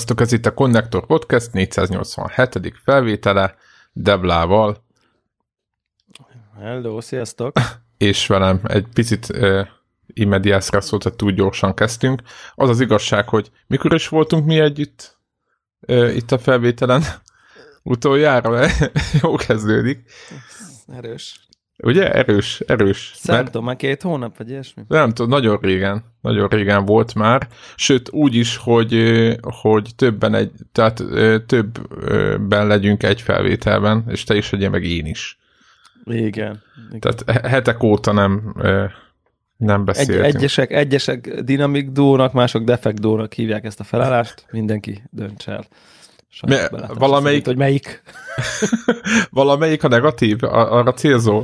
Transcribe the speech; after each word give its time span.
Sziasztok, 0.00 0.20
ez 0.26 0.32
itt 0.32 0.46
a 0.46 0.54
Connector 0.54 1.06
Podcast 1.06 1.52
487. 1.52 2.80
felvétele 2.84 3.54
Deblával. 3.92 4.84
Hello, 6.60 7.00
sziasztok! 7.00 7.56
És 7.96 8.26
velem 8.26 8.60
egy 8.62 8.86
picit 8.94 9.28
uh, 9.28 9.66
immediászra 10.06 10.80
szólt, 10.80 11.02
hogy 11.02 11.14
túl 11.14 11.32
gyorsan 11.32 11.74
kezdtünk. 11.74 12.22
Az 12.54 12.68
az 12.68 12.80
igazság, 12.80 13.28
hogy 13.28 13.50
mikor 13.66 13.94
is 13.94 14.08
voltunk 14.08 14.46
mi 14.46 14.58
együtt 14.58 15.18
uh, 15.80 16.16
itt 16.16 16.32
a 16.32 16.38
felvételen 16.38 17.02
utoljára, 17.82 18.66
jó 19.22 19.34
kezdődik. 19.34 20.10
Erős. 20.86 21.48
Ugye? 21.82 22.12
Erős, 22.12 22.60
erős. 22.66 23.14
Tudom, 23.22 23.64
már 23.64 23.76
két 23.76 24.02
hónap, 24.02 24.36
vagy 24.36 24.50
ilyesmi? 24.50 24.82
Nem 24.88 25.10
tudom, 25.10 25.30
nagyon 25.30 25.58
régen, 25.60 26.04
nagyon 26.20 26.48
régen 26.48 26.84
volt 26.84 27.14
már. 27.14 27.48
Sőt, 27.76 28.12
úgy 28.12 28.34
is, 28.34 28.56
hogy, 28.56 29.04
hogy 29.40 29.90
többen 29.96 30.34
egy, 30.34 30.50
tehát 30.72 31.02
többben 31.46 32.66
legyünk 32.66 33.02
egy 33.02 33.20
felvételben, 33.20 34.04
és 34.08 34.24
te 34.24 34.36
is 34.36 34.50
legyél, 34.50 34.70
meg 34.70 34.84
én 34.84 35.06
is. 35.06 35.38
Igen. 36.04 36.62
igen. 36.92 37.00
Tehát 37.00 37.46
hetek 37.46 37.82
óta 37.82 38.12
nem, 38.12 38.54
nem 39.56 39.84
beszéltünk. 39.84 40.24
Egy, 40.24 40.34
egyesek, 40.34 40.72
egyesek 40.72 41.40
dinamik 41.40 41.90
dónak, 41.90 42.32
mások 42.32 42.64
defekt 42.64 43.00
dónak 43.00 43.32
hívják 43.32 43.64
ezt 43.64 43.80
a 43.80 43.84
felállást, 43.84 44.46
mindenki 44.50 45.02
dönts 45.10 45.48
el. 45.48 45.64
Mi, 46.46 46.56
valamelyik... 46.94 47.46
hogy 47.46 47.56
melyik. 47.56 48.02
valamelyik 49.30 49.84
a 49.84 49.88
negatív, 49.88 50.38
arra 50.42 50.92
célzó? 50.92 51.42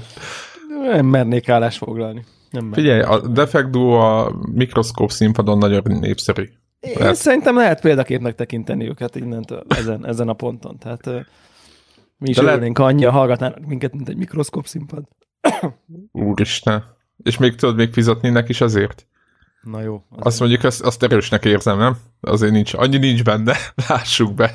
Nem 0.83 1.07
mernék 1.07 1.49
állást 1.49 1.79
foglalni. 1.79 2.25
Nem 2.51 2.73
Figyelj, 2.73 3.01
a 3.01 3.29
Defect 3.29 3.71
Duo 3.71 3.99
a 3.99 4.35
mikroszkóp 4.53 5.11
színpadon 5.11 5.59
nagyon 5.59 5.83
népszerű. 5.87 6.49
Én 6.81 6.95
lehet. 6.99 7.15
szerintem 7.15 7.57
lehet 7.57 7.81
példaképnek 7.81 8.35
tekinteni 8.35 8.89
őket 8.89 9.17
innentől 9.17 9.65
ezen, 9.69 10.07
ezen 10.07 10.29
a 10.29 10.33
ponton. 10.33 10.79
Tehát 10.79 11.27
mi 12.19 12.29
is 12.29 12.37
örülnénk, 12.37 12.79
lehet... 12.79 12.93
annyian 12.93 13.13
hallgatnának 13.13 13.67
minket, 13.67 13.93
mint 13.93 14.09
egy 14.09 14.17
mikroszkóp 14.17 14.67
színpad. 14.67 15.05
Úristen. 16.13 16.85
És 17.23 17.37
még 17.39 17.55
tudod 17.55 17.77
még 17.77 17.93
fizetni 17.93 18.29
neki 18.29 18.51
is 18.51 18.61
azért? 18.61 19.07
Na 19.63 19.81
jó. 19.81 20.05
Azért. 20.11 20.27
Azt 20.27 20.41
mondjuk, 20.41 20.65
azt, 20.65 20.83
azt 20.83 21.03
erősnek 21.03 21.45
érzem, 21.45 21.79
nem? 21.79 21.97
Azért 22.21 22.53
nincs, 22.53 22.75
annyi 22.75 22.97
nincs 22.97 23.25
benne, 23.25 23.57
lássuk 23.89 24.35
be. 24.35 24.55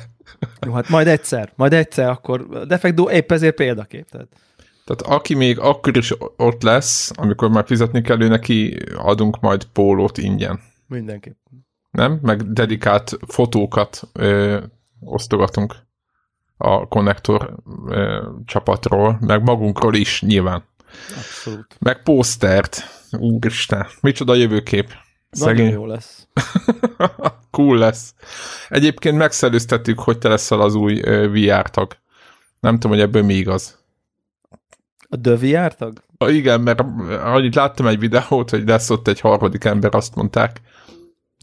Jó, 0.66 0.72
hát 0.72 0.88
majd 0.88 1.06
egyszer, 1.06 1.52
majd 1.56 1.72
egyszer, 1.72 2.08
akkor 2.08 2.66
defektó 2.66 3.10
épp 3.10 3.32
ezért 3.32 3.54
példakép. 3.54 4.08
Tehát. 4.10 4.28
tehát 4.84 5.02
aki 5.02 5.34
még 5.34 5.58
akkor 5.58 5.96
is 5.96 6.14
ott 6.36 6.62
lesz, 6.62 7.10
amikor 7.14 7.50
már 7.50 7.64
fizetni 7.66 8.00
kell, 8.00 8.22
ő 8.22 8.28
neki 8.28 8.78
adunk 8.96 9.40
majd 9.40 9.64
pólót 9.64 10.18
ingyen. 10.18 10.60
Mindenképp. 10.86 11.36
Nem? 11.90 12.18
Meg 12.22 12.52
dedikált 12.52 13.16
fotókat 13.26 14.02
ö, 14.12 14.60
osztogatunk 15.00 15.74
a 16.56 16.88
konnektor 16.88 17.54
ö, 17.88 18.28
csapatról, 18.44 19.18
meg 19.20 19.42
magunkról 19.42 19.94
is 19.94 20.22
nyilván. 20.22 20.64
Abszolút. 21.16 21.76
Meg 21.78 22.02
posztert. 22.02 23.00
Úristen, 23.18 23.86
micsoda 24.00 24.34
jövőkép. 24.34 24.94
Szegény. 25.32 25.64
Nagyon 25.64 25.80
jó 25.80 25.86
lesz. 25.86 26.28
cool 27.50 27.78
lesz. 27.78 28.14
Egyébként 28.68 29.16
megszellőztettük, 29.16 29.98
hogy 29.98 30.18
te 30.18 30.28
leszel 30.28 30.60
az 30.60 30.74
új 30.74 31.00
VR 31.26 31.70
tag. 31.70 31.96
Nem 32.60 32.74
tudom, 32.74 32.90
hogy 32.90 33.00
ebből 33.00 33.22
mi 33.22 33.34
igaz. 33.34 33.78
A 35.08 35.20
The 35.20 35.36
VR 35.36 35.74
tag? 35.74 36.02
A, 36.16 36.28
igen, 36.28 36.60
mert 36.60 36.80
ahogy 37.08 37.54
láttam 37.54 37.86
egy 37.86 37.98
videót, 37.98 38.50
hogy 38.50 38.66
lesz 38.66 38.90
ott 38.90 39.08
egy 39.08 39.20
harmadik 39.20 39.64
ember, 39.64 39.94
azt 39.94 40.14
mondták. 40.14 40.60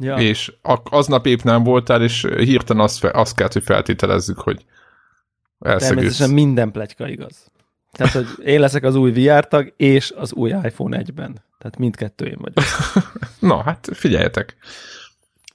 Ja. 0.02 0.16
És 0.16 0.54
aznap 0.84 1.26
épp 1.26 1.42
nem 1.42 1.64
voltál, 1.64 2.04
és 2.04 2.28
hirtelen 2.38 2.84
azt, 2.84 3.04
azt 3.04 3.36
kellett, 3.36 3.54
hogy 3.54 3.64
feltételezzük, 3.64 4.40
hogy 4.40 4.66
elszegődsz. 5.60 5.88
Természetesen 5.88 6.34
minden 6.34 6.72
pletyka 6.72 7.08
igaz. 7.08 7.49
Tehát, 7.92 8.14
hogy 8.14 8.28
én 8.46 8.60
leszek 8.60 8.84
az 8.84 8.96
új 8.96 9.12
VR 9.12 9.48
tag, 9.48 9.74
és 9.78 10.14
az 10.18 10.34
új 10.34 10.50
iPhone 10.50 11.02
1-ben. 11.04 11.44
Tehát 11.58 11.78
mindkettő 11.78 12.26
én 12.26 12.38
vagyok. 12.38 12.66
Na, 13.50 13.62
hát 13.64 13.90
figyeljetek. 13.94 14.58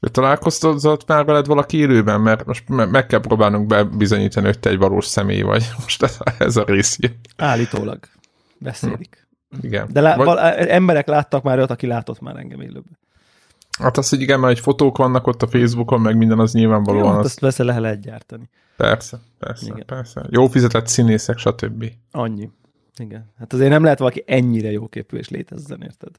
Találkoztatott 0.00 1.06
már 1.06 1.25
veled 1.25 1.47
valaki 1.47 1.77
élőben, 1.77 2.21
mert 2.21 2.45
most 2.45 2.69
meg 2.69 3.06
kell 3.06 3.21
próbálnunk 3.21 3.67
bebizonyítani, 3.67 4.47
hogy 4.47 4.59
te 4.59 4.71
egy 4.71 4.78
valós 4.78 5.06
személy 5.06 5.43
vagy. 5.43 5.65
Most 5.83 6.03
ez, 6.03 6.19
ez 6.39 6.56
a 6.56 6.65
rész. 6.65 6.99
Állítólag. 7.37 7.99
Beszélik. 8.59 9.27
Hm. 9.51 9.66
Igen. 9.66 9.89
De 9.93 10.01
lá- 10.01 10.16
vagy... 10.16 10.39
emberek 10.69 11.06
láttak 11.06 11.43
már 11.43 11.59
ott, 11.59 11.71
aki 11.71 11.87
látott 11.87 12.21
már 12.21 12.37
engem 12.37 12.61
élőben. 12.61 12.99
Hát 13.79 13.97
az, 13.97 14.09
hogy 14.09 14.21
igen, 14.21 14.41
mert 14.41 14.57
egy 14.57 14.62
fotók 14.62 14.97
vannak 14.97 15.27
ott 15.27 15.43
a 15.43 15.47
Facebookon, 15.47 16.01
meg 16.01 16.17
minden 16.17 16.39
az 16.39 16.53
nyilvánvalóan. 16.53 17.05
Jó, 17.05 17.11
hát 17.11 17.19
az... 17.19 17.25
azt 17.25 17.41
vesz 17.41 17.59
le 17.59 17.79
lehet 17.79 18.01
gyártani. 18.01 18.49
Persze, 18.77 19.19
persze, 19.39 19.67
igen. 19.67 19.87
persze. 19.87 20.27
Jó 20.31 20.47
fizetett 20.47 20.87
színészek, 20.87 21.39
stb. 21.39 21.93
Annyi. 22.11 22.51
Igen. 22.97 23.33
Hát 23.39 23.53
azért 23.53 23.71
nem 23.71 23.83
lehet 23.83 23.99
valaki 23.99 24.25
ennyire 24.27 24.71
jóképű 24.71 25.17
és 25.17 25.29
létezzen, 25.29 25.83
érted? 25.83 26.11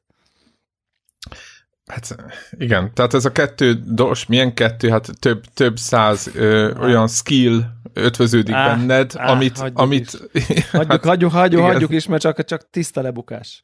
Hát 1.85 2.15
igen, 2.51 2.93
tehát 2.93 3.13
ez 3.13 3.25
a 3.25 3.31
kettő, 3.31 3.73
dos, 3.73 4.25
milyen 4.25 4.53
kettő, 4.53 4.89
hát 4.89 5.09
több, 5.19 5.43
több 5.53 5.77
száz 5.77 6.29
ö, 6.35 6.71
ah. 6.71 6.81
olyan 6.81 7.07
skill 7.07 7.61
ötvöződik 7.93 8.55
ah, 8.55 8.65
benned, 8.65 9.11
ah, 9.15 9.29
amit... 9.29 9.57
Hagyjuk 9.57 9.79
amit 9.79 10.19
is. 10.31 10.69
hagyjuk, 10.69 10.91
hát, 10.91 11.03
hagyjuk, 11.05 11.31
hagyjuk, 11.31 11.61
hagyjuk 11.61 11.91
is, 11.91 12.07
mert 12.07 12.21
csak, 12.21 12.43
csak 12.43 12.69
tiszta 12.69 13.01
lebukás. 13.01 13.61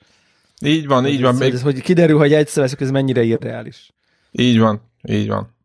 Így 0.62 0.88
van, 0.88 1.02
hogy 1.02 1.12
így 1.12 1.22
van. 1.22 1.34
Ez, 1.34 1.40
még... 1.40 1.60
Hogy 1.60 1.82
kiderül, 1.82 2.18
hogy 2.18 2.34
egyszer 2.34 2.70
ez 2.80 2.92
mennyire 2.92 3.24
irreális. 3.24 3.94
Így 4.32 4.60
van, 4.60 4.82
így 5.08 5.28
van. 5.28 5.56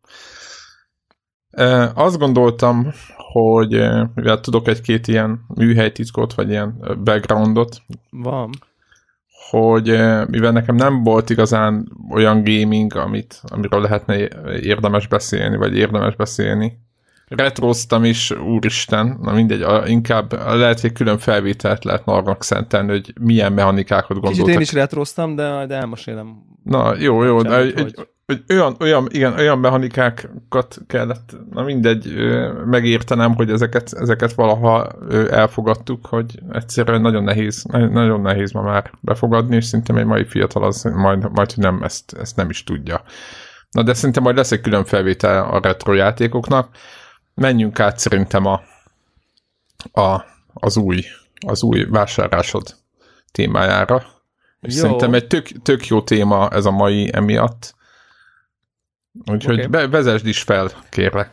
E, 1.51 1.91
azt 1.95 2.17
gondoltam, 2.17 2.93
hogy 3.31 3.69
mivel 4.15 4.39
tudok 4.39 4.67
egy-két 4.67 5.07
ilyen 5.07 5.45
műhelytitkot, 5.47 6.33
vagy 6.33 6.49
ilyen 6.49 6.97
backgroundot. 7.03 7.81
Van 8.09 8.49
hogy 9.49 9.85
mivel 10.27 10.51
nekem 10.51 10.75
nem 10.75 11.03
volt 11.03 11.29
igazán 11.29 11.91
olyan 12.09 12.43
gaming, 12.43 12.95
amit, 12.95 13.41
amiről 13.43 13.81
lehetne 13.81 14.17
érdemes 14.61 15.07
beszélni, 15.07 15.57
vagy 15.57 15.75
érdemes 15.75 16.15
beszélni. 16.15 16.79
Retroztam 17.27 18.03
is, 18.03 18.31
úristen, 18.31 19.17
na 19.21 19.33
mindegy, 19.33 19.65
inkább 19.85 20.33
lehet, 20.33 20.79
hogy 20.79 20.91
külön 20.91 21.17
felvételt 21.17 21.83
lehet 21.83 22.01
arnak 22.05 22.43
szentelni, 22.43 22.89
hogy 22.89 23.13
milyen 23.21 23.53
mechanikákat 23.53 24.09
gondoltak. 24.09 24.37
Kicsit 24.37 24.55
én 24.55 24.61
is 24.61 24.73
retroztam, 24.73 25.35
de, 25.35 25.65
de 25.65 25.75
elmesélem. 25.75 26.35
Na, 26.63 26.95
jó, 26.99 27.23
jó, 27.23 27.41
de 27.41 27.57
egy, 27.57 27.79
egy, 27.79 27.95
hogy 28.25 28.43
olyan, 28.49 28.75
olyan, 28.79 29.07
igen, 29.11 29.33
olyan 29.33 29.59
mechanikákat 29.59 30.77
kellett, 30.87 31.35
na 31.51 31.63
mindegy, 31.63 32.13
megértenem, 32.65 33.35
hogy 33.35 33.49
ezeket, 33.51 33.93
ezeket 33.93 34.33
valaha 34.33 34.87
elfogadtuk, 35.29 36.05
hogy 36.05 36.39
egyszerűen 36.51 37.01
nagyon 37.01 37.23
nehéz, 37.23 37.63
nagyon 37.71 38.21
nehéz 38.21 38.51
ma 38.51 38.61
már 38.61 38.91
befogadni, 38.99 39.55
és 39.55 39.65
szerintem 39.65 39.95
egy 39.95 40.05
mai 40.05 40.25
fiatal 40.25 40.63
az 40.63 40.83
majd, 40.83 41.31
majd 41.31 41.51
hogy 41.51 41.63
nem, 41.63 41.83
ezt, 41.83 42.13
ezt 42.13 42.35
nem 42.35 42.49
is 42.49 42.63
tudja. 42.63 43.01
Na 43.71 43.83
de 43.83 43.93
szerintem 43.93 44.23
majd 44.23 44.35
lesz 44.35 44.51
egy 44.51 44.61
külön 44.61 44.85
felvétel 44.85 45.49
a 45.49 45.59
retro 45.61 45.93
játékoknak. 45.93 46.69
Menjünk 47.37 47.79
át 47.79 47.99
szerintem 47.99 48.45
a, 48.45 48.61
a, 50.01 50.25
az 50.53 50.77
új, 50.77 51.03
az 51.47 51.63
új 51.63 51.85
vásárlásod 51.85 52.75
témájára. 53.31 54.05
És 54.61 54.75
jó. 54.75 54.81
szerintem 54.81 55.13
egy 55.13 55.27
tök, 55.27 55.47
tök 55.47 55.87
jó 55.87 56.01
téma 56.01 56.49
ez 56.49 56.65
a 56.65 56.71
mai 56.71 57.09
emiatt 57.13 57.75
Úgyhogy 59.25 59.65
okay. 59.65 59.87
vezesd 59.87 60.25
is 60.25 60.41
fel, 60.41 60.69
kérlek. 60.89 61.29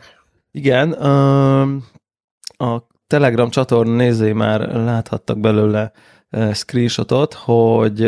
Igen, 0.51 0.91
a 2.57 2.87
Telegram 3.07 3.49
csatorna 3.49 3.95
nézői 3.95 4.33
már 4.33 4.59
láthattak 4.59 5.39
belőle 5.39 5.91
screenshotot, 6.53 7.33
hogy 7.33 8.01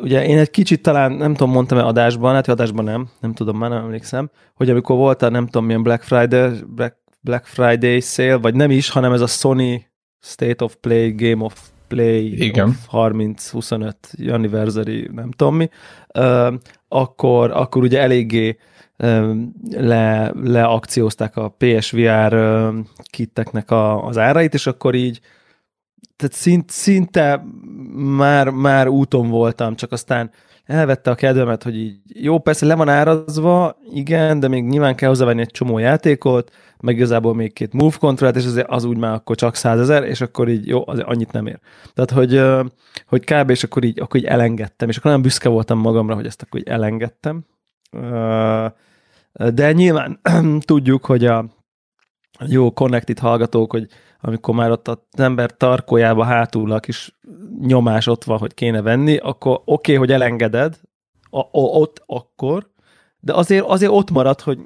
ugye 0.00 0.26
én 0.26 0.38
egy 0.38 0.50
kicsit 0.50 0.82
talán, 0.82 1.12
nem 1.12 1.34
tudom, 1.34 1.52
mondtam-e 1.52 1.82
adásban, 1.82 2.34
hát 2.34 2.48
adásban 2.48 2.84
nem, 2.84 3.08
nem 3.20 3.32
tudom, 3.32 3.58
már 3.58 3.70
nem 3.70 3.84
emlékszem, 3.84 4.30
hogy 4.54 4.70
amikor 4.70 4.96
volt 4.96 5.22
a 5.22 5.28
nem 5.28 5.44
tudom 5.46 5.64
milyen 5.64 5.82
Black 5.82 6.02
Friday, 6.02 6.50
Black, 6.66 6.96
Black 7.20 7.46
Friday 7.46 8.00
sale, 8.00 8.36
vagy 8.36 8.54
nem 8.54 8.70
is, 8.70 8.90
hanem 8.90 9.12
ez 9.12 9.20
a 9.20 9.26
Sony 9.26 9.86
State 10.20 10.64
of 10.64 10.76
Play, 10.80 11.10
Game 11.10 11.44
of 11.44 11.60
Play 11.88 12.44
Igen. 12.44 12.76
30-25 12.92 13.92
anniversary, 14.32 15.10
nem 15.12 15.30
tudom 15.30 15.56
mi, 15.56 15.68
akkor, 16.88 17.50
akkor 17.50 17.82
ugye 17.82 18.00
eléggé 18.00 18.56
le, 19.70 20.32
leakciózták 20.42 21.36
a 21.36 21.56
PSVR 21.58 22.36
kitteknek 23.10 23.70
a, 23.70 24.06
az 24.06 24.18
árait, 24.18 24.54
és 24.54 24.66
akkor 24.66 24.94
így 24.94 25.20
tehát 26.16 26.34
szint, 26.34 26.70
szinte 26.70 27.44
már, 27.94 28.48
már 28.50 28.88
úton 28.88 29.28
voltam, 29.28 29.76
csak 29.76 29.92
aztán 29.92 30.30
elvette 30.64 31.10
a 31.10 31.14
kedvemet, 31.14 31.62
hogy 31.62 31.76
így 31.76 32.00
jó, 32.04 32.38
persze 32.38 32.66
le 32.66 32.74
van 32.74 32.88
árazva, 32.88 33.76
igen, 33.92 34.40
de 34.40 34.48
még 34.48 34.64
nyilván 34.64 34.94
kell 34.96 35.08
hozzávenni 35.08 35.40
egy 35.40 35.50
csomó 35.50 35.78
játékot, 35.78 36.50
meg 36.80 36.96
igazából 36.96 37.34
még 37.34 37.52
két 37.52 37.72
move 37.72 37.96
control 37.98 38.30
és 38.30 38.46
azért 38.46 38.68
az 38.68 38.84
úgy 38.84 38.96
már 38.96 39.12
akkor 39.12 39.36
csak 39.36 39.54
százezer, 39.54 40.02
és 40.04 40.20
akkor 40.20 40.48
így 40.48 40.66
jó, 40.66 40.82
az 40.86 40.98
annyit 40.98 41.32
nem 41.32 41.46
ér. 41.46 41.58
Tehát, 41.94 42.10
hogy, 42.10 42.42
hogy 43.06 43.24
kb. 43.24 43.50
és 43.50 43.64
akkor 43.64 43.84
így, 43.84 44.00
akkor 44.00 44.20
így 44.20 44.26
elengedtem, 44.26 44.88
és 44.88 44.96
akkor 44.96 45.10
nagyon 45.10 45.26
büszke 45.26 45.48
voltam 45.48 45.78
magamra, 45.78 46.14
hogy 46.14 46.26
ezt 46.26 46.42
akkor 46.42 46.60
így 46.60 46.68
elengedtem. 46.68 47.44
De 49.54 49.72
nyilván 49.72 50.20
tudjuk, 50.60 51.04
hogy 51.04 51.24
a 51.24 51.44
jó 52.46 52.72
connected 52.72 53.18
hallgatók, 53.18 53.70
hogy 53.70 53.86
amikor 54.26 54.54
már 54.54 54.70
ott 54.70 54.88
az 54.88 54.98
ember 55.10 55.56
tarkójába 55.56 56.24
hátul 56.24 56.72
a 56.72 56.80
kis 56.80 57.16
nyomás 57.60 58.06
ott 58.06 58.24
van, 58.24 58.38
hogy 58.38 58.54
kéne 58.54 58.82
venni, 58.82 59.16
akkor 59.16 59.52
oké, 59.52 59.70
okay, 59.72 59.94
hogy 59.94 60.12
elengeded, 60.12 60.80
a, 61.30 61.38
a, 61.38 61.48
ott 61.50 62.02
akkor, 62.06 62.66
de 63.20 63.34
azért, 63.34 63.64
azért 63.64 63.92
ott 63.92 64.10
marad, 64.10 64.40
hogy 64.40 64.58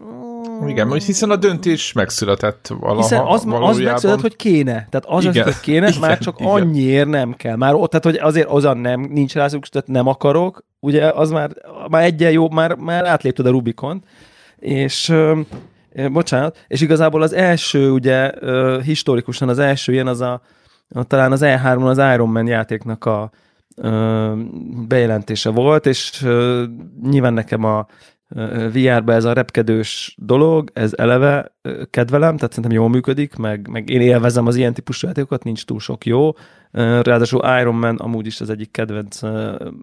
igen, 0.67 0.93
hiszen 0.93 1.31
a 1.31 1.37
döntés 1.37 1.93
megszületett 1.93 2.67
valaha, 2.81 3.01
hiszen 3.01 3.25
az, 3.27 3.45
valójában. 3.45 3.71
az 3.71 3.79
megszületett, 3.79 4.23
hogy 4.23 4.37
kéne. 4.37 4.73
Tehát 4.73 5.05
az, 5.07 5.25
igen, 5.25 5.47
az, 5.47 5.55
hogy 5.55 5.63
kéne, 5.63 5.89
igen, 5.89 6.01
már 6.01 6.19
csak 6.19 6.41
igen. 6.41 6.53
annyiért 6.53 7.09
nem 7.09 7.33
kell. 7.33 7.57
Már 7.57 7.75
ott, 7.75 7.91
tehát 7.91 8.05
hogy 8.05 8.17
azért 8.17 8.49
azon 8.49 8.79
nem, 8.79 9.01
nincs 9.01 9.35
rá 9.35 9.49
szükség, 9.49 9.73
tehát 9.73 9.89
nem 9.89 10.07
akarok, 10.07 10.65
ugye 10.81 11.09
az 11.09 11.31
már, 11.31 11.51
már 11.91 12.03
egyen 12.03 12.31
jó, 12.31 12.49
már, 12.49 12.75
már 12.75 13.05
átlépted 13.05 13.47
a 13.47 13.51
Rubikon, 13.51 14.05
és 14.57 15.15
bocsánat, 16.11 16.65
és 16.69 16.81
igazából 16.81 17.23
az 17.23 17.33
első, 17.33 17.91
ugye 17.91 18.33
historikusan 18.83 19.49
az 19.49 19.59
első 19.59 19.93
ilyen 19.93 20.07
az 20.07 20.21
a, 20.21 20.41
a 20.89 21.05
talán 21.05 21.33
az 21.33 21.41
E3-on 21.45 21.89
az 21.89 21.99
Iron 22.15 22.29
Man 22.29 22.47
játéknak 22.47 23.05
a 23.05 23.31
bejelentése 24.89 25.51
volt, 25.51 25.87
és 25.87 26.27
nyilván 27.03 27.33
nekem 27.33 27.65
a 27.65 27.87
VR-be 28.73 29.15
ez 29.15 29.25
a 29.25 29.33
repkedős 29.33 30.15
dolog, 30.19 30.71
ez 30.73 30.93
eleve 30.97 31.53
kedvelem, 31.91 32.37
tehát 32.37 32.53
szerintem 32.53 32.79
jól 32.79 32.89
működik, 32.89 33.37
meg, 33.37 33.69
meg 33.69 33.91
én 33.91 34.01
élvezem 34.01 34.47
az 34.47 34.57
ilyen 34.57 34.75
típusú 34.75 35.07
játékokat, 35.07 35.45
nincs 35.45 35.65
túl 35.65 35.79
sok 35.79 36.07
jó. 36.07 36.31
Ráadásul 36.73 37.43
Iron 37.61 37.75
Man 37.75 37.97
amúgy 37.97 38.27
is 38.27 38.41
az 38.41 38.51
egyik 38.51 38.71
kedvenc 38.71 39.21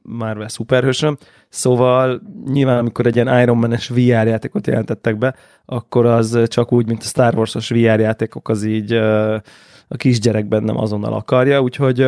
Marvel 0.03 0.47
szuperhősöm, 0.47 1.17
szóval 1.49 2.21
nyilván 2.45 2.77
amikor 2.77 3.05
egy 3.05 3.15
ilyen 3.15 3.41
Iron 3.41 3.57
Man-es 3.57 3.89
VR 3.89 4.27
játékot 4.27 4.67
jelentettek 4.67 5.17
be, 5.17 5.35
akkor 5.65 6.05
az 6.05 6.39
csak 6.47 6.71
úgy, 6.71 6.87
mint 6.87 7.01
a 7.01 7.05
Star 7.05 7.35
Wars-os 7.35 7.69
VR 7.69 7.99
játékok, 7.99 8.49
az 8.49 8.63
így 8.63 8.91
a 9.87 9.95
kisgyerek 9.95 10.47
bennem 10.47 10.77
azonnal 10.77 11.13
akarja, 11.13 11.61
úgyhogy 11.61 12.07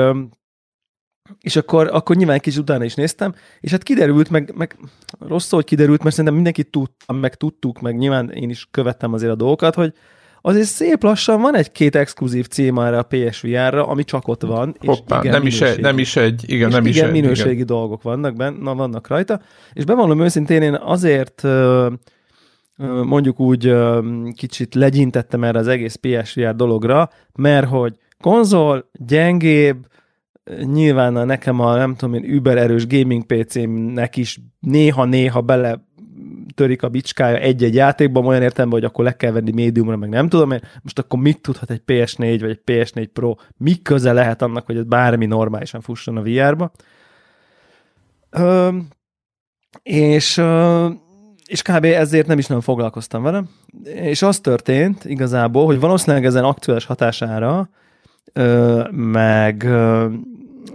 és 1.41 1.55
akkor, 1.55 1.89
akkor 1.91 2.15
nyilván 2.15 2.39
kis 2.39 2.57
utána 2.57 2.83
is 2.83 2.95
néztem, 2.95 3.33
és 3.59 3.71
hát 3.71 3.83
kiderült, 3.83 4.29
meg, 4.29 4.53
meg 4.55 4.77
rossz 5.19 5.51
hogy 5.51 5.63
kiderült, 5.63 5.99
mert 5.99 6.09
szerintem 6.09 6.33
mindenki 6.33 6.63
tudta, 6.63 7.13
meg 7.13 7.35
tudtuk, 7.35 7.81
meg 7.81 7.97
nyilván 7.97 8.29
én 8.31 8.49
is 8.49 8.67
követtem 8.71 9.13
azért 9.13 9.31
a 9.31 9.35
dolgokat, 9.35 9.75
hogy 9.75 9.93
azért 10.41 10.67
szép 10.67 11.03
lassan 11.03 11.41
van 11.41 11.55
egy-két 11.55 11.95
exkluzív 11.95 12.47
cím 12.47 12.77
erre 12.77 12.97
a 12.97 13.03
PSVR-ra, 13.03 13.87
ami 13.87 14.03
csak 14.03 14.27
ott 14.27 14.41
van. 14.41 14.75
Hoppá, 14.79 15.17
és 15.17 15.23
igen, 15.23 15.37
nem, 15.37 15.47
is 15.47 15.61
egy, 15.61 15.79
nem 15.79 15.97
is 15.97 16.15
egy, 16.15 16.43
igen, 16.47 16.67
és 16.67 16.75
nem 16.75 16.85
igen, 16.85 17.05
is 17.05 17.11
minőségi 17.11 17.51
igen. 17.51 17.65
dolgok 17.65 18.01
vannak 18.01 18.35
benne, 18.35 18.73
vannak 18.73 19.07
rajta, 19.07 19.41
és 19.73 19.83
bevallom 19.83 20.21
őszintén 20.21 20.61
én 20.61 20.75
azért 20.75 21.43
mondjuk 23.03 23.39
úgy 23.39 23.75
kicsit 24.35 24.75
legyintettem 24.75 25.43
erre 25.43 25.59
az 25.59 25.67
egész 25.67 25.95
PSVR 25.95 26.55
dologra, 26.55 27.09
mert 27.35 27.67
hogy 27.67 27.97
konzol, 28.21 28.89
gyengébb, 28.91 29.85
nyilván 30.63 31.15
a 31.15 31.23
nekem 31.23 31.59
a 31.59 31.75
nem 31.75 31.95
tudom 31.95 32.13
én 32.15 32.23
über 32.23 32.57
erős 32.57 32.87
gaming 32.87 33.25
PC-nek 33.25 34.15
is 34.15 34.39
néha-néha 34.59 35.41
bele 35.41 35.85
törik 36.55 36.83
a 36.83 36.89
bicskája 36.89 37.37
egy-egy 37.37 37.75
játékban, 37.75 38.25
olyan 38.25 38.41
értelemben, 38.41 38.79
hogy 38.79 38.89
akkor 38.89 39.03
le 39.03 39.15
kell 39.15 39.31
venni 39.31 39.51
médiumra, 39.51 39.95
meg 39.95 40.09
nem 40.09 40.29
tudom 40.29 40.51
én, 40.51 40.61
most 40.81 40.99
akkor 40.99 41.19
mit 41.19 41.41
tudhat 41.41 41.71
egy 41.71 41.81
PS4 41.87 42.37
vagy 42.39 42.49
egy 42.49 42.61
PS4 42.65 43.07
Pro, 43.13 43.35
mi 43.57 43.81
köze 43.81 44.13
lehet 44.13 44.41
annak, 44.41 44.65
hogy 44.65 44.77
ez 44.77 44.83
bármi 44.83 45.25
normálisan 45.25 45.81
fusson 45.81 46.17
a 46.17 46.21
VR-ba. 46.21 46.71
Ö, 48.29 48.69
és, 49.83 50.37
ö, 50.37 50.87
és 51.45 51.61
kb. 51.61 51.85
ezért 51.85 52.27
nem 52.27 52.37
is 52.37 52.47
nem 52.47 52.61
foglalkoztam 52.61 53.23
vele. 53.23 53.43
És 53.83 54.21
az 54.21 54.39
történt 54.39 55.05
igazából, 55.05 55.65
hogy 55.65 55.79
valószínűleg 55.79 56.25
ezen 56.25 56.43
aktuális 56.43 56.85
hatására, 56.85 57.69
ö, 58.33 58.83
meg 58.91 59.67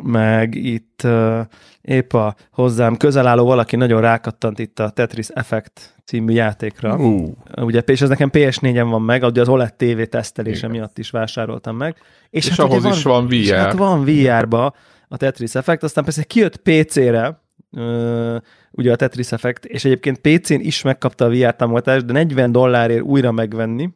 meg 0.03 0.55
itt 0.55 1.01
uh, 1.05 1.41
épp 1.83 2.13
a 2.13 2.35
hozzám 2.51 2.97
közel 2.97 3.27
álló 3.27 3.45
valaki 3.45 3.77
nagyon 3.77 4.01
rákattant 4.01 4.59
itt 4.59 4.79
a 4.79 4.91
Tetris 4.91 5.29
Effect 5.29 5.95
című 6.05 6.33
játékra. 6.33 6.97
Uh. 6.97 7.29
Ugye, 7.57 7.81
és 7.81 8.01
ez 8.01 8.09
nekem 8.09 8.31
PS4-en 8.33 8.87
van 8.91 9.03
meg, 9.03 9.23
ugye 9.23 9.41
az 9.41 9.49
OLED 9.49 9.75
TV 9.75 10.03
tesztelése 10.03 10.59
Igen. 10.59 10.71
miatt 10.71 10.99
is 10.99 11.11
vásároltam 11.11 11.77
meg. 11.77 11.97
És, 12.31 12.47
és 12.47 12.57
hát 12.57 12.59
ahhoz 12.59 12.83
van, 12.83 12.93
is 12.93 13.03
van 13.03 13.27
VR. 13.27 13.33
És 13.33 13.51
hát 13.51 13.73
van 13.73 14.05
VR-ba 14.05 14.75
a 15.09 15.17
Tetris 15.17 15.55
Effect, 15.55 15.83
aztán 15.83 16.05
persze 16.05 16.23
kijött 16.23 16.57
PC-re, 16.57 17.41
Uh, 17.77 18.37
ugye 18.71 18.93
a 18.93 18.97
Tetris 18.97 19.33
Effect, 19.33 19.65
és 19.65 19.85
egyébként 19.85 20.19
PC-n 20.19 20.61
is 20.61 20.83
megkapta 20.83 21.25
a 21.25 21.29
VR 21.29 21.55
támogatást, 21.55 22.05
de 22.05 22.13
40 22.13 22.53
dollárért 22.53 23.03
újra 23.03 23.33
megvenni, 23.33 23.91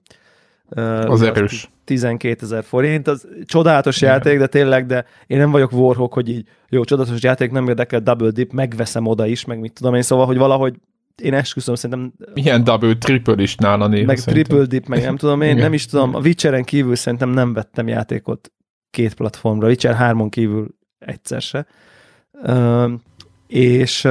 az 1.06 1.22
erős. 1.22 1.70
12 1.86 2.44
ezer 2.44 2.64
forint, 2.64 3.08
az 3.08 3.28
csodálatos 3.44 3.96
Igen. 3.96 4.12
játék, 4.12 4.38
de 4.38 4.46
tényleg, 4.46 4.86
de 4.86 5.04
én 5.26 5.38
nem 5.38 5.50
vagyok 5.50 5.72
warhawk, 5.72 6.12
hogy 6.12 6.28
így 6.28 6.48
jó, 6.68 6.84
csodálatos 6.84 7.22
játék, 7.22 7.50
nem 7.50 7.68
érdekel 7.68 8.00
double 8.00 8.30
dip, 8.30 8.52
megveszem 8.52 9.06
oda 9.06 9.26
is, 9.26 9.44
meg 9.44 9.60
mit 9.60 9.72
tudom 9.72 9.94
én, 9.94 10.02
szóval, 10.02 10.26
hogy 10.26 10.36
valahogy 10.36 10.74
én 11.22 11.34
esküszöm, 11.34 11.74
szerintem... 11.74 12.12
Milyen 12.34 12.64
double, 12.64 12.94
triple 12.94 13.42
is 13.42 13.54
nála 13.54 13.86
néha 13.86 14.06
Meg 14.06 14.16
szerintem. 14.16 14.44
triple 14.44 14.66
dip, 14.66 14.86
meg 14.86 15.02
nem 15.02 15.16
tudom 15.16 15.40
én, 15.40 15.50
Igen. 15.50 15.62
nem 15.62 15.72
is 15.72 15.86
tudom, 15.86 16.14
a 16.14 16.18
Witcheren 16.18 16.64
kívül 16.64 16.94
szerintem 16.96 17.28
nem 17.28 17.52
vettem 17.52 17.88
játékot 17.88 18.52
két 18.90 19.14
platformra, 19.14 19.66
Witcher 19.66 19.96
3-on 20.00 20.26
kívül 20.30 20.68
egyszer 20.98 21.40
se. 21.40 21.66
És 23.46 24.08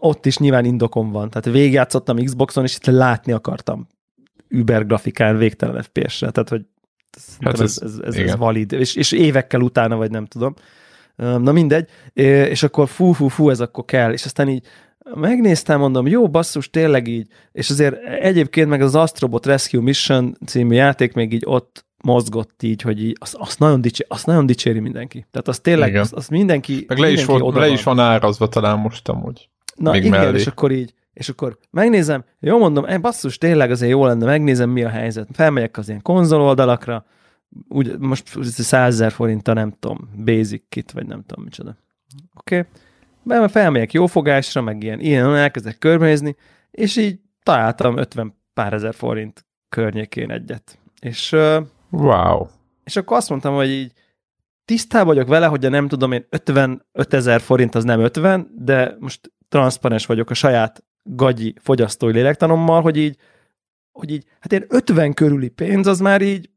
ott 0.00 0.26
is 0.26 0.38
nyilván 0.38 0.64
indokom 0.64 1.10
van. 1.10 1.30
Tehát 1.30 1.58
végigjátszottam 1.58 2.16
Xboxon, 2.16 2.64
és 2.64 2.76
itt 2.76 2.86
látni 2.86 3.32
akartam 3.32 3.86
Uber 4.50 4.86
grafikán 4.86 5.36
végtelen 5.36 5.82
FPS-re, 5.82 6.30
tehát 6.30 6.48
hogy 6.48 6.62
hát 7.40 7.60
ez, 7.60 7.78
ez, 7.82 7.98
ez, 8.04 8.14
ez 8.14 8.36
valid, 8.36 8.72
és, 8.72 8.94
és 8.94 9.12
évekkel 9.12 9.60
utána, 9.60 9.96
vagy 9.96 10.10
nem 10.10 10.26
tudom. 10.26 10.54
Na 11.16 11.52
mindegy, 11.52 11.88
és 12.12 12.62
akkor 12.62 12.88
fú, 12.88 13.12
fú, 13.12 13.28
fú, 13.28 13.50
ez 13.50 13.60
akkor 13.60 13.84
kell, 13.84 14.12
és 14.12 14.24
aztán 14.24 14.48
így 14.48 14.66
megnéztem, 15.14 15.78
mondom, 15.78 16.06
jó 16.06 16.28
basszus, 16.28 16.70
tényleg 16.70 17.06
így, 17.06 17.26
és 17.52 17.70
azért 17.70 17.96
egyébként 18.04 18.68
meg 18.68 18.82
az 18.82 18.94
Astrobot 18.94 19.46
Rescue 19.46 19.82
Mission 19.82 20.36
című 20.46 20.74
játék 20.74 21.12
még 21.12 21.32
így 21.32 21.42
ott 21.46 21.86
mozgott 22.04 22.62
így, 22.62 22.82
hogy 22.82 23.02
így, 23.04 23.16
azt, 23.20 23.34
azt, 23.34 23.58
nagyon, 23.58 23.80
dicsér, 23.80 24.06
azt 24.08 24.26
nagyon 24.26 24.46
dicséri 24.46 24.78
mindenki. 24.78 25.26
Tehát 25.30 25.48
az 25.48 25.58
tényleg, 25.60 25.94
azt, 25.94 26.12
azt 26.12 26.30
mindenki 26.30 26.84
Meg 26.88 26.98
le, 26.98 27.10
is, 27.10 27.24
volt, 27.24 27.54
le 27.54 27.68
is 27.68 27.82
van 27.82 27.98
árazva 27.98 28.48
talán 28.48 28.78
most 28.78 29.08
amúgy. 29.08 29.48
Na 29.74 29.96
igen, 29.96 30.10
mellé. 30.10 30.38
és 30.38 30.46
akkor 30.46 30.72
így, 30.72 30.94
és 31.18 31.28
akkor 31.28 31.58
megnézem, 31.70 32.24
jó 32.40 32.58
mondom, 32.58 32.84
eh, 32.84 33.00
basszus, 33.00 33.38
tényleg 33.38 33.70
azért 33.70 33.90
jó 33.90 34.06
lenne, 34.06 34.24
megnézem, 34.24 34.70
mi 34.70 34.84
a 34.84 34.88
helyzet. 34.88 35.28
Felmegyek 35.32 35.76
az 35.76 35.88
ilyen 35.88 36.02
konzol 36.02 36.40
oldalakra, 36.40 37.04
úgy, 37.68 37.98
most 37.98 38.42
100 38.42 38.94
ezer 38.94 39.12
forint 39.12 39.48
a 39.48 39.52
nem 39.52 39.74
tudom, 39.78 40.10
basic 40.24 40.62
kit, 40.68 40.92
vagy 40.92 41.06
nem 41.06 41.22
tudom 41.26 41.44
micsoda. 41.44 41.76
Oké. 42.34 42.66
Okay. 43.24 43.48
Felmegyek 43.48 43.92
jófogásra, 43.92 44.60
meg 44.60 44.82
ilyen, 44.82 45.00
ilyen 45.00 45.34
elkezdek 45.34 45.78
körbenézni, 45.78 46.36
és 46.70 46.96
így 46.96 47.20
találtam 47.42 47.96
50 47.96 48.34
pár 48.54 48.72
ezer 48.72 48.94
forint 48.94 49.46
környékén 49.68 50.30
egyet. 50.30 50.78
És, 51.00 51.36
wow. 51.90 52.46
És 52.84 52.96
akkor 52.96 53.16
azt 53.16 53.28
mondtam, 53.28 53.54
hogy 53.54 53.68
így 53.68 53.92
tisztában 54.64 55.06
vagyok 55.06 55.28
vele, 55.28 55.46
hogy 55.46 55.70
nem 55.70 55.88
tudom 55.88 56.12
én 56.12 56.26
55 56.30 57.14
ezer 57.14 57.40
forint 57.40 57.74
az 57.74 57.84
nem 57.84 58.00
50, 58.00 58.50
de 58.56 58.96
most 58.98 59.32
transzparens 59.48 60.06
vagyok 60.06 60.30
a 60.30 60.34
saját 60.34 60.84
gagyi 61.08 61.54
fogyasztói 61.60 62.12
lélektanommal, 62.12 62.82
hogy 62.82 62.96
így, 62.96 63.16
hogy 63.92 64.10
így, 64.10 64.24
hát 64.40 64.52
én 64.52 64.64
50 64.68 65.14
körüli 65.14 65.48
pénz, 65.48 65.86
az 65.86 66.00
már 66.00 66.22
így, 66.22 66.50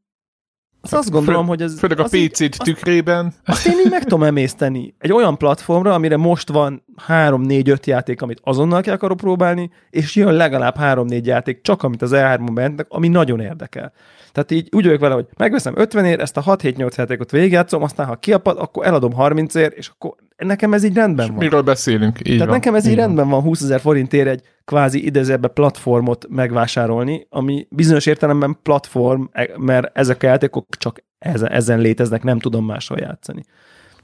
azt, 0.84 0.94
azt 0.94 1.10
gondolom, 1.10 1.46
hogy 1.46 1.62
ez... 1.62 1.78
Főleg 1.78 2.00
a 2.00 2.04
PC-t 2.04 2.58
tükrében. 2.58 3.26
Azt, 3.26 3.36
azt 3.44 3.66
én 3.66 3.78
így 3.84 3.90
meg 3.90 4.02
tudom 4.02 4.22
emészteni. 4.22 4.94
Egy 4.98 5.12
olyan 5.12 5.38
platformra, 5.38 5.94
amire 5.94 6.16
most 6.16 6.48
van 6.48 6.84
3-4-5 7.08 7.84
játék, 7.84 8.22
amit 8.22 8.40
azonnal 8.42 8.80
ki 8.80 8.90
akarok 8.90 9.16
próbálni, 9.16 9.70
és 9.90 10.16
jön 10.16 10.32
legalább 10.32 10.76
3-4 10.78 11.24
játék, 11.24 11.60
csak 11.60 11.82
amit 11.82 12.02
az 12.02 12.10
E3-on 12.14 12.50
bennek, 12.54 12.86
ami 12.88 13.08
nagyon 13.08 13.40
érdekel. 13.40 13.92
Tehát 14.32 14.50
így 14.50 14.68
úgy 14.72 14.84
vagyok 14.84 15.00
vele, 15.00 15.14
hogy 15.14 15.26
megveszem 15.36 15.74
50 15.76 16.04
ér, 16.04 16.20
ezt 16.20 16.36
a 16.36 16.42
6-7-8 16.42 16.96
játékot 16.96 17.30
végigjátszom, 17.30 17.82
aztán 17.82 18.06
ha 18.06 18.16
kiapad, 18.16 18.58
akkor 18.58 18.86
eladom 18.86 19.12
30 19.12 19.54
ér, 19.54 19.72
és 19.76 19.88
akkor 19.88 20.14
nekem 20.46 20.72
ez 20.72 20.84
így 20.84 20.94
rendben 20.94 21.28
van. 21.28 21.36
Miről 21.36 21.62
beszélünk? 21.62 22.18
Így 22.18 22.24
Tehát 22.24 22.44
van, 22.44 22.48
nekem 22.48 22.74
ez 22.74 22.84
így, 22.84 22.90
így 22.90 22.96
rendben 22.96 23.28
van 23.28 23.42
20 23.42 23.62
ezer 23.62 23.80
forintért 23.80 24.28
egy 24.28 24.42
kvázi 24.64 25.04
idezőbe 25.04 25.48
platformot 25.48 26.26
megvásárolni, 26.28 27.26
ami 27.30 27.66
bizonyos 27.70 28.06
értelemben 28.06 28.58
platform, 28.62 29.24
e- 29.32 29.50
mert 29.56 29.98
ezek 29.98 30.22
a 30.22 30.26
játékok 30.26 30.66
csak 30.78 31.04
ezen, 31.18 31.50
ezen 31.50 31.78
léteznek, 31.78 32.22
nem 32.22 32.38
tudom 32.38 32.64
máshol 32.64 32.98
játszani. 32.98 33.42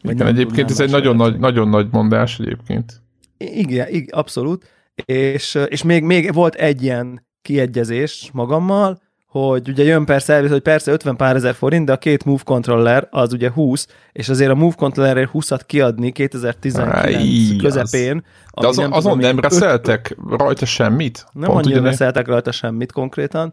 Vagy 0.02 0.14
igen, 0.14 0.26
egyébként 0.26 0.70
ez 0.70 0.80
egy 0.80 0.90
nagyon 0.90 1.16
nagy, 1.16 1.38
nagyon 1.38 1.68
nagy 1.68 1.88
mondás 1.90 2.38
egyébként. 2.38 3.02
Igen, 3.36 3.88
igen 3.88 4.08
abszolút. 4.10 4.64
És, 5.04 5.58
és 5.68 5.82
még, 5.82 6.02
még 6.02 6.32
volt 6.32 6.54
egy 6.54 6.82
ilyen 6.82 7.26
kiegyezés 7.42 8.30
magammal, 8.32 9.00
hogy 9.28 9.68
ugye 9.68 9.84
jön 9.84 10.04
persze 10.04 10.32
elvisz, 10.34 10.50
hogy 10.50 10.60
persze 10.60 10.92
50 10.92 11.16
pár 11.16 11.36
ezer 11.36 11.54
forint, 11.54 11.86
de 11.86 11.92
a 11.92 11.96
két 11.96 12.24
Move 12.24 12.42
controller 12.44 13.08
az 13.10 13.32
ugye 13.32 13.50
20, 13.50 13.86
és 14.12 14.28
azért 14.28 14.50
a 14.50 14.54
Move 14.54 14.74
controllerért 14.76 15.30
20-at 15.32 15.60
kiadni 15.66 16.12
2019 16.12 17.04
Aj, 17.04 17.56
közepén. 17.56 18.24
De 18.60 18.66
azon 18.66 18.84
nem, 18.84 18.92
azon 18.92 19.12
tudom, 19.12 19.26
nem 19.26 19.40
reszeltek 19.40 20.16
öt... 20.30 20.40
rajta 20.40 20.66
semmit? 20.66 21.26
Nem 21.32 21.50
Pont 21.50 21.64
annyira 21.64 21.82
reszeltek 21.82 22.26
rajta 22.26 22.52
semmit 22.52 22.92
konkrétan. 22.92 23.52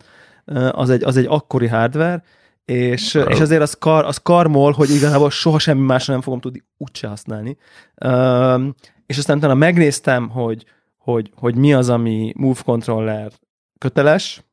Az 0.71 0.89
egy, 0.89 1.03
az 1.03 1.17
egy 1.17 1.25
akkori 1.29 1.67
hardware, 1.67 2.23
és, 2.65 3.13
és 3.27 3.39
azért 3.39 3.61
az, 3.61 3.73
kar, 3.79 4.05
az 4.05 4.17
karmol, 4.17 4.71
hogy 4.71 4.89
igazából 4.89 5.29
soha 5.29 5.59
semmi 5.59 5.85
másra 5.85 6.13
nem 6.13 6.21
fogom 6.21 6.39
tudni 6.39 6.63
úgyse 6.77 7.07
használni. 7.07 7.57
Um, 8.05 8.75
és 9.05 9.17
aztán 9.17 9.37
utána 9.37 9.53
megnéztem, 9.53 10.29
hogy, 10.29 10.65
hogy, 10.97 11.31
hogy 11.35 11.55
mi 11.55 11.73
az, 11.73 11.89
ami 11.89 12.33
Move 12.35 12.59
Controller 12.65 13.31
köteles, 13.77 14.43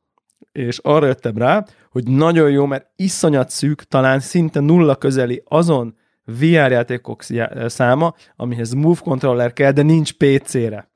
és 0.51 0.77
arra 0.77 1.05
jöttem 1.05 1.37
rá, 1.37 1.65
hogy 1.91 2.07
nagyon 2.07 2.49
jó, 2.49 2.65
mert 2.65 2.87
iszonyat 2.95 3.49
szűk, 3.49 3.83
talán 3.83 4.19
szinte 4.19 4.59
nulla 4.59 4.95
közeli 4.95 5.43
azon 5.47 5.95
VR 6.25 6.71
játékok 6.71 7.23
száma, 7.65 8.13
amihez 8.35 8.73
Move 8.73 8.99
Controller 9.03 9.53
kell, 9.53 9.71
de 9.71 9.81
nincs 9.81 10.13
PC-re. 10.13 10.91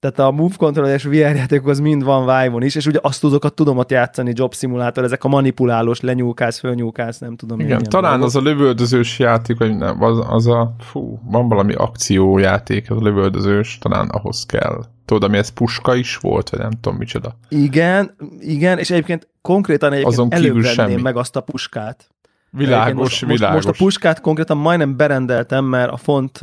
Tehát 0.00 0.18
a 0.18 0.30
Move 0.30 0.54
Controller 0.56 0.94
és 0.94 1.04
VR 1.04 1.14
játékok 1.14 1.68
az 1.68 1.80
mind 1.80 2.04
van 2.04 2.20
Vive-on 2.20 2.62
is, 2.62 2.74
és 2.74 2.86
ugye 2.86 2.98
azt 3.02 3.20
tudokat 3.20 3.54
tudom 3.54 3.78
ott 3.78 3.90
játszani, 3.90 4.32
Job 4.34 4.54
Simulator, 4.54 5.04
ezek 5.04 5.24
a 5.24 5.28
manipulálós, 5.28 6.00
lenyúlkálsz, 6.00 6.58
fölnyúlkálsz, 6.58 7.18
nem 7.18 7.36
tudom. 7.36 7.60
Igen, 7.60 7.82
talán 7.82 8.10
dolgok. 8.10 8.26
az 8.26 8.36
a 8.36 8.40
lövöldözős 8.40 9.18
játék, 9.18 9.58
vagy 9.58 9.76
nem, 9.76 10.02
az, 10.02 10.24
az 10.28 10.46
a, 10.46 10.74
fú, 10.78 11.20
van 11.24 11.48
valami 11.48 11.72
akciójáték, 11.72 12.90
az 12.90 12.96
a 12.96 13.02
lövöldözős, 13.02 13.78
talán 13.78 14.08
ahhoz 14.08 14.46
kell. 14.46 14.84
Tudod, 15.04 15.24
ami 15.24 15.38
ez 15.38 15.48
puska 15.48 15.94
is 15.94 16.16
volt, 16.16 16.50
vagy 16.50 16.60
nem 16.60 16.70
tudom 16.80 16.98
micsoda. 16.98 17.36
Igen, 17.48 18.14
igen, 18.38 18.78
és 18.78 18.90
egyébként 18.90 19.28
konkrétan 19.42 19.92
egyébként 19.92 20.12
Azon 20.12 20.32
előbb 20.32 20.64
semmi. 20.64 21.02
meg 21.02 21.16
azt 21.16 21.36
a 21.36 21.40
puskát. 21.40 22.08
Világos, 22.50 22.98
most, 22.98 23.20
világos. 23.20 23.54
Most, 23.54 23.66
most 23.66 23.80
a 23.80 23.84
puskát 23.84 24.20
konkrétan 24.20 24.56
majdnem 24.56 24.96
berendeltem, 24.96 25.64
mert 25.64 25.92
a 25.92 25.96
font 25.96 26.40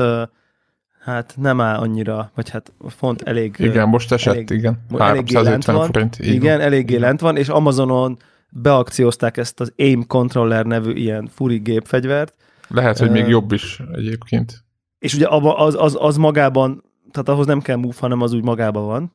hát 1.07 1.33
nem 1.37 1.61
áll 1.61 1.77
annyira, 1.77 2.31
vagy 2.35 2.49
hát 2.49 2.73
font 2.87 3.21
elég... 3.21 3.55
Igen, 3.59 3.87
most 3.87 4.11
esett, 4.11 4.33
elég, 4.33 4.49
igen. 4.49 4.79
Eléggé 4.97 5.37
lent 5.39 5.65
van. 5.65 5.85
Forint, 5.85 6.19
igen, 6.19 6.57
van. 6.57 6.65
eléggé 6.65 6.95
lent 6.95 7.19
van, 7.19 7.37
és 7.37 7.47
Amazonon 7.47 8.17
beakciózták 8.49 9.37
ezt 9.37 9.59
az 9.59 9.73
AIM 9.77 10.07
Controller 10.07 10.65
nevű 10.65 10.93
ilyen 10.93 11.27
furi 11.33 11.57
gépfegyvert. 11.57 12.35
Lehet, 12.67 12.97
hogy 12.97 13.07
uh, 13.07 13.13
még 13.13 13.27
jobb 13.27 13.51
is 13.51 13.81
egyébként. 13.93 14.63
És 14.99 15.13
ugye 15.13 15.27
az, 15.29 15.75
az, 15.77 15.97
az 15.99 16.17
magában, 16.17 16.83
tehát 17.11 17.29
ahhoz 17.29 17.45
nem 17.45 17.61
kell 17.61 17.75
move, 17.75 17.95
hanem 17.99 18.21
az 18.21 18.33
úgy 18.33 18.43
magában 18.43 18.85
van. 18.85 19.11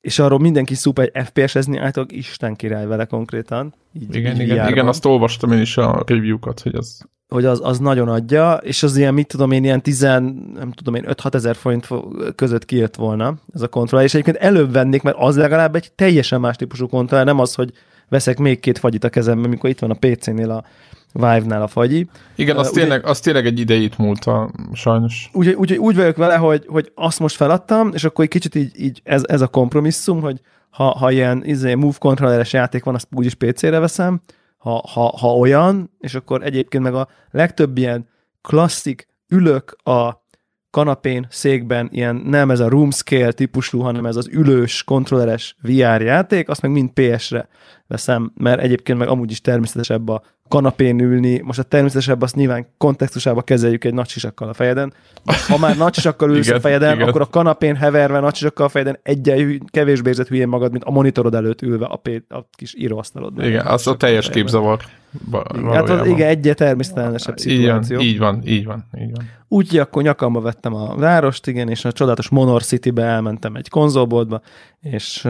És 0.00 0.18
arról 0.18 0.38
mindenki 0.38 0.74
szuper 0.74 1.10
egy 1.12 1.26
FPS-ezni 1.26 1.78
általában 1.78 2.16
Isten 2.16 2.54
király 2.54 2.86
vele 2.86 3.04
konkrétan. 3.04 3.74
Így, 3.92 4.14
igen, 4.14 4.34
így 4.34 4.40
igen, 4.40 4.68
igen, 4.68 4.88
azt 4.88 5.04
olvastam 5.04 5.52
én 5.52 5.60
is 5.60 5.76
a 5.76 6.02
review-kat, 6.06 6.60
hogy 6.60 6.74
az 6.74 7.08
hogy 7.28 7.44
az, 7.44 7.60
az 7.62 7.78
nagyon 7.78 8.08
adja, 8.08 8.52
és 8.52 8.82
az 8.82 8.96
ilyen, 8.96 9.14
mit 9.14 9.26
tudom 9.26 9.50
én, 9.50 9.64
ilyen 9.64 9.82
10, 9.82 10.00
nem 10.00 10.72
tudom 10.74 10.94
én, 10.94 11.04
5-6 11.06 11.34
ezer 11.34 11.56
forint 11.56 11.88
között 12.34 12.64
kijött 12.64 12.94
volna 12.94 13.34
ez 13.54 13.62
a 13.62 13.68
kontroller, 13.68 14.06
és 14.06 14.14
egyébként 14.14 14.36
előbb 14.36 14.72
vennék, 14.72 15.02
mert 15.02 15.16
az 15.18 15.36
legalább 15.36 15.74
egy 15.74 15.92
teljesen 15.92 16.40
más 16.40 16.56
típusú 16.56 16.88
kontroller, 16.88 17.26
nem 17.26 17.38
az, 17.38 17.54
hogy 17.54 17.72
veszek 18.08 18.38
még 18.38 18.60
két 18.60 18.78
fagyit 18.78 19.04
a 19.04 19.08
kezembe, 19.08 19.46
amikor 19.46 19.70
itt 19.70 19.78
van 19.78 19.90
a 19.90 19.96
PC-nél 20.00 20.50
a 20.50 20.64
Vive-nál 21.12 21.62
a 21.62 21.66
fagyi. 21.66 22.08
Igen, 22.34 22.56
az, 22.56 22.68
uh, 22.68 22.74
tényleg, 22.74 22.98
ugye, 22.98 23.10
az 23.10 23.20
tényleg 23.20 23.46
egy 23.46 23.60
idejét 23.60 23.98
múlt 23.98 24.24
a, 24.24 24.50
sajnos. 24.72 25.30
Úgy, 25.32 25.48
úgy, 25.48 25.74
úgy 25.74 25.96
vagyok 25.96 26.16
vele, 26.16 26.34
hogy, 26.34 26.64
hogy 26.66 26.92
azt 26.94 27.20
most 27.20 27.36
feladtam, 27.36 27.90
és 27.94 28.04
akkor 28.04 28.24
egy 28.24 28.30
kicsit 28.30 28.54
így, 28.54 28.80
így 28.80 29.00
ez, 29.04 29.22
ez 29.26 29.40
a 29.40 29.46
kompromisszum, 29.46 30.20
hogy 30.20 30.40
ha, 30.70 30.84
ha 30.84 31.10
ilyen 31.10 31.42
izé, 31.44 31.74
move 31.74 31.96
kontrolleres 31.98 32.52
játék 32.52 32.84
van, 32.84 32.94
azt 32.94 33.08
úgyis 33.10 33.34
PC-re 33.34 33.78
veszem, 33.78 34.20
ha, 34.64 34.82
ha, 34.88 35.16
ha 35.16 35.36
olyan, 35.36 35.90
és 35.98 36.14
akkor 36.14 36.42
egyébként 36.42 36.82
meg 36.82 36.94
a 36.94 37.08
legtöbb 37.30 37.78
ilyen 37.78 38.08
klasszik 38.40 39.08
ülök 39.28 39.76
a 39.82 40.22
kanapén, 40.70 41.26
székben, 41.30 41.88
ilyen 41.92 42.16
nem 42.16 42.50
ez 42.50 42.60
a 42.60 42.68
room 42.68 42.90
scale 42.90 43.32
típusú, 43.32 43.80
hanem 43.80 44.06
ez 44.06 44.16
az 44.16 44.28
ülős, 44.28 44.84
kontrolleres 44.84 45.56
VR 45.62 46.00
játék, 46.00 46.48
azt 46.48 46.62
meg 46.62 46.70
mind 46.70 46.90
PS-re 46.90 47.48
veszem, 47.86 48.32
mert 48.34 48.60
egyébként 48.60 48.98
meg 48.98 49.08
amúgy 49.08 49.30
is 49.30 49.40
természetesebb 49.40 50.08
a 50.08 50.22
kanapén 50.48 51.00
ülni. 51.00 51.40
Most 51.40 51.58
a 51.58 51.62
természetesebb 51.62 52.22
azt 52.22 52.34
nyilván 52.34 52.66
kontextusába 52.78 53.42
kezeljük 53.42 53.84
egy 53.84 53.94
nagy 53.94 54.08
sisakkal 54.08 54.48
a 54.48 54.52
fejeden. 54.52 54.92
Ha 55.48 55.58
már 55.58 55.76
nagy 55.76 55.94
sisakkal 55.94 56.30
ülsz 56.30 56.46
igen, 56.46 56.58
a 56.58 56.60
fejeden, 56.60 56.94
igen. 56.94 57.08
akkor 57.08 57.20
a 57.20 57.26
kanapén 57.26 57.76
heverve 57.76 58.20
nagy 58.20 58.34
sisakkal 58.34 58.66
a 58.66 58.68
fejeden 58.68 58.98
egyen 59.02 59.62
kevésbé 59.70 60.08
érzed 60.08 60.26
hülyén 60.26 60.48
magad, 60.48 60.70
mint 60.70 60.84
a 60.84 60.90
monitorod 60.90 61.34
előtt 61.34 61.62
ülve 61.62 61.86
a, 61.86 61.96
pé- 61.96 62.32
a 62.32 62.48
kis 62.52 62.74
íróasztalod. 62.76 63.44
Igen, 63.44 63.66
az 63.66 63.86
a 63.86 63.96
teljes 63.96 64.30
képzavar. 64.30 64.80
Igen, 65.54 65.72
hát 65.72 65.88
az, 65.88 66.06
igen, 66.06 66.28
egy 66.28 66.52
természeteljesebb 66.54 67.38
szituáció. 67.38 68.00
Így 68.00 68.18
van, 68.18 68.42
így 68.46 68.64
van, 68.64 68.84
így 68.98 69.10
van. 69.10 69.30
Úgyhogy 69.48 69.78
akkor 69.78 70.02
nyakamba 70.02 70.40
vettem 70.40 70.74
a 70.74 70.96
várost, 70.96 71.46
igen, 71.46 71.68
és 71.68 71.84
a 71.84 71.92
csodálatos 71.92 72.28
Monor 72.28 72.62
City-be 72.62 73.02
elmentem 73.02 73.54
egy 73.54 73.68
konzolboltba, 73.68 74.40
és 74.80 75.28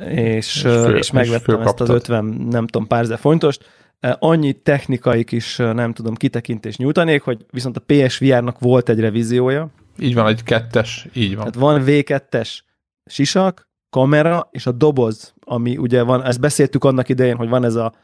és, 0.00 0.36
és, 0.36 0.60
fő, 0.60 0.96
és 0.96 1.10
megvettem 1.10 1.60
és 1.60 1.66
ezt 1.66 1.80
az 1.80 1.88
50, 1.88 2.24
nem 2.24 2.66
tudom, 2.66 2.86
pár 2.86 3.18
fontost. 3.18 3.64
Annyi 4.00 4.52
technikai 4.52 5.24
kis, 5.24 5.56
nem 5.56 5.92
tudom, 5.92 6.14
kitekintést 6.14 6.78
nyújtanék, 6.78 7.22
hogy 7.22 7.46
viszont 7.50 7.76
a 7.76 7.82
PSVR-nak 7.86 8.58
volt 8.58 8.88
egy 8.88 9.00
revíziója. 9.00 9.70
Így 9.98 10.14
van, 10.14 10.26
egy 10.26 10.42
kettes, 10.42 11.06
így 11.12 11.36
van. 11.36 11.38
Tehát 11.38 11.54
van 11.54 11.82
V2-es 11.86 12.58
sisak, 13.04 13.68
kamera 13.90 14.48
és 14.50 14.66
a 14.66 14.72
doboz, 14.72 15.34
ami 15.40 15.76
ugye 15.76 16.02
van, 16.02 16.24
ezt 16.24 16.40
beszéltük 16.40 16.84
annak 16.84 17.08
idején, 17.08 17.36
hogy 17.36 17.48
van 17.48 17.64
ez 17.64 17.74
a 17.74 17.94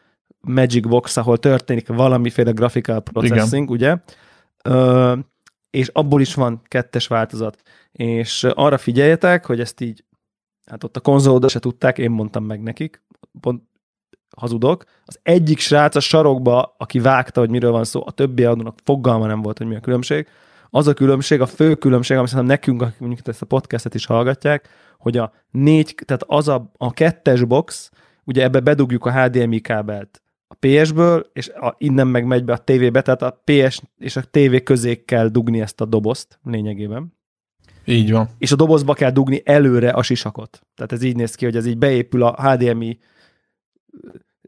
Magic 0.41 0.87
Box, 0.87 1.17
ahol 1.17 1.39
történik 1.39 1.89
valamiféle 1.89 2.51
graphical 2.51 3.01
processing, 3.01 3.53
Igen. 3.53 3.69
ugye? 3.69 3.97
Ö, 4.65 5.17
és 5.71 5.89
abból 5.89 6.21
is 6.21 6.35
van 6.35 6.61
kettes 6.69 7.07
változat. 7.07 7.63
És 7.93 8.45
arra 8.45 8.79
figyeljetek, 8.79 9.47
hogy 9.47 9.61
ezt 9.61 9.81
így 9.81 10.05
hát 10.65 10.85
ott 10.85 10.97
a 10.97 11.01
konzolodra 11.01 11.49
se 11.49 11.59
tudták, 11.59 11.99
én 11.99 12.11
mondtam 12.11 12.45
meg 12.45 12.63
nekik, 12.63 13.03
pont 13.41 13.63
hazudok. 14.37 14.85
Az 15.05 15.19
egyik 15.23 15.59
srác 15.59 15.95
a 15.95 16.01
sarokba, 16.01 16.75
aki 16.79 16.99
vágta, 16.99 17.41
hogy 17.41 17.51
miről 17.51 17.71
van 17.71 17.85
szó, 17.85 18.03
a 18.07 18.11
többi 18.11 18.45
adónak 18.45 18.79
fogalma 18.85 19.27
nem 19.27 19.43
volt, 19.43 19.59
hogy 19.59 19.67
mi 19.67 19.75
a 19.75 19.81
különbség. 19.81 20.27
Az 20.71 20.87
a 20.87 20.95
különbség, 20.95 21.41
a 21.41 21.47
fő 21.47 21.75
különbség, 21.75 22.17
ami 22.17 22.27
szerintem 22.27 22.55
nekünk, 22.55 22.83
akik 22.83 22.99
mondjuk 22.99 23.29
ezt 23.29 23.43
a 23.43 23.47
podcastet 23.47 23.95
is 23.95 24.07
hallgatják, 24.07 24.69
hogy 24.99 25.17
a 25.17 25.33
négy, 25.51 25.95
tehát 26.05 26.25
az 26.27 26.49
a, 26.49 26.71
a 26.77 26.93
kettes 26.93 27.45
box, 27.45 27.91
ugye 28.25 28.43
ebbe 28.43 28.61
bedugjuk 28.61 29.07
a 29.07 29.23
HDMI 29.23 29.61
kábelt 29.61 30.23
a 30.53 30.55
PS-ből, 30.61 31.31
és 31.33 31.49
a, 31.49 31.75
innen 31.79 32.07
meg 32.07 32.27
megy 32.27 32.45
be 32.45 32.53
a 32.53 32.59
tévébe, 32.59 33.03
tehát 33.03 33.23
a 33.23 33.43
PS 33.45 33.83
és 33.99 34.17
a 34.17 34.23
tévé 34.23 34.63
közé 34.63 35.05
kell 35.05 35.29
dugni 35.29 35.61
ezt 35.61 35.81
a 35.81 35.85
dobozt 35.85 36.39
lényegében. 36.45 37.13
Így 37.85 38.11
van. 38.11 38.29
És 38.39 38.53
a 38.53 38.57
dobozba 38.57 38.95
kell 38.95 39.11
dugni 39.11 39.43
előre 39.45 39.91
a 39.91 40.03
sisakot. 40.03 40.61
Tehát 40.75 40.93
ez 40.93 41.03
így 41.03 41.17
néz 41.17 41.35
ki, 41.35 41.45
hogy 41.45 41.57
ez 41.57 41.67
így 41.67 41.79
beépül 41.79 42.23
a 42.23 42.51
HDMI 42.51 42.99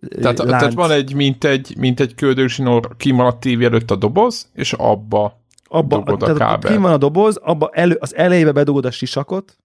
tehát, 0.08 0.38
lánc. 0.38 0.50
tehát 0.50 0.74
van 0.74 0.90
egy, 0.90 1.14
mint 1.14 1.44
egy, 1.44 1.74
mint 1.78 2.00
egy 2.00 2.14
köldősinor 2.14 2.96
kimaradt 2.96 3.40
tévé 3.40 3.64
előtt 3.64 3.90
a 3.90 3.96
doboz, 3.96 4.50
és 4.54 4.72
abba, 4.72 5.40
abba 5.64 5.96
dugod 5.96 6.22
a 6.22 6.34
kábel. 6.34 6.72
Kim 6.72 6.82
van 6.82 6.92
a 6.92 6.96
doboz, 6.96 7.36
abba 7.36 7.70
elő, 7.72 7.96
az 8.00 8.14
elejébe 8.14 8.52
bedugod 8.52 8.84
a 8.84 8.90
sisakot, 8.90 9.56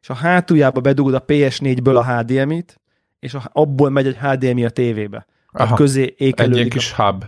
és 0.00 0.10
a 0.10 0.14
hátuljába 0.14 0.80
bedugod 0.80 1.14
a 1.14 1.24
PS4-ből 1.24 1.96
a 1.96 2.04
HDMI-t, 2.04 2.80
és 3.18 3.34
a, 3.34 3.50
abból 3.52 3.90
megy 3.90 4.06
egy 4.06 4.16
HDMI 4.16 4.64
a 4.64 4.70
tévébe. 4.70 5.26
Aha, 5.52 5.74
közé 5.74 6.14
ékelődik. 6.16 6.64
Egy 6.64 6.70
kis 6.72 6.92
hub. 6.92 7.24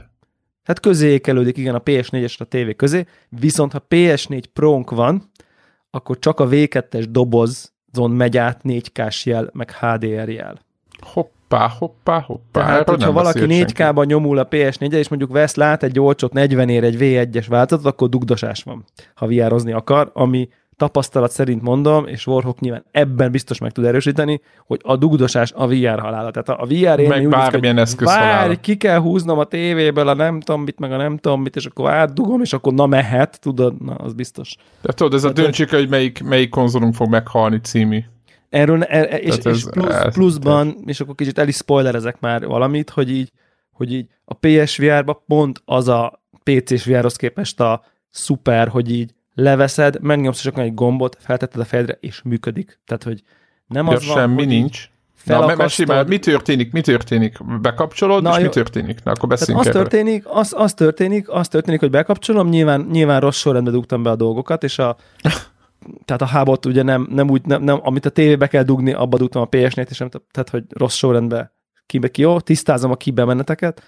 Tehát 0.64 0.80
közé 0.80 1.08
ékelődik, 1.08 1.56
igen, 1.56 1.74
a 1.74 1.82
PS4 1.82 2.12
és 2.12 2.40
a 2.40 2.44
tévé 2.44 2.74
közé, 2.74 3.06
viszont 3.28 3.72
ha 3.72 3.86
PS4 3.88 4.44
pro 4.52 4.82
van, 4.82 5.30
akkor 5.90 6.18
csak 6.18 6.40
a 6.40 6.48
V2-es 6.48 7.06
dobozon 7.10 8.10
megy 8.10 8.36
át 8.36 8.60
4K-s 8.64 9.26
jel, 9.26 9.50
meg 9.52 9.76
HDR 9.76 10.28
jel. 10.28 10.58
Hoppá, 11.50 11.74
hoppá, 11.78 12.20
hoppá. 12.20 12.64
Tehát, 12.64 12.88
hogyha 12.88 13.12
valaki 13.12 13.44
4K-ban 13.46 14.06
nyomul 14.06 14.38
a 14.38 14.48
PS4 14.48 14.92
és 14.92 15.08
mondjuk 15.08 15.32
vesz, 15.32 15.54
lát 15.54 15.82
egy 15.82 16.00
olcsót 16.00 16.32
40 16.32 16.68
ér 16.68 16.84
egy 16.84 16.96
V1-es 16.98 17.46
változatot, 17.48 17.92
akkor 17.92 18.08
dugdosás 18.08 18.62
van, 18.62 18.84
ha 19.14 19.26
viározni 19.26 19.72
akar, 19.72 20.10
ami 20.14 20.48
tapasztalat 20.76 21.30
szerint 21.30 21.62
mondom, 21.62 22.06
és 22.06 22.26
Warhawk 22.26 22.60
nyilván 22.60 22.84
ebben 22.90 23.30
biztos 23.30 23.58
meg 23.58 23.70
tud 23.70 23.84
erősíteni, 23.84 24.40
hogy 24.66 24.80
a 24.82 24.96
dugdosás 24.96 25.52
a 25.52 25.66
VR 25.66 25.98
halála. 25.98 26.30
Tehát 26.30 26.60
a 26.60 26.66
VR 26.66 26.98
én 26.98 27.08
meg 27.08 27.28
bármilyen 27.28 27.78
eszköz 27.78 28.06
várj, 28.06 28.54
ki 28.60 28.76
kell 28.76 28.98
húznom 28.98 29.38
a 29.38 29.44
tévéből 29.44 30.08
a 30.08 30.14
nem 30.14 30.40
tudom 30.40 30.62
mit, 30.62 30.78
meg 30.78 30.92
a 30.92 30.96
nem 30.96 31.16
tudom 31.16 31.42
mit, 31.42 31.56
és 31.56 31.66
akkor 31.66 31.90
átdugom, 31.90 32.40
és 32.40 32.52
akkor 32.52 32.72
na 32.72 32.86
mehet, 32.86 33.40
tudod, 33.40 33.82
na 33.82 33.94
az 33.94 34.12
biztos. 34.12 34.56
De 34.82 34.92
tudod, 34.92 35.14
ez 35.14 35.20
Tehát, 35.20 35.38
a 35.38 35.42
döntsék, 35.42 35.70
hogy 35.70 35.88
melyik, 35.88 36.22
melyik 36.22 36.48
konzolunk 36.48 36.94
fog 36.94 37.08
meghalni 37.08 37.60
című. 37.60 38.00
Erről, 38.50 38.82
er, 38.82 39.20
és, 39.22 39.36
és 39.36 39.64
plusz, 39.70 40.02
pluszban, 40.12 40.76
és 40.86 41.00
akkor 41.00 41.14
kicsit 41.14 41.38
el 41.38 41.48
is 41.48 41.56
spoilerezek 41.56 42.20
már 42.20 42.46
valamit, 42.46 42.90
hogy 42.90 43.10
így, 43.10 43.32
hogy 43.72 43.92
így 43.92 44.06
a 44.24 44.34
PSVR-ba 44.34 45.24
pont 45.26 45.62
az 45.64 45.88
a 45.88 46.22
PC-s 46.42 46.84
VR-hoz 46.84 47.16
képest 47.16 47.60
a 47.60 47.84
szuper, 48.10 48.68
hogy 48.68 48.90
így 48.90 49.14
leveszed, 49.34 50.00
megnyomsz 50.00 50.40
csak 50.40 50.58
egy 50.58 50.74
gombot, 50.74 51.16
feltetted 51.20 51.60
a 51.60 51.64
fejedre, 51.64 51.98
és 52.00 52.22
működik. 52.22 52.80
Tehát, 52.86 53.02
hogy 53.02 53.22
nem 53.66 53.86
ja, 53.86 53.92
az 53.92 54.06
van, 54.06 54.16
semmi 54.16 54.44
nincs. 54.44 54.90
Na, 55.24 56.04
mi 56.06 56.18
történik, 56.18 56.72
mi 56.72 56.80
történik? 56.80 57.60
Bekapcsolod, 57.60 58.22
Na, 58.22 58.30
és 58.30 58.36
jó. 58.36 58.42
mi 58.42 58.48
történik? 58.48 59.02
Na, 59.04 59.10
akkor 59.10 59.28
beszéljünk 59.28 59.66
az 59.66 59.72
történik, 59.72 60.24
az, 60.26 60.54
az, 60.56 60.74
történik, 60.74 61.28
az 61.28 61.48
történik, 61.48 61.80
hogy 61.80 61.90
bekapcsolom, 61.90 62.48
nyilván, 62.48 62.88
nyilván 62.90 63.20
rossz 63.20 63.38
sorrendben 63.38 63.72
dugtam 63.72 64.02
be 64.02 64.10
a 64.10 64.16
dolgokat, 64.16 64.64
és 64.64 64.78
a 64.78 64.96
tehát 66.04 66.22
a 66.22 66.26
hábot 66.26 66.66
ugye 66.66 66.82
nem, 66.82 67.08
nem 67.10 67.30
úgy, 67.30 67.44
nem, 67.44 67.62
nem, 67.62 67.80
amit 67.82 68.06
a 68.06 68.10
tévébe 68.10 68.46
kell 68.46 68.62
dugni, 68.62 68.92
abba 68.92 69.16
dugtam 69.16 69.42
a 69.42 69.44
PS-nél, 69.44 69.86
és 69.90 69.98
nem, 69.98 70.08
tehát, 70.30 70.48
hogy 70.50 70.64
rossz 70.68 70.94
sorrendben 70.94 71.50
kibe 71.86 72.08
ki, 72.08 72.20
jó, 72.20 72.40
tisztázom 72.40 72.90
a 72.90 72.96
kibemeneteket. 72.96 73.82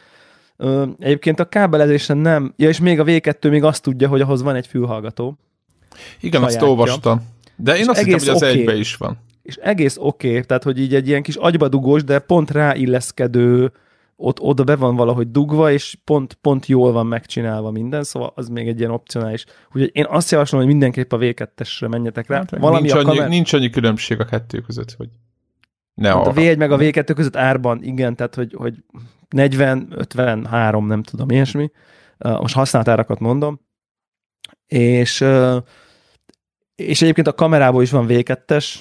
Egyébként 0.99 1.41
a 1.41 1.45
kábelezésen 1.45 2.17
nem, 2.17 2.55
ja 2.57 2.69
és 2.69 2.81
még 2.81 3.01
a 3.01 3.05
V2 3.05 3.51
még 3.51 3.65
azt 3.65 3.83
tudja, 3.83 4.09
hogy 4.09 4.21
ahhoz 4.21 4.43
van 4.43 4.55
egy 4.55 4.67
fülhallgató. 4.67 5.39
Igen, 6.21 6.41
sajátja. 6.41 6.59
azt 6.59 6.69
olvastam. 6.69 7.29
De 7.57 7.75
én 7.75 7.81
és 7.81 7.87
azt 7.87 7.99
hittem, 7.99 8.19
hogy 8.19 8.29
az 8.29 8.37
okay. 8.37 8.59
egybe 8.59 8.77
is 8.77 8.97
van. 8.97 9.19
És 9.43 9.57
egész 9.57 9.97
oké, 9.99 10.29
okay, 10.29 10.45
tehát 10.45 10.63
hogy 10.63 10.81
így 10.81 10.95
egy 10.95 11.09
ilyen 11.09 11.23
kis 11.23 11.37
agybadugós, 11.37 12.05
de 12.05 12.19
pont 12.19 12.51
ráilleszkedő, 12.51 13.73
ott, 14.23 14.41
oda 14.41 14.65
be 14.65 14.77
van 14.77 14.97
valahogy 14.97 15.31
dugva, 15.31 15.73
és 15.73 15.97
pont, 16.05 16.35
pont 16.35 16.67
jól 16.67 16.93
van 16.93 17.07
megcsinálva 17.07 17.71
minden, 17.71 18.05
szóval 18.05 18.33
az 18.35 18.49
még 18.49 18.69
egy 18.69 18.79
ilyen 18.79 18.91
opcionális. 18.91 19.45
Úgyhogy 19.67 19.91
én 19.93 20.07
azt 20.09 20.31
javaslom, 20.31 20.61
hogy 20.61 20.71
mindenképp 20.71 21.13
a 21.13 21.19
V2-esre 21.19 21.89
menjetek 21.89 22.29
rá. 22.29 22.37
Hát, 22.37 22.59
Valami 22.59 22.81
nincs, 22.81 22.93
annyi, 22.93 23.05
kamer... 23.05 23.29
nincs 23.29 23.53
annyi 23.53 23.71
különbség 23.71 24.21
a 24.21 24.25
kettő 24.25 24.61
között, 24.61 24.95
hogy 24.95 25.09
ne 25.95 26.09
hát 26.09 26.27
a 26.27 26.33
V1 26.33 26.59
meg 26.59 26.73
a 26.73 26.77
V2 26.77 27.13
között 27.15 27.37
árban, 27.37 27.83
igen, 27.83 28.17
tehát 28.17 28.35
hogy, 28.35 28.55
hogy 28.57 28.75
40, 29.29 29.87
53, 29.91 30.87
nem 30.87 31.03
tudom, 31.03 31.31
ilyesmi. 31.31 31.71
Most 32.19 32.55
használt 32.55 32.89
árakat 32.89 33.19
mondom. 33.19 33.61
És, 34.67 35.25
és 36.75 37.03
egyébként 37.03 37.27
a 37.27 37.35
kamerából 37.35 37.83
is 37.83 37.91
van 37.91 38.07
V2-es, 38.09 38.79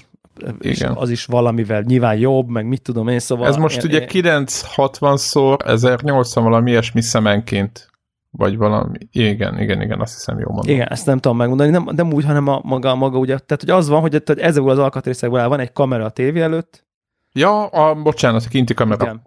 és 0.60 0.82
az 0.94 1.10
is 1.10 1.26
valamivel 1.26 1.82
nyilván 1.82 2.18
jobb, 2.18 2.48
meg 2.48 2.66
mit 2.66 2.82
tudom 2.82 3.08
én, 3.08 3.20
szóval... 3.20 3.48
Ez 3.48 3.56
most 3.56 3.84
én, 3.84 3.86
ugye 3.86 4.06
960-szor 4.10 5.66
1080 5.66 6.44
valami 6.44 6.70
ilyesmi 6.72 7.02
szemenként 7.02 7.90
vagy 8.32 8.58
valami, 8.58 8.98
igen, 9.12 9.60
igen, 9.60 9.82
igen, 9.82 10.02
azt 10.02 10.14
hiszem 10.14 10.40
jó 10.40 10.52
mondom. 10.52 10.74
Igen, 10.74 10.88
ezt 10.88 11.06
nem 11.06 11.20
tudom 11.20 11.38
megmondani, 11.38 11.70
nem, 11.70 11.90
nem 11.96 12.14
úgy, 12.14 12.26
hanem 12.26 12.48
a 12.48 12.62
maga, 12.64 12.96
maga 12.96 13.18
ugye, 13.18 13.38
tehát 13.38 13.60
hogy 13.60 13.70
az 13.70 13.90
van, 13.90 14.02
hogy, 14.02 14.22
hogy 14.26 14.40
ezekből 14.40 14.72
az 14.72 14.80
alkatrészekből 14.80 15.48
van 15.48 15.60
egy 15.60 15.72
kamera 15.72 16.06
a 16.06 16.10
tévé 16.10 16.42
előtt. 16.42 16.86
Ja, 17.34 17.66
a, 17.66 17.96
bocsánat, 17.96 18.46
a 18.46 18.50
kinti 18.50 18.74
kamera. 18.74 19.04
Igen. 19.04 19.22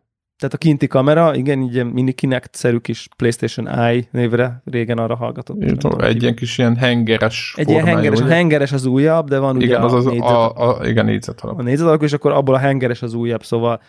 Tehát 0.45 0.63
a 0.63 0.67
kinti 0.69 0.87
kamera, 0.87 1.35
igen, 1.35 1.63
így 1.63 1.93
mini 1.93 2.13
Kinect-szerű 2.13 2.77
kis 2.77 3.09
PlayStation 3.17 3.69
Eye 3.69 4.03
névre 4.11 4.63
régen 4.65 4.99
arra 4.99 5.17
hallgatott. 5.17 5.63
Én 5.63 5.77
tudom, 5.77 6.01
egy 6.01 6.23
ilyen 6.23 6.35
kis 6.35 6.59
ilyen 6.59 6.77
hengeres 6.77 7.55
Egy 7.57 7.69
ilyen 7.69 7.85
hengeres, 7.85 8.21
a 8.21 8.27
hengeres 8.27 8.73
az 8.73 8.87
újabb, 8.87 9.29
de 9.29 9.39
van 9.39 9.61
igen, 9.61 9.69
ugye 9.69 9.85
az 9.85 9.93
a, 9.93 9.97
az 9.97 10.05
négyzet, 10.05 10.31
a, 10.31 10.79
a, 10.79 10.87
igen, 10.87 11.05
négyzet 11.05 11.41
alap. 11.41 11.59
A 11.59 11.63
négyzet 11.63 11.87
alap, 11.87 12.03
és 12.03 12.13
akkor 12.13 12.33
abból 12.33 12.55
a 12.55 12.59
hengeres 12.59 13.03
az 13.03 13.15
újabb, 13.15 13.45
szóval 13.45 13.81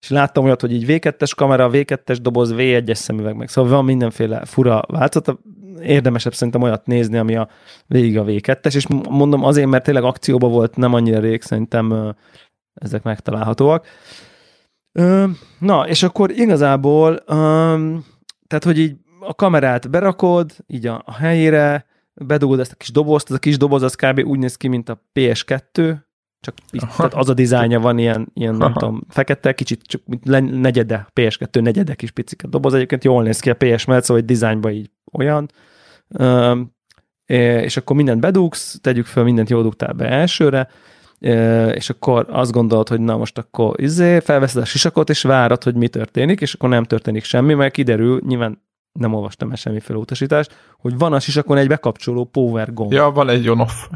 és 0.00 0.08
láttam 0.08 0.44
olyat, 0.44 0.60
hogy 0.60 0.72
így 0.72 0.84
V2-es 0.88 1.32
kamera, 1.36 1.70
V2-es 1.72 2.18
doboz, 2.22 2.54
V1-es 2.56 2.94
szemüveg 2.94 3.36
meg, 3.36 3.48
szóval 3.48 3.70
van 3.70 3.84
mindenféle 3.84 4.44
fura 4.44 4.82
változat, 4.86 5.38
érdemesebb 5.82 6.34
szerintem 6.34 6.62
olyat 6.62 6.86
nézni, 6.86 7.18
ami 7.18 7.36
a 7.36 7.48
végig 7.86 8.18
a 8.18 8.24
V2-es, 8.24 8.74
és 8.74 8.86
mondom 9.08 9.44
azért, 9.44 9.68
mert 9.68 9.84
tényleg 9.84 10.04
akcióban 10.04 10.50
volt 10.50 10.76
nem 10.76 10.94
annyira 10.94 11.20
rég, 11.20 11.42
szerintem 11.42 12.14
ezek 12.74 13.02
megtalálhatóak. 13.02 13.86
Na, 15.58 15.88
és 15.88 16.02
akkor 16.02 16.30
igazából, 16.30 17.24
tehát, 18.46 18.64
hogy 18.64 18.78
így 18.78 18.96
a 19.20 19.34
kamerát 19.34 19.90
berakod, 19.90 20.50
így 20.66 20.86
a, 20.86 21.02
a 21.06 21.12
helyére, 21.12 21.86
bedugod 22.14 22.60
ezt 22.60 22.72
a 22.72 22.76
kis 22.76 22.90
dobozt, 22.90 23.30
ez 23.30 23.36
a 23.36 23.38
kis 23.38 23.56
doboz 23.56 23.82
az 23.82 23.94
kb. 23.94 24.18
úgy 24.26 24.38
néz 24.38 24.56
ki, 24.56 24.68
mint 24.68 24.88
a 24.88 25.02
PS2, 25.14 25.96
csak 26.40 26.54
így, 26.70 26.82
tehát 26.96 27.14
az 27.14 27.28
a 27.28 27.34
dizájnja 27.34 27.80
van 27.80 27.98
ilyen, 27.98 28.30
ilyen 28.34 28.54
nem 28.54 28.72
tudom, 28.72 29.02
fekete, 29.08 29.52
kicsit 29.52 29.82
csak 29.82 30.00
mint 30.04 30.60
negyede, 30.60 31.08
PS2 31.14 31.62
negyede 31.62 31.94
kis 31.94 32.10
picike 32.10 32.46
doboz, 32.46 32.74
egyébként 32.74 33.04
jól 33.04 33.22
néz 33.22 33.40
ki 33.40 33.50
a 33.50 33.54
PS 33.54 33.84
mellett, 33.84 34.04
szóval 34.04 34.22
egy 34.22 34.28
dizájnban 34.28 34.72
így 34.72 34.90
olyan, 35.12 35.50
és 37.26 37.76
akkor 37.76 37.96
mindent 37.96 38.20
bedugsz, 38.20 38.78
tegyük 38.80 39.06
fel, 39.06 39.24
mindent 39.24 39.50
jól 39.50 39.62
dugtál 39.62 39.92
be 39.92 40.08
elsőre, 40.08 40.68
és 41.74 41.90
akkor 41.90 42.26
azt 42.30 42.52
gondolod, 42.52 42.88
hogy 42.88 43.00
na 43.00 43.16
most 43.16 43.38
akkor 43.38 43.80
izé, 43.80 44.20
felveszed 44.20 44.62
a 44.62 44.64
sisakot, 44.64 45.10
és 45.10 45.22
várod, 45.22 45.62
hogy 45.62 45.74
mi 45.74 45.88
történik, 45.88 46.40
és 46.40 46.54
akkor 46.54 46.68
nem 46.68 46.84
történik 46.84 47.24
semmi, 47.24 47.54
mert 47.54 47.72
kiderül, 47.72 48.20
nyilván 48.26 48.62
nem 48.92 49.14
olvastam 49.14 49.50
el 49.50 49.56
semmiféle 49.56 49.98
utasítást, 49.98 50.54
hogy 50.78 50.98
van 50.98 51.12
a 51.12 51.20
sisakon 51.20 51.56
egy 51.56 51.68
bekapcsoló 51.68 52.24
power 52.24 52.72
gomb. 52.72 52.92
Ja, 52.92 53.10
van 53.10 53.28
egy 53.28 53.48
on-off. 53.48 53.88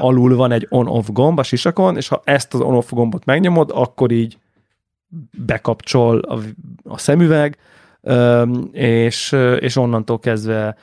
Alul 0.00 0.36
van 0.36 0.52
egy 0.52 0.66
on-off 0.68 1.08
gomb 1.08 1.38
a 1.38 1.42
sisakon, 1.42 1.96
és 1.96 2.08
ha 2.08 2.20
ezt 2.24 2.54
az 2.54 2.60
on-off 2.60 2.90
gombot 2.90 3.24
megnyomod, 3.24 3.70
akkor 3.74 4.10
így 4.10 4.38
bekapcsol 5.46 6.18
a, 6.18 6.38
a 6.84 6.98
szemüveg, 6.98 7.58
és, 8.72 9.36
és 9.58 9.76
onnantól 9.76 10.18
kezdve 10.18 10.76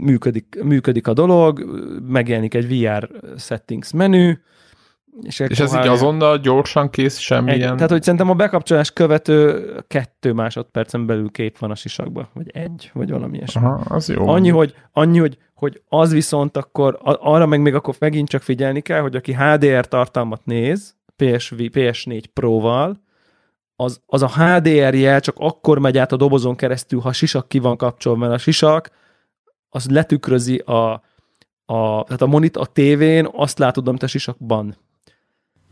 működik, 0.00 0.58
működik 0.62 1.06
a 1.06 1.12
dolog, 1.12 1.64
megjelenik 2.06 2.54
egy 2.54 2.68
VR 2.68 3.08
settings 3.38 3.92
menü, 3.92 4.32
és, 5.22 5.40
és 5.40 5.60
ez 5.60 5.74
így 5.74 5.86
azonnal 5.86 6.38
gyorsan 6.38 6.90
kész, 6.90 7.18
semmilyen... 7.18 7.70
Egy, 7.70 7.74
tehát, 7.74 7.90
hogy 7.90 8.02
szerintem 8.02 8.30
a 8.30 8.34
bekapcsolás 8.34 8.92
követő 8.92 9.70
kettő 9.86 10.32
másodpercen 10.32 11.06
belül 11.06 11.30
kép 11.30 11.58
van 11.58 11.70
a 11.70 11.74
sisakban, 11.74 12.28
vagy 12.32 12.50
egy, 12.52 12.90
vagy 12.94 13.10
valami 13.10 13.36
ilyesmi. 13.36 13.64
Aha, 13.64 13.94
az 13.94 14.08
jó. 14.08 14.28
Annyi, 14.28 14.50
hogy, 14.50 14.74
annyi 14.92 15.18
hogy, 15.18 15.38
hogy 15.54 15.82
az 15.88 16.12
viszont 16.12 16.56
akkor, 16.56 16.98
arra 17.02 17.46
meg 17.46 17.60
még 17.60 17.74
akkor 17.74 17.94
megint 17.98 18.28
csak 18.28 18.42
figyelni 18.42 18.80
kell, 18.80 19.00
hogy 19.00 19.16
aki 19.16 19.34
HDR 19.34 19.88
tartalmat 19.88 20.44
néz, 20.44 20.96
PSV, 21.16 21.54
PS4 21.58 22.24
Pro-val, 22.32 23.02
az, 23.76 24.00
az 24.06 24.22
a 24.22 24.28
HDR 24.28 24.94
jel 24.94 25.20
csak 25.20 25.34
akkor 25.38 25.78
megy 25.78 25.98
át 25.98 26.12
a 26.12 26.16
dobozon 26.16 26.56
keresztül, 26.56 27.00
ha 27.00 27.12
sisak 27.12 27.48
ki 27.48 27.58
van 27.58 27.76
kapcsolva, 27.76 28.18
mert 28.18 28.32
a 28.32 28.38
sisak 28.38 28.90
az 29.68 29.90
letükrözi 29.90 30.56
a, 30.56 30.92
a, 31.64 32.04
tehát 32.04 32.22
a 32.22 32.26
monitor, 32.26 32.62
a 32.62 32.72
tévén 32.72 33.28
azt 33.32 33.58
látod, 33.58 33.88
amit 33.88 34.02
a 34.02 34.06
sisakban 34.06 34.76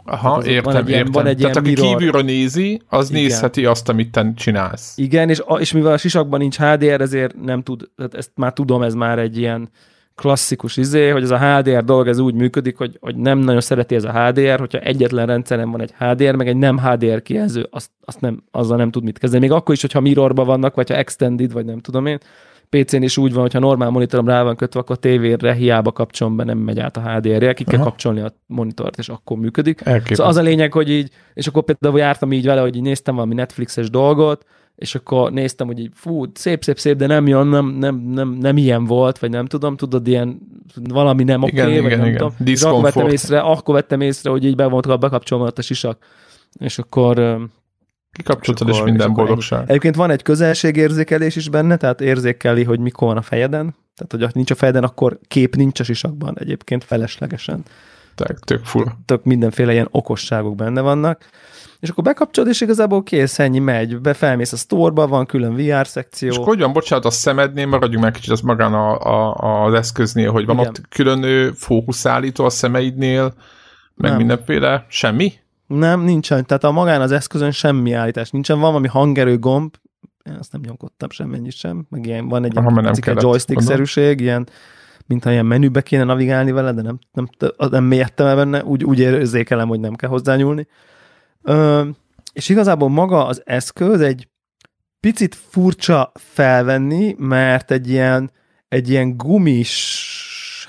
Aha, 0.04 0.28
Tehát 0.28 0.46
értem, 0.46 0.72
van 0.72 0.82
egy 0.82 0.90
értem. 0.90 1.12
Van 1.12 1.26
egy 1.26 1.36
Tehát 1.36 1.56
aki 1.56 1.68
mirror. 1.68 1.86
kívülről 1.96 2.22
nézi, 2.22 2.80
az 2.88 3.10
Igen. 3.10 3.22
nézheti 3.22 3.66
azt, 3.66 3.88
amit 3.88 4.10
te 4.10 4.32
csinálsz. 4.36 4.92
Igen, 4.96 5.28
és, 5.28 5.42
és 5.58 5.72
mivel 5.72 5.92
a 5.92 5.96
sisakban 5.96 6.40
nincs 6.40 6.56
HDR, 6.56 7.00
ezért 7.00 7.42
nem 7.42 7.62
tud, 7.62 7.82
tehát 7.96 8.14
ezt 8.14 8.30
már 8.34 8.52
tudom, 8.52 8.82
ez 8.82 8.94
már 8.94 9.18
egy 9.18 9.38
ilyen 9.38 9.70
klasszikus 10.14 10.76
izé, 10.76 11.08
hogy 11.08 11.22
ez 11.22 11.30
a 11.30 11.38
HDR 11.38 11.84
dolog, 11.84 12.08
ez 12.08 12.18
úgy 12.18 12.34
működik, 12.34 12.76
hogy, 12.76 12.96
hogy 13.00 13.16
nem 13.16 13.38
nagyon 13.38 13.60
szereti 13.60 13.94
ez 13.94 14.04
a 14.04 14.12
HDR, 14.12 14.58
hogyha 14.58 14.78
egyetlen 14.78 15.26
rendszeren 15.26 15.70
van 15.70 15.80
egy 15.80 15.94
HDR, 15.98 16.34
meg 16.34 16.48
egy 16.48 16.56
nem 16.56 16.78
HDR 16.78 17.22
kijelző, 17.22 17.66
azt, 17.70 17.90
azt 18.04 18.20
nem, 18.20 18.42
azzal 18.50 18.76
nem 18.76 18.90
tud 18.90 19.04
mit 19.04 19.18
kezdeni. 19.18 19.42
Még 19.46 19.52
akkor 19.52 19.74
is, 19.74 19.80
hogyha 19.80 20.00
mirrorban 20.00 20.46
vannak, 20.46 20.74
vagy 20.74 20.88
ha 20.88 20.96
extended, 20.96 21.52
vagy 21.52 21.64
nem 21.64 21.78
tudom 21.78 22.06
én, 22.06 22.18
PC-n 22.78 23.02
is 23.02 23.16
úgy 23.16 23.32
van, 23.32 23.42
hogyha 23.42 23.58
normál 23.58 23.90
monitorom 23.90 24.26
rá 24.26 24.42
van 24.42 24.56
kötve, 24.56 24.80
akkor 24.80 24.96
a 24.96 24.98
tévére 24.98 25.52
hiába 25.52 25.92
kapcsolom 25.92 26.36
be, 26.36 26.44
nem 26.44 26.58
megy 26.58 26.78
át 26.78 26.96
a 26.96 27.00
HDR-re, 27.00 27.52
ki 27.52 27.64
kell 27.64 27.78
Aha. 27.78 27.88
kapcsolni 27.88 28.20
a 28.20 28.32
monitort, 28.46 28.98
és 28.98 29.08
akkor 29.08 29.36
működik. 29.36 29.80
Elképesztő. 29.80 30.14
Szóval 30.14 30.30
az 30.30 30.38
a 30.38 30.42
lényeg, 30.42 30.72
hogy 30.72 30.90
így, 30.90 31.10
és 31.34 31.46
akkor 31.46 31.62
például 31.62 31.98
jártam 31.98 32.32
így 32.32 32.46
vele, 32.46 32.60
hogy 32.60 32.76
így 32.76 32.82
néztem 32.82 33.14
valami 33.14 33.34
Netflixes 33.34 33.90
dolgot, 33.90 34.44
és 34.76 34.94
akkor 34.94 35.32
néztem, 35.32 35.66
hogy 35.66 35.78
így, 35.78 35.90
fú, 35.94 36.24
szép, 36.34 36.64
szép, 36.64 36.78
szép, 36.78 36.96
de 36.96 37.06
nem 37.06 37.26
jön, 37.26 37.46
nem, 37.46 37.66
nem, 37.66 37.96
nem, 37.96 38.28
nem 38.28 38.56
ilyen 38.56 38.84
volt, 38.84 39.18
vagy 39.18 39.30
nem 39.30 39.46
tudom, 39.46 39.76
tudod, 39.76 40.06
ilyen 40.06 40.38
valami 40.74 41.24
nem 41.24 41.42
oké, 41.42 41.60
okay, 41.60 41.76
vagy 41.76 41.84
igen, 41.84 41.98
nem 41.98 42.06
igen. 42.06 42.18
tudom. 42.18 42.34
És 42.44 42.62
akkor 42.62 42.82
vettem 42.82 43.08
észre, 43.08 43.40
akkor 43.40 43.74
vettem 43.74 44.00
észre, 44.00 44.30
hogy 44.30 44.44
így 44.44 44.56
be 44.56 44.66
volt 44.66 44.98
bekapcsolva 44.98 45.52
a 45.54 45.62
sisak. 45.62 46.04
És 46.58 46.78
akkor 46.78 47.18
Kikapcsoltad, 48.16 48.68
és, 48.68 48.76
és 48.76 48.82
minden 48.82 49.12
boldogság. 49.12 49.68
Egyébként 49.68 49.94
van 49.94 50.10
egy 50.10 50.22
közelségérzékelés 50.22 51.36
is 51.36 51.48
benne, 51.48 51.76
tehát 51.76 52.00
érzékeli, 52.00 52.64
hogy 52.64 52.80
mikor 52.80 53.08
van 53.08 53.16
a 53.16 53.22
fejeden. 53.22 53.74
Tehát, 53.96 54.24
hogy 54.24 54.34
nincs 54.34 54.50
a 54.50 54.54
fejeden, 54.54 54.84
akkor 54.84 55.18
kép 55.28 55.56
nincs 55.56 55.80
a 55.80 55.84
sisakban 55.84 56.36
egyébként 56.38 56.84
feleslegesen. 56.84 57.62
Tök, 58.14 58.38
tök 58.38 58.64
fura. 58.64 58.98
Tök 59.04 59.24
mindenféle 59.24 59.72
ilyen 59.72 59.88
okosságok 59.90 60.54
benne 60.54 60.80
vannak. 60.80 61.28
És 61.80 61.88
akkor 61.88 62.04
bekapcsolod, 62.04 62.50
és 62.50 62.60
igazából 62.60 63.02
kész, 63.02 63.38
ennyi 63.38 63.58
megy. 63.58 64.00
Befelmész 64.00 64.52
a 64.52 64.56
sztorba, 64.56 65.06
van 65.06 65.26
külön 65.26 65.54
VR 65.54 65.86
szekció. 65.86 66.28
És 66.28 66.36
hogy 66.36 66.58
van, 66.58 66.72
bocsánat, 66.72 67.04
a 67.04 67.10
szemednél, 67.10 67.66
maradjunk 67.66 68.04
meg 68.04 68.12
kicsit 68.12 68.30
az 68.30 68.40
magán 68.40 68.74
a, 68.74 68.98
a, 68.98 69.64
az 69.64 69.74
eszköznél, 69.74 70.30
hogy 70.30 70.46
van 70.46 70.56
Igen. 70.56 70.68
ott 70.68 70.88
külön 70.88 71.52
fókuszállító 71.54 72.44
a 72.44 72.50
szemeidnél, 72.50 73.34
meg 73.94 74.10
Nem. 74.10 74.18
mindenféle, 74.18 74.86
semmi? 74.88 75.32
Nem, 75.78 76.00
nincsen. 76.00 76.46
Tehát 76.46 76.64
a 76.64 76.70
magán 76.70 77.00
az 77.00 77.12
eszközön 77.12 77.50
semmi 77.50 77.92
állítás 77.92 78.30
nincsen. 78.30 78.58
Van 78.58 78.68
valami 78.68 78.88
hangerő 78.88 79.38
gomb, 79.38 79.74
én 80.22 80.34
azt 80.34 80.52
nem 80.52 80.60
nyomkodtam 80.64 81.10
semmennyit 81.10 81.52
sem, 81.52 81.86
meg 81.88 82.06
ilyen, 82.06 82.28
van 82.28 82.44
egy 82.44 82.56
ilyen 83.04 83.16
joystick-szerűség, 83.20 84.20
ilyen, 84.20 84.48
mintha 85.06 85.30
ilyen 85.30 85.46
menübe 85.46 85.82
kéne 85.82 86.04
navigálni 86.04 86.50
vele, 86.50 86.72
de 86.72 86.82
nem, 86.82 86.98
nem, 87.12 87.28
nem 87.70 87.84
mélyedtem 87.84 88.26
el 88.26 88.36
benne, 88.36 88.64
úgy, 88.64 88.84
úgy 88.84 88.98
érzékelem, 88.98 89.68
hogy 89.68 89.80
nem 89.80 89.94
kell 89.94 90.08
hozzányúlni. 90.08 90.66
Ö, 91.42 91.84
és 92.32 92.48
igazából 92.48 92.88
maga 92.88 93.26
az 93.26 93.42
eszköz 93.44 94.00
egy 94.00 94.28
picit 95.00 95.34
furcsa 95.34 96.12
felvenni, 96.14 97.14
mert 97.18 97.70
egy 97.70 97.88
ilyen, 97.88 98.30
egy 98.68 98.88
ilyen 98.90 99.16
gumis, 99.16 100.08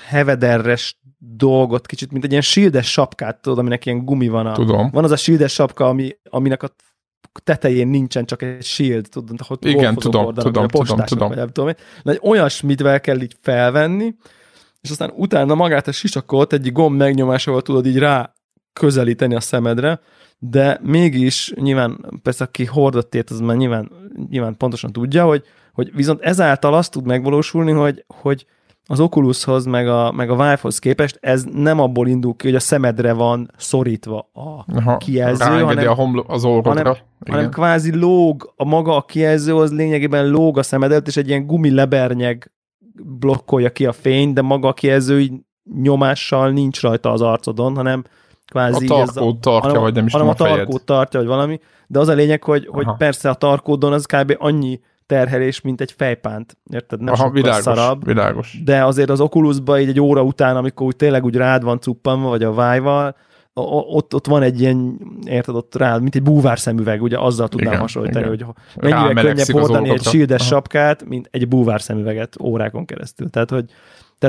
hevederres 0.06 0.98
dolgot, 1.36 1.86
kicsit, 1.86 2.12
mint 2.12 2.24
egy 2.24 2.30
ilyen 2.30 2.42
shieldes 2.42 2.90
sapkát, 2.90 3.42
tudod, 3.42 3.58
aminek 3.58 3.86
ilyen 3.86 4.04
gumi 4.04 4.28
van. 4.28 4.46
A, 4.46 4.52
Tudom. 4.52 4.90
Van 4.90 5.04
az 5.04 5.10
a 5.10 5.16
shieldes 5.16 5.52
sapka, 5.52 5.88
ami, 5.88 6.16
aminek 6.30 6.62
a 6.62 6.68
tetején 7.44 7.88
nincsen 7.88 8.24
csak 8.24 8.42
egy 8.42 8.64
shield, 8.64 9.08
tudod, 9.08 9.40
hogy 9.40 9.58
Igen, 9.60 9.94
tudom, 9.94 10.24
oldalon, 10.24 10.52
tudom, 10.52 10.68
tudom, 10.68 11.04
tudom. 11.04 11.28
Vagy, 11.28 11.52
tudom. 11.52 11.72
Na, 12.02 12.12
egy 12.12 12.20
olyasmit 12.22 13.00
kell 13.00 13.20
így 13.20 13.36
felvenni, 13.40 14.14
és 14.80 14.90
aztán 14.90 15.12
utána 15.16 15.54
magát 15.54 15.88
a 15.88 15.92
sisakot 15.92 16.52
egy 16.52 16.72
gomb 16.72 16.96
megnyomásával 16.96 17.62
tudod 17.62 17.86
így 17.86 17.98
rá 17.98 18.32
közelíteni 18.72 19.34
a 19.34 19.40
szemedre, 19.40 20.00
de 20.38 20.80
mégis 20.82 21.52
nyilván, 21.56 22.20
persze 22.22 22.44
aki 22.44 22.64
hordott 22.64 23.14
ért, 23.14 23.30
az 23.30 23.40
már 23.40 23.56
nyilván, 23.56 23.90
nyilván 24.28 24.56
pontosan 24.56 24.92
tudja, 24.92 25.24
hogy, 25.24 25.44
hogy 25.72 25.94
viszont 25.94 26.20
ezáltal 26.20 26.74
azt 26.74 26.90
tud 26.90 27.06
megvalósulni, 27.06 27.72
hogy, 27.72 28.04
hogy 28.06 28.46
az 28.86 29.00
Oculushoz, 29.00 29.64
meg 29.64 29.88
a, 29.88 30.12
meg 30.12 30.30
a 30.30 30.36
Vive-hoz 30.36 30.78
képest 30.78 31.18
ez 31.20 31.44
nem 31.52 31.80
abból 31.80 32.08
indul 32.08 32.36
ki, 32.36 32.46
hogy 32.46 32.56
a 32.56 32.60
szemedre 32.60 33.12
van 33.12 33.50
szorítva 33.56 34.30
a 34.32 34.64
Aha, 34.76 34.96
kijelző, 34.96 35.44
hanem, 35.44 35.88
a 35.88 35.94
homlo- 35.94 36.28
az 36.28 36.44
orrodra. 36.44 36.70
Hanem, 36.70 36.96
hanem 37.30 37.50
kvázi 37.50 37.96
lóg, 37.96 38.52
a 38.56 38.64
maga 38.64 38.96
a 38.96 39.02
kijelző 39.02 39.56
az 39.56 39.72
lényegében 39.72 40.28
lóg 40.28 40.58
a 40.58 40.62
szemedet, 40.62 41.06
és 41.06 41.16
egy 41.16 41.28
ilyen 41.28 41.46
gumi 41.46 41.86
blokkolja 43.02 43.70
ki 43.70 43.86
a 43.86 43.92
fény, 43.92 44.32
de 44.32 44.42
maga 44.42 44.68
a 44.68 44.72
kijelző 44.72 45.20
így 45.20 45.32
nyomással 45.82 46.50
nincs 46.50 46.80
rajta 46.80 47.12
az 47.12 47.20
arcodon, 47.20 47.74
hanem 47.76 48.04
kvázi... 48.46 48.86
A 48.86 48.88
tarkót 48.88 49.40
tartja, 49.40 49.68
hanem, 49.68 49.82
vagy 49.82 49.94
nem 49.94 50.06
is 50.06 50.12
hanem 50.12 50.28
a, 50.28 50.30
a 50.30 50.34
tarkót 50.34 50.84
tartja, 50.84 51.20
vagy 51.20 51.28
valami, 51.28 51.60
de 51.86 51.98
az 51.98 52.08
a 52.08 52.12
lényeg, 52.12 52.42
hogy, 52.42 52.66
hogy 52.66 52.86
persze 52.98 53.28
a 53.28 53.34
tarkódon 53.34 53.92
az 53.92 54.06
kb. 54.06 54.34
annyi 54.38 54.80
terhelés, 55.06 55.60
mint 55.60 55.80
egy 55.80 55.92
fejpánt. 55.92 56.56
Érted? 56.72 57.00
Nem 57.00 57.14
Aha, 57.14 57.30
világos, 57.30 57.62
szarabb. 57.62 58.04
világos. 58.04 58.58
De 58.64 58.84
azért 58.84 59.10
az 59.10 59.20
Oculusba 59.20 59.80
így 59.80 59.88
egy 59.88 60.00
óra 60.00 60.22
után, 60.22 60.56
amikor 60.56 60.86
úgy 60.86 60.96
tényleg 60.96 61.24
úgy 61.24 61.36
rád 61.36 61.62
van 61.62 61.80
cuppanva, 61.80 62.28
vagy 62.28 62.42
a 62.42 62.52
vájval, 62.52 63.16
ott, 63.54 64.14
ott 64.14 64.26
van 64.26 64.42
egy 64.42 64.60
ilyen, 64.60 65.00
érted, 65.26 65.54
ott 65.54 65.74
rád, 65.74 66.02
mint 66.02 66.14
egy 66.14 66.22
búvár 66.22 66.58
szemüveg, 66.58 67.02
ugye 67.02 67.18
azzal 67.18 67.48
tudnám 67.48 67.68
igen, 67.68 67.80
hasonlítani, 67.80 68.32
igen. 68.32 68.46
hogy 68.46 68.90
mennyivel 68.90 69.24
könnyebb 69.24 69.50
hordani 69.50 69.90
egy 69.90 70.02
shieldes 70.02 70.46
sapkát, 70.46 71.04
mint 71.04 71.28
egy 71.30 71.48
búvár 71.48 71.80
szemüveget 71.80 72.36
órákon 72.40 72.84
keresztül. 72.84 73.30
Tehát, 73.30 73.50
hogy 73.50 73.64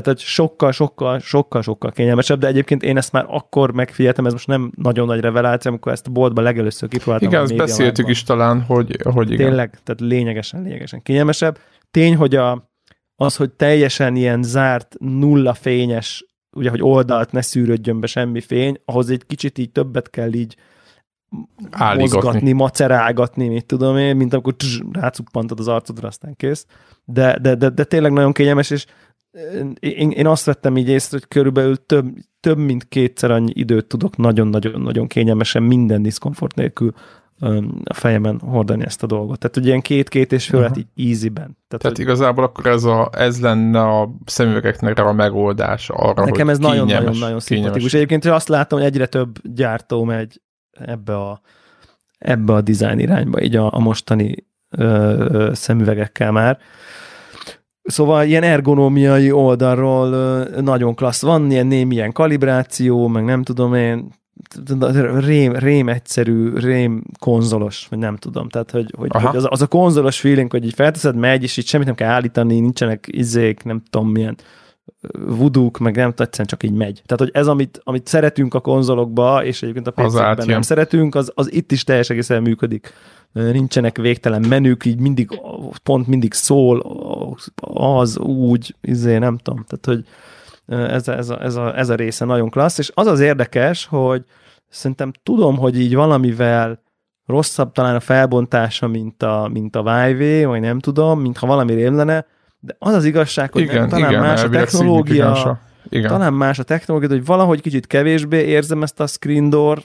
tehát, 0.01 0.19
hogy 0.19 0.27
sokkal, 0.27 0.71
sokkal, 0.71 1.19
sokkal, 1.19 1.61
sokkal 1.61 1.91
kényelmesebb, 1.91 2.39
de 2.39 2.47
egyébként 2.47 2.83
én 2.83 2.97
ezt 2.97 3.11
már 3.11 3.25
akkor 3.27 3.71
megfigyeltem, 3.71 4.25
ez 4.25 4.31
most 4.31 4.47
nem 4.47 4.71
nagyon 4.75 5.05
nagy 5.07 5.19
reveláció, 5.19 5.71
amikor 5.71 5.91
ezt 5.91 6.07
a 6.07 6.11
boltban 6.11 6.43
legelőször 6.43 6.89
kipróbáltam. 6.89 7.29
Igen, 7.29 7.41
ezt 7.41 7.55
beszéltük 7.55 8.09
is 8.09 8.23
talán, 8.23 8.61
hogy, 8.61 8.97
hogy 9.03 9.31
igen. 9.31 9.45
Tényleg, 9.45 9.79
tehát 9.83 10.01
lényegesen, 10.01 10.61
lényegesen 10.61 11.01
kényelmesebb. 11.01 11.57
Tény, 11.91 12.15
hogy 12.15 12.35
a, 12.35 12.71
az, 13.15 13.35
hogy 13.35 13.51
teljesen 13.51 14.15
ilyen 14.15 14.43
zárt, 14.43 14.95
nulla 14.99 15.53
fényes, 15.53 16.25
ugye, 16.51 16.69
hogy 16.69 16.81
oldalt 16.81 17.31
ne 17.31 17.41
szűrődjön 17.41 17.99
be 17.99 18.07
semmi 18.07 18.41
fény, 18.41 18.81
ahhoz 18.85 19.09
egy 19.09 19.25
kicsit 19.25 19.57
így 19.57 19.71
többet 19.71 20.09
kell 20.09 20.33
így 20.33 20.55
Álligatni. 21.69 22.15
mozgatni, 22.15 22.51
macerálgatni, 22.51 23.47
mit 23.47 23.65
tudom 23.65 23.97
én, 23.97 24.15
mint 24.15 24.33
amikor 24.33 24.55
rácuppantod 24.91 25.59
az 25.59 25.67
arcodra, 25.67 26.07
aztán 26.07 26.35
kész. 26.35 26.65
De, 27.05 27.37
de, 27.41 27.55
de, 27.55 27.69
de 27.69 27.83
tényleg 27.83 28.11
nagyon 28.11 28.31
kényelmes, 28.31 28.69
és 28.69 28.85
én, 29.79 30.11
én 30.11 30.27
azt 30.27 30.45
vettem 30.45 30.77
így 30.77 30.89
észre, 30.89 31.17
hogy 31.17 31.27
körülbelül 31.27 31.85
több, 31.85 32.05
több 32.39 32.57
mint 32.57 32.87
kétszer 32.87 33.31
annyi 33.31 33.51
időt 33.55 33.85
tudok 33.85 34.17
nagyon-nagyon-nagyon 34.17 35.07
kényelmesen 35.07 35.63
minden 35.63 36.01
diszkomfort 36.01 36.55
nélkül 36.55 36.93
a 37.83 37.93
fejemen 37.93 38.39
hordani 38.39 38.85
ezt 38.85 39.03
a 39.03 39.07
dolgot. 39.07 39.39
Tehát 39.39 39.57
ugye 39.57 39.67
ilyen 39.67 39.81
két-két 39.81 40.31
és 40.31 40.47
fél 40.47 40.59
uh-huh. 40.59 40.77
így 40.77 41.09
easyben. 41.09 41.43
Tehát, 41.43 41.57
Tehát 41.67 41.97
hogy... 41.97 41.99
igazából 41.99 42.43
akkor 42.43 42.65
ez, 42.65 42.83
a, 42.83 43.09
ez 43.11 43.41
lenne 43.41 43.81
a 43.81 44.09
szemüvegeknek 44.25 44.99
a 44.99 45.13
megoldás 45.13 45.89
arra, 45.89 46.25
Nekem 46.25 46.49
ez 46.49 46.57
nagyon-nagyon-nagyon 46.57 47.39
szimpatikus. 47.39 47.93
Egyébként 47.93 48.25
azt 48.25 48.47
látom, 48.47 48.79
hogy 48.79 48.87
egyre 48.87 49.05
több 49.05 49.37
gyártó 49.43 50.03
megy 50.03 50.41
ebbe 50.71 51.17
a, 51.17 51.41
ebbe 52.17 52.53
a 52.53 52.61
design 52.61 52.99
irányba, 52.99 53.41
így 53.41 53.55
a, 53.55 53.73
a 53.73 53.79
mostani 53.79 54.47
ö, 54.69 54.83
ö, 55.29 55.53
szemüvegekkel 55.53 56.31
már. 56.31 56.59
Szóval 57.85 58.25
ilyen 58.25 58.43
ergonómiai 58.43 59.31
oldalról 59.31 60.09
nagyon 60.61 60.95
klassz. 60.95 61.21
Van 61.21 61.51
ilyen 61.51 61.67
némi 61.67 61.95
ilyen 61.95 62.11
kalibráció, 62.11 63.07
meg 63.07 63.25
nem 63.25 63.43
tudom 63.43 63.73
én, 63.73 64.09
rém, 65.19 65.53
rém 65.53 65.89
egyszerű, 65.89 66.53
rém 66.53 67.03
konzolos, 67.19 67.87
vagy 67.89 67.99
nem 67.99 68.15
tudom. 68.15 68.49
Tehát, 68.49 68.71
hogy, 68.71 68.93
hogy, 68.97 69.09
hogy 69.11 69.35
az, 69.35 69.45
az, 69.49 69.61
a 69.61 69.67
konzolos 69.67 70.19
feeling, 70.19 70.51
hogy 70.51 70.65
így 70.65 70.73
felteszed, 70.73 71.15
megy, 71.15 71.43
és 71.43 71.57
így 71.57 71.67
semmit 71.67 71.87
nem 71.87 71.95
kell 71.95 72.09
állítani, 72.09 72.59
nincsenek 72.59 73.05
izék, 73.11 73.63
nem 73.63 73.83
tudom 73.89 74.09
milyen 74.09 74.37
vuduk, 75.11 75.77
meg 75.77 75.95
nem 75.95 76.09
egyszerűen 76.09 76.47
csak 76.47 76.63
így 76.63 76.73
megy. 76.73 77.01
Tehát, 77.05 77.23
hogy 77.23 77.29
ez, 77.33 77.47
amit, 77.47 77.81
amit 77.83 78.07
szeretünk 78.07 78.53
a 78.53 78.59
konzolokba, 78.59 79.43
és 79.43 79.61
egyébként 79.61 79.87
a 79.87 79.91
PC-ben 79.91 80.45
nem 80.45 80.61
szeretünk, 80.61 81.15
az, 81.15 81.31
az 81.35 81.53
itt 81.53 81.71
is 81.71 81.83
teljes 81.83 82.09
egészen 82.09 82.41
működik. 82.41 82.93
Nincsenek 83.31 83.97
végtelen 83.97 84.45
menük, 84.47 84.85
így 84.85 84.99
mindig, 84.99 85.39
pont 85.83 86.07
mindig 86.07 86.33
szól, 86.33 86.79
az, 87.73 88.17
úgy, 88.17 88.75
izé, 88.81 89.17
nem 89.17 89.37
tudom, 89.37 89.65
tehát, 89.67 89.85
hogy 89.85 90.05
ez, 90.91 91.07
ez, 91.07 91.29
a, 91.29 91.43
ez, 91.43 91.55
a, 91.55 91.77
ez 91.77 91.89
a 91.89 91.95
része 91.95 92.25
nagyon 92.25 92.49
klassz, 92.49 92.77
és 92.77 92.91
az 92.93 93.07
az 93.07 93.19
érdekes, 93.19 93.85
hogy 93.85 94.23
szerintem 94.69 95.11
tudom, 95.23 95.57
hogy 95.57 95.79
így 95.79 95.95
valamivel 95.95 96.83
rosszabb 97.25 97.71
talán 97.71 97.95
a 97.95 97.99
felbontása, 97.99 98.87
mint 98.87 99.23
a, 99.23 99.49
mint 99.53 99.75
a 99.75 99.83
Vive, 99.83 100.47
vagy 100.47 100.61
nem 100.61 100.79
tudom, 100.79 101.19
mintha 101.19 101.47
valami 101.47 101.73
rémlene, 101.73 102.25
de 102.65 102.75
az 102.79 102.93
az 102.93 103.05
igazság, 103.05 103.51
hogy 103.51 103.61
igen, 103.61 103.89
talán 103.89 104.09
igen, 104.09 104.21
más 104.21 104.43
a 104.43 104.49
technológia, 104.49 105.61
igen. 105.89 106.09
talán 106.09 106.33
más 106.33 106.59
a 106.59 106.63
technológia, 106.63 107.09
hogy 107.09 107.25
valahogy 107.25 107.61
kicsit 107.61 107.87
kevésbé 107.87 108.45
érzem 108.45 108.83
ezt 108.83 108.99
a 108.99 109.07
screen 109.07 109.49
door 109.49 109.83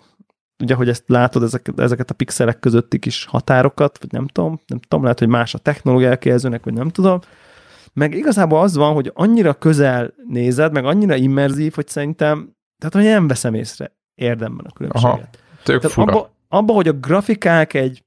ugye, 0.63 0.75
hogy 0.75 0.89
ezt 0.89 1.05
látod, 1.07 1.43
ezeket, 1.43 1.81
ezeket 1.81 2.11
a 2.11 2.15
pixelek 2.15 2.59
közötti 2.59 2.99
kis 2.99 3.25
határokat, 3.25 3.99
vagy 4.01 4.13
nem 4.13 4.27
tudom, 4.27 4.61
nem 4.67 4.79
tudom, 4.79 5.03
lehet, 5.03 5.19
hogy 5.19 5.29
más 5.29 5.55
a 5.55 5.59
technológia 5.59 6.09
elkérzőnek, 6.09 6.65
vagy 6.65 6.75
nem 6.75 6.89
tudom. 6.89 7.21
Meg 7.93 8.15
igazából 8.15 8.61
az 8.61 8.77
van, 8.77 8.95
hogy 8.95 9.11
annyira 9.15 9.55
közel 9.55 10.15
nézed, 10.29 10.73
meg 10.73 10.85
annyira 10.85 11.15
immerzív, 11.15 11.75
hogy 11.75 11.89
szerintem, 11.89 12.57
tehát 12.79 12.95
hogy 12.95 13.05
nem 13.05 13.29
veszem 13.29 13.55
észre 13.55 13.93
érdemben 14.15 14.67
a 14.69 14.73
különbséget. 14.73 15.11
Aha, 15.11 15.29
tök 15.63 15.81
tehát 15.81 15.97
fura. 15.97 16.13
Abba, 16.13 16.31
abba, 16.49 16.73
hogy 16.73 16.89
a 16.89 16.93
grafikák 16.93 17.75
egy 17.75 18.05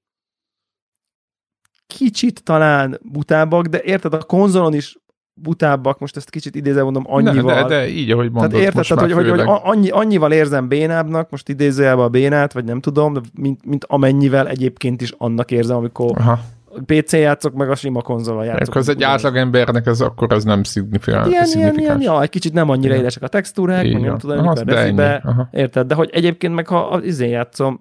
kicsit 1.87 2.43
talán 2.43 2.99
butábbak, 3.01 3.65
de 3.65 3.81
érted, 3.83 4.13
a 4.13 4.17
konzolon 4.17 4.73
is 4.73 4.97
butábbak, 5.33 5.99
most 5.99 6.17
ezt 6.17 6.29
kicsit 6.29 6.55
idézve 6.55 6.83
mondom, 6.83 7.03
annyival. 7.07 7.55
Ne, 7.55 7.61
de, 7.61 7.67
de 7.67 7.87
így, 7.87 8.11
ahogy 8.11 8.31
mondod, 8.31 8.51
Tehát 8.51 8.65
érted, 8.65 8.85
tehát, 8.87 9.13
hogy, 9.13 9.29
hogy, 9.29 9.39
hogy 9.39 9.59
annyi, 9.63 9.89
annyival 9.89 10.31
érzem 10.31 10.67
bénábbnak, 10.67 11.29
most 11.29 11.49
idézőjelben 11.49 12.05
a 12.05 12.09
bénát, 12.09 12.53
vagy 12.53 12.63
nem 12.63 12.79
tudom, 12.79 13.13
mint, 13.33 13.65
mint 13.65 13.85
amennyivel 13.85 14.47
egyébként 14.47 15.01
is 15.01 15.13
annak 15.17 15.51
érzem, 15.51 15.77
amikor 15.77 16.11
Aha. 16.17 16.39
PC 16.85 17.13
játszok, 17.13 17.53
meg 17.53 17.69
a 17.69 17.75
sima 17.75 18.01
konzolon 18.01 18.45
játszok. 18.45 18.75
Ez 18.75 18.89
egy 18.89 19.03
átlag 19.03 19.35
embernek 19.35 19.85
ez 19.85 20.01
akkor 20.01 20.31
ez 20.31 20.43
nem 20.43 20.63
szignifikáns. 20.63 21.27
Ilyen, 21.27 21.47
ilyen, 21.53 21.77
ilyen, 21.77 22.01
ja, 22.01 22.21
egy 22.21 22.29
kicsit 22.29 22.53
nem 22.53 22.69
annyira 22.69 22.95
élesek 22.95 23.23
a 23.23 23.27
textúrák, 23.27 23.91
meg 23.91 24.01
nem 24.01 24.17
tudom, 24.17 24.37
mikor 24.37 24.63
decibe, 24.63 25.23
érted? 25.51 25.87
De 25.87 25.95
hogy 25.95 26.09
egyébként 26.13 26.55
meg 26.55 26.67
ha 26.67 26.77
az 26.77 27.03
izén 27.03 27.29
játszom, 27.29 27.79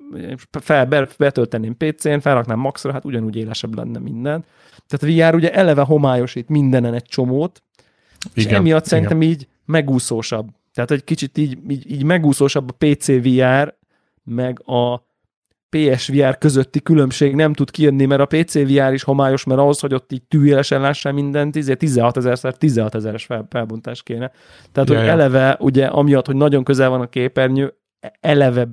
fel, 0.51 1.09
betölteném 1.19 1.77
PC-n, 1.77 2.19
felraknám 2.19 2.59
maxra, 2.59 2.93
hát 2.93 3.05
ugyanúgy 3.05 3.37
élesebb 3.37 3.77
lenne 3.77 3.99
minden. 3.99 4.45
Tehát 4.87 5.31
VR 5.31 5.35
ugye 5.35 5.53
eleve 5.53 5.83
homályosít 5.83 6.49
mindenen 6.49 6.95
egy 6.95 7.05
csomót, 7.05 7.63
igen, 8.35 8.51
és 8.51 8.57
emiatt 8.57 8.85
szerintem 8.85 9.23
így 9.23 9.49
megúszósabb. 9.65 10.49
Tehát 10.75 10.91
egy 10.91 11.05
kicsit 11.05 11.39
így, 11.39 11.59
így, 11.69 11.91
így 11.91 12.05
megúszósabb 12.05 12.71
a 12.71 12.75
PC 12.79 13.07
VR, 13.07 13.75
meg 14.25 14.63
a 14.67 15.03
PSVR 15.77 16.39
közötti 16.39 16.81
különbség 16.81 17.35
nem 17.35 17.53
tud 17.53 17.71
kijönni, 17.71 18.05
mert 18.05 18.21
a 18.21 18.27
PC 18.27 18.55
VR 18.55 18.93
is 18.93 19.03
homályos, 19.03 19.45
mert 19.45 19.61
ahhoz, 19.61 19.81
hogy 19.81 19.95
ott 19.95 20.13
így 20.13 20.23
tűjelesen 20.23 20.81
lássál 20.81 21.13
mindent, 21.13 21.77
16 21.79 22.17
ezer 22.17 22.57
16 22.57 22.95
ezeres 22.95 23.29
felbontás 23.49 24.03
kéne. 24.03 24.31
Tehát, 24.73 24.89
ja, 24.89 24.99
hogy 24.99 25.09
eleve, 25.09 25.57
ugye, 25.61 25.87
amiatt, 25.87 26.27
hogy 26.27 26.37
nagyon 26.37 26.65
közel 26.65 26.89
van 26.89 27.01
a 27.01 27.09
képernyő, 27.09 27.75
eleve 28.21 28.69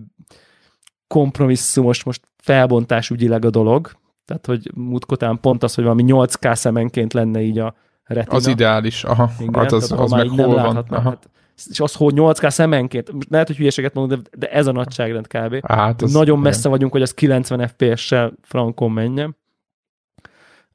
kompromisszumos 1.07 2.03
most 2.03 2.21
felbontás 2.37 3.09
ügyileg 3.09 3.45
a 3.45 3.49
dolog, 3.49 3.91
tehát, 4.25 4.45
hogy 4.45 4.71
múltkotán 4.75 5.39
pont 5.39 5.63
az, 5.63 5.75
hogy 5.75 5.83
valami 5.83 6.03
8K 6.07 6.55
szemenként 6.55 7.13
lenne 7.13 7.41
így 7.41 7.59
a 7.59 7.75
retina. 8.03 8.35
Az 8.35 8.47
ideális, 8.47 9.03
aha. 9.03 9.31
Igen, 9.39 9.53
hát 9.53 9.71
az, 9.71 9.91
az 9.91 10.11
meg 10.11 10.27
hol 10.27 10.55
van. 10.55 10.77
Aha. 10.77 11.09
Hát, 11.09 11.29
és 11.69 11.79
az, 11.79 11.93
hogy 11.93 12.13
8K 12.15 12.49
szemenként, 12.49 13.11
lehet, 13.29 13.47
hogy 13.47 13.55
hülyeséget 13.55 13.93
mondok, 13.93 14.21
de, 14.21 14.29
de 14.37 14.51
ez 14.51 14.67
a 14.67 14.71
nagyságrend 14.71 15.27
kb. 15.27 15.67
Hát 15.67 16.01
az, 16.01 16.11
Nagyon 16.11 16.39
messze 16.39 16.59
igen. 16.59 16.71
vagyunk, 16.71 16.91
hogy 16.91 17.01
az 17.01 17.13
90 17.13 17.67
FPS-sel 17.67 18.33
frankon 18.41 18.91
menjen. 18.91 19.37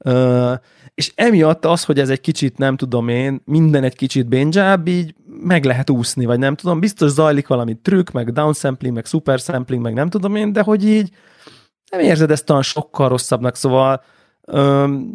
Uh, 0.04 0.52
és 0.94 1.12
emiatt 1.14 1.64
az, 1.64 1.84
hogy 1.84 1.98
ez 1.98 2.08
egy 2.08 2.20
kicsit, 2.20 2.58
nem 2.58 2.76
tudom 2.76 3.08
én, 3.08 3.40
minden 3.44 3.84
egy 3.84 3.96
kicsit 3.96 4.26
bénzsább, 4.26 4.88
így 4.88 5.14
meg 5.26 5.64
lehet 5.64 5.90
úszni, 5.90 6.24
vagy 6.24 6.38
nem 6.38 6.54
tudom, 6.54 6.80
biztos 6.80 7.10
zajlik 7.10 7.46
valami 7.46 7.78
trükk, 7.82 8.10
meg 8.10 8.32
downsampling, 8.32 8.94
meg 8.94 9.04
supersampling, 9.04 9.82
meg 9.82 9.94
nem 9.94 10.08
tudom 10.08 10.36
én, 10.36 10.52
de 10.52 10.62
hogy 10.62 10.84
így 10.86 11.10
nem 11.90 12.00
érzed 12.00 12.30
ezt 12.30 12.44
talán 12.44 12.62
sokkal 12.62 13.08
rosszabbnak, 13.08 13.56
szóval 13.56 14.02
öm, 14.46 15.14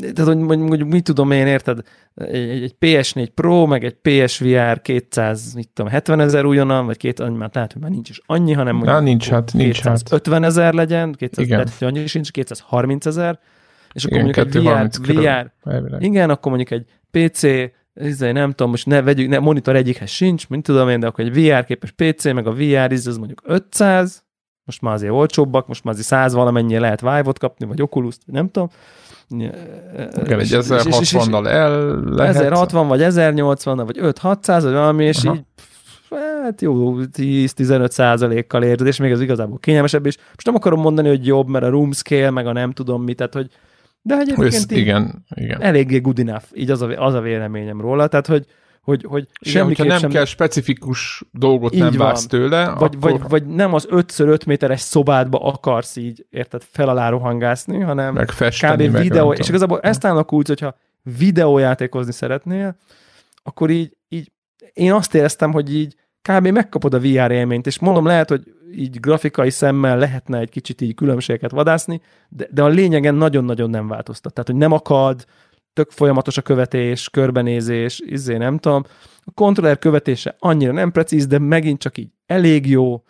tehát 0.00 0.34
hogy 0.34 0.36
mondjuk 0.36 0.88
mit 0.88 1.04
tudom 1.04 1.30
én, 1.30 1.46
érted, 1.46 1.80
egy, 2.14 2.62
egy 2.62 2.74
PS4 2.80 3.28
Pro, 3.34 3.66
meg 3.66 3.84
egy 3.84 3.96
PSVR 4.02 4.80
200, 4.80 5.54
mit 5.54 5.68
tudom, 5.68 5.90
70 5.90 6.20
ezer 6.20 6.44
újonnan, 6.44 6.86
vagy 6.86 6.96
két, 6.96 7.18
már 7.38 7.50
lehet, 7.52 7.72
hogy 7.72 7.82
már 7.82 7.90
nincs 7.90 8.08
is 8.08 8.20
annyi, 8.26 8.52
hanem 8.52 8.74
mondjuk 8.74 8.96
Na, 8.96 9.02
nincs, 9.02 9.28
hát, 9.28 9.52
nincs 9.52 9.76
250 9.80 10.42
hát. 10.42 10.50
ezer 10.50 10.72
legyen, 10.72 11.12
200, 11.12 11.44
igen. 11.44 11.58
lehet, 11.58 11.74
hogy 11.78 11.88
annyi 11.88 12.06
sincs, 12.06 12.30
230 12.30 13.06
ezer, 13.06 13.38
és 13.92 14.04
akkor 14.04 14.18
igen, 14.18 14.46
mondjuk 14.52 14.54
egy 14.54 15.14
VR, 15.16 15.52
VR 15.62 16.02
igen, 16.02 16.30
akkor 16.30 16.52
mondjuk 16.52 16.80
egy 16.80 16.84
PC, 17.10 17.42
izé, 17.94 18.32
nem 18.32 18.50
tudom, 18.50 18.70
most 18.70 18.86
ne 18.86 19.02
vegyük, 19.02 19.28
ne, 19.28 19.38
monitor 19.38 19.76
egyikhez 19.76 20.10
sincs, 20.10 20.48
mint 20.48 20.62
tudom 20.62 20.88
én, 20.88 21.00
de 21.00 21.06
akkor 21.06 21.24
egy 21.24 21.32
VR 21.32 21.64
képes 21.64 21.90
PC, 21.90 22.24
meg 22.24 22.46
a 22.46 22.52
VR 22.52 22.92
az 22.92 23.16
mondjuk 23.16 23.42
500, 23.44 24.24
most 24.64 24.82
már 24.82 24.94
azért 24.94 25.12
olcsóbbak, 25.12 25.66
most 25.66 25.84
már 25.84 25.94
azért 25.94 26.08
100 26.08 26.32
valamennyi 26.32 26.78
lehet 26.78 27.00
Vive-ot 27.00 27.38
kapni, 27.38 27.66
vagy 27.66 27.82
oculus 27.82 28.16
nem 28.24 28.50
tudom. 28.50 28.68
Igen, 29.30 30.38
egy 30.38 30.48
1060-nal 30.50 31.46
el 31.46 32.00
lehet. 32.00 32.34
1060 32.34 32.88
vagy 32.88 33.02
1080 33.02 33.76
vagy 33.76 33.98
5-600 34.00 34.40
vagy 34.46 34.62
valami, 34.72 35.04
és 35.04 35.24
Aha. 35.24 35.34
így 35.34 35.44
hát 36.42 36.60
jó, 36.60 36.96
10-15 36.98 37.90
százalékkal 37.90 38.62
érted, 38.62 38.86
és 38.86 38.96
még 38.96 39.10
ez 39.10 39.20
igazából 39.20 39.58
kényelmesebb 39.58 40.06
is. 40.06 40.16
Most 40.16 40.46
nem 40.46 40.54
akarom 40.54 40.80
mondani, 40.80 41.08
hogy 41.08 41.26
jobb, 41.26 41.48
mert 41.48 41.64
a 41.64 41.68
room 41.68 41.92
scale, 41.92 42.30
meg 42.30 42.46
a 42.46 42.52
nem 42.52 42.72
tudom 42.72 43.02
mit, 43.02 43.16
tehát 43.16 43.34
hogy 43.34 43.50
de 44.02 44.18
egyébként 44.18 44.52
Ezt, 44.52 44.72
igen, 44.72 45.24
igen. 45.34 45.62
eléggé 45.62 45.98
good 45.98 46.18
enough, 46.18 46.44
így 46.52 46.70
az 46.70 46.82
a, 46.82 46.88
az 47.06 47.14
a 47.14 47.20
véleményem 47.20 47.80
róla, 47.80 48.06
tehát 48.06 48.26
hogy, 48.26 48.46
hogy, 48.80 49.04
hogy 49.08 49.28
Igen, 49.38 49.64
hogyha 49.64 49.84
nem 49.84 49.98
sem... 49.98 50.10
kell 50.10 50.24
specifikus 50.24 51.22
dolgot 51.32 51.74
így 51.74 51.80
nem 51.80 51.88
van. 51.88 51.98
vársz 51.98 52.26
tőle, 52.26 52.64
vagy, 52.64 52.94
akkor... 52.96 53.10
vagy, 53.10 53.20
vagy 53.28 53.46
nem 53.46 53.74
az 53.74 53.88
5x5 53.90 54.46
méteres 54.46 54.80
szobádba 54.80 55.38
akarsz 55.38 55.96
így, 55.96 56.26
érted, 56.30 56.62
fel 56.70 56.88
alá 56.88 57.08
rohangászni, 57.08 57.80
hanem 57.80 58.14
meg 58.14 58.30
festeni, 58.30 58.86
kb. 58.86 58.92
meg 58.92 59.02
videó, 59.02 59.32
és 59.32 59.48
igazából 59.48 59.80
ezt 59.80 60.04
állnak 60.04 60.26
kulcs, 60.26 60.48
hogyha 60.48 60.76
videójátékozni 61.18 62.12
szeretnél, 62.12 62.76
akkor 63.42 63.70
így, 63.70 63.96
így 64.08 64.32
én 64.72 64.92
azt 64.92 65.14
éreztem, 65.14 65.52
hogy 65.52 65.74
így 65.74 65.94
kb. 66.28 66.46
megkapod 66.46 66.94
a 66.94 67.00
VR 67.00 67.30
élményt, 67.30 67.66
és 67.66 67.78
mondom, 67.78 68.06
lehet, 68.06 68.28
hogy 68.28 68.42
így 68.74 69.00
grafikai 69.00 69.50
szemmel 69.50 69.98
lehetne 69.98 70.38
egy 70.38 70.50
kicsit 70.50 70.80
így 70.80 70.94
különbségeket 70.94 71.50
vadászni, 71.50 72.00
de, 72.28 72.48
de 72.50 72.62
a 72.62 72.68
lényegen 72.68 73.14
nagyon-nagyon 73.14 73.70
nem 73.70 73.88
változtat. 73.88 74.32
Tehát, 74.32 74.48
hogy 74.48 74.58
nem 74.58 74.72
akad, 74.72 75.24
tök 75.72 75.90
folyamatos 75.90 76.36
a 76.36 76.42
követés, 76.42 77.08
körbenézés, 77.08 78.00
izé 78.04 78.36
nem 78.36 78.58
tudom. 78.58 78.84
A 79.24 79.30
kontroller 79.34 79.78
követése 79.78 80.36
annyira 80.38 80.72
nem 80.72 80.92
precíz, 80.92 81.26
de 81.26 81.38
megint 81.38 81.78
csak 81.78 81.98
így 81.98 82.08
elég 82.26 82.68
jó, 82.68 83.02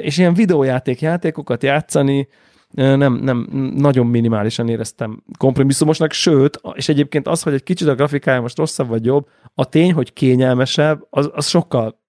és 0.00 0.18
ilyen 0.18 0.34
videójáték 0.34 1.00
játékokat 1.00 1.62
játszani, 1.62 2.28
nem, 2.70 3.14
nem, 3.14 3.48
nagyon 3.76 4.06
minimálisan 4.06 4.68
éreztem 4.68 5.22
kompromisszumosnak, 5.38 6.12
sőt, 6.12 6.60
és 6.74 6.88
egyébként 6.88 7.26
az, 7.26 7.42
hogy 7.42 7.52
egy 7.52 7.62
kicsit 7.62 7.88
a 7.88 7.94
grafikája 7.94 8.40
most 8.40 8.56
rosszabb 8.56 8.88
vagy 8.88 9.04
jobb, 9.04 9.28
a 9.54 9.68
tény, 9.68 9.92
hogy 9.92 10.12
kényelmesebb, 10.12 11.06
az, 11.10 11.30
az 11.32 11.48
sokkal 11.48 12.00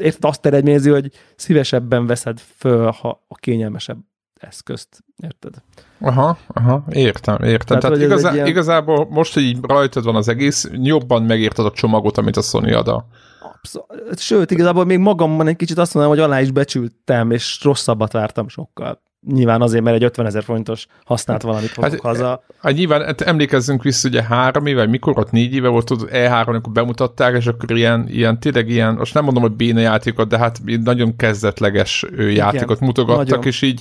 érted, 0.00 0.24
azt 0.24 0.46
eredményezi, 0.46 0.90
hogy 0.90 1.12
szívesebben 1.36 2.06
veszed 2.06 2.38
föl, 2.38 2.90
ha 2.90 3.24
a 3.28 3.34
kényelmesebb 3.34 3.98
eszközt, 4.34 5.04
érted? 5.22 5.54
Aha, 6.00 6.38
aha, 6.48 6.84
értem, 6.90 7.42
értem. 7.42 7.78
Tehát, 7.78 7.96
Tehát 7.96 8.10
igazá, 8.10 8.32
ilyen... 8.32 8.46
igazából 8.46 9.06
most, 9.10 9.34
hogy 9.34 9.42
így 9.42 9.58
rajtad 9.62 10.04
van 10.04 10.16
az 10.16 10.28
egész, 10.28 10.70
jobban 10.72 11.22
megérted 11.22 11.64
a 11.64 11.70
csomagot, 11.70 12.18
amit 12.18 12.36
a 12.36 12.42
Sony 12.42 12.72
ad 12.72 12.88
a... 12.88 13.06
Abszolút. 13.54 14.18
Sőt, 14.18 14.50
igazából 14.50 14.84
még 14.84 14.98
magamban 14.98 15.46
egy 15.46 15.56
kicsit 15.56 15.78
azt 15.78 15.94
mondom, 15.94 16.12
hogy 16.12 16.22
alá 16.22 16.40
is 16.40 16.50
becsültem, 16.50 17.30
és 17.30 17.60
rosszabbat 17.62 18.12
vártam 18.12 18.48
sokkal. 18.48 19.02
Nyilván 19.26 19.62
azért, 19.62 19.84
mert 19.84 19.96
egy 19.96 20.04
50 20.04 20.26
ezer 20.26 20.42
forintos 20.42 20.86
használt 21.04 21.42
valamit 21.42 21.70
hozok 21.70 21.90
hát, 21.90 22.00
haza. 22.00 22.42
Hát 22.58 22.74
nyilván 22.74 23.04
hát 23.04 23.20
emlékezzünk 23.20 23.82
vissza, 23.82 24.08
ugye 24.08 24.22
három 24.22 24.66
éve, 24.66 24.86
mikor 24.86 25.18
ott 25.18 25.30
négy 25.30 25.54
éve 25.54 25.68
volt, 25.68 25.84
tudod, 25.84 26.08
E3, 26.12 26.46
amikor 26.46 26.72
bemutatták, 26.72 27.36
és 27.36 27.46
akkor 27.46 27.76
ilyen, 27.76 28.08
ilyen 28.08 28.40
tényleg 28.40 28.68
ilyen, 28.68 28.94
most 28.94 29.14
nem 29.14 29.24
mondom, 29.24 29.42
hogy 29.42 29.52
béna 29.52 29.80
játékot, 29.80 30.28
de 30.28 30.38
hát 30.38 30.60
nagyon 30.84 31.16
kezdetleges 31.16 32.06
játékot 32.16 32.76
Igen, 32.76 32.86
mutogattak, 32.86 33.26
nagyon. 33.26 33.44
és 33.44 33.62
így, 33.62 33.80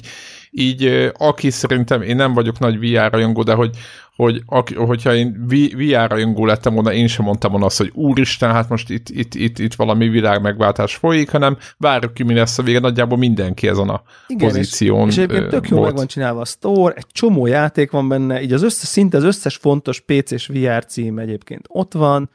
így 0.52 1.12
aki 1.18 1.50
szerintem, 1.50 2.02
én 2.02 2.16
nem 2.16 2.34
vagyok 2.34 2.60
nagy 2.60 2.80
VR 2.80 3.12
rajongó, 3.12 3.44
de 3.44 3.54
hogy, 3.54 3.78
hogy 4.16 4.42
aki, 4.46 4.76
hogyha 4.76 5.14
én 5.14 5.46
VR 5.48 6.10
rajongó 6.10 6.46
lettem 6.46 6.74
volna, 6.74 6.94
én 6.94 7.08
sem 7.08 7.26
mondtam 7.26 7.52
volna 7.52 7.66
azt, 7.66 7.78
hogy 7.78 7.92
úristen, 7.94 8.52
hát 8.52 8.70
most 8.70 8.90
itt, 8.90 9.10
itt, 9.10 9.36
itt, 9.36 9.60
itt 9.60 9.74
valami 9.74 10.08
világ 10.08 10.42
megváltás 10.42 10.96
folyik, 10.96 11.30
hanem 11.30 11.58
várjuk 11.78 12.14
ki, 12.14 12.24
mi 12.24 12.34
lesz 12.34 12.58
a 12.58 12.64
vége, 12.64 12.80
nagyjából 12.80 13.18
mindenki 13.18 13.68
ezen 13.68 13.90
a 13.90 14.02
Igen, 14.28 14.48
pozíción 14.48 15.08
És, 15.08 15.18
és 15.18 15.24
egyébként 15.24 15.50
tök 15.50 15.70
jó 15.70 15.82
meg 15.82 15.96
van 15.96 16.08
csinálva 16.08 16.42
a 16.42 16.46
store, 16.46 16.94
egy 16.94 17.08
csomó 17.12 17.46
játék 17.46 17.92
van 17.92 18.08
benne, 18.08 18.42
így 18.42 18.54
az 18.54 18.64
összes, 18.64 18.88
szinte 18.88 19.18
az 19.18 19.24
összes 19.24 19.56
fontos 19.56 20.00
PC-s 20.00 20.48
VR 20.48 20.86
cím 20.86 21.20
egyébként 21.20 21.66
ott 21.68 21.94
van, 21.94 22.30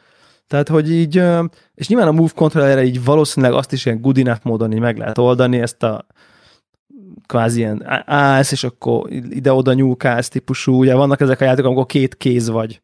tehát, 0.46 0.68
hogy 0.68 0.92
így, 0.92 1.22
és 1.74 1.88
nyilván 1.88 2.08
a 2.08 2.12
Move 2.12 2.32
controllerre 2.34 2.84
így 2.84 3.04
valószínűleg 3.04 3.54
azt 3.54 3.72
is 3.72 3.86
ilyen 3.86 4.00
good 4.00 4.18
enough 4.18 4.40
módon 4.44 4.72
így 4.72 4.78
meg 4.78 4.96
lehet 4.98 5.18
oldani, 5.18 5.60
ezt 5.60 5.82
a 5.82 6.06
kvázi 7.26 7.58
ilyen 7.58 7.82
állsz, 8.06 8.52
és 8.52 8.64
akkor 8.64 9.10
ide-oda 9.10 9.72
nyúlkálsz 9.72 10.28
típusú, 10.28 10.78
ugye 10.78 10.94
vannak 10.94 11.20
ezek 11.20 11.40
a 11.40 11.44
játékok, 11.44 11.66
amikor 11.66 11.86
két 11.86 12.16
kéz 12.16 12.48
vagy, 12.48 12.80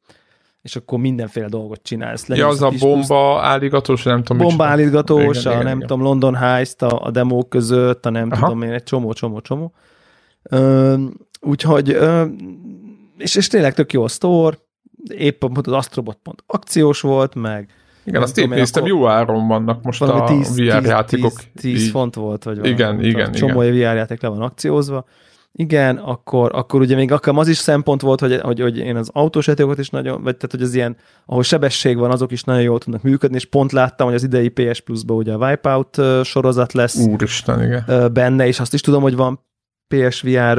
és 0.62 0.76
akkor 0.76 0.98
mindenféle 0.98 1.48
dolgot 1.48 1.82
csinálsz. 1.82 2.28
ja, 2.28 2.48
az 2.48 2.62
a, 2.62 2.66
a 2.66 2.72
bomba 2.78 3.40
állítgatós, 3.42 4.02
nem 4.02 4.22
tudom. 4.22 4.46
Bomba 4.46 4.64
állítgatós, 4.64 5.46
a 5.46 5.50
igen, 5.50 5.64
nem 5.64 5.76
igen. 5.76 5.88
tudom, 5.88 6.02
London 6.02 6.34
Heist 6.34 6.82
a, 6.82 7.04
a 7.04 7.10
demók 7.10 7.48
között, 7.48 8.06
a 8.06 8.10
nem 8.10 8.28
Aha. 8.30 8.46
tudom 8.46 8.62
én, 8.62 8.72
egy 8.72 8.82
csomó, 8.82 9.12
csomó, 9.12 9.40
csomó. 9.40 9.72
Ö, 10.42 10.94
úgyhogy, 11.40 11.90
ö, 11.90 12.24
és, 13.18 13.34
és 13.34 13.46
tényleg 13.46 13.74
tök 13.74 13.92
jó 13.92 14.04
a 14.04 14.08
store, 14.08 14.58
épp 15.14 15.44
az 15.44 15.72
Astrobot 15.72 16.18
pont 16.22 16.42
akciós 16.46 17.00
volt, 17.00 17.34
meg 17.34 17.68
igen, 18.04 18.22
azt 18.22 18.38
épp 18.38 18.48
néztem, 18.48 18.86
jó 18.86 19.06
áron 19.06 19.48
vannak 19.48 19.82
most 19.82 20.02
a 20.02 20.24
10, 20.24 20.56
VR 20.56 20.78
10, 20.78 20.88
játékok. 20.88 21.32
10, 21.32 21.72
10 21.72 21.90
font 21.90 22.14
volt, 22.14 22.44
vagy 22.44 22.56
valami. 22.56 22.74
Igen, 22.74 23.04
igen, 23.04 23.32
Csomó 23.32 23.60
VR 23.60 23.74
játék 23.74 24.22
le 24.22 24.28
van 24.28 24.42
akciózva. 24.42 25.04
Igen, 25.52 25.96
akkor, 25.96 26.50
akkor 26.54 26.80
ugye 26.80 26.96
még 26.96 27.12
akár 27.12 27.34
az 27.36 27.48
is 27.48 27.56
szempont 27.56 28.00
volt, 28.00 28.20
hogy, 28.20 28.40
hogy, 28.40 28.60
hogy 28.60 28.78
én 28.78 28.96
az 28.96 29.10
autós 29.12 29.46
játékokat 29.46 29.78
is 29.78 29.88
nagyon, 29.88 30.22
vagy 30.22 30.36
tehát, 30.36 30.50
hogy 30.50 30.62
az 30.62 30.74
ilyen, 30.74 30.96
ahol 31.26 31.42
sebesség 31.42 31.96
van, 31.98 32.10
azok 32.10 32.32
is 32.32 32.42
nagyon 32.42 32.62
jól 32.62 32.78
tudnak 32.78 33.02
működni, 33.02 33.36
és 33.36 33.44
pont 33.44 33.72
láttam, 33.72 34.06
hogy 34.06 34.16
az 34.16 34.22
idei 34.22 34.48
PS 34.48 34.80
Plus-ba 34.80 35.14
ugye 35.14 35.32
a 35.32 35.46
Wipeout 35.48 36.00
sorozat 36.24 36.72
lesz 36.72 36.96
Úristen, 36.96 37.62
igen. 37.62 38.12
benne, 38.12 38.46
és 38.46 38.60
azt 38.60 38.74
is 38.74 38.80
tudom, 38.80 39.02
hogy 39.02 39.16
van 39.16 39.40
PSVR, 39.94 40.56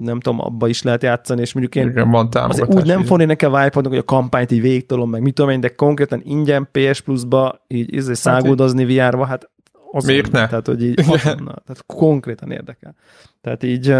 nem 0.00 0.20
tudom, 0.20 0.40
abba 0.40 0.68
is 0.68 0.82
lehet 0.82 1.02
játszani, 1.02 1.40
és 1.40 1.52
mondjuk 1.52 1.74
én 1.74 1.90
Igen, 1.90 2.10
van 2.10 2.28
úgy 2.66 2.86
nem 2.86 3.04
fogni 3.04 3.24
nekem 3.24 3.50
vibe 3.50 3.88
hogy 3.88 3.96
a 3.96 4.04
kampányt 4.04 4.50
így 4.50 4.60
végtolom, 4.60 5.10
meg 5.10 5.22
mit 5.22 5.34
tudom 5.34 5.50
én, 5.50 5.60
de 5.60 5.68
konkrétan 5.68 6.20
ingyen 6.24 6.68
PS 6.72 7.00
Plus-ba 7.00 7.64
így 7.68 7.94
izé, 7.94 8.08
hát 8.08 8.16
száguldozni 8.16 8.84
VR-ba, 8.84 9.24
hát 9.24 9.50
azonnal, 9.92 10.16
Miért 10.16 10.32
ne? 10.32 10.46
Tehát, 10.46 10.66
hogy 10.66 10.84
így 10.84 11.00
azonnal, 11.00 11.62
tehát 11.66 11.84
konkrétan 11.86 12.50
érdekel. 12.50 12.94
Tehát 13.40 13.62
így 13.62 13.94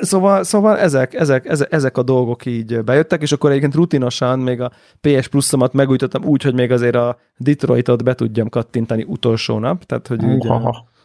Szóval, 0.00 0.44
szóval 0.44 0.78
ezek, 0.78 1.14
ezek, 1.14 1.46
ezek, 1.46 1.72
ezek 1.72 1.96
a 1.96 2.02
dolgok 2.02 2.46
így 2.46 2.84
bejöttek, 2.84 3.22
és 3.22 3.32
akkor 3.32 3.50
egyébként 3.50 3.74
rutinosan 3.74 4.38
még 4.38 4.60
a 4.60 4.72
PS 5.00 5.28
Plus-omat 5.28 5.72
megújítottam 5.72 6.24
úgy, 6.24 6.42
hogy 6.42 6.54
még 6.54 6.70
azért 6.70 6.94
a 6.94 7.18
Detroitot 7.36 8.04
be 8.04 8.14
tudjam 8.14 8.48
kattintani 8.48 9.04
utolsó 9.08 9.58
nap, 9.58 9.84
tehát 9.84 10.06
hogy 10.06 10.22
uh, 10.24 10.34
ugye, 10.34 10.48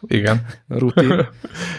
igen. 0.02 0.46
Rutin. 0.68 1.12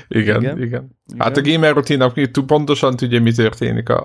igen, 0.09 0.42
igen, 0.42 0.62
igen. 0.62 0.96
Hát 1.18 1.37
a 1.37 1.42
gamer 1.42 1.74
rutinnak 1.74 2.16
pontosan 2.46 2.96
tudja, 2.96 3.22
mi 3.22 3.33
történik 3.33 3.88
a... 3.88 4.04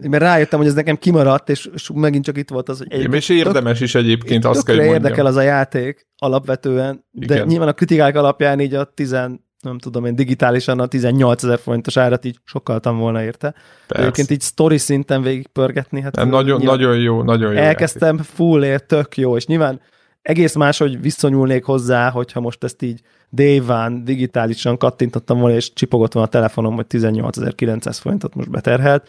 Mert 0.00 0.22
rájöttem, 0.22 0.58
hogy 0.58 0.68
ez 0.68 0.74
nekem 0.74 0.96
kimaradt, 0.96 1.48
és, 1.48 1.70
megint 1.94 2.24
csak 2.24 2.38
itt 2.38 2.48
volt 2.48 2.68
az, 2.68 2.78
hogy... 2.78 2.92
Egy, 2.92 3.14
és 3.14 3.28
érdemes 3.28 3.78
tök, 3.78 3.86
is 3.86 3.94
egyébként, 3.94 4.44
azt 4.44 4.64
kell, 4.64 4.76
hogy 4.76 4.84
érdekel 4.84 5.26
az 5.26 5.36
a 5.36 5.42
játék 5.42 6.06
alapvetően, 6.16 7.04
de 7.10 7.34
igen. 7.34 7.46
nyilván 7.46 7.68
a 7.68 7.72
kritikák 7.72 8.16
alapján 8.16 8.60
így 8.60 8.74
a 8.74 8.84
10, 8.84 9.16
nem 9.60 9.78
tudom 9.78 10.04
én, 10.04 10.14
digitálisan 10.14 10.80
a 10.80 10.86
18 10.86 11.42
ezer 11.42 11.58
forintos 11.58 11.96
árat 11.96 12.24
így 12.24 12.38
sokkaltam 12.44 12.98
volna 12.98 13.22
érte. 13.22 13.54
Persze. 13.86 14.02
Egyébként 14.02 14.30
így 14.30 14.42
story 14.42 14.78
szinten 14.78 15.22
végigpörgetni. 15.22 16.00
Hát 16.00 16.16
nem, 16.16 16.28
nagyon, 16.28 16.62
nagyon 16.62 16.98
jó, 16.98 17.22
nagyon 17.22 17.52
jó. 17.52 17.58
Elkezdtem 17.58 18.16
játék. 18.16 18.32
full 18.34 18.64
ér, 18.64 18.80
tök 18.80 19.16
jó, 19.16 19.36
és 19.36 19.46
nyilván 19.46 19.80
egész 20.22 20.54
máshogy 20.54 21.00
viszonyulnék 21.00 21.64
hozzá, 21.64 22.10
hogyha 22.10 22.40
most 22.40 22.64
ezt 22.64 22.82
így 22.82 23.02
Déván 23.30 24.04
digitálisan 24.04 24.78
kattintottam 24.78 25.38
volna, 25.38 25.56
és 25.56 25.72
csipogott 25.72 26.12
volna 26.12 26.28
a 26.28 26.32
telefonom, 26.32 26.74
hogy 26.74 26.86
18.900 26.88 27.96
forintot 28.00 28.34
most 28.34 28.50
beterhelt, 28.50 29.08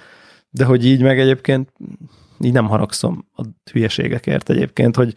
de 0.50 0.66
hogy 0.66 0.86
így 0.86 1.02
meg 1.02 1.20
egyébként 1.20 1.74
így 2.40 2.54
nem 2.54 2.68
haragszom 2.68 3.28
a 3.36 3.44
hülyeségekért 3.72 4.50
egyébként, 4.50 4.96
hogy 4.96 5.16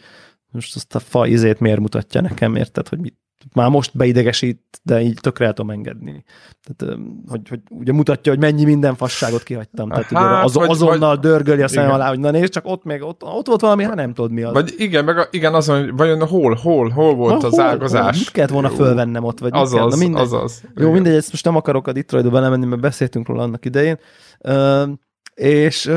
most 0.51 0.77
azt 0.77 0.95
a 0.95 0.99
fa 0.99 1.27
izét 1.27 1.61
miért 1.61 1.81
mutatja 1.81 2.21
nekem, 2.21 2.57
érted, 2.57 2.89
hogy 2.89 2.99
mit, 2.99 3.19
már 3.55 3.69
most 3.69 3.97
beidegesít, 3.97 4.81
de 4.83 5.01
így 5.01 5.19
tökre 5.21 5.47
el 5.47 5.53
tudom 5.53 5.71
engedni. 5.71 6.25
Tehát, 6.63 6.99
hogy, 7.29 7.49
hogy 7.49 7.61
ugye 7.69 7.93
mutatja, 7.93 8.33
hogy 8.33 8.41
mennyi 8.41 8.65
minden 8.65 8.95
fasságot 8.95 9.43
kihagytam. 9.43 9.89
Tehát 9.89 10.05
hát, 10.05 10.25
ugye 10.25 10.45
az, 10.45 10.55
vagy, 10.55 10.69
azonnal 10.69 11.09
vagy, 11.09 11.19
dörgöli 11.19 11.63
a 11.63 11.69
szem 11.69 11.91
alá, 11.91 12.09
hogy 12.09 12.19
na 12.19 12.31
nézd, 12.31 12.53
csak 12.53 12.67
ott 12.67 12.85
még 12.85 13.03
ott, 13.03 13.23
ott 13.25 13.47
volt 13.47 13.61
valami, 13.61 13.85
hát 13.85 13.95
nem 13.95 14.15
tudod 14.15 14.31
mi 14.31 14.43
az. 14.43 14.53
Vagy 14.53 14.75
igen, 14.77 15.05
meg 15.05 15.19
a, 15.19 15.27
igen, 15.31 15.55
azon, 15.55 15.81
hogy 15.81 15.97
vajon 15.97 16.27
hol, 16.27 16.55
hol, 16.55 16.89
hol 16.89 17.15
volt 17.15 17.41
ha, 17.41 17.47
az 17.47 17.55
hol, 17.55 17.65
ágazás. 17.65 18.03
Hol, 18.03 18.13
mit 18.19 18.31
kellett 18.31 18.51
volna 18.51 18.69
fölvennem 18.69 19.25
ott, 19.25 19.39
vagy 19.39 19.51
azaz, 19.55 19.73
kellett, 19.73 19.91
na 19.91 19.97
mindegy. 19.97 20.23
azaz. 20.23 20.63
Jó, 20.75 20.91
mindegy, 20.91 21.15
ezt 21.15 21.31
most 21.31 21.45
nem 21.45 21.57
akarok 21.57 21.87
a 21.87 21.93
Detroitba 21.93 22.31
belemenni, 22.31 22.67
mert 22.67 22.81
beszéltünk 22.81 23.29
róla 23.29 23.43
annak 23.43 23.65
idején. 23.65 23.99
Uh, 24.39 24.89
és, 25.35 25.91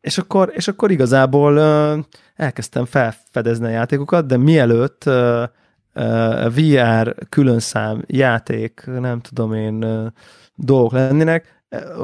és, 0.00 0.18
akkor, 0.18 0.52
és 0.54 0.68
akkor 0.68 0.90
igazából 0.90 1.58
elkezdtem 2.34 2.84
felfedezni 2.84 3.66
a 3.66 3.70
játékokat, 3.70 4.26
de 4.26 4.36
mielőtt 4.36 5.04
VR 6.54 7.14
különszám 7.28 8.02
játék, 8.06 8.84
nem 9.00 9.20
tudom 9.20 9.52
én, 9.52 9.86
dolgok 10.54 10.92
lennének, 10.92 11.62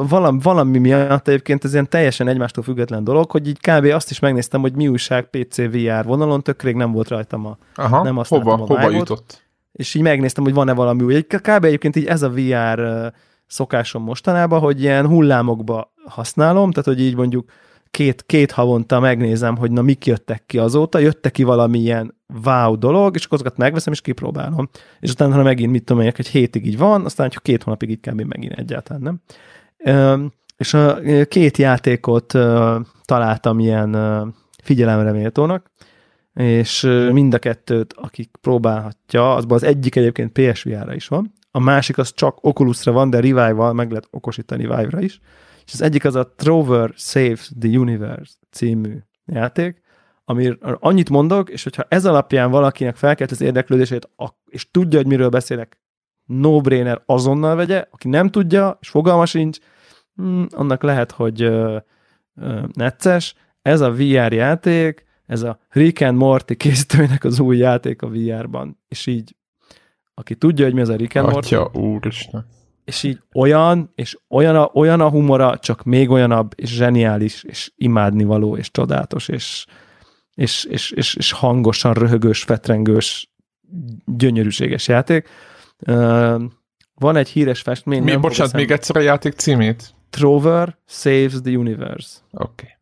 valami, 0.09 0.39
valami 0.43 0.79
miatt 0.79 1.29
egyébként 1.29 1.65
ez 1.65 1.73
ilyen 1.73 1.89
teljesen 1.89 2.29
egymástól 2.29 2.65
független 2.65 3.05
dolog, 3.05 3.31
hogy 3.31 3.49
így 3.49 3.59
kb. 3.61 3.85
azt 3.85 4.11
is 4.11 4.19
megnéztem, 4.19 4.61
hogy 4.61 4.75
mi 4.75 4.89
újság 4.89 5.25
PC 5.31 5.57
VR 5.57 6.05
vonalon, 6.05 6.43
tök 6.43 6.63
rég 6.63 6.75
nem 6.75 6.93
volt 6.93 7.09
rajtam 7.09 7.47
a 7.47 7.59
Aha, 7.75 8.03
nem 8.03 8.21
hova, 8.29 8.53
a 8.53 8.57
hova 8.57 8.91
jutott? 8.91 9.49
És 9.73 9.95
így 9.95 10.03
megnéztem, 10.03 10.45
hogy 10.45 10.55
van-e 10.55 10.73
valami 10.73 11.03
új. 11.03 11.23
Kb. 11.23 11.65
egyébként 11.65 11.97
így 11.97 12.07
ez 12.07 12.23
a 12.23 12.31
VR 12.31 13.13
szokásom 13.47 14.03
mostanában, 14.03 14.61
hogy 14.61 14.81
ilyen 14.81 15.07
hullámokba 15.07 15.93
használom, 16.05 16.71
tehát 16.71 16.89
hogy 16.89 17.01
így 17.01 17.17
mondjuk 17.17 17.51
két, 17.91 18.25
két 18.27 18.51
havonta 18.51 19.01
megnézem, 19.01 19.57
hogy 19.57 19.71
na 19.71 19.83
mik 19.83 20.07
jöttek 20.07 20.47
ki 20.47 20.59
azóta, 20.59 20.99
jöttek 20.99 21.33
ki 21.33 21.43
valamilyen 21.43 22.15
wow 22.45 22.79
dolog, 22.79 23.15
és 23.15 23.25
akkor 23.25 23.39
azokat 23.39 23.59
megveszem, 23.59 23.93
és 23.93 24.01
kipróbálom. 24.01 24.69
És 25.01 25.11
utána, 25.11 25.35
ha 25.35 25.43
megint, 25.43 25.73
mit 25.73 25.85
tudom, 25.85 26.03
egy 26.03 26.29
hétig 26.29 26.67
így 26.67 26.79
van, 26.79 27.05
aztán, 27.05 27.29
hogy 27.29 27.43
két 27.43 27.63
hónapig 27.63 27.91
így 27.91 28.01
kb. 28.01 28.21
megint 28.21 28.59
egyáltalán 28.59 29.03
nem. 29.03 29.21
És 30.57 30.75
a 30.75 30.99
két 31.29 31.57
játékot 31.57 32.27
találtam 33.05 33.59
ilyen 33.59 33.97
figyelemre 34.63 35.13
méltónak, 35.13 35.71
és 36.35 36.81
mind 37.13 37.35
a 37.35 37.39
kettőt, 37.39 37.93
akik 37.93 38.31
próbálhatja, 38.41 39.35
azban 39.35 39.57
az 39.57 39.63
egyik 39.63 39.97
egyébként 39.97 40.33
PSVR-ra 40.33 40.95
is 40.95 41.09
van, 41.09 41.33
a 41.51 41.59
másik 41.59 41.99
az 41.99 42.15
csak 42.15 42.45
Oculusra 42.45 42.93
van, 42.93 43.11
de 43.11 43.21
Revive-val 43.21 43.73
meg 43.73 43.91
lehet 43.91 44.09
okosítani 44.11 44.63
Vive-ra 44.63 45.01
is, 45.01 45.21
és 45.71 45.77
az 45.77 45.83
egyik 45.83 46.05
az 46.05 46.15
a 46.15 46.35
Trover 46.37 46.93
Saves 46.97 47.51
the 47.61 47.79
Universe 47.79 48.33
című 48.51 48.97
játék, 49.27 49.83
amiről 50.25 50.79
annyit 50.81 51.11
mondok, 51.11 51.51
és 51.51 51.63
hogyha 51.63 51.87
ez 51.89 52.07
alapján 52.07 52.51
valakinek 52.51 52.97
felkelt 52.97 53.31
az 53.31 53.41
érdeklődését, 53.41 54.11
és 54.47 54.71
tudja, 54.71 54.99
hogy 54.99 55.07
miről 55.07 55.29
beszélek, 55.29 55.81
no-brainer 56.25 57.03
azonnal 57.07 57.57
vegye, 57.57 57.87
aki 57.91 58.09
nem 58.09 58.29
tudja, 58.29 58.79
és 58.81 58.89
fogalma 58.89 59.27
sincs, 59.27 59.59
hmm, 60.15 60.47
annak 60.51 60.83
lehet, 60.83 61.11
hogy 61.11 61.43
ö, 61.43 61.79
necces. 62.73 63.35
Ez 63.63 63.81
a 63.81 63.93
VR 63.93 64.33
játék, 64.33 65.05
ez 65.27 65.43
a 65.43 65.59
Rick 65.69 66.01
and 66.01 66.17
Morty 66.17 66.55
készítőnek 66.57 67.25
az 67.25 67.41
új 67.41 67.57
játék 67.57 68.03
a 68.03 68.09
VR-ban, 68.09 68.79
és 68.89 69.07
így 69.07 69.37
aki 70.15 70.35
tudja, 70.35 70.65
hogy 70.65 70.75
mi 70.75 70.81
az 70.81 70.89
a 70.89 70.97
Rick 70.97 71.17
and 71.17 71.33
Morty. 71.33 71.55
Atya 71.55 71.71
úristen 71.73 72.47
és 72.91 73.03
így 73.03 73.21
olyan, 73.35 73.93
és 73.95 74.19
olyan 74.29 74.57
a, 74.57 74.71
olyan 74.75 75.01
a 75.01 75.09
humora, 75.09 75.59
csak 75.59 75.83
még 75.83 76.11
olyanabb, 76.11 76.53
és 76.57 76.75
zseniális, 76.75 77.43
és 77.43 77.73
imádnivaló, 77.77 78.57
és 78.57 78.71
csodálatos, 78.71 79.29
és, 79.29 79.67
és, 80.35 80.65
és, 80.65 80.91
és, 80.91 81.15
és 81.15 81.33
hangosan 81.33 81.93
röhögős, 81.93 82.43
fetrengős, 82.43 83.33
gyönyörűséges 84.05 84.89
játék. 84.89 85.29
Uh, 85.87 86.43
van 86.95 87.17
egy 87.17 87.29
híres 87.29 87.61
festmény. 87.61 88.03
Mi, 88.03 88.17
bocsánat, 88.17 88.53
még 88.53 88.71
egyszer 88.71 88.97
a 88.97 89.01
játék 89.01 89.33
címét? 89.33 89.95
Trover 90.11 90.77
Saves 90.87 91.33
the 91.43 91.57
Universe. 91.57 92.19
Oké. 92.33 92.77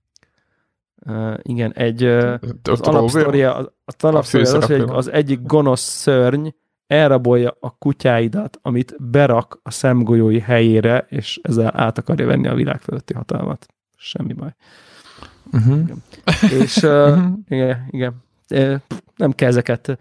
Okay. 1.06 1.16
Uh, 1.16 1.38
igen, 1.42 1.72
egy 1.72 2.04
uh, 2.04 2.34
az 2.62 2.80
alapsztoria, 2.80 3.54
az, 3.54 3.70
az, 3.84 3.94
alapsztoria 4.04 4.56
az, 4.56 4.64
hogy 4.66 4.80
az 4.80 5.10
egyik 5.12 5.42
gonosz 5.42 5.80
szörny 5.80 6.48
elrabolja 6.88 7.56
a 7.60 7.76
kutyáidat, 7.78 8.58
amit 8.62 8.96
berak 8.98 9.60
a 9.62 9.70
szemgolyói 9.70 10.40
helyére, 10.40 11.06
és 11.08 11.40
ezzel 11.42 11.72
át 11.74 11.98
akarja 11.98 12.26
venni 12.26 12.46
a 12.46 12.54
világ 12.54 12.80
fölötti 12.80 13.14
hatalmat. 13.14 13.66
Semmi 13.96 14.32
baj. 14.32 14.54
Uh-huh. 15.52 15.78
Igen. 15.78 16.02
És 16.60 16.76
uh, 16.76 17.18
igen, 17.48 17.86
igen. 17.90 18.14
Nem 19.16 19.32
kell 19.32 19.48
ezeket 19.48 19.98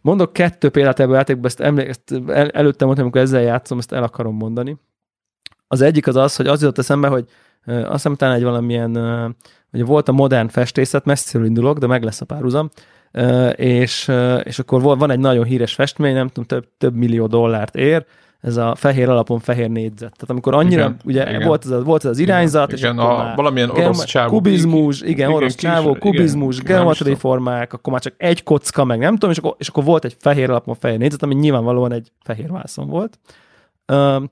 Mondok 0.00 0.32
kettő 0.32 0.68
példát 0.68 1.00
ebből 1.00 1.14
a 1.14 1.16
játékban, 1.16 1.46
ezt, 1.46 1.60
emlé- 1.60 1.88
ezt 1.88 2.12
el, 2.26 2.48
előtte 2.50 2.84
mondtam, 2.84 3.04
amikor 3.04 3.20
ezzel 3.20 3.42
játszom, 3.42 3.78
ezt 3.78 3.92
el 3.92 4.02
akarom 4.02 4.36
mondani. 4.36 4.76
Az 5.66 5.80
egyik 5.80 6.06
az 6.06 6.16
az, 6.16 6.36
hogy 6.36 6.46
az 6.46 6.60
jutott 6.60 6.78
eszembe, 6.78 7.08
hogy 7.08 7.28
azt 7.64 7.92
hiszem 7.92 8.14
talán 8.14 8.34
egy 8.34 8.42
valamilyen, 8.42 8.96
hogy 9.70 9.84
volt 9.84 10.08
a 10.08 10.12
modern 10.12 10.48
festészet, 10.48 11.04
messziről 11.04 11.46
indulok, 11.46 11.78
de 11.78 11.86
meg 11.86 12.02
lesz 12.02 12.20
a 12.20 12.24
párhuzam, 12.24 12.68
és, 13.56 14.10
és 14.42 14.58
akkor 14.58 14.82
van 14.82 15.10
egy 15.10 15.18
nagyon 15.18 15.44
híres 15.44 15.74
festmény, 15.74 16.14
nem 16.14 16.28
tudom, 16.28 16.44
több, 16.44 16.68
több 16.78 16.94
millió 16.94 17.26
dollárt 17.26 17.76
ér, 17.76 18.04
ez 18.40 18.56
a 18.56 18.74
fehér 18.74 19.08
alapon 19.08 19.38
fehér 19.38 19.70
négyzet. 19.70 19.98
Tehát 19.98 20.30
amikor 20.30 20.54
annyira, 20.54 20.80
igen, 20.80 20.96
ugye 21.04 21.28
igen. 21.28 21.46
Volt, 21.46 21.64
ez 21.64 21.70
a, 21.70 21.82
volt 21.82 22.04
ez 22.04 22.10
az 22.10 22.18
irányzat, 22.18 22.72
igen, 22.72 22.76
és 22.76 22.82
igen, 22.82 22.98
a, 22.98 23.32
valamilyen 23.36 23.70
orosz 23.70 24.04
csávó. 24.04 24.28
Kubizmus, 24.28 25.00
igen, 25.00 25.12
igen 25.12 25.30
orosz 25.30 25.54
csávó, 25.54 25.94
kubizmus, 25.94 26.58
geometriai 26.62 27.14
formák, 27.14 27.72
akkor 27.72 27.92
már 27.92 28.02
csak 28.02 28.14
egy 28.16 28.42
kocka, 28.42 28.84
meg 28.84 28.98
nem 28.98 29.12
tudom, 29.12 29.30
és 29.30 29.38
akkor, 29.38 29.54
és 29.58 29.68
akkor 29.68 29.84
volt 29.84 30.04
egy 30.04 30.16
fehér 30.18 30.50
alapon 30.50 30.74
fehér 30.74 30.98
négyzet, 30.98 31.22
ami 31.22 31.34
nyilvánvalóan 31.34 31.92
egy 31.92 32.12
fehér 32.24 32.50
vászon 32.50 32.88
volt. 32.88 33.18
Um, 33.92 34.30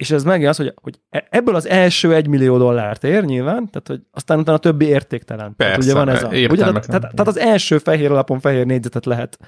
és 0.00 0.10
ez 0.10 0.24
megint 0.24 0.48
az, 0.48 0.56
hogy, 0.56 0.74
hogy 0.82 1.00
e- 1.10 1.26
ebből 1.30 1.54
az 1.54 1.68
első 1.68 2.14
egy 2.14 2.26
millió 2.26 2.58
dollárt 2.58 3.04
ér 3.04 3.24
nyilván, 3.24 3.70
tehát 3.70 3.86
hogy 3.86 4.00
aztán 4.10 4.38
utána 4.38 4.56
a 4.56 4.60
többi 4.60 4.86
értéktelen. 4.86 5.56
Persze, 5.56 5.72
tehát, 5.72 5.82
ugye 5.82 5.94
van 5.94 6.08
ez 6.08 6.22
a, 6.22 6.26
ugye, 6.26 6.64
tehát, 6.64 6.86
tehát, 6.86 7.00
tehát, 7.00 7.26
az 7.26 7.38
első 7.38 7.78
fehér 7.78 8.10
alapon 8.10 8.40
fehér 8.40 8.66
négyzetet 8.66 9.06
lehet 9.06 9.38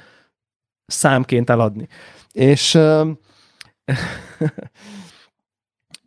számként 0.87 1.51
eladni. 1.51 1.89
És 2.33 2.75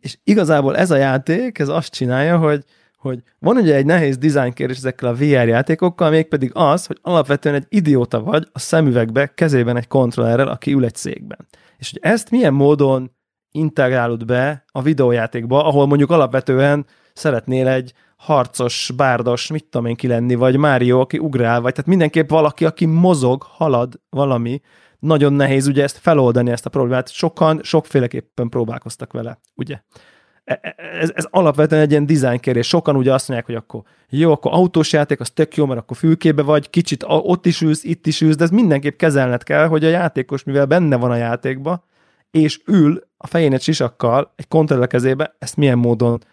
és 0.00 0.18
igazából 0.24 0.76
ez 0.76 0.90
a 0.90 0.96
játék, 0.96 1.58
ez 1.58 1.68
azt 1.68 1.92
csinálja, 1.92 2.38
hogy, 2.38 2.64
hogy 2.96 3.22
van 3.38 3.56
ugye 3.56 3.74
egy 3.74 3.86
nehéz 3.86 4.18
design 4.18 4.52
kérdés 4.52 4.76
ezekkel 4.76 5.08
a 5.08 5.14
VR 5.14 5.48
játékokkal, 5.48 6.10
mégpedig 6.10 6.50
az, 6.54 6.86
hogy 6.86 6.98
alapvetően 7.02 7.54
egy 7.54 7.66
idióta 7.68 8.20
vagy 8.20 8.48
a 8.52 8.58
szemüvegbe, 8.58 9.26
kezében 9.26 9.76
egy 9.76 9.88
kontrollerrel, 9.88 10.48
aki 10.48 10.72
ül 10.72 10.84
egy 10.84 10.96
székben. 10.96 11.46
És 11.78 11.90
hogy 11.90 12.00
ezt 12.02 12.30
milyen 12.30 12.54
módon 12.54 13.15
integrálod 13.56 14.24
be 14.24 14.64
a 14.66 14.82
videójátékba, 14.82 15.64
ahol 15.64 15.86
mondjuk 15.86 16.10
alapvetően 16.10 16.86
szeretnél 17.12 17.68
egy 17.68 17.92
harcos, 18.16 18.90
bárdos, 18.96 19.50
mit 19.50 19.64
tudom 19.64 19.86
én 19.86 19.96
ki 19.96 20.06
lenni, 20.06 20.34
vagy 20.34 20.56
Mário, 20.56 21.00
aki 21.00 21.18
ugrál, 21.18 21.60
vagy 21.60 21.72
tehát 21.72 21.90
mindenképp 21.90 22.30
valaki, 22.30 22.64
aki 22.64 22.84
mozog, 22.84 23.42
halad 23.42 24.00
valami, 24.10 24.60
nagyon 24.98 25.32
nehéz 25.32 25.66
ugye 25.66 25.82
ezt 25.82 25.98
feloldani, 25.98 26.50
ezt 26.50 26.66
a 26.66 26.70
problémát. 26.70 27.12
Sokan 27.12 27.60
sokféleképpen 27.62 28.48
próbálkoztak 28.48 29.12
vele, 29.12 29.38
ugye? 29.54 29.80
E, 30.44 30.58
e, 30.62 30.74
ez, 31.00 31.10
ez 31.14 31.26
alapvetően 31.30 31.82
egy 31.82 31.90
ilyen 31.90 32.06
design 32.06 32.40
kérdés. 32.40 32.68
Sokan 32.68 32.96
ugye 32.96 33.12
azt 33.12 33.28
mondják, 33.28 33.48
hogy 33.48 33.58
akkor 33.58 33.82
jó, 34.08 34.32
akkor 34.32 34.52
autós 34.52 34.92
játék, 34.92 35.20
az 35.20 35.30
tök 35.30 35.56
jó, 35.56 35.66
mert 35.66 35.80
akkor 35.80 35.96
fülkébe 35.96 36.42
vagy, 36.42 36.70
kicsit 36.70 37.04
ott 37.06 37.46
is 37.46 37.60
ülsz, 37.60 37.84
itt 37.84 38.06
is 38.06 38.20
ülsz, 38.20 38.36
de 38.36 38.44
ez 38.44 38.50
mindenképp 38.50 38.98
kezelned 38.98 39.42
kell, 39.42 39.66
hogy 39.66 39.84
a 39.84 39.88
játékos, 39.88 40.44
mivel 40.44 40.66
benne 40.66 40.96
van 40.96 41.10
a 41.10 41.16
játékba, 41.16 41.84
és 42.30 42.62
ül 42.66 43.00
a 43.16 43.26
fején 43.26 43.52
egy 43.52 43.62
sisakkal, 43.62 44.32
egy 44.36 44.48
kontroller 44.48 44.86
kezébe, 44.86 45.36
ezt 45.38 45.56
milyen 45.56 45.78
módon 45.78 46.24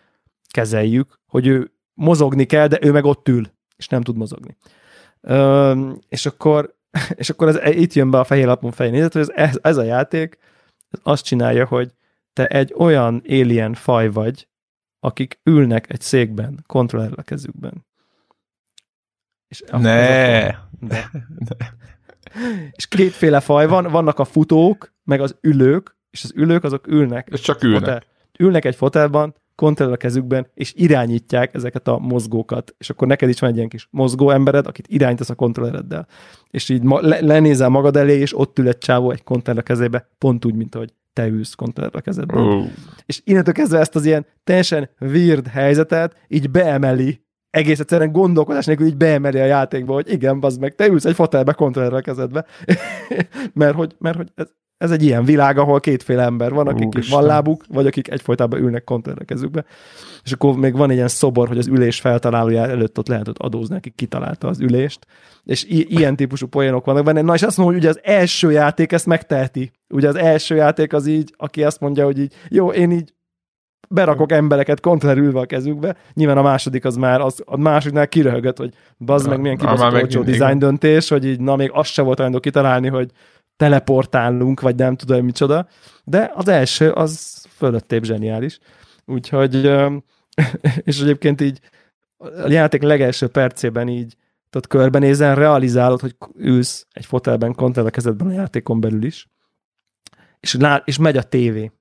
kezeljük, 0.47 1.19
hogy 1.25 1.47
ő 1.47 1.71
mozogni 1.93 2.45
kell, 2.45 2.67
de 2.67 2.79
ő 2.81 2.91
meg 2.91 3.05
ott 3.05 3.27
ül, 3.27 3.51
és 3.75 3.87
nem 3.87 4.01
tud 4.01 4.17
mozogni. 4.17 4.57
Üm, 5.21 5.99
és 6.09 6.25
akkor 6.25 6.75
és 7.15 7.29
akkor 7.29 7.47
ez, 7.47 7.75
itt 7.75 7.93
jön 7.93 8.11
be 8.11 8.19
a 8.19 8.23
fehér 8.23 8.45
lapon 8.45 8.71
fehér 8.71 8.91
nézet, 8.91 9.13
hogy 9.13 9.31
ez, 9.35 9.59
ez 9.61 9.77
a 9.77 9.83
játék 9.83 10.37
ez 10.93 10.99
azt 11.03 11.25
csinálja, 11.25 11.65
hogy 11.65 11.93
te 12.33 12.47
egy 12.47 12.73
olyan 12.77 13.21
alien 13.27 13.73
faj 13.73 14.09
vagy, 14.09 14.47
akik 14.99 15.39
ülnek 15.43 15.89
egy 15.89 16.01
székben, 16.01 16.63
kontroller 16.67 17.11
a 17.15 17.21
kezükben. 17.21 17.85
És 19.47 19.63
ne. 19.71 20.45
De. 20.79 21.09
És 22.71 22.87
kétféle 22.87 23.39
faj 23.39 23.67
van, 23.67 23.91
vannak 23.91 24.19
a 24.19 24.25
futók, 24.25 24.92
meg 25.03 25.21
az 25.21 25.35
ülők, 25.41 25.97
és 26.11 26.23
az 26.23 26.31
ülők 26.35 26.63
azok 26.63 26.87
ülnek. 26.87 27.27
És 27.31 27.39
csak 27.39 27.63
ülnek. 27.63 27.79
Fotel, 27.79 28.03
ülnek 28.39 28.65
egy 28.65 28.75
fotelban, 28.75 29.35
kontroll 29.55 29.91
a 29.91 29.97
kezükben, 29.97 30.47
és 30.53 30.73
irányítják 30.75 31.53
ezeket 31.53 31.87
a 31.87 31.97
mozgókat. 31.97 32.75
És 32.77 32.89
akkor 32.89 33.07
neked 33.07 33.29
is 33.29 33.39
van 33.39 33.49
egy 33.49 33.55
ilyen 33.55 33.69
kis 33.69 33.87
mozgó 33.91 34.29
embered, 34.29 34.67
akit 34.67 34.87
irányítasz 34.87 35.29
a 35.29 35.35
kontrollereddel. 35.35 36.07
És 36.49 36.69
így 36.69 36.83
ma, 36.83 36.99
le, 37.01 37.21
lenézel 37.21 37.69
magad 37.69 37.97
elé, 37.97 38.19
és 38.19 38.37
ott 38.39 38.59
ül 38.59 38.67
egy 38.67 38.77
csávó 38.77 39.11
egy 39.11 39.23
kontroller 39.23 39.61
a 39.61 39.65
kezébe, 39.65 40.09
pont 40.17 40.45
úgy, 40.45 40.55
mint 40.55 40.75
ahogy 40.75 40.93
te 41.13 41.27
ülsz 41.27 41.53
kontroller 41.53 41.95
a 41.95 42.01
kezedben. 42.01 42.43
Oh. 42.43 42.65
És 43.05 43.21
innentől 43.23 43.53
kezdve 43.53 43.79
ezt 43.79 43.95
az 43.95 44.05
ilyen 44.05 44.25
teljesen 44.43 44.89
weird 44.99 45.47
helyzetet 45.47 46.15
így 46.27 46.49
beemeli 46.49 47.21
egész 47.49 47.79
egyszerűen 47.79 48.11
gondolkodás 48.11 48.65
nélkül 48.65 48.85
így 48.85 48.97
beemeli 48.97 49.39
a 49.39 49.45
játékba, 49.45 49.93
hogy 49.93 50.11
igen, 50.11 50.39
bazd 50.39 50.59
meg, 50.59 50.75
te 50.75 50.87
ülsz 50.87 51.05
egy 51.05 51.15
fotelbe 51.15 51.53
kontrollerre 51.53 51.95
a 51.95 52.01
kezedbe. 52.01 52.45
mert, 53.53 53.75
hogy, 53.75 53.95
mert 53.99 54.17
hogy 54.17 54.31
ez, 54.35 54.47
ez 54.83 54.91
egy 54.91 55.03
ilyen 55.03 55.25
világ, 55.25 55.57
ahol 55.57 55.79
kétféle 55.79 56.23
ember 56.23 56.51
van, 56.53 56.67
akik 56.67 56.87
Úristen. 56.87 57.19
van 57.19 57.27
lábuk, 57.27 57.63
vagy 57.67 57.85
akik 57.85 58.11
egyfolytában 58.11 58.59
ülnek 58.59 58.83
kontroller 58.83 59.25
kezükbe. 59.25 59.65
És 60.23 60.31
akkor 60.31 60.55
még 60.55 60.75
van 60.77 60.89
egy 60.89 60.95
ilyen 60.95 61.07
szobor, 61.07 61.47
hogy 61.47 61.57
az 61.57 61.67
ülés 61.67 61.99
feltalálója 61.99 62.67
előtt 62.67 62.97
ott 62.97 63.07
lehet 63.07 63.27
ott 63.27 63.37
adózni, 63.37 63.75
aki 63.75 63.89
kitalálta 63.89 64.47
az 64.47 64.59
ülést. 64.59 65.05
És 65.43 65.63
i- 65.63 65.87
ilyen 65.97 66.15
típusú 66.15 66.47
poénok 66.47 66.85
vannak 66.85 67.03
benne. 67.03 67.21
Na 67.21 67.33
és 67.33 67.43
azt 67.43 67.57
mondom, 67.57 67.75
hogy 67.75 67.83
ugye 67.83 67.93
az 67.93 67.99
első 68.03 68.51
játék 68.51 68.91
ezt 68.91 69.05
megteheti. 69.05 69.71
Ugye 69.93 70.07
az 70.07 70.15
első 70.15 70.55
játék 70.55 70.93
az 70.93 71.07
így, 71.07 71.33
aki 71.37 71.63
azt 71.63 71.79
mondja, 71.79 72.05
hogy 72.05 72.19
így, 72.19 72.33
jó, 72.49 72.71
én 72.71 72.91
így 72.91 73.13
berakok 73.89 74.31
embereket 74.31 74.79
kontrollerülve 74.79 75.39
a 75.39 75.45
kezükbe. 75.45 75.95
Nyilván 76.13 76.37
a 76.37 76.41
második 76.41 76.85
az 76.85 76.95
már, 76.95 77.21
az, 77.21 77.41
a 77.45 77.57
másodiknál 77.57 78.07
kiröhögött, 78.07 78.57
hogy 78.57 78.73
bazd 78.97 79.29
meg 79.29 79.39
milyen 79.39 79.57
kibaszott 79.57 79.93
olcsó 79.93 80.21
design 80.21 80.57
döntés, 80.59 81.09
hogy 81.09 81.25
így 81.25 81.39
na 81.39 81.55
még 81.55 81.69
az 81.73 81.87
se 81.87 82.01
volt 82.01 82.19
olyan 82.19 82.39
kitalálni, 82.39 82.87
hogy 82.87 83.11
teleportálunk, 83.63 84.61
vagy 84.61 84.75
nem 84.75 84.95
tudom 84.95 85.25
micsoda. 85.25 85.67
De 86.03 86.31
az 86.35 86.47
első, 86.47 86.91
az 86.91 87.43
fölöttébb 87.55 88.03
zseniális. 88.03 88.59
Úgyhogy, 89.05 89.55
és 90.89 91.01
egyébként 91.01 91.41
így 91.41 91.59
a 92.17 92.49
játék 92.49 92.81
legelső 92.81 93.27
percében 93.27 93.87
így 93.87 94.15
tudod, 94.49 94.67
körbenézen, 94.67 95.35
realizálod, 95.35 95.99
hogy 95.99 96.15
ülsz 96.37 96.87
egy 96.91 97.05
fotelben, 97.05 97.53
kontroll 97.53 97.85
a 97.85 97.89
kezedben 97.89 98.27
a 98.27 98.31
játékon 98.31 98.79
belül 98.79 99.03
is, 99.03 99.29
és, 100.39 100.55
lát, 100.55 100.87
és 100.87 100.97
megy 100.97 101.17
a 101.17 101.23
tévé. 101.23 101.71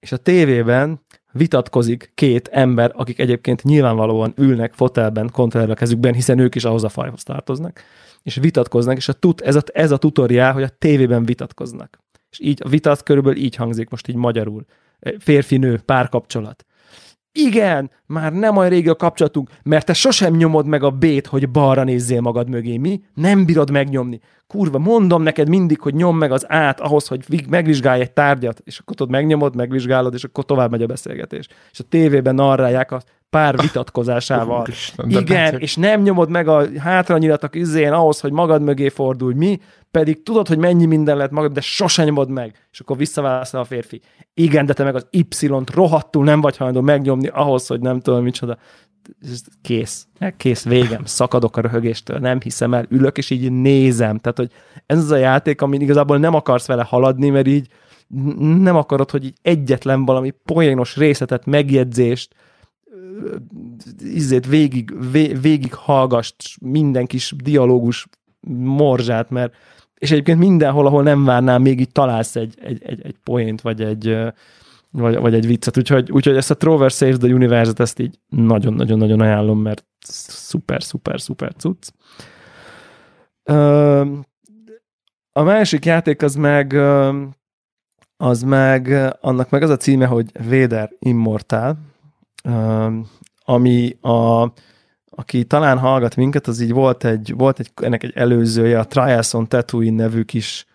És 0.00 0.12
a 0.12 0.16
tévében 0.16 1.00
vitatkozik 1.32 2.12
két 2.14 2.48
ember, 2.48 2.92
akik 2.94 3.18
egyébként 3.18 3.62
nyilvánvalóan 3.62 4.32
ülnek 4.36 4.72
fotelben, 4.72 5.30
kontroller 5.32 5.70
a 5.70 5.74
kezükben, 5.74 6.14
hiszen 6.14 6.38
ők 6.38 6.54
is 6.54 6.64
ahhoz 6.64 6.84
a 6.84 6.88
fajhoz 6.88 7.22
tartoznak, 7.22 7.82
és 8.22 8.34
vitatkoznak, 8.34 8.96
és 8.96 9.08
a 9.08 9.12
tut, 9.12 9.40
ez, 9.40 9.56
a, 9.56 9.62
ez 9.72 9.90
a 9.90 9.96
tutoriál, 9.96 10.52
hogy 10.52 10.62
a 10.62 10.68
tévében 10.78 11.24
vitatkoznak. 11.24 11.98
És 12.30 12.40
így 12.40 12.60
a 12.64 12.68
vitat 12.68 13.02
körülbelül 13.02 13.38
így 13.38 13.54
hangzik 13.54 13.90
most 13.90 14.08
így 14.08 14.16
magyarul. 14.16 14.64
Férfi-nő, 15.18 15.78
párkapcsolat 15.78 16.64
igen, 17.32 17.90
már 18.06 18.32
nem 18.32 18.56
olyan 18.56 18.70
régi 18.70 18.88
a 18.88 18.94
kapcsolatunk, 18.94 19.50
mert 19.62 19.86
te 19.86 19.92
sosem 19.92 20.34
nyomod 20.34 20.66
meg 20.66 20.82
a 20.82 20.90
B-t, 20.90 21.26
hogy 21.26 21.50
balra 21.50 21.84
nézzél 21.84 22.20
magad 22.20 22.48
mögé. 22.48 22.76
Mi? 22.76 23.00
Nem 23.14 23.44
bírod 23.44 23.70
megnyomni. 23.70 24.20
Kurva, 24.46 24.78
mondom 24.78 25.22
neked 25.22 25.48
mindig, 25.48 25.80
hogy 25.80 25.94
nyom 25.94 26.18
meg 26.18 26.32
az 26.32 26.44
át 26.48 26.80
ahhoz, 26.80 27.06
hogy 27.06 27.24
megvizsgálj 27.48 28.00
egy 28.00 28.12
tárgyat, 28.12 28.60
és 28.64 28.78
akkor 28.78 28.96
tudod, 28.96 29.12
megnyomod, 29.12 29.56
megvizsgálod, 29.56 30.14
és 30.14 30.24
akkor 30.24 30.44
tovább 30.44 30.70
megy 30.70 30.82
a 30.82 30.86
beszélgetés. 30.86 31.46
És 31.70 31.80
a 31.80 31.84
tévében 31.88 32.34
narrálják 32.34 32.90
a 32.92 33.02
pár 33.30 33.60
vitatkozásával. 33.60 34.66
Isten, 34.70 35.10
Igen, 35.10 35.58
és 35.58 35.76
nem 35.76 36.00
nyomod 36.02 36.30
meg 36.30 36.48
a 36.48 36.66
hátranyiratok 36.78 37.54
izén 37.54 37.92
ahhoz, 37.92 38.20
hogy 38.20 38.32
magad 38.32 38.62
mögé 38.62 38.88
fordulj. 38.88 39.34
Mi? 39.34 39.60
Pedig 39.92 40.22
tudod, 40.22 40.48
hogy 40.48 40.58
mennyi 40.58 40.84
minden 40.86 41.16
lehet 41.16 41.30
magad, 41.30 41.52
de 41.52 41.60
sosem 41.60 42.04
nyomod 42.04 42.30
meg. 42.30 42.68
És 42.72 42.80
akkor 42.80 42.96
visszaválaszol 42.96 43.60
a 43.60 43.64
férfi. 43.64 44.00
Igen, 44.34 44.66
de 44.66 44.72
te 44.72 44.84
meg 44.84 44.94
az 44.94 45.06
Y-t 45.10 45.70
rohadtul 45.70 46.24
nem 46.24 46.40
vagy 46.40 46.56
hajlandó 46.56 46.82
megnyomni 46.82 47.26
ahhoz, 47.26 47.66
hogy 47.66 47.80
nem 47.80 48.00
tudom 48.00 48.22
micsoda. 48.22 48.58
Kész. 49.62 50.06
Kész, 50.36 50.64
végem. 50.64 51.04
Szakadok 51.04 51.56
a 51.56 51.60
röhögéstől, 51.60 52.18
nem 52.18 52.40
hiszem 52.40 52.74
el. 52.74 52.86
Ülök, 52.88 53.18
és 53.18 53.30
így 53.30 53.52
nézem. 53.52 54.18
Tehát, 54.18 54.38
hogy 54.38 54.50
ez 54.86 54.98
az 54.98 55.10
a 55.10 55.16
játék, 55.16 55.62
amin 55.62 55.80
igazából 55.80 56.18
nem 56.18 56.34
akarsz 56.34 56.66
vele 56.66 56.82
haladni, 56.82 57.30
mert 57.30 57.46
így 57.46 57.68
nem 58.38 58.76
akarod, 58.76 59.10
hogy 59.10 59.24
így 59.24 59.36
egyetlen 59.42 60.04
valami 60.04 60.30
poénos 60.44 60.96
részletet, 60.96 61.46
megjegyzést, 61.46 62.34
izét 63.98 64.46
végig, 64.46 64.94
végig 65.40 65.74
hallgast 65.74 66.36
minden 66.60 67.06
kis 67.06 67.34
dialógus 67.36 68.06
morzsát, 68.50 69.30
mert 69.30 69.54
és 70.02 70.10
egyébként 70.10 70.38
mindenhol, 70.38 70.86
ahol 70.86 71.02
nem 71.02 71.24
várnál, 71.24 71.58
még 71.58 71.80
így 71.80 71.92
találsz 71.92 72.36
egy, 72.36 72.54
egy, 72.62 72.82
egy, 72.84 73.00
egy 73.02 73.16
poént, 73.24 73.60
vagy 73.60 73.80
egy, 73.80 74.16
vagy, 74.90 75.16
vagy 75.16 75.34
egy 75.34 75.46
viccet. 75.46 75.76
Úgyhogy, 75.76 76.12
úgyhogy 76.12 76.36
ezt 76.36 76.50
a 76.50 76.56
Trover 76.56 76.90
Saves 76.90 77.16
the 77.16 77.28
Universe-et 77.28 77.80
ezt 77.80 77.98
így 77.98 78.18
nagyon-nagyon-nagyon 78.28 79.20
ajánlom, 79.20 79.60
mert 79.60 79.84
szuper, 80.00 80.82
szuper, 80.82 81.20
szuper 81.20 81.54
cucc. 81.54 81.88
A 85.32 85.42
másik 85.42 85.84
játék 85.84 86.22
az 86.22 86.34
meg 86.34 86.72
az 88.16 88.42
meg, 88.42 89.14
annak 89.20 89.50
meg 89.50 89.62
az 89.62 89.70
a 89.70 89.76
címe, 89.76 90.06
hogy 90.06 90.30
Vader 90.48 90.90
Immortal, 90.98 91.78
ami 93.44 93.96
a, 94.00 94.42
aki 95.14 95.44
talán 95.44 95.78
hallgat 95.78 96.16
minket, 96.16 96.46
az 96.46 96.60
így 96.60 96.72
volt 96.72 97.04
egy, 97.04 97.34
volt 97.36 97.58
egy, 97.58 97.70
ennek 97.74 98.02
egy 98.02 98.12
előzője, 98.14 98.78
a 98.78 98.86
Trials 98.86 99.34
on 99.34 99.48
Tatooine 99.48 100.02
nevű 100.02 100.22
kis 100.22 100.66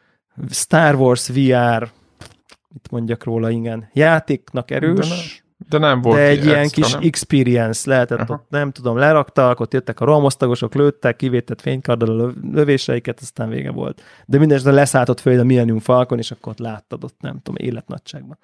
Star 0.49 0.95
Wars 0.95 1.27
VR, 1.27 1.89
mit 2.69 2.91
mondjak 2.91 3.23
róla, 3.23 3.49
igen, 3.49 3.89
játéknak 3.93 4.71
erős, 4.71 5.43
de 5.69 5.77
nem 5.77 6.01
volt 6.01 6.17
De 6.17 6.23
egy 6.23 6.38
extra, 6.38 6.51
ilyen 6.51 6.69
kis 6.69 6.91
nem? 6.91 7.01
experience 7.03 7.89
lehetett 7.89 8.19
Aha. 8.19 8.33
ott, 8.33 8.49
nem 8.49 8.71
tudom, 8.71 8.97
leraktak, 8.97 9.59
ott 9.59 9.73
jöttek 9.73 9.99
a 9.99 10.05
romosztagosok, 10.05 10.73
lőttek, 10.73 11.15
kivétett 11.15 11.61
fénykarddal 11.61 12.19
a 12.19 12.33
lövéseiket, 12.51 13.19
aztán 13.19 13.49
vége 13.49 13.71
volt. 13.71 14.01
De 14.25 14.38
mindenesetre 14.38 14.73
leszálltott 14.73 15.19
föl 15.19 15.39
a 15.39 15.43
Millennium 15.43 15.79
Falcon, 15.79 16.17
és 16.17 16.31
akkor 16.31 16.51
ott 16.51 16.59
láttad 16.59 17.03
ott, 17.03 17.15
nem 17.19 17.39
tudom, 17.43 17.65
életnagyságban. 17.65 18.38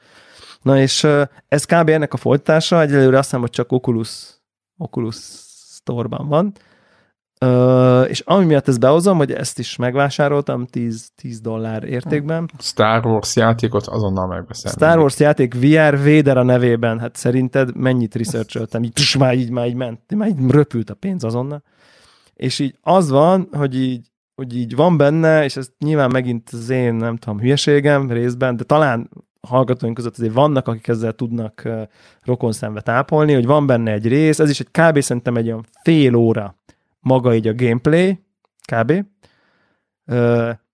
Na 0.61 0.79
és 0.79 1.07
ez 1.47 1.65
kb. 1.65 1.89
ennek 1.89 2.13
a 2.13 2.17
folytása, 2.17 2.81
egyelőre 2.81 3.17
azt 3.17 3.25
hiszem, 3.25 3.39
hogy 3.39 3.49
csak 3.49 3.71
Oculus, 3.71 4.41
Oculus 4.77 5.15
Store-ban 5.84 6.27
van, 6.27 6.53
Uh, 7.45 8.09
és 8.09 8.19
ami 8.19 8.45
miatt 8.45 8.67
ezt 8.67 8.79
behozom, 8.79 9.17
hogy 9.17 9.31
ezt 9.31 9.59
is 9.59 9.75
megvásároltam 9.75 10.65
10, 10.65 11.09
10 11.15 11.41
dollár 11.41 11.84
értékben. 11.84 12.49
Star 12.59 13.05
Wars 13.05 13.36
játékot 13.36 13.88
azonnal 13.88 14.27
megveszem. 14.27 14.71
Star 14.71 14.97
Wars 14.97 15.19
játék 15.19 15.53
VR 15.53 15.97
Vader 15.97 16.38
a 16.38 16.43
nevében, 16.43 16.99
hát 16.99 17.15
szerinted 17.15 17.75
mennyit 17.75 18.15
researcholtam, 18.15 18.84
így, 18.84 18.91
pss, 18.91 19.17
már 19.17 19.36
így, 19.36 19.49
már 19.49 19.67
így 19.67 19.75
ment, 19.75 20.15
már 20.15 20.27
így 20.27 20.51
röpült 20.51 20.89
a 20.89 20.93
pénz 20.93 21.23
azonnal. 21.23 21.63
És 22.34 22.59
így 22.59 22.77
az 22.81 23.09
van, 23.09 23.47
hogy 23.51 23.75
így, 23.75 24.07
hogy 24.36 24.57
így 24.57 24.75
van 24.75 24.97
benne, 24.97 25.43
és 25.43 25.55
ez 25.55 25.69
nyilván 25.79 26.11
megint 26.11 26.49
az 26.51 26.69
én, 26.69 26.93
nem 26.93 27.17
tudom, 27.17 27.39
hülyeségem 27.39 28.11
részben, 28.11 28.57
de 28.57 28.63
talán 28.63 29.09
hallgatóink 29.47 29.95
között 29.95 30.17
azért 30.17 30.33
vannak, 30.33 30.67
akik 30.67 30.87
ezzel 30.87 31.13
tudnak 31.13 31.61
uh, 31.65 31.81
rokonszenvet 32.21 32.89
ápolni, 32.89 33.33
hogy 33.33 33.45
van 33.45 33.65
benne 33.65 33.91
egy 33.91 34.07
rész, 34.07 34.39
ez 34.39 34.49
is 34.49 34.59
egy 34.59 34.71
kb. 34.71 34.99
szerintem 34.99 35.35
egy 35.35 35.47
olyan 35.47 35.65
fél 35.83 36.15
óra 36.15 36.55
maga 37.03 37.35
így 37.35 37.47
a 37.47 37.55
gameplay, 37.55 38.23
kb. 38.71 39.05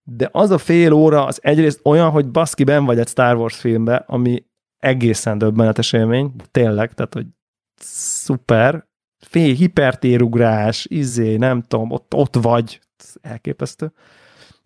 De 0.04 0.30
az 0.32 0.52
a 0.52 0.58
fél 0.58 0.92
óra 0.92 1.26
az 1.26 1.40
egyrészt 1.44 1.80
olyan, 1.84 2.10
hogy 2.10 2.30
baszki 2.30 2.64
ben 2.64 2.86
vagy 2.86 3.00
egy 3.00 3.08
Star 3.08 3.36
Wars 3.36 3.56
filmbe, 3.58 4.04
ami 4.08 4.44
egészen 4.80 5.38
döbbenetes 5.38 5.94
élmény, 5.94 6.32
tényleg, 6.52 6.94
tehát, 6.94 7.14
hogy 7.14 7.26
szuper, 7.76 8.88
fél 9.18 9.54
hipertérugrás, 9.54 10.86
izé, 10.90 11.36
nem 11.36 11.62
tudom, 11.62 11.92
ott, 11.92 12.14
ott 12.14 12.36
vagy, 12.36 12.82
elképesztő. 13.22 13.92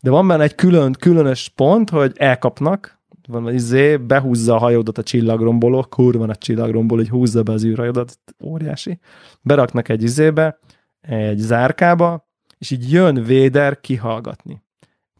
De 0.01 0.09
van 0.09 0.27
benne 0.27 0.43
egy 0.43 0.55
külön, 0.55 0.93
különös 0.93 1.49
pont, 1.55 1.89
hogy 1.89 2.11
elkapnak, 2.15 3.01
van 3.27 3.53
izé, 3.53 3.97
behúzza 3.97 4.55
a 4.55 4.57
hajódat 4.57 4.97
a 4.97 5.03
csillagromboló, 5.03 5.85
kurva 5.89 6.25
a 6.25 6.35
csillagromboló, 6.35 6.99
hogy 7.01 7.09
húzza 7.09 7.43
be 7.43 7.51
az 7.51 7.63
űrhajódat, 7.63 8.19
óriási. 8.43 8.99
Beraknak 9.41 9.89
egy 9.89 10.03
izébe, 10.03 10.59
egy 11.01 11.37
zárkába, 11.37 12.27
és 12.57 12.71
így 12.71 12.91
jön 12.91 13.23
Véder 13.23 13.79
kihallgatni. 13.79 14.63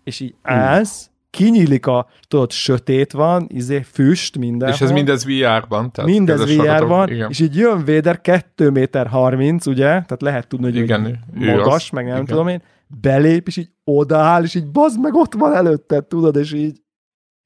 És 0.03 0.19
így 0.19 0.35
állsz, 0.41 1.11
kinyílik 1.29 1.85
a, 1.85 2.07
tudod, 2.27 2.51
sötét 2.51 3.11
van, 3.11 3.47
izé, 3.47 3.81
füst, 3.81 4.37
minden. 4.37 4.69
És 4.69 4.81
ez 4.81 4.91
mindez 4.91 5.25
VR-ban. 5.25 5.91
Tehát 5.91 6.09
mindez 6.09 6.55
VR-ban, 6.55 7.09
és 7.09 7.39
így 7.39 7.55
jön 7.55 7.83
Véder 7.83 8.21
2 8.21 8.69
méter 8.69 9.07
30, 9.07 9.65
ugye, 9.65 9.83
tehát 9.83 10.21
lehet 10.21 10.47
tudni, 10.47 10.65
hogy 10.65 10.75
igen, 10.75 11.19
magas, 11.33 11.83
az, 11.83 11.89
meg 11.89 12.05
nem 12.05 12.13
igen. 12.13 12.25
tudom 12.25 12.47
én, 12.47 12.61
belép, 13.01 13.47
és 13.47 13.57
így 13.57 13.69
odaáll, 13.83 14.43
és 14.43 14.55
így 14.55 14.67
bazd 14.67 14.99
meg, 14.99 15.13
ott 15.13 15.33
van 15.33 15.53
előtted, 15.53 16.05
tudod, 16.05 16.35
és 16.35 16.53
így 16.53 16.81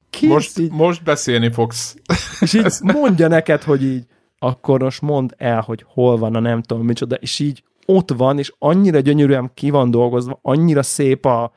kész, 0.10 0.30
most, 0.30 0.60
így, 0.60 0.72
most 0.72 1.03
beszélni 1.03 1.51
fogsz. 1.51 1.95
És 2.41 2.53
így 2.53 2.66
mondja 2.82 3.28
neked, 3.28 3.64
hogy 3.64 3.84
így, 3.84 4.03
akkor 4.39 4.80
most 4.80 5.01
mondd 5.01 5.30
el, 5.38 5.62
hogy 5.62 5.86
hol 5.88 6.18
van 6.18 6.36
a 6.36 6.39
nem 6.39 6.62
tudom 6.62 6.86
micsoda, 6.86 7.16
és 7.16 7.39
így 7.39 7.64
ott 7.86 8.12
van, 8.12 8.39
és 8.39 8.53
annyira 8.60 8.99
gyönyörűen 8.99 9.51
ki 9.53 9.70
van 9.70 9.91
dolgozva, 9.91 10.39
annyira 10.41 10.84
szép 10.84 11.26
a 11.26 11.51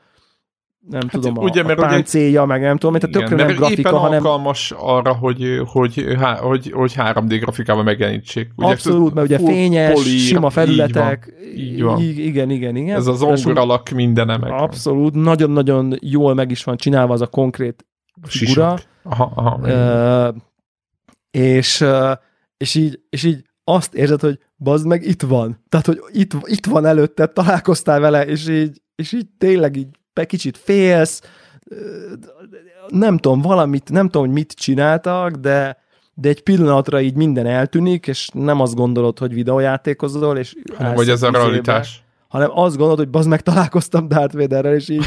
nem 0.89 1.01
hát 1.01 1.11
tudom, 1.11 1.37
ugye, 1.37 1.61
a, 1.61 1.65
mert 1.65 1.79
a 1.79 1.85
páncélja, 1.85 2.45
meg 2.45 2.61
nem 2.61 2.77
tudom, 2.77 2.99
tehát 2.99 3.15
tökre 3.15 3.45
nem 3.45 3.55
grafika, 3.55 3.79
éppen 3.79 3.99
hanem... 3.99 4.25
alkalmas 4.25 4.73
arra, 4.77 5.13
hogy, 5.13 5.61
hogy, 5.65 6.05
hogy, 6.39 6.71
hogy 6.71 6.93
3D 6.97 7.37
grafikával 7.39 7.83
megjelenítsék. 7.83 8.51
Ugye 8.55 8.71
Abszolút, 8.71 9.13
mert 9.13 9.27
ugye 9.27 9.37
fényes, 9.37 9.93
polír, 9.93 10.19
sima 10.19 10.49
felületek. 10.49 11.33
Így 11.55 11.81
van, 11.83 11.99
így 11.99 12.15
van. 12.15 12.25
Igen, 12.25 12.49
igen, 12.49 12.75
igen. 12.75 12.95
Ez 12.95 13.07
az 13.07 13.21
ongur 13.21 13.57
alak 13.57 13.89
mindene 13.89 14.37
meg. 14.37 14.51
Abszolút, 14.51 15.13
nagyon-nagyon 15.13 15.97
jól 15.99 16.33
meg 16.33 16.51
is 16.51 16.63
van 16.63 16.77
csinálva 16.77 17.13
az 17.13 17.21
a 17.21 17.27
konkrét 17.27 17.85
figura. 18.27 18.79
Aha, 19.03 19.31
aha, 19.35 19.57
uh, 20.29 20.35
és, 21.31 21.81
uh, 21.81 22.11
és, 22.57 22.75
így, 22.75 22.99
és 23.09 23.23
így 23.23 23.43
azt 23.63 23.93
érzed, 23.93 24.21
hogy 24.21 24.39
bazd 24.57 24.85
meg 24.85 25.05
itt 25.05 25.21
van. 25.21 25.63
Tehát, 25.69 25.85
hogy 25.85 26.01
itt, 26.11 26.31
itt 26.43 26.65
van 26.65 26.85
előtte, 26.85 27.25
találkoztál 27.25 27.99
vele, 27.99 28.25
és 28.25 28.47
így, 28.47 28.81
és 28.95 29.11
így 29.11 29.27
tényleg 29.37 29.75
így 29.75 29.87
kicsit 30.25 30.57
félsz, 30.57 31.21
nem 32.87 33.17
tudom, 33.17 33.41
valamit, 33.41 33.89
nem 33.89 34.05
tudom, 34.05 34.25
hogy 34.25 34.35
mit 34.35 34.51
csináltak, 34.51 35.31
de, 35.31 35.77
de 36.13 36.29
egy 36.29 36.43
pillanatra 36.43 37.01
így 37.01 37.15
minden 37.15 37.45
eltűnik, 37.45 38.07
és 38.07 38.29
nem 38.33 38.59
azt 38.59 38.75
gondolod, 38.75 39.19
hogy 39.19 39.33
videójátékozol, 39.33 40.37
és 40.37 40.55
vagy 40.95 41.09
ez 41.09 41.23
a 41.23 41.31
realitás. 41.31 42.03
Hanem 42.31 42.49
azt 42.53 42.75
gondolod, 42.75 42.97
hogy 42.97 43.09
bazd 43.09 43.29
meg 43.29 43.41
találkoztam 43.41 44.07
Darth 44.07 44.35
Vaderrel, 44.35 44.73
és 44.73 44.89
így, 44.89 45.05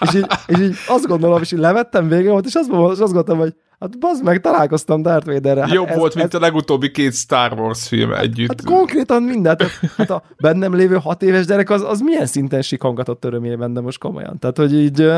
és 0.00 0.14
így, 0.14 0.26
és 0.46 0.58
így 0.58 0.74
azt 0.88 1.06
gondolom, 1.06 1.42
és 1.42 1.52
így 1.52 1.58
levettem 1.58 2.08
vége 2.08 2.30
volt, 2.30 2.46
és 2.46 2.54
azt, 2.54 2.70
azt 2.70 2.98
gondoltam, 2.98 3.38
hogy 3.38 3.54
Hát 3.80 3.98
bazd 3.98 4.24
meg, 4.24 4.40
találkoztam 4.40 5.02
Darth 5.02 5.26
Vaderre. 5.26 5.60
Hát 5.60 5.72
Jobb 5.72 5.88
ez, 5.88 5.96
volt, 5.96 6.14
mint 6.14 6.26
ez... 6.26 6.34
a 6.34 6.38
legutóbbi 6.38 6.90
két 6.90 7.14
Star 7.14 7.52
Wars 7.52 7.88
film 7.88 8.12
együtt. 8.12 8.48
Hát 8.48 8.64
konkrétan 8.64 9.22
mindent. 9.22 9.62
Hát, 9.62 9.90
hát 9.96 10.10
a 10.10 10.22
bennem 10.40 10.74
lévő 10.74 10.96
hat 10.96 11.22
éves 11.22 11.46
gyerek 11.46 11.70
az, 11.70 11.82
az 11.82 12.00
milyen 12.00 12.26
szinten 12.26 12.62
sikongatott 12.62 13.24
örömében, 13.24 13.72
de 13.72 13.80
most 13.80 13.98
komolyan. 13.98 14.38
Tehát, 14.38 14.56
hogy 14.56 14.74
így 14.74 15.10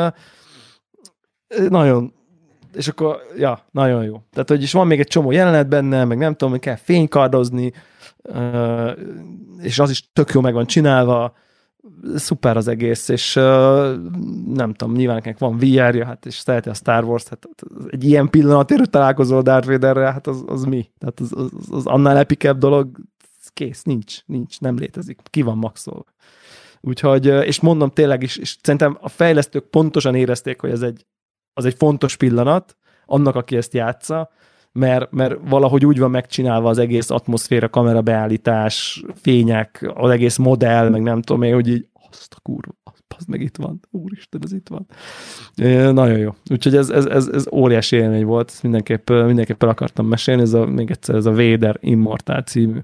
nagyon, 1.68 2.12
és 2.74 2.88
akkor, 2.88 3.16
ja, 3.36 3.58
nagyon 3.70 4.04
jó. 4.04 4.20
Tehát, 4.32 4.48
hogy 4.48 4.62
is 4.62 4.72
van 4.72 4.86
még 4.86 5.00
egy 5.00 5.06
csomó 5.06 5.30
jelenet 5.30 5.68
benne, 5.68 6.04
meg 6.04 6.18
nem 6.18 6.32
tudom, 6.32 6.50
hogy 6.50 6.60
kell 6.60 6.76
fénykardozni, 6.76 7.72
és 9.58 9.78
az 9.78 9.90
is 9.90 10.10
tök 10.12 10.30
jó 10.30 10.40
meg 10.40 10.54
van 10.54 10.66
csinálva, 10.66 11.34
szuper 12.14 12.56
az 12.56 12.68
egész, 12.68 13.08
és 13.08 13.34
nem 14.54 14.74
tudom, 14.74 14.94
nyilván 14.94 15.16
nekem 15.16 15.34
van 15.38 15.56
VR-ja, 15.56 16.04
hát 16.04 16.26
és 16.26 16.34
szereti 16.34 16.68
a 16.68 16.74
Star 16.74 17.04
Wars, 17.04 17.28
hát 17.28 17.48
egy 17.88 18.04
ilyen 18.04 18.30
pillanatért 18.30 18.90
találkozol 18.90 19.42
Darth 19.42 19.68
Vaderre, 19.68 20.12
hát 20.12 20.26
az, 20.26 20.44
az 20.46 20.64
mi? 20.64 20.90
Tehát 20.98 21.20
az, 21.20 21.32
az, 21.32 21.50
az 21.70 21.86
annál 21.86 22.16
epikebb 22.16 22.58
dolog, 22.58 22.88
kész, 23.52 23.82
nincs, 23.82 24.18
nincs, 24.26 24.60
nem 24.60 24.76
létezik, 24.76 25.20
ki 25.30 25.42
van 25.42 25.58
maxolva. 25.58 26.04
Úgyhogy, 26.80 27.26
és 27.26 27.60
mondom 27.60 27.90
tényleg 27.90 28.22
is, 28.22 28.36
és 28.36 28.56
szerintem 28.62 28.98
a 29.00 29.08
fejlesztők 29.08 29.64
pontosan 29.64 30.14
érezték, 30.14 30.60
hogy 30.60 30.70
ez 30.70 30.82
egy, 30.82 31.06
az 31.52 31.64
egy 31.64 31.74
fontos 31.74 32.16
pillanat, 32.16 32.76
annak, 33.06 33.34
aki 33.34 33.56
ezt 33.56 33.74
játsza, 33.74 34.30
mert, 34.76 35.10
mert 35.12 35.36
valahogy 35.48 35.86
úgy 35.86 35.98
van 35.98 36.10
megcsinálva 36.10 36.68
az 36.68 36.78
egész 36.78 37.10
atmoszféra, 37.10 37.68
kamerabeállítás, 37.68 39.04
fények, 39.14 39.92
az 39.94 40.10
egész 40.10 40.36
modell, 40.36 40.88
meg 40.88 41.02
nem 41.02 41.22
tudom 41.22 41.42
én, 41.42 41.54
hogy 41.54 41.68
így 41.68 41.88
azt 42.10 42.34
a 42.36 42.40
kurva, 42.42 42.74
az 43.18 43.24
meg 43.24 43.40
itt 43.40 43.56
van, 43.56 43.80
úristen, 43.90 44.40
ez 44.44 44.52
itt 44.52 44.68
van. 44.68 44.86
Nagyon 45.94 46.18
jó. 46.18 46.34
Úgyhogy 46.50 46.76
ez, 46.76 46.90
ez, 46.90 47.04
ez, 47.04 47.28
ez 47.28 47.44
óriási 47.52 47.96
élmény 47.96 48.24
volt, 48.24 48.50
ezt 48.50 48.62
mindenképp, 48.62 49.10
mindenképp 49.10 49.62
el 49.62 49.68
akartam 49.68 50.06
mesélni, 50.06 50.42
ez 50.42 50.52
a, 50.52 50.66
még 50.66 50.90
egyszer 50.90 51.14
ez 51.14 51.26
a 51.26 51.34
Vader 51.34 51.76
Immortal 51.80 52.40
című 52.40 52.80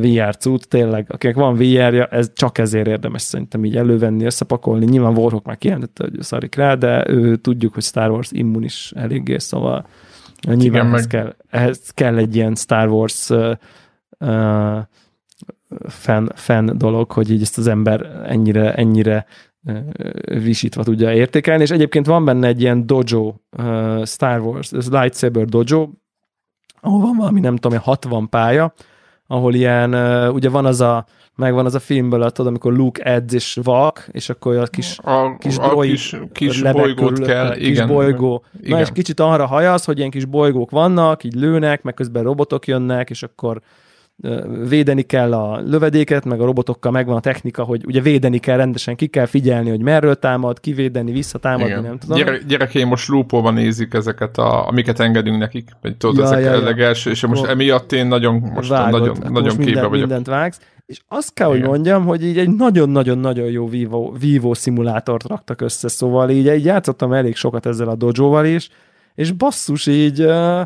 VR 0.00 0.36
cucc, 0.36 0.62
tényleg, 0.68 1.06
akinek 1.08 1.36
van 1.36 1.54
VR-ja, 1.54 2.06
ez 2.06 2.32
csak 2.34 2.58
ezért 2.58 2.86
érdemes 2.86 3.22
szerintem 3.22 3.64
így 3.64 3.76
elővenni, 3.76 4.24
összepakolni. 4.24 4.84
Nyilván 4.84 5.16
Warhawk 5.16 5.44
már 5.44 5.58
kijelentette, 5.58 6.04
hogy 6.04 6.22
szarik 6.22 6.54
rá, 6.54 6.74
de 6.74 7.04
ő, 7.08 7.36
tudjuk, 7.36 7.74
hogy 7.74 7.82
Star 7.82 8.10
Wars 8.10 8.30
immunis 8.32 8.92
eléggé, 8.96 9.38
szóval 9.38 9.86
Nyilván 10.46 10.60
Igen, 10.60 10.86
ehhez, 10.86 11.00
meg... 11.00 11.06
kell, 11.06 11.34
ehhez 11.48 11.90
kell 11.90 12.16
egy 12.16 12.36
ilyen 12.36 12.54
Star 12.54 12.88
Wars 12.88 13.30
uh, 13.30 13.56
uh, 14.18 14.78
fan, 15.86 16.32
fan 16.34 16.78
dolog, 16.78 17.12
hogy 17.12 17.30
így 17.30 17.42
ezt 17.42 17.58
az 17.58 17.66
ember 17.66 18.22
ennyire, 18.26 18.74
ennyire 18.74 19.26
visítva 20.24 20.82
tudja 20.84 21.12
értékelni, 21.14 21.62
és 21.62 21.70
egyébként 21.70 22.06
van 22.06 22.24
benne 22.24 22.46
egy 22.46 22.60
ilyen 22.60 22.86
dojo 22.86 23.34
uh, 23.58 24.04
Star 24.04 24.40
Wars, 24.40 24.72
ez 24.72 24.90
Lightsaber 24.90 25.44
dojo, 25.44 25.88
ahol 26.80 27.00
van 27.00 27.16
valami, 27.16 27.40
nem 27.40 27.56
tudom, 27.56 27.78
60 27.78 28.28
pálya, 28.28 28.74
ahol 29.32 29.54
ilyen, 29.54 29.94
ugye 30.28 30.48
van 30.48 30.66
az 30.66 30.80
a 30.80 31.06
megvan 31.36 31.64
az 31.66 31.74
a 31.74 31.80
filmből, 31.80 32.30
tudod, 32.30 32.46
amikor 32.46 32.72
Luke 32.72 33.02
edz 33.02 33.34
és 33.34 33.58
vak, 33.62 34.08
és 34.10 34.28
akkor 34.28 34.56
a 34.56 34.66
kis, 34.66 34.98
a, 34.98 35.36
kis, 35.38 35.56
a 35.56 35.68
droid 35.68 35.90
kis, 35.90 36.16
kis 36.32 36.62
bolygót 36.62 37.18
kell, 37.20 37.54
kis 37.54 37.68
igen. 37.68 37.88
bolygó. 37.88 38.44
Igen. 38.60 38.70
Na, 38.70 38.80
és 38.80 38.88
kicsit 38.92 39.20
arra 39.20 39.46
hajasz, 39.46 39.84
hogy 39.84 39.98
ilyen 39.98 40.10
kis 40.10 40.24
bolygók 40.24 40.70
vannak, 40.70 41.24
így 41.24 41.34
lőnek, 41.34 41.82
meg 41.82 41.94
közben 41.94 42.22
robotok 42.22 42.66
jönnek, 42.66 43.10
és 43.10 43.22
akkor 43.22 43.60
védeni 44.68 45.02
kell 45.02 45.32
a 45.32 45.60
lövedéket, 45.60 46.24
meg 46.24 46.40
a 46.40 46.44
robotokkal 46.44 46.92
megvan 46.92 47.16
a 47.16 47.20
technika, 47.20 47.62
hogy 47.62 47.84
ugye 47.86 48.00
védeni 48.00 48.38
kell 48.38 48.56
rendesen, 48.56 48.96
ki 48.96 49.06
kell 49.06 49.26
figyelni, 49.26 49.70
hogy 49.70 49.80
merről 49.80 50.14
támad, 50.14 50.60
kivédeni, 50.60 51.12
visszatámadni, 51.12 51.70
Igen. 51.70 51.82
nem 51.82 51.98
tudom. 51.98 52.16
Gyere, 52.16 52.38
gyerekeim 52.48 52.88
most 52.88 53.08
lúpóba 53.08 53.50
nézik 53.50 53.94
ezeket, 53.94 54.38
a, 54.38 54.68
amiket 54.68 55.00
engedünk 55.00 55.38
nekik, 55.38 55.70
vagy 55.80 55.96
tudod, 55.96 56.16
ja, 56.16 56.24
ezek 56.24 56.44
ja, 56.44 56.52
ja. 56.52 56.62
legelső, 56.62 57.10
és 57.10 57.26
most 57.26 57.44
emiatt 57.44 57.92
én 57.92 58.06
nagyon, 58.06 58.34
most 58.34 58.68
Vágod, 58.68 59.00
nagyon, 59.00 59.16
nagyon 59.20 59.42
most 59.42 59.56
minden, 59.56 59.88
vagyok. 59.88 60.06
mindent 60.06 60.26
vágsz, 60.26 60.60
és 60.86 61.00
azt 61.08 61.34
kell, 61.34 61.48
Igen. 61.48 61.60
hogy 61.60 61.68
mondjam, 61.68 62.04
hogy 62.04 62.24
így 62.24 62.38
egy 62.38 62.50
nagyon-nagyon-nagyon 62.50 63.50
jó 63.50 63.68
Vivo, 63.68 64.12
Vivo 64.18 64.54
szimulátort 64.54 65.26
raktak 65.26 65.60
össze, 65.60 65.88
szóval 65.88 66.30
így, 66.30 66.46
így 66.46 66.64
játszottam 66.64 67.12
elég 67.12 67.36
sokat 67.36 67.66
ezzel 67.66 67.88
a 67.88 67.94
dojo 67.94 68.44
is, 68.44 68.68
és 69.14 69.32
basszus, 69.32 69.86
így 69.86 70.20
uh, 70.20 70.60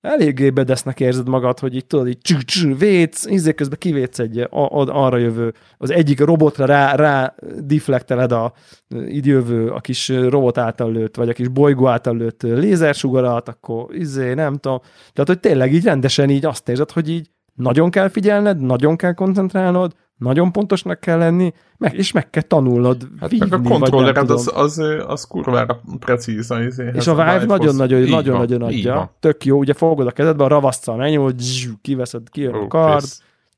eléggé 0.00 0.50
bedesznek 0.50 1.00
érzed 1.00 1.28
magad, 1.28 1.58
hogy 1.58 1.74
így 1.74 1.86
tudod, 1.86 2.08
így 2.08 2.18
csük, 2.18 2.42
csük, 2.44 2.78
védsz, 2.78 3.26
ízé 3.26 3.52
közben 3.52 3.78
kivédsz 3.78 4.18
egy 4.18 4.38
a, 4.38 4.48
a, 4.50 4.86
arra 4.86 5.16
jövő, 5.16 5.54
az 5.78 5.90
egyik 5.90 6.20
robotra 6.20 6.64
rá, 6.64 6.94
rá 6.94 7.34
deflekteled 7.60 8.32
a 8.32 8.52
idjövő, 8.88 9.70
a 9.70 9.80
kis 9.80 10.08
robot 10.08 10.58
által 10.58 10.92
lőtt, 10.92 11.16
vagy 11.16 11.28
a 11.28 11.32
kis 11.32 11.48
bolygó 11.48 11.86
által 11.86 12.16
lőtt 12.16 12.42
lézersugarat, 12.42 13.48
akkor 13.48 13.94
izé, 13.94 14.34
nem 14.34 14.56
tudom. 14.56 14.78
Tehát, 15.12 15.28
hogy 15.28 15.40
tényleg 15.40 15.74
így 15.74 15.84
rendesen 15.84 16.30
így 16.30 16.44
azt 16.44 16.68
érzed, 16.68 16.90
hogy 16.90 17.08
így 17.08 17.30
nagyon 17.54 17.90
kell 17.90 18.08
figyelned, 18.08 18.60
nagyon 18.60 18.96
kell 18.96 19.12
koncentrálnod, 19.12 19.94
nagyon 20.20 20.52
pontosnak 20.52 21.00
kell 21.00 21.18
lenni, 21.18 21.52
meg, 21.76 21.94
és 21.94 22.12
meg 22.12 22.30
kell 22.30 22.42
tanulnod. 22.42 23.08
Hát 23.20 23.30
vívni, 23.30 23.46
meg 23.50 23.66
a 23.66 23.68
kontrollered 23.68 24.30
az, 24.30 24.50
az, 24.54 24.82
az 25.06 25.24
kurvára 25.24 25.80
precíz. 25.98 26.52
Izé, 26.66 26.90
és 26.94 27.06
a 27.06 27.14
Vive 27.14 27.44
nagyon-nagyon 27.44 28.00
nagyon, 28.08 28.38
nagyon 28.38 28.62
adja. 28.62 29.14
Tök 29.20 29.44
jó, 29.44 29.58
ugye 29.58 29.72
fogod 29.72 30.06
a 30.06 30.10
kezedbe, 30.10 30.44
a 30.44 30.48
ravasztal 30.48 30.96
megnyomod, 30.96 31.34
kiveszed, 31.82 32.30
kijön 32.30 32.54
a 32.54 32.66
kard, 32.66 33.04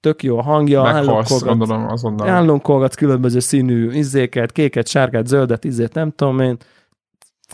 tök 0.01 0.23
jó 0.23 0.39
a 0.39 0.43
hangja, 0.43 1.05
állonkolgatsz 2.17 2.95
különböző 2.95 3.39
színű 3.39 3.91
izzéket, 3.91 4.53
kéket, 4.53 4.89
sárgát, 4.89 5.27
zöldet, 5.27 5.65
izzét, 5.65 5.95
nem 5.95 6.11
tudom 6.11 6.41
én, 6.41 6.57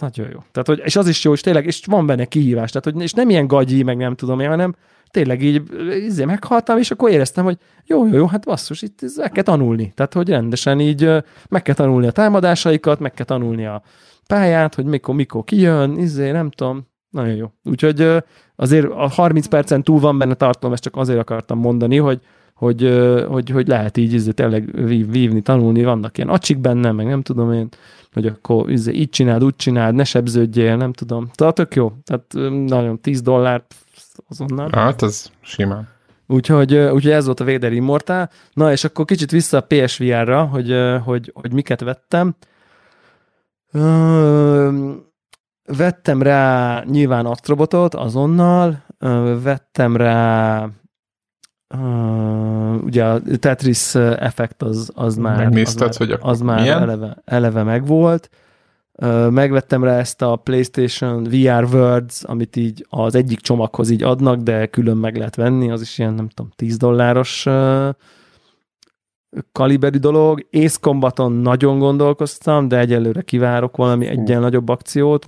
nagyon 0.01 0.27
jó. 0.27 0.39
Tehát, 0.53 0.67
hogy, 0.67 0.81
és 0.85 0.97
az 0.97 1.09
is 1.09 1.25
jó, 1.25 1.33
és 1.33 1.41
tényleg, 1.41 1.67
és 1.67 1.81
van 1.87 2.07
benne 2.07 2.25
kihívás, 2.25 2.71
tehát, 2.71 2.85
hogy, 2.85 3.03
és 3.03 3.13
nem 3.13 3.31
ilyen 3.31 3.47
gagyi, 3.47 3.83
meg 3.83 3.97
nem 3.97 4.15
tudom 4.15 4.41
én, 4.41 4.49
hanem 4.49 4.75
tényleg 5.11 5.43
így 5.43 5.63
izé 6.07 6.25
meghaltam, 6.25 6.79
és 6.79 6.91
akkor 6.91 7.11
éreztem, 7.11 7.45
hogy 7.45 7.59
jó, 7.85 8.07
jó, 8.07 8.15
jó, 8.15 8.27
hát 8.27 8.45
basszus, 8.45 8.83
itt 8.83 9.01
meg 9.17 9.31
kell 9.31 9.43
tanulni. 9.43 9.93
Tehát, 9.95 10.15
hogy 10.15 10.29
rendesen 10.29 10.81
így 10.81 11.11
meg 11.49 11.63
kell 11.63 11.75
tanulni 11.75 12.07
a 12.07 12.11
támadásaikat, 12.11 12.99
meg 12.99 13.13
kell 13.13 13.27
tanulni 13.27 13.67
a 13.67 13.83
pályát, 14.27 14.75
hogy 14.75 14.85
mikor, 14.85 15.15
mikor 15.15 15.45
kijön, 15.45 15.99
izé, 15.99 16.31
nem 16.31 16.51
tudom, 16.51 16.87
nagyon 17.11 17.35
jó. 17.35 17.47
Úgyhogy 17.65 18.07
azért 18.57 18.87
a 18.87 19.09
30 19.09 19.47
percen 19.47 19.83
túl 19.83 20.01
van 20.01 20.19
benne 20.19 20.35
tartalom, 20.35 20.73
ezt 20.73 20.83
csak 20.83 20.97
azért 20.97 21.19
akartam 21.19 21.59
mondani, 21.59 21.97
hogy, 21.97 22.21
hogy, 22.55 22.99
hogy, 23.29 23.51
hogy 23.51 23.69
lehet 23.69 23.97
így 23.97 24.13
izé, 24.13 24.31
tényleg 24.31 24.85
vív, 24.85 25.11
vívni, 25.11 25.41
tanulni, 25.41 25.85
vannak 25.85 26.19
ilyen 26.19 26.31
acsik 26.31 26.59
benne, 26.59 26.93
meg 26.93 27.07
nem 27.07 27.23
tudom 27.23 27.53
én, 27.53 27.69
hogy 28.13 28.27
akkor 28.27 28.71
izé, 28.71 28.93
így 28.93 29.11
csináld, 29.11 29.45
úgy 29.45 29.57
csináld, 29.57 29.95
ne 29.95 30.05
sebződjél, 30.05 30.77
nem 30.77 30.93
tudom. 30.93 31.31
Tehát 31.35 31.55
tök 31.55 31.75
jó. 31.75 31.93
Tehát 32.05 32.53
nagyon 32.67 33.01
10 33.01 33.23
dollár, 33.23 33.65
azonnal. 34.29 34.71
Hát, 34.73 35.03
ez 35.03 35.31
simán. 35.41 35.89
Úgyhogy, 36.27 36.75
úgyhogy 36.77 37.11
ez 37.11 37.25
volt 37.25 37.41
a 37.41 37.45
Vader 37.45 37.73
Immortal. 37.73 38.31
Na, 38.53 38.73
és 38.73 38.85
akkor 38.85 39.05
kicsit 39.05 39.31
vissza 39.31 39.57
a 39.57 39.66
PSVR-ra, 39.69 40.45
hogy, 40.45 40.75
hogy, 41.05 41.31
hogy 41.35 41.53
miket 41.53 41.81
vettem. 41.81 42.35
Vettem 45.64 46.23
rá 46.23 46.83
nyilván 46.85 47.27
Astrobotot 47.27 47.95
azonnal, 47.95 48.85
vettem 49.43 49.97
rá 49.97 50.69
Uh, 51.75 52.85
ugye 52.85 53.05
a 53.05 53.21
Tetris 53.39 53.95
effekt 53.95 54.62
az, 54.62 54.91
az 54.95 55.16
már, 55.16 55.37
Megnézted, 55.37 55.89
az 55.89 55.99
már, 55.99 56.09
hogy 56.09 56.19
az 56.23 56.41
már 56.41 56.69
eleve, 56.69 57.16
eleve 57.25 57.62
megvolt 57.62 58.31
megvettem 59.31 59.85
rá 59.85 59.99
ezt 59.99 60.23
a 60.23 60.37
PlayStation 60.37 61.23
VR 61.23 61.65
Words, 61.73 62.25
amit 62.25 62.57
így 62.57 62.87
az 62.89 63.15
egyik 63.15 63.41
csomaghoz 63.41 63.91
így 63.91 64.03
adnak, 64.03 64.41
de 64.41 64.67
külön 64.67 64.97
meg 64.97 65.17
lehet 65.17 65.37
venni, 65.37 65.71
az 65.71 65.81
is 65.81 65.99
ilyen, 65.99 66.15
nem 66.15 66.29
tudom, 66.29 66.53
10 66.57 66.77
dolláros 66.77 67.47
kaliberi 69.53 69.99
dolog. 69.99 70.47
Ace 70.53 70.79
Combaton 70.81 71.33
nagyon 71.33 71.79
gondolkoztam, 71.79 72.69
de 72.69 72.79
egyelőre 72.79 73.23
kivárok 73.23 73.77
valami 73.77 74.07
egyen 74.07 74.41
nagyobb 74.41 74.69
akciót, 74.69 75.27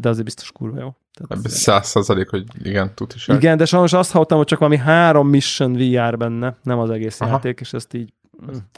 de 0.00 0.08
azért 0.08 0.24
biztos 0.24 0.52
kurva 0.52 0.80
jó. 0.80 0.94
Száz 1.42 1.86
százalék, 1.86 2.28
hogy 2.28 2.44
igen, 2.62 2.94
tud 2.94 3.12
is. 3.14 3.28
Igen, 3.28 3.56
de 3.56 3.64
sajnos 3.64 3.92
azt 3.92 4.10
hallottam, 4.10 4.36
hogy 4.38 4.46
csak 4.46 4.58
valami 4.58 4.78
három 4.78 5.28
mission 5.28 5.72
VR 5.72 6.16
benne, 6.16 6.56
nem 6.62 6.78
az 6.78 6.90
egész 6.90 7.20
Aha. 7.20 7.30
játék, 7.30 7.60
és 7.60 7.72
ezt 7.72 7.94
így... 7.94 8.12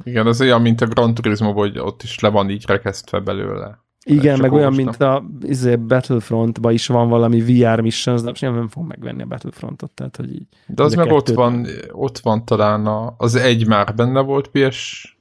Igen, 0.05 0.27
az 0.27 0.41
olyan, 0.41 0.61
mint 0.61 0.81
a 0.81 0.87
Gran 0.87 1.15
Turismo, 1.15 1.53
hogy 1.53 1.79
ott 1.79 2.03
is 2.03 2.19
le 2.19 2.29
van 2.29 2.51
így 2.51 2.65
rekesztve 2.67 3.21
belőle. 3.21 3.79
Igen, 4.05 4.41
meg 4.41 4.53
olyan, 4.53 4.73
mint 4.73 5.01
a 5.01 5.25
izé, 5.43 5.77
Battlefront-ba 5.77 6.71
is 6.71 6.87
van 6.87 7.09
valami 7.09 7.41
VR 7.41 7.81
mission, 7.81 8.25
de 8.25 8.33
nem, 8.41 8.55
nem 8.55 8.69
fog 8.69 8.87
megvenni 8.87 9.23
a 9.23 9.27
Battlefrontot, 9.27 9.91
tehát 9.91 10.17
hogy 10.17 10.35
így. 10.35 10.47
De 10.67 10.83
az 10.83 10.95
meg 10.95 11.13
ott 11.13 11.29
van, 11.29 11.67
ott 11.93 12.19
van 12.19 12.45
talán 12.45 12.87
a, 12.87 13.15
az 13.19 13.35
egy 13.35 13.67
már 13.67 13.95
benne 13.95 14.21
volt 14.21 14.49
PS. 14.49 15.19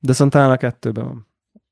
De 0.00 0.12
szóval 0.12 0.32
talán 0.32 0.50
a 0.50 0.56
kettőben 0.56 1.04
van. 1.04 1.26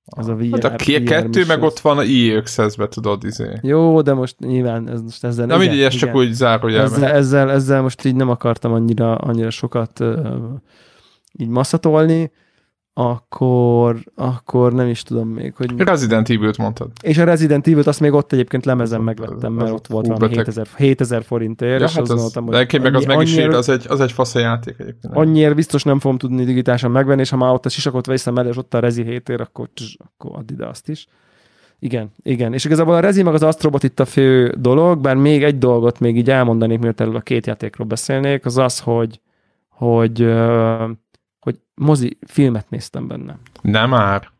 Az 0.09 0.29
a 0.29 0.35
VR, 0.35 0.63
hát 0.63 0.65
a 0.65 0.69
VR 0.69 1.03
kettő 1.03 1.27
missions. 1.27 1.47
meg 1.47 1.63
ott 1.63 1.79
van 1.79 1.99
a 1.99 2.03
EA 2.03 2.37
Access-be, 2.39 2.89
tudod, 2.89 3.25
izé. 3.25 3.59
Jó, 3.63 4.03
de 4.03 4.15
most 4.15 4.39
nyilván 4.39 4.89
ez 4.89 5.03
most 5.03 5.25
ezzel... 5.25 5.47
Na 5.47 5.57
mindegy, 5.57 5.81
ez 5.81 5.95
csak 5.95 6.15
úgy 6.15 6.33
zárójelben. 6.33 6.93
Ezzel, 6.93 7.11
ezzel, 7.11 7.51
ezzel 7.51 7.83
most 7.83 8.05
így 8.05 8.15
nem 8.15 8.29
akartam 8.29 8.73
annyira, 8.73 9.17
annyira 9.17 9.51
sokat 9.51 10.01
uh, 10.01 10.27
így 11.33 11.49
masszatolni, 11.49 12.31
akkor, 12.99 13.97
akkor 14.15 14.73
nem 14.73 14.89
is 14.89 15.03
tudom 15.03 15.29
még, 15.29 15.55
hogy... 15.57 15.75
Resident 15.77 16.31
Evil-t 16.31 16.57
mondtad. 16.57 16.91
És 17.03 17.19
a 17.19 17.25
Resident 17.25 17.67
Evil-t 17.67 17.87
azt 17.87 18.01
még 18.01 18.13
ott 18.13 18.33
egyébként 18.33 18.65
lemezen 18.65 19.01
megvettem, 19.01 19.53
mert 19.53 19.71
ott 19.71 19.87
volt 19.87 20.07
valami 20.07 20.35
7000, 20.35 20.67
7000 20.77 21.23
forintért, 21.23 21.81
ja, 21.81 21.87
és 21.87 21.93
hát 21.93 22.01
azt 22.01 22.11
gondoltam, 22.11 22.47
hogy... 22.47 22.67
De 22.67 22.79
meg 22.79 22.95
az 22.95 23.05
meg 23.05 23.21
is 23.21 23.37
ér, 23.37 23.49
az 23.49 23.69
egy, 23.69 23.85
az 23.89 24.01
egy 24.01 24.13
fasz 24.13 24.35
a 24.35 24.39
játék 24.39 24.75
egyébként. 24.79 25.15
Annyiért 25.17 25.55
biztos 25.55 25.83
nem 25.83 25.99
fogom 25.99 26.19
tudni 26.19 26.45
digitálisan 26.45 26.91
megvenni, 26.91 27.21
és 27.21 27.31
ha 27.31 27.37
már 27.37 27.53
ott 27.53 27.67
a 27.67 27.69
sisakot 27.69 28.07
veszem 28.07 28.37
el, 28.37 28.47
és 28.47 28.57
ott 28.57 28.75
a 28.75 28.79
Rezi 28.79 29.03
7 29.03 29.29
ér, 29.29 29.41
akkor, 29.41 29.69
akkor 29.99 30.37
add 30.37 30.53
ide 30.53 30.67
azt 30.67 30.89
is. 30.89 31.07
Igen, 31.79 32.11
igen. 32.23 32.53
És 32.53 32.65
igazából 32.65 32.95
a 32.95 33.01
Rezi 33.01 33.23
meg 33.23 33.35
az 33.35 33.43
Astrobot 33.43 33.83
itt 33.83 34.01
a 34.01 34.05
fő 34.05 34.55
dolog, 34.59 35.01
bár 35.01 35.17
még 35.17 35.43
egy 35.43 35.59
dolgot 35.59 36.01
még 36.01 36.17
így 36.17 36.31
elmondanék, 36.31 36.79
miért 36.79 37.01
erről 37.01 37.17
a 37.17 37.21
két 37.21 37.47
játékról 37.47 37.87
beszélnék, 37.87 38.45
az 38.45 38.59
az, 38.59 38.81
hogy, 38.81 39.21
hogy, 39.69 40.19
hogy 40.19 40.27
mozi 41.77 42.19
filmet 42.27 42.71
néztem 42.71 43.07
benne. 43.07 43.39
Nem 43.63 43.91
már. 43.91 44.31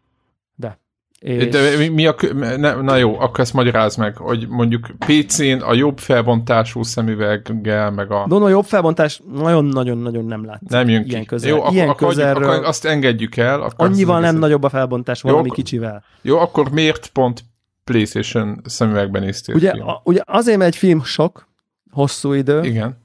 De. 0.55 0.79
És... 1.21 1.49
De 1.49 1.77
mi, 1.77 1.89
mi 1.89 2.07
a, 2.07 2.15
ne, 2.57 2.75
na 2.75 2.97
jó, 2.97 3.21
akkor 3.21 3.41
ezt 3.41 3.53
magyaráz 3.53 3.97
meg, 3.97 4.17
hogy 4.17 4.47
mondjuk 4.49 4.91
PC-n 4.99 5.61
a 5.61 5.75
jobb 5.75 5.99
felbontású 5.99 6.83
szemüveggel, 6.83 7.91
meg 7.91 8.11
a... 8.11 8.27
No, 8.27 8.39
no, 8.39 8.49
jobb 8.49 8.65
felbontás 8.65 9.21
nagyon-nagyon-nagyon 9.33 10.25
nem 10.25 10.45
látszik. 10.45 10.69
Nem 10.69 10.89
jön 10.89 11.03
ki. 11.03 11.09
Ilyen 11.09 11.25
közel. 11.25 11.51
Jó, 11.51 11.65
Ilyen 11.71 11.89
akkor, 11.89 12.09
közelről, 12.09 12.51
akkor 12.51 12.65
azt 12.65 12.85
engedjük 12.85 13.37
el. 13.37 13.63
Akkor 13.63 13.87
annyival 13.87 14.21
nem 14.21 14.37
nagyobb 14.37 14.63
a 14.63 14.69
felbontás, 14.69 15.23
valami 15.23 15.47
jó, 15.49 15.53
kicsivel. 15.53 16.05
Jó, 16.23 16.39
akkor 16.39 16.71
miért 16.71 17.09
pont 17.09 17.45
PlayStation 17.85 18.61
szemüvegben 18.65 19.23
néztél 19.23 19.55
ugye, 19.55 19.71
a, 19.71 20.01
ugye 20.05 20.21
azért, 20.25 20.59
mert 20.59 20.73
egy 20.73 20.79
film 20.79 21.03
sok, 21.03 21.49
hosszú 21.91 22.33
idő. 22.33 22.63
Igen. 22.63 23.05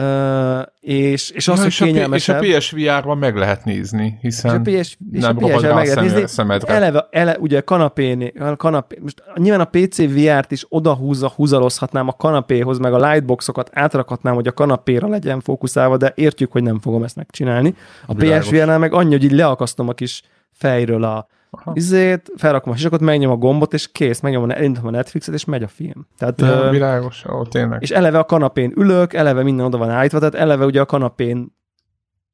Uh, 0.00 0.60
és, 0.80 1.30
és 1.30 1.48
az, 1.48 1.56
ja, 1.56 1.62
hogy 1.62 1.74
kényelmesebb. 1.74 2.42
És 2.42 2.54
a 2.54 2.58
PSVR-ban 2.58 3.18
meg 3.18 3.36
lehet 3.36 3.64
nézni, 3.64 4.18
hiszen 4.20 4.64
és 4.64 4.74
a 4.74 4.80
PS, 4.80 4.96
nem 5.10 5.20
és 5.20 5.24
a 5.24 5.34
PSVR 5.34 5.74
meg 5.74 5.86
lehet 5.86 6.00
nézni. 6.00 6.26
Szemedre. 6.26 6.74
Eleve, 6.74 7.08
ele, 7.10 7.36
ugye 7.38 7.60
kanapén, 7.60 8.32
kanapé, 8.56 8.98
most 9.02 9.22
nyilván 9.36 9.60
a 9.60 9.64
PC 9.64 9.98
VR-t 9.98 10.52
is 10.52 10.66
odahúzza, 10.68 11.32
húzalozhatnám 11.36 12.08
a 12.08 12.12
kanapéhoz, 12.12 12.78
meg 12.78 12.92
a 12.92 13.10
lightboxokat 13.10 13.70
átrakhatnám, 13.72 14.34
hogy 14.34 14.46
a 14.46 14.52
kanapéra 14.52 15.08
legyen 15.08 15.40
fókuszálva, 15.40 15.96
de 15.96 16.12
értjük, 16.14 16.52
hogy 16.52 16.62
nem 16.62 16.80
fogom 16.80 17.02
ezt 17.02 17.16
megcsinálni. 17.16 17.74
A 18.06 18.14
PSVR-nál 18.14 18.78
meg 18.78 18.92
annyi, 18.92 19.12
hogy 19.12 19.24
így 19.24 19.32
leakasztom 19.32 19.88
a 19.88 19.92
kis 19.92 20.22
fejről 20.52 21.04
a, 21.04 21.26
izét, 21.72 22.32
felrakom 22.36 22.72
a 22.72 22.76
sisakot, 22.76 23.00
megnyom 23.00 23.30
a 23.30 23.36
gombot, 23.36 23.72
és 23.72 23.92
kész, 23.92 24.20
megnyom 24.20 24.50
a, 24.50 24.86
a 24.86 24.90
Netflixet, 24.90 25.34
és 25.34 25.44
megy 25.44 25.62
a 25.62 25.68
film. 25.68 26.06
Tehát, 26.18 26.40
ja, 26.40 26.64
uh, 26.64 26.70
világos, 26.70 27.24
ó, 27.24 27.42
tényleg. 27.42 27.82
És 27.82 27.90
eleve 27.90 28.18
a 28.18 28.24
kanapén 28.24 28.72
ülök, 28.76 29.12
eleve 29.12 29.42
minden 29.42 29.66
oda 29.66 29.78
van 29.78 29.90
állítva, 29.90 30.18
tehát 30.18 30.34
eleve 30.34 30.64
ugye 30.64 30.80
a 30.80 30.86
kanapén 30.86 31.56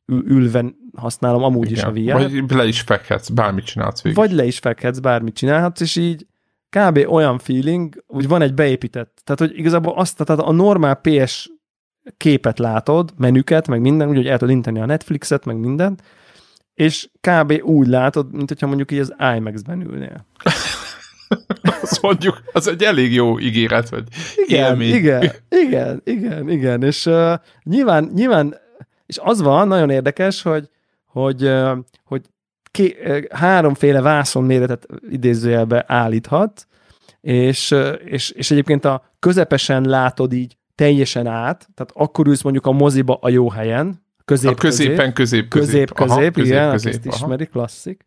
ül, 0.07 0.25
ülve 0.27 0.65
használom 0.97 1.43
amúgy 1.43 1.71
Igen. 1.71 1.95
is 1.95 2.11
a 2.11 2.15
VR. 2.15 2.21
Vagy 2.21 2.51
le 2.51 2.65
is 2.65 2.81
fekhetsz, 2.81 3.29
bármit 3.29 3.65
csinálsz 3.65 4.03
végig. 4.03 4.19
Vagy 4.19 4.33
le 4.33 4.45
is 4.45 4.59
fekhetsz, 4.59 4.99
bármit 4.99 5.35
csinálhatsz, 5.35 5.81
és 5.81 5.97
így 5.97 6.27
kb. 6.69 7.07
olyan 7.09 7.39
feeling, 7.39 8.05
hogy 8.07 8.29
van 8.29 8.43
egy 8.43 8.55
beépített. 8.55 9.21
Tehát, 9.25 9.41
hogy 9.41 9.59
igazából 9.59 9.95
azt, 9.97 10.25
tehát 10.25 10.43
a 10.43 10.53
normál 10.53 10.95
PS 10.95 11.51
képet 12.17 12.59
látod, 12.59 13.13
menüket, 13.17 13.69
meg 13.69 13.81
minden, 13.81 14.09
úgy, 14.09 14.17
hogy 14.17 14.27
el 14.27 14.39
tudod 14.39 14.55
inteni 14.55 14.81
a 14.81 14.87
Netflixet, 14.87 15.45
meg 15.45 15.57
mindent, 15.57 16.03
és 16.81 17.09
kb. 17.21 17.53
úgy 17.63 17.87
látod, 17.87 18.33
mint 18.33 18.49
hogyha 18.49 18.67
mondjuk 18.67 18.93
így 18.93 18.99
az 18.99 19.15
IMAX-ben 19.37 19.81
ülnél. 19.81 20.27
Azt 21.83 22.03
mondjuk, 22.03 22.43
az 22.53 22.69
egy 22.69 22.83
elég 22.83 23.13
jó 23.13 23.39
ígéret, 23.39 23.89
vagy 23.89 24.05
igen, 24.35 24.71
élmény. 24.71 24.95
Igen, 24.95 25.33
igen, 25.49 26.01
igen, 26.05 26.49
igen, 26.49 26.83
és 26.83 27.07
uh, 27.07 27.33
nyilván, 27.63 28.11
nyilván, 28.15 28.55
és 29.07 29.19
az 29.23 29.41
van, 29.41 29.69
nagyon 29.69 29.91
érdekes, 29.91 30.43
hogy, 30.43 30.69
hogy, 31.07 31.45
uh, 31.45 31.79
hogy 32.05 32.23
ké, 32.71 32.97
uh, 33.05 33.25
háromféle 33.39 34.01
vászon 34.01 34.45
méretet 34.45 34.87
idézőjelbe 35.11 35.85
állíthat, 35.87 36.67
és, 37.21 37.71
uh, 37.71 37.95
és, 38.05 38.31
és 38.31 38.51
egyébként 38.51 38.85
a 38.85 39.15
közepesen 39.19 39.85
látod 39.85 40.33
így 40.33 40.57
teljesen 40.75 41.27
át, 41.27 41.69
tehát 41.75 41.93
akkor 41.95 42.27
ülsz 42.27 42.43
mondjuk 42.43 42.67
a 42.67 42.73
moziba 42.73 43.19
a 43.21 43.29
jó 43.29 43.51
helyen, 43.51 44.09
közép, 44.31 44.51
a 44.51 44.55
középen 44.55 45.13
közép, 45.13 45.49
közép, 45.49 45.49
közép, 45.49 45.93
közép, 45.93 46.11
aha, 46.11 46.17
közép 46.17 46.37
igen, 46.37 46.71
közép, 46.71 46.93
ezt 46.93 47.07
ismeri, 47.07 47.47
klasszik. 47.47 48.05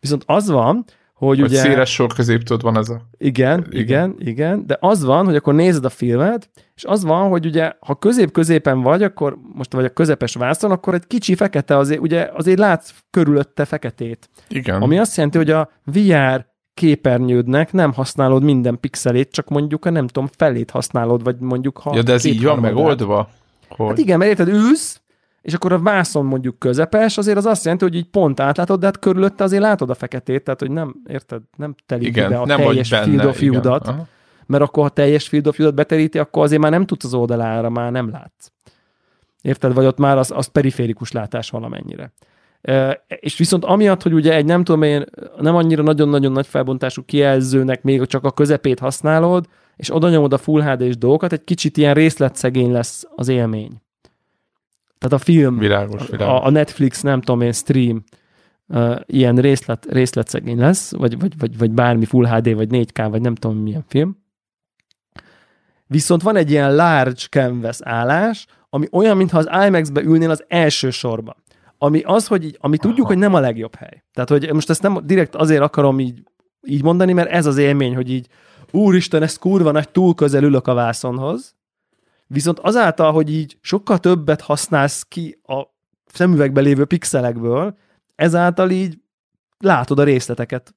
Viszont 0.00 0.22
az 0.26 0.50
van, 0.50 0.84
hogy 1.14 1.40
Vagy 1.40 1.50
ugye... 1.50 1.60
széles 1.60 1.92
sor 1.92 2.12
középtől 2.14 2.58
van 2.62 2.76
ez 2.76 2.88
a... 2.88 3.00
Igen, 3.18 3.66
igen, 3.70 3.70
igen, 3.70 4.14
igen, 4.18 4.66
de 4.66 4.76
az 4.80 5.04
van, 5.04 5.24
hogy 5.24 5.36
akkor 5.36 5.54
nézed 5.54 5.84
a 5.84 5.88
filmet, 5.88 6.50
és 6.74 6.84
az 6.84 7.04
van, 7.04 7.28
hogy 7.28 7.46
ugye, 7.46 7.72
ha 7.80 7.94
közép-középen 7.94 8.80
vagy, 8.80 9.02
akkor 9.02 9.38
most 9.54 9.72
vagy 9.72 9.84
a 9.84 9.88
közepes 9.88 10.34
vászon, 10.34 10.70
akkor 10.70 10.94
egy 10.94 11.06
kicsi 11.06 11.34
fekete 11.34 11.76
azért, 11.76 12.00
ugye 12.00 12.30
azért 12.34 12.58
látsz 12.58 12.94
körülötte 13.10 13.64
feketét. 13.64 14.28
Igen. 14.48 14.82
Ami 14.82 14.98
azt 14.98 15.16
jelenti, 15.16 15.38
hogy 15.38 15.50
a 15.50 15.70
VR 15.84 16.46
képernyődnek 16.74 17.72
nem 17.72 17.92
használod 17.92 18.42
minden 18.42 18.80
pixelét, 18.80 19.30
csak 19.30 19.48
mondjuk 19.48 19.84
a 19.84 19.90
nem 19.90 20.06
tudom, 20.06 20.28
felét 20.36 20.70
használod, 20.70 21.22
vagy 21.22 21.36
mondjuk 21.38 21.78
ha... 21.78 21.94
Ja, 21.94 22.02
de 22.02 22.12
ez 22.12 22.24
így 22.24 22.42
van 22.42 22.58
megoldva? 22.58 23.28
Hogy? 23.68 23.88
Hát 23.88 23.98
igen, 23.98 24.18
mert 24.18 24.30
érted, 24.30 24.48
ülsz, 24.48 25.01
és 25.42 25.54
akkor 25.54 25.72
a 25.72 25.78
vászon 25.78 26.24
mondjuk 26.24 26.58
közepes, 26.58 27.18
azért 27.18 27.36
az 27.36 27.46
azt 27.46 27.64
jelenti, 27.64 27.84
hogy 27.84 27.94
így 27.94 28.10
pont 28.10 28.40
átlátod, 28.40 28.80
de 28.80 28.86
hát 28.86 28.98
körülötte 28.98 29.44
azért 29.44 29.62
látod 29.62 29.90
a 29.90 29.94
feketét, 29.94 30.44
tehát 30.44 30.60
hogy 30.60 30.70
nem, 30.70 30.94
érted, 31.06 31.42
nem 31.56 31.74
telik 31.86 32.06
igen, 32.06 32.28
be 32.28 32.38
a 32.38 32.46
nem 32.46 32.60
teljes 32.60 32.90
benne, 32.90 33.04
field 33.04 33.24
of 33.24 33.38
view-dat, 33.38 33.94
mert 34.46 34.62
akkor 34.62 34.82
ha 34.82 34.88
teljes 34.88 35.28
field 35.28 35.46
of 35.46 35.56
view-dat 35.56 35.76
beteríti, 35.76 36.18
akkor 36.18 36.42
azért 36.42 36.60
már 36.60 36.70
nem 36.70 36.86
tudsz 36.86 37.04
az 37.04 37.14
oldalára, 37.14 37.70
már 37.70 37.92
nem 37.92 38.10
látsz. 38.10 38.50
Érted? 39.42 39.74
Vagy 39.74 39.86
ott 39.86 39.98
már 39.98 40.18
az, 40.18 40.30
az 40.30 40.46
periférikus 40.46 41.12
látás 41.12 41.50
valamennyire. 41.50 42.12
E, 42.60 43.04
és 43.06 43.36
viszont 43.36 43.64
amiatt, 43.64 44.02
hogy 44.02 44.12
ugye 44.12 44.34
egy 44.34 44.44
nem 44.44 44.64
tudom 44.64 44.82
én, 44.82 45.04
nem 45.38 45.56
annyira 45.56 45.82
nagyon-nagyon 45.82 46.32
nagy 46.32 46.46
felbontású 46.46 47.04
kijelzőnek 47.04 47.82
még 47.82 48.06
csak 48.06 48.24
a 48.24 48.30
közepét 48.30 48.78
használod, 48.78 49.46
és 49.76 49.94
oda 49.94 50.08
nyomod 50.08 50.32
a 50.32 50.38
Full 50.38 50.62
HD-s 50.62 50.96
dolgokat, 50.96 51.32
egy 51.32 51.44
kicsit 51.44 51.76
ilyen 51.76 51.94
részletszegény 51.94 52.72
lesz 52.72 53.04
az 53.16 53.28
élmény. 53.28 53.82
Tehát 55.02 55.20
a 55.20 55.24
film, 55.24 55.58
világos, 55.58 56.06
világos. 56.06 56.34
A, 56.34 56.46
a 56.46 56.50
Netflix, 56.50 57.00
nem 57.00 57.20
tudom 57.20 57.40
én, 57.40 57.52
stream 57.52 58.04
uh, 58.68 59.00
ilyen 59.06 59.36
részlet, 59.36 59.86
részletszegény 59.90 60.58
lesz, 60.58 60.92
vagy, 60.92 61.18
vagy, 61.18 61.38
vagy, 61.38 61.58
vagy 61.58 61.70
bármi 61.70 62.04
Full 62.04 62.26
HD, 62.26 62.54
vagy 62.54 62.68
4K, 62.70 63.06
vagy 63.10 63.20
nem 63.20 63.34
tudom 63.34 63.56
milyen 63.56 63.84
film. 63.88 64.16
Viszont 65.86 66.22
van 66.22 66.36
egy 66.36 66.50
ilyen 66.50 66.74
large 66.74 67.22
canvas 67.30 67.78
állás, 67.80 68.46
ami 68.68 68.86
olyan, 68.92 69.16
mintha 69.16 69.38
az 69.38 69.48
IMAX-be 69.66 70.02
ülnél 70.02 70.30
az 70.30 70.44
első 70.48 70.90
sorba. 70.90 71.36
Ami 71.78 72.00
az, 72.04 72.26
hogy 72.26 72.44
így, 72.44 72.56
ami 72.60 72.76
tudjuk, 72.76 73.06
hogy 73.06 73.18
nem 73.18 73.34
a 73.34 73.40
legjobb 73.40 73.74
hely. 73.74 74.02
Tehát, 74.12 74.28
hogy 74.28 74.52
most 74.52 74.70
ezt 74.70 74.82
nem 74.82 74.98
direkt 75.04 75.34
azért 75.34 75.62
akarom 75.62 76.00
így, 76.00 76.22
így 76.66 76.82
mondani, 76.82 77.12
mert 77.12 77.30
ez 77.30 77.46
az 77.46 77.56
élmény, 77.56 77.94
hogy 77.94 78.10
így 78.10 78.26
úristen, 78.70 79.22
ez 79.22 79.36
kurva 79.36 79.70
nagy, 79.70 79.88
túl 79.88 80.14
közel 80.14 80.42
ülök 80.42 80.66
a 80.66 80.74
vászonhoz, 80.74 81.54
Viszont 82.32 82.58
azáltal, 82.58 83.12
hogy 83.12 83.32
így 83.32 83.58
sokkal 83.60 83.98
többet 83.98 84.40
használsz 84.40 85.02
ki 85.02 85.38
a 85.46 85.62
szemüvegbe 86.12 86.60
lévő 86.60 86.84
pixelekből, 86.84 87.76
ezáltal 88.14 88.70
így 88.70 88.98
látod 89.58 89.98
a 89.98 90.04
részleteket. 90.04 90.74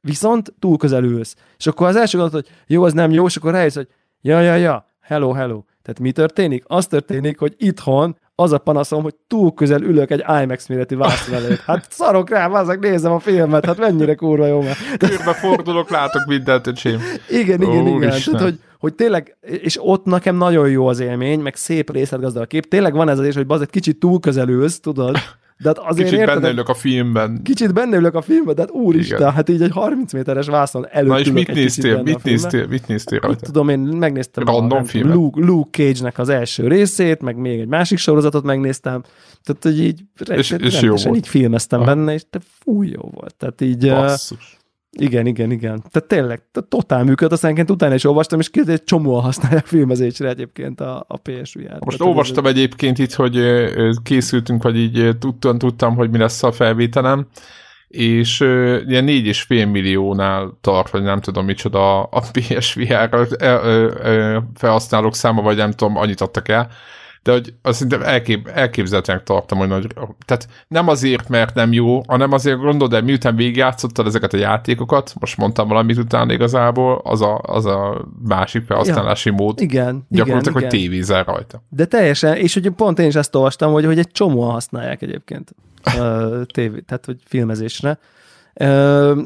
Viszont 0.00 0.54
túl 0.58 0.76
közel 0.76 1.04
ülsz. 1.04 1.36
És 1.58 1.66
akkor 1.66 1.86
az 1.86 1.96
első 1.96 2.18
gondolat, 2.18 2.46
hogy 2.46 2.56
jó, 2.66 2.82
az 2.82 2.92
nem 2.92 3.10
jó, 3.10 3.26
és 3.26 3.36
akkor 3.36 3.52
rájössz, 3.52 3.74
hogy 3.74 3.88
ja, 4.20 4.40
ja, 4.40 4.54
ja, 4.54 4.86
hello, 5.00 5.32
hello. 5.32 5.62
Tehát 5.82 6.00
mi 6.00 6.12
történik? 6.12 6.64
Az 6.66 6.86
történik, 6.86 7.38
hogy 7.38 7.54
itthon 7.58 8.16
az 8.34 8.52
a 8.52 8.58
panaszom, 8.58 9.02
hogy 9.02 9.14
túl 9.26 9.54
közel 9.54 9.82
ülök 9.82 10.10
egy 10.10 10.24
IMAX 10.42 10.66
méretű 10.66 10.96
vászon 10.96 11.34
előtt. 11.34 11.60
Hát 11.60 11.86
szarok 11.90 12.30
rá, 12.30 12.48
azok 12.48 12.78
nézem 12.78 13.12
a 13.12 13.18
filmet, 13.18 13.64
hát 13.64 13.78
mennyire 13.78 14.14
kurva 14.14 14.46
jó 14.46 14.62
már. 14.62 14.76
Körbe 14.98 15.32
fordulok, 15.32 15.90
látok 15.90 16.26
mindent, 16.26 16.66
öcsém. 16.66 17.00
Igen, 17.28 17.62
igen, 17.62 17.86
Ó, 17.86 17.96
igen. 17.96 18.10
Tehát, 18.24 18.40
hogy, 18.40 18.60
hogy 18.78 18.94
tényleg, 18.94 19.36
és 19.40 19.78
ott 19.80 20.04
nekem 20.04 20.36
nagyon 20.36 20.68
jó 20.70 20.86
az 20.86 21.00
élmény, 21.00 21.40
meg 21.40 21.56
szép 21.56 21.92
részletgazdag 21.92 22.42
a 22.42 22.46
kép. 22.46 22.68
Tényleg 22.68 22.92
van 22.92 23.08
ez 23.08 23.18
az 23.18 23.26
is, 23.26 23.34
hogy 23.34 23.44
az 23.48 23.60
egy 23.60 23.70
kicsit 23.70 23.98
túl 23.98 24.20
közel 24.20 24.48
ülsz, 24.48 24.80
tudod, 24.80 25.16
de 25.60 25.68
hát 25.68 25.78
azért 25.78 26.08
Kicsit 26.08 26.20
érted, 26.20 26.40
benne 26.40 26.52
ülök 26.52 26.68
a 26.68 26.74
filmben. 26.74 27.40
Kicsit 27.42 27.74
benne 27.74 27.96
ülök 27.96 28.14
a 28.14 28.20
filmben, 28.20 28.54
de 28.54 28.60
hát 28.60 28.70
úristen, 28.70 29.18
Igen. 29.18 29.32
hát 29.32 29.48
így 29.48 29.62
egy 29.62 29.70
30 29.70 30.12
méteres 30.12 30.46
vászon 30.46 30.86
előtt 30.90 31.10
Na 31.10 31.18
és 31.18 31.30
mit 31.30 31.52
néztél, 31.52 32.02
mit 32.02 32.22
néztél, 32.22 32.66
mit 32.66 32.86
néztél 32.86 33.18
rajta? 33.18 33.46
tudom, 33.46 33.68
én 33.68 33.78
megnéztem 33.78 34.44
Random 34.44 34.82
a, 34.92 34.98
Luke, 34.98 35.40
Luke 35.40 35.82
Cage-nek 35.82 36.18
az 36.18 36.28
első 36.28 36.68
részét, 36.68 37.22
meg 37.22 37.36
még 37.36 37.60
egy 37.60 37.68
másik 37.68 37.98
sorozatot 37.98 38.44
megnéztem, 38.44 39.02
tehát 39.42 39.62
hogy 39.62 39.80
így 39.80 40.00
és, 40.30 40.50
és 40.50 40.82
jó 40.82 40.94
volt. 40.94 41.16
így 41.16 41.28
filmeztem 41.28 41.80
ah. 41.80 41.86
benne, 41.86 42.12
és 42.12 42.22
te 42.30 42.38
fúj 42.58 42.86
jó 42.86 43.10
volt. 43.14 43.34
Tehát 43.34 43.60
így... 43.60 43.88
Basszus. 43.88 44.57
Igen, 45.00 45.26
igen, 45.26 45.50
igen. 45.50 45.82
Tehát 45.90 46.08
tényleg, 46.08 46.42
totál 46.68 47.04
működött, 47.04 47.32
aztán 47.32 47.54
utána 47.70 47.94
is 47.94 48.04
olvastam, 48.04 48.40
és 48.40 48.50
egy 48.68 48.84
csomóan 48.84 49.22
használják 49.22 49.66
filmezésre 49.66 50.28
egyébként 50.28 50.80
a, 50.80 51.04
a 51.08 51.16
PSVR-t. 51.16 51.84
Most 51.84 51.98
Tehát 51.98 52.12
olvastam 52.12 52.44
ez 52.44 52.50
egyébként 52.50 52.98
itt, 52.98 53.12
hogy 53.12 53.40
készültünk, 54.02 54.62
vagy 54.62 54.76
így 54.76 55.16
tudtam, 55.18 55.58
tudtam, 55.58 55.96
hogy 55.96 56.10
mi 56.10 56.18
lesz 56.18 56.42
a 56.42 56.52
felvételem, 56.52 57.26
és 57.88 58.44
és 59.26 59.42
fél 59.42 59.66
milliónál 59.66 60.58
tart, 60.60 60.90
vagy 60.90 61.02
nem 61.02 61.20
tudom 61.20 61.44
micsoda 61.44 62.02
a 62.02 62.22
PSVR 62.32 63.26
felhasználók 64.54 65.14
száma, 65.14 65.42
vagy 65.42 65.56
nem 65.56 65.70
tudom, 65.70 65.96
annyit 65.96 66.20
adtak 66.20 66.48
el, 66.48 66.70
de 67.22 67.32
hogy 67.32 67.54
azt 67.62 67.78
szerintem 67.78 68.02
elkép, 68.02 68.48
elképzelhetően 68.48 69.20
tartom, 69.24 69.58
hogy 69.58 69.68
nagy, 69.68 69.86
tehát 70.26 70.48
nem 70.68 70.88
azért, 70.88 71.28
mert 71.28 71.54
nem 71.54 71.72
jó, 71.72 72.00
hanem 72.06 72.32
azért 72.32 72.58
gondolod, 72.58 72.90
de 72.90 73.00
miután 73.00 73.36
végigjátszottad 73.36 74.06
ezeket 74.06 74.32
a 74.32 74.36
játékokat, 74.36 75.14
most 75.20 75.36
mondtam 75.36 75.68
valamit 75.68 75.98
utána 75.98 76.32
igazából, 76.32 77.00
az 77.04 77.20
a, 77.20 77.40
az 77.42 77.66
a 77.66 78.06
másik 78.24 78.64
felhasználási 78.64 79.28
ja, 79.28 79.34
mód. 79.34 79.60
Igen. 79.60 80.06
Gyakorlatilag, 80.08 80.56
igen, 80.56 80.70
hogy 80.70 80.80
tévézel 80.80 81.24
rajta. 81.24 81.62
De 81.68 81.84
teljesen, 81.84 82.36
és 82.36 82.54
hogy 82.54 82.70
pont 82.70 82.98
én 82.98 83.06
is 83.06 83.14
ezt 83.14 83.34
olvastam, 83.34 83.72
hogy, 83.72 83.84
hogy 83.84 83.98
egy 83.98 84.10
csomóan 84.10 84.50
használják 84.50 85.02
egyébként 85.02 85.54
tévé, 86.54 86.80
tehát 86.80 87.04
hogy 87.04 87.16
filmezésre. 87.24 87.98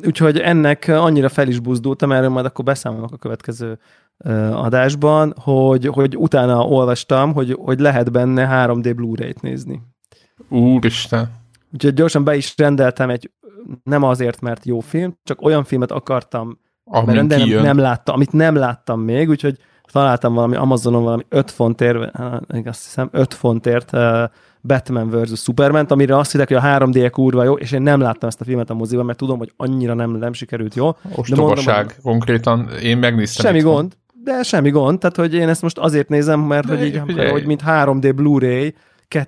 Úgyhogy 0.07 0.38
ennek 0.38 0.88
annyira 0.88 1.28
fel 1.28 1.49
is 1.49 1.59
buzdultam, 1.59 2.12
erről 2.12 2.28
majd 2.28 2.47
akkor 2.47 2.64
beszámolok 2.64 3.12
a 3.12 3.16
következő 3.16 3.78
adásban, 4.52 5.34
hogy, 5.40 5.86
hogy 5.86 6.16
utána 6.16 6.66
olvastam, 6.66 7.32
hogy, 7.32 7.56
hogy 7.60 7.80
lehet 7.80 8.12
benne 8.12 8.66
3D 8.66 8.92
Blu-ray-t 8.96 9.40
nézni. 9.40 9.82
Úristen! 10.48 11.30
Úgyhogy 11.72 11.94
gyorsan 11.94 12.24
be 12.24 12.36
is 12.36 12.54
rendeltem 12.56 13.10
egy, 13.10 13.30
nem 13.82 14.02
azért, 14.02 14.40
mert 14.40 14.64
jó 14.64 14.80
film, 14.80 15.18
csak 15.22 15.42
olyan 15.42 15.64
filmet 15.64 15.90
akartam 15.90 16.58
Amin 16.84 17.14
rendelni, 17.14 17.52
amit 17.52 17.64
nem 17.64 17.78
láttam, 17.78 18.14
amit 18.14 18.32
nem 18.32 18.54
láttam 18.54 19.00
még, 19.00 19.28
úgyhogy 19.28 19.58
találtam 19.92 20.34
valami 20.34 20.56
Amazonon 20.56 21.02
valami 21.02 21.22
5 21.28 21.50
fontért, 21.50 21.96
azt 22.64 22.84
hiszem 22.84 23.08
5 23.12 23.34
fontért 23.34 23.92
uh, 23.92 24.22
Batman 24.62 25.08
vs. 25.08 25.40
Superman, 25.40 25.84
amire 25.84 26.16
azt 26.16 26.32
hittek, 26.32 26.48
hogy 26.48 26.56
a 26.56 26.62
3D 26.62 27.08
kurva 27.10 27.44
jó, 27.44 27.54
és 27.54 27.72
én 27.72 27.82
nem 27.82 28.00
láttam 28.00 28.28
ezt 28.28 28.40
a 28.40 28.44
filmet 28.44 28.70
a 28.70 28.74
moziban, 28.74 29.04
mert 29.04 29.18
tudom, 29.18 29.38
hogy 29.38 29.52
annyira 29.56 29.94
nem, 29.94 30.10
nem 30.10 30.32
sikerült 30.32 30.74
jó. 30.74 30.96
Ostobaság, 31.14 31.76
mondom, 31.76 31.96
konkrétan 32.02 32.68
én 32.82 32.98
megnéztem. 32.98 33.46
Semmi 33.46 33.60
gond, 33.60 33.96
de 34.25 34.43
semmi 34.43 34.70
gond, 34.70 34.99
tehát 34.99 35.16
hogy 35.16 35.35
én 35.35 35.49
ezt 35.49 35.62
most 35.62 35.79
azért 35.79 36.09
nézem, 36.09 36.41
mert 36.41 36.66
de 36.66 36.77
hogy, 36.77 36.87
így, 36.87 37.31
hogy 37.31 37.47
mint 37.47 37.62
3D 37.66 38.12
Blu-ray, 38.14 38.75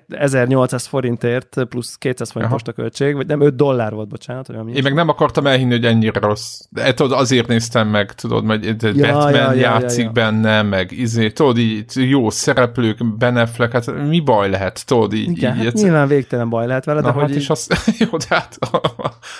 1800 0.09 0.85
forintért 0.85 1.57
plusz 1.69 1.95
200 1.95 2.31
forint 2.31 2.51
most 2.51 2.67
a 2.67 2.71
költség, 2.71 3.15
vagy 3.15 3.27
nem 3.27 3.41
5 3.41 3.55
dollár 3.55 3.93
volt, 3.93 4.07
bocsánat. 4.07 4.47
Vagy 4.47 4.75
Én 4.75 4.83
meg 4.83 4.93
nem 4.93 5.09
akartam 5.09 5.47
elhinni, 5.47 5.71
hogy 5.71 5.85
ennyire 5.85 6.19
rossz. 6.19 6.59
De 6.69 6.93
tudod, 6.93 7.19
azért 7.19 7.47
néztem 7.47 7.87
meg, 7.87 8.13
tudod, 8.13 8.45
hogy 8.47 8.65
ja, 8.81 9.13
Batman 9.13 9.33
ja, 9.33 9.51
ja, 9.51 9.59
játszik 9.59 9.99
ja, 9.99 10.05
ja. 10.05 10.11
benne, 10.11 10.61
meg 10.61 10.91
izé, 10.91 11.29
tudod, 11.29 11.57
így 11.57 11.85
jó 11.93 12.29
szereplők, 12.29 13.17
Beneflek, 13.17 13.71
hát 13.71 14.07
mi 14.07 14.19
baj 14.19 14.49
lehet, 14.49 14.85
tudod, 14.85 15.13
így. 15.13 15.29
Igen, 15.29 15.57
így, 15.57 15.63
hát 15.63 15.73
nyilván 15.73 16.07
végtelen 16.07 16.49
baj 16.49 16.67
lehet 16.67 16.85
vele, 16.85 17.01
de 17.01 17.07
hát 17.07 17.21
hogy 17.21 17.35
is 17.35 17.49
az, 17.49 17.67
jó, 17.99 18.17
de 18.17 18.25
hát... 18.29 18.57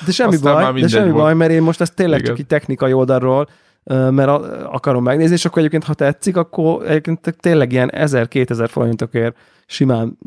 De 0.06 0.12
semmi 0.12 0.38
baj, 0.38 0.82
de 0.82 0.88
semmi 0.88 1.10
volt. 1.10 1.24
baj, 1.24 1.34
mert 1.34 1.52
én 1.52 1.62
most 1.62 1.82
ezt 1.82 1.96
tényleg 1.96 2.20
Igen. 2.20 2.32
csak 2.32 2.40
egy 2.40 2.48
technikai 2.48 2.94
oldalról 2.94 3.48
mert 3.94 4.30
akarom 4.64 5.04
megnézni, 5.04 5.36
és 5.36 5.46
akkor 5.46 5.58
egyébként, 5.58 5.84
ha 5.84 5.94
tetszik, 5.94 6.38
akkor 6.38 6.90
egyébként 6.90 7.36
tényleg 7.40 7.72
ilyen 7.72 7.92
1000-2000 7.96 8.68
forintokért 8.70 9.38
simán 9.66 10.18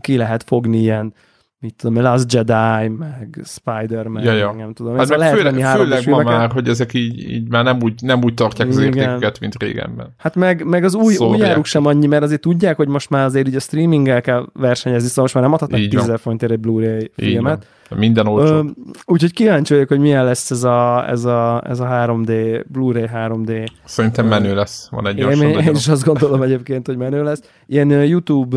ki 0.00 0.16
lehet 0.16 0.42
fogni 0.42 0.78
ilyen 0.78 1.14
mit 1.62 1.74
tudom, 1.76 2.02
Last 2.02 2.32
Jedi, 2.32 2.88
meg 2.88 3.40
Spider-Man, 3.44 4.22
ja, 4.22 4.32
ja. 4.32 4.52
nem 4.52 4.72
tudom. 4.72 4.96
Hát 4.96 5.08
meg 5.08 5.18
lehet 5.18 5.36
főleg, 5.36 5.54
főleg 5.54 6.08
ma 6.08 6.22
már, 6.22 6.52
hogy 6.52 6.68
ezek 6.68 6.94
így, 6.94 7.30
így 7.30 7.48
már 7.48 7.64
nem 7.64 7.78
úgy, 7.82 8.02
nem 8.02 8.22
úgy 8.22 8.34
tartják 8.34 8.68
az 8.68 8.78
értéküket, 8.78 9.40
mint 9.40 9.62
régenben. 9.62 10.14
Hát 10.16 10.34
meg, 10.34 10.64
meg 10.64 10.84
az 10.84 10.94
új, 10.94 11.16
új 11.16 11.44
áruk 11.44 11.64
sem 11.64 11.86
annyi, 11.86 12.06
mert 12.06 12.22
azért 12.22 12.40
tudják, 12.40 12.76
hogy 12.76 12.88
most 12.88 13.10
már 13.10 13.24
azért 13.24 13.48
így 13.48 13.54
a 13.54 13.60
streaminggel 13.60 14.20
kell 14.20 14.46
versenyezni, 14.52 15.08
szóval 15.08 15.22
most 15.22 15.34
már 15.34 15.44
nem 15.44 15.52
adhatnak 15.52 15.88
10 15.88 16.20
forintért 16.20 16.52
egy 16.52 16.60
Blu-ray 16.60 17.10
filmet. 17.16 17.66
Minden 17.96 18.26
olcsó. 18.26 18.70
Úgyhogy 19.04 19.32
kíváncsi 19.32 19.72
vagyok, 19.72 19.88
hogy 19.88 19.98
milyen 19.98 20.24
lesz 20.24 20.50
ez 20.50 20.62
a, 20.62 21.08
ez 21.08 21.24
a, 21.24 21.62
ez 21.68 21.80
a 21.80 21.86
3D, 21.86 22.64
Blu-ray 22.68 23.08
3D. 23.14 23.68
Szerintem 23.84 24.26
menő 24.26 24.54
lesz. 24.54 24.88
Van 24.90 25.06
egy 25.06 25.18
én, 25.18 25.30
én, 25.30 25.58
én 25.58 25.74
is 25.74 25.88
azt 25.88 26.04
gondolom 26.04 26.42
egyébként, 26.42 26.86
hogy 26.86 26.96
menő 26.96 27.22
lesz. 27.22 27.42
Ilyen 27.66 27.90
YouTube 27.90 28.56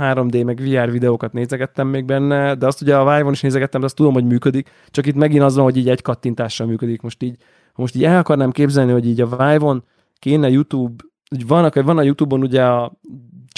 3D 0.00 0.44
meg 0.44 0.60
VR 0.60 0.90
videókat 0.90 1.32
nézegettem 1.32 1.88
még 1.88 2.04
benne, 2.04 2.54
de 2.54 2.66
azt 2.66 2.82
ugye 2.82 2.96
a 2.96 3.14
Vive-on 3.14 3.32
is 3.32 3.40
nézegettem, 3.40 3.80
de 3.80 3.86
azt 3.86 3.96
tudom, 3.96 4.12
hogy 4.12 4.24
működik. 4.24 4.70
Csak 4.90 5.06
itt 5.06 5.14
megint 5.14 5.42
az 5.42 5.54
van, 5.54 5.64
hogy 5.64 5.76
így 5.76 5.88
egy 5.88 6.02
kattintással 6.02 6.66
működik. 6.66 7.02
Most 7.02 7.22
így, 7.22 7.36
most 7.74 7.94
így 7.94 8.04
el 8.04 8.18
akarnám 8.18 8.50
képzelni, 8.50 8.92
hogy 8.92 9.06
így 9.06 9.20
a 9.20 9.26
Vive-on 9.26 9.84
kéne 10.18 10.48
YouTube, 10.48 11.04
van, 11.46 11.70
van 11.74 11.98
a 11.98 12.02
YouTube-on 12.02 12.42
ugye 12.42 12.64
a 12.64 12.92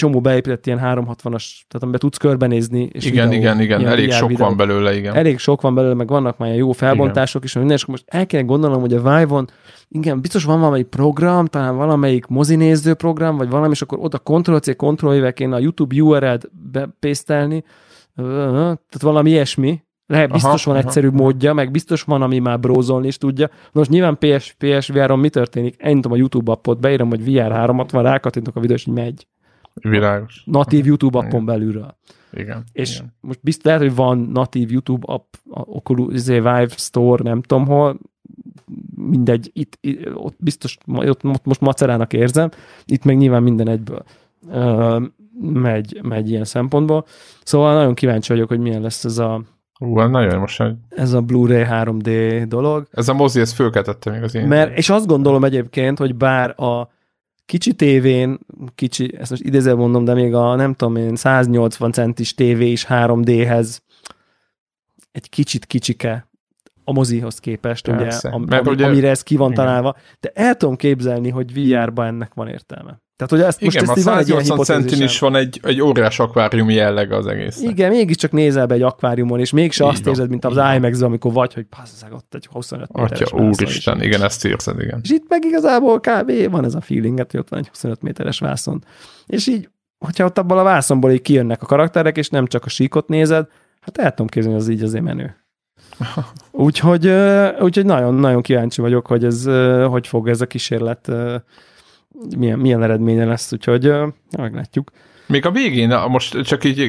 csomó 0.01 0.21
beépített 0.21 0.65
ilyen 0.65 0.79
360-as, 0.83 1.43
tehát 1.67 1.81
amiben 1.81 1.99
tudsz 1.99 2.17
körbenézni. 2.17 2.89
És 2.91 3.05
igen, 3.05 3.29
videó, 3.29 3.41
igen, 3.41 3.61
igen, 3.61 3.87
elég 3.87 4.11
sok 4.11 4.29
videó. 4.29 4.45
van 4.45 4.57
belőle, 4.57 4.95
igen. 4.95 5.15
Elég 5.15 5.37
sok 5.37 5.61
van 5.61 5.75
belőle, 5.75 5.93
meg 5.93 6.07
vannak 6.07 6.37
már 6.37 6.55
jó 6.55 6.71
felbontások 6.71 7.43
is, 7.43 7.53
minden, 7.53 7.75
és 7.75 7.85
most 7.85 8.03
el 8.07 8.25
kéne 8.25 8.43
gondolnom, 8.43 8.81
hogy 8.81 8.93
a 8.93 8.97
Vive-on, 8.97 9.47
igen, 9.87 10.21
biztos 10.21 10.43
van 10.43 10.59
valami 10.59 10.83
program, 10.83 11.45
talán 11.45 11.75
valamelyik 11.75 12.25
mozinéző 12.25 12.93
program, 12.93 13.37
vagy 13.37 13.49
valami, 13.49 13.71
és 13.71 13.81
akkor 13.81 13.97
oda 14.01 14.17
Ctrl-C, 14.17 14.75
Ctrl-V 14.75 15.33
kéne 15.33 15.55
a 15.55 15.59
YouTube 15.59 16.01
URL-t 16.01 16.49
bepésztelni, 16.71 17.63
tehát 18.15 19.01
valami 19.01 19.29
ilyesmi, 19.29 19.83
lehet, 20.11 20.31
biztos 20.31 20.65
aha, 20.65 20.73
van 20.73 20.85
egyszerűbb 20.85 21.13
aha. 21.13 21.23
módja, 21.23 21.53
meg 21.53 21.71
biztos 21.71 22.03
van, 22.03 22.21
ami 22.21 22.39
már 22.39 22.59
brózolni 22.59 23.07
is 23.07 23.17
tudja. 23.17 23.49
Most 23.71 23.89
nyilván 23.89 24.17
PS, 24.17 24.55
PSVR-on 24.57 25.19
mi 25.19 25.29
történik? 25.29 25.75
Én 25.83 25.95
tudom 25.95 26.11
a 26.11 26.15
YouTube 26.15 26.51
appot, 26.51 26.79
beírom, 26.79 27.09
hogy 27.09 27.23
VR 27.23 27.51
360, 27.51 28.03
rákattintok 28.03 28.55
a 28.55 28.59
videó, 28.59 28.75
és 28.75 28.87
így 28.87 28.93
megy. 28.93 29.27
Világos. 29.81 30.43
Natív 30.45 30.85
YouTube 30.85 31.17
appon 31.17 31.29
igen. 31.29 31.45
belülről. 31.45 31.95
Igen. 32.33 32.63
És 32.71 32.95
igen. 32.95 33.13
most 33.19 33.39
biztos 33.41 33.65
lehet, 33.65 33.81
hogy 33.81 33.95
van 33.95 34.17
natív 34.17 34.71
YouTube 34.71 35.13
app, 35.13 35.33
a 35.49 35.59
Oculus 35.59 36.13
izé, 36.13 36.35
Vive 36.35 36.67
Store, 36.67 37.23
nem 37.23 37.41
tudom 37.41 37.65
hol, 37.65 37.99
mindegy, 38.95 39.49
itt, 39.53 39.77
itt 39.81 40.15
ott 40.15 40.35
biztos, 40.39 40.77
ott 40.87 41.43
most 41.43 41.61
macerának 41.61 42.13
érzem, 42.13 42.49
itt 42.85 43.03
meg 43.03 43.17
nyilván 43.17 43.43
minden 43.43 43.67
egyből 43.67 44.03
uh, 44.47 45.01
megy, 45.41 45.99
megy 46.01 46.29
ilyen 46.29 46.45
szempontból. 46.45 47.05
Szóval 47.43 47.73
nagyon 47.73 47.93
kíváncsi 47.93 48.33
vagyok, 48.33 48.47
hogy 48.47 48.59
milyen 48.59 48.81
lesz 48.81 49.03
ez 49.03 49.17
a 49.17 49.41
Ú, 49.79 49.97
hát 49.97 50.09
nagyon 50.09 50.39
most. 50.39 50.63
Ez 50.89 51.13
a 51.13 51.21
Blu-ray 51.21 51.63
3D 51.69 52.43
dolog. 52.47 52.87
Ez 52.91 53.07
a 53.07 53.13
mozi, 53.13 53.39
ezt 53.39 53.53
fölkeltette 53.53 54.11
még 54.11 54.23
az 54.23 54.35
én. 54.35 54.47
Mert, 54.47 54.77
és 54.77 54.89
azt 54.89 55.07
gondolom 55.07 55.43
egyébként, 55.43 55.97
hogy 55.97 56.15
bár 56.15 56.59
a 56.59 56.89
kicsi 57.51 57.73
tévén, 57.73 58.39
kicsi, 58.75 59.17
ezt 59.17 59.29
most 59.29 59.43
idézően 59.43 59.77
mondom, 59.77 60.03
de 60.03 60.13
még 60.13 60.33
a 60.33 60.55
nem 60.55 60.73
tudom 60.73 60.95
én, 60.95 61.15
180 61.15 61.91
centis 61.91 62.33
tévé 62.33 62.71
is 62.71 62.85
3D-hez 62.89 63.77
egy 65.11 65.29
kicsit 65.29 65.65
kicsike 65.65 66.29
a 66.83 66.91
mozihoz 66.91 67.39
képest, 67.39 67.85
Persze. 67.85 68.27
ugye, 68.27 68.35
am, 68.35 68.43
Mert 68.47 68.67
am, 68.67 68.73
ugye, 68.73 68.85
amire 68.85 69.09
ez 69.09 69.23
ki 69.23 69.35
van 69.35 69.51
igen. 69.51 69.65
találva, 69.65 69.95
de 70.19 70.31
el 70.33 70.55
tudom 70.55 70.75
képzelni, 70.75 71.29
hogy 71.29 71.53
VR-ba 71.53 72.05
ennek 72.05 72.33
van 72.33 72.47
értelme. 72.47 73.01
Tehát, 73.21 73.45
hogy 73.45 73.53
ezt 73.53 73.61
Igen, 73.61 73.83
most 73.85 73.97
ezt 73.97 74.07
a 74.07 74.11
180 74.11 74.57
centin 74.57 75.01
is 75.01 75.19
van 75.19 75.35
egy, 75.35 75.59
egy 75.63 75.81
óriás 75.81 76.19
akvárium 76.19 76.69
jelleg 76.69 77.11
az 77.11 77.27
egész. 77.27 77.61
Igen, 77.61 77.89
mégiscsak 77.89 78.31
nézel 78.31 78.65
be 78.65 78.73
egy 78.73 78.81
akváriumon, 78.81 79.39
és 79.39 79.51
mégse 79.51 79.85
azt 79.85 80.07
érzed, 80.07 80.29
mint 80.29 80.45
az 80.45 80.75
imax 80.75 81.01
amikor 81.01 81.33
vagy, 81.33 81.53
hogy 81.53 81.65
passzag 81.65 82.13
ott 82.13 82.33
egy 82.33 82.47
25 82.51 82.93
méteres 82.93 83.21
Atya, 83.31 83.43
úristen, 83.43 84.01
igen, 84.01 84.23
ezt 84.23 84.45
érzed, 84.45 84.79
igen. 84.79 84.99
És 85.03 85.09
itt 85.09 85.25
meg 85.27 85.45
igazából 85.45 85.99
kb. 85.99 86.49
van 86.49 86.65
ez 86.65 86.75
a 86.75 86.81
feeling, 86.81 87.17
hogy 87.17 87.39
ott 87.39 87.49
van 87.49 87.59
egy 87.59 87.67
25 87.67 88.01
méteres 88.01 88.39
vászon. 88.39 88.83
És 89.25 89.47
így, 89.47 89.69
hogyha 89.97 90.25
ott 90.25 90.37
abban 90.37 90.57
a 90.57 90.63
vászonból 90.63 91.11
így 91.11 91.21
kijönnek 91.21 91.61
a 91.61 91.65
karakterek, 91.65 92.17
és 92.17 92.29
nem 92.29 92.47
csak 92.47 92.65
a 92.65 92.69
síkot 92.69 93.07
nézed, 93.07 93.47
hát 93.81 93.97
el 93.97 94.09
tudom 94.09 94.27
képzelni, 94.27 94.57
az 94.57 94.67
így 94.67 94.83
azért 94.83 95.03
menő. 95.03 95.35
Úgyhogy, 96.51 97.07
úgyhogy 97.59 97.85
nagyon, 97.85 98.13
nagyon 98.13 98.41
kíváncsi 98.41 98.81
vagyok, 98.81 99.07
hogy 99.07 99.25
ez, 99.25 99.45
hogy 99.85 100.07
fog 100.07 100.29
ez 100.29 100.41
a 100.41 100.45
kísérlet 100.45 101.11
milyen, 102.37 102.59
milyen 102.59 102.83
eredménye 102.83 103.25
lesz, 103.25 103.53
úgyhogy 103.53 103.93
meglátjuk. 104.37 104.91
Még 105.27 105.45
a 105.45 105.51
végén, 105.51 105.99
most 106.07 106.41
csak 106.41 106.63
így 106.63 106.79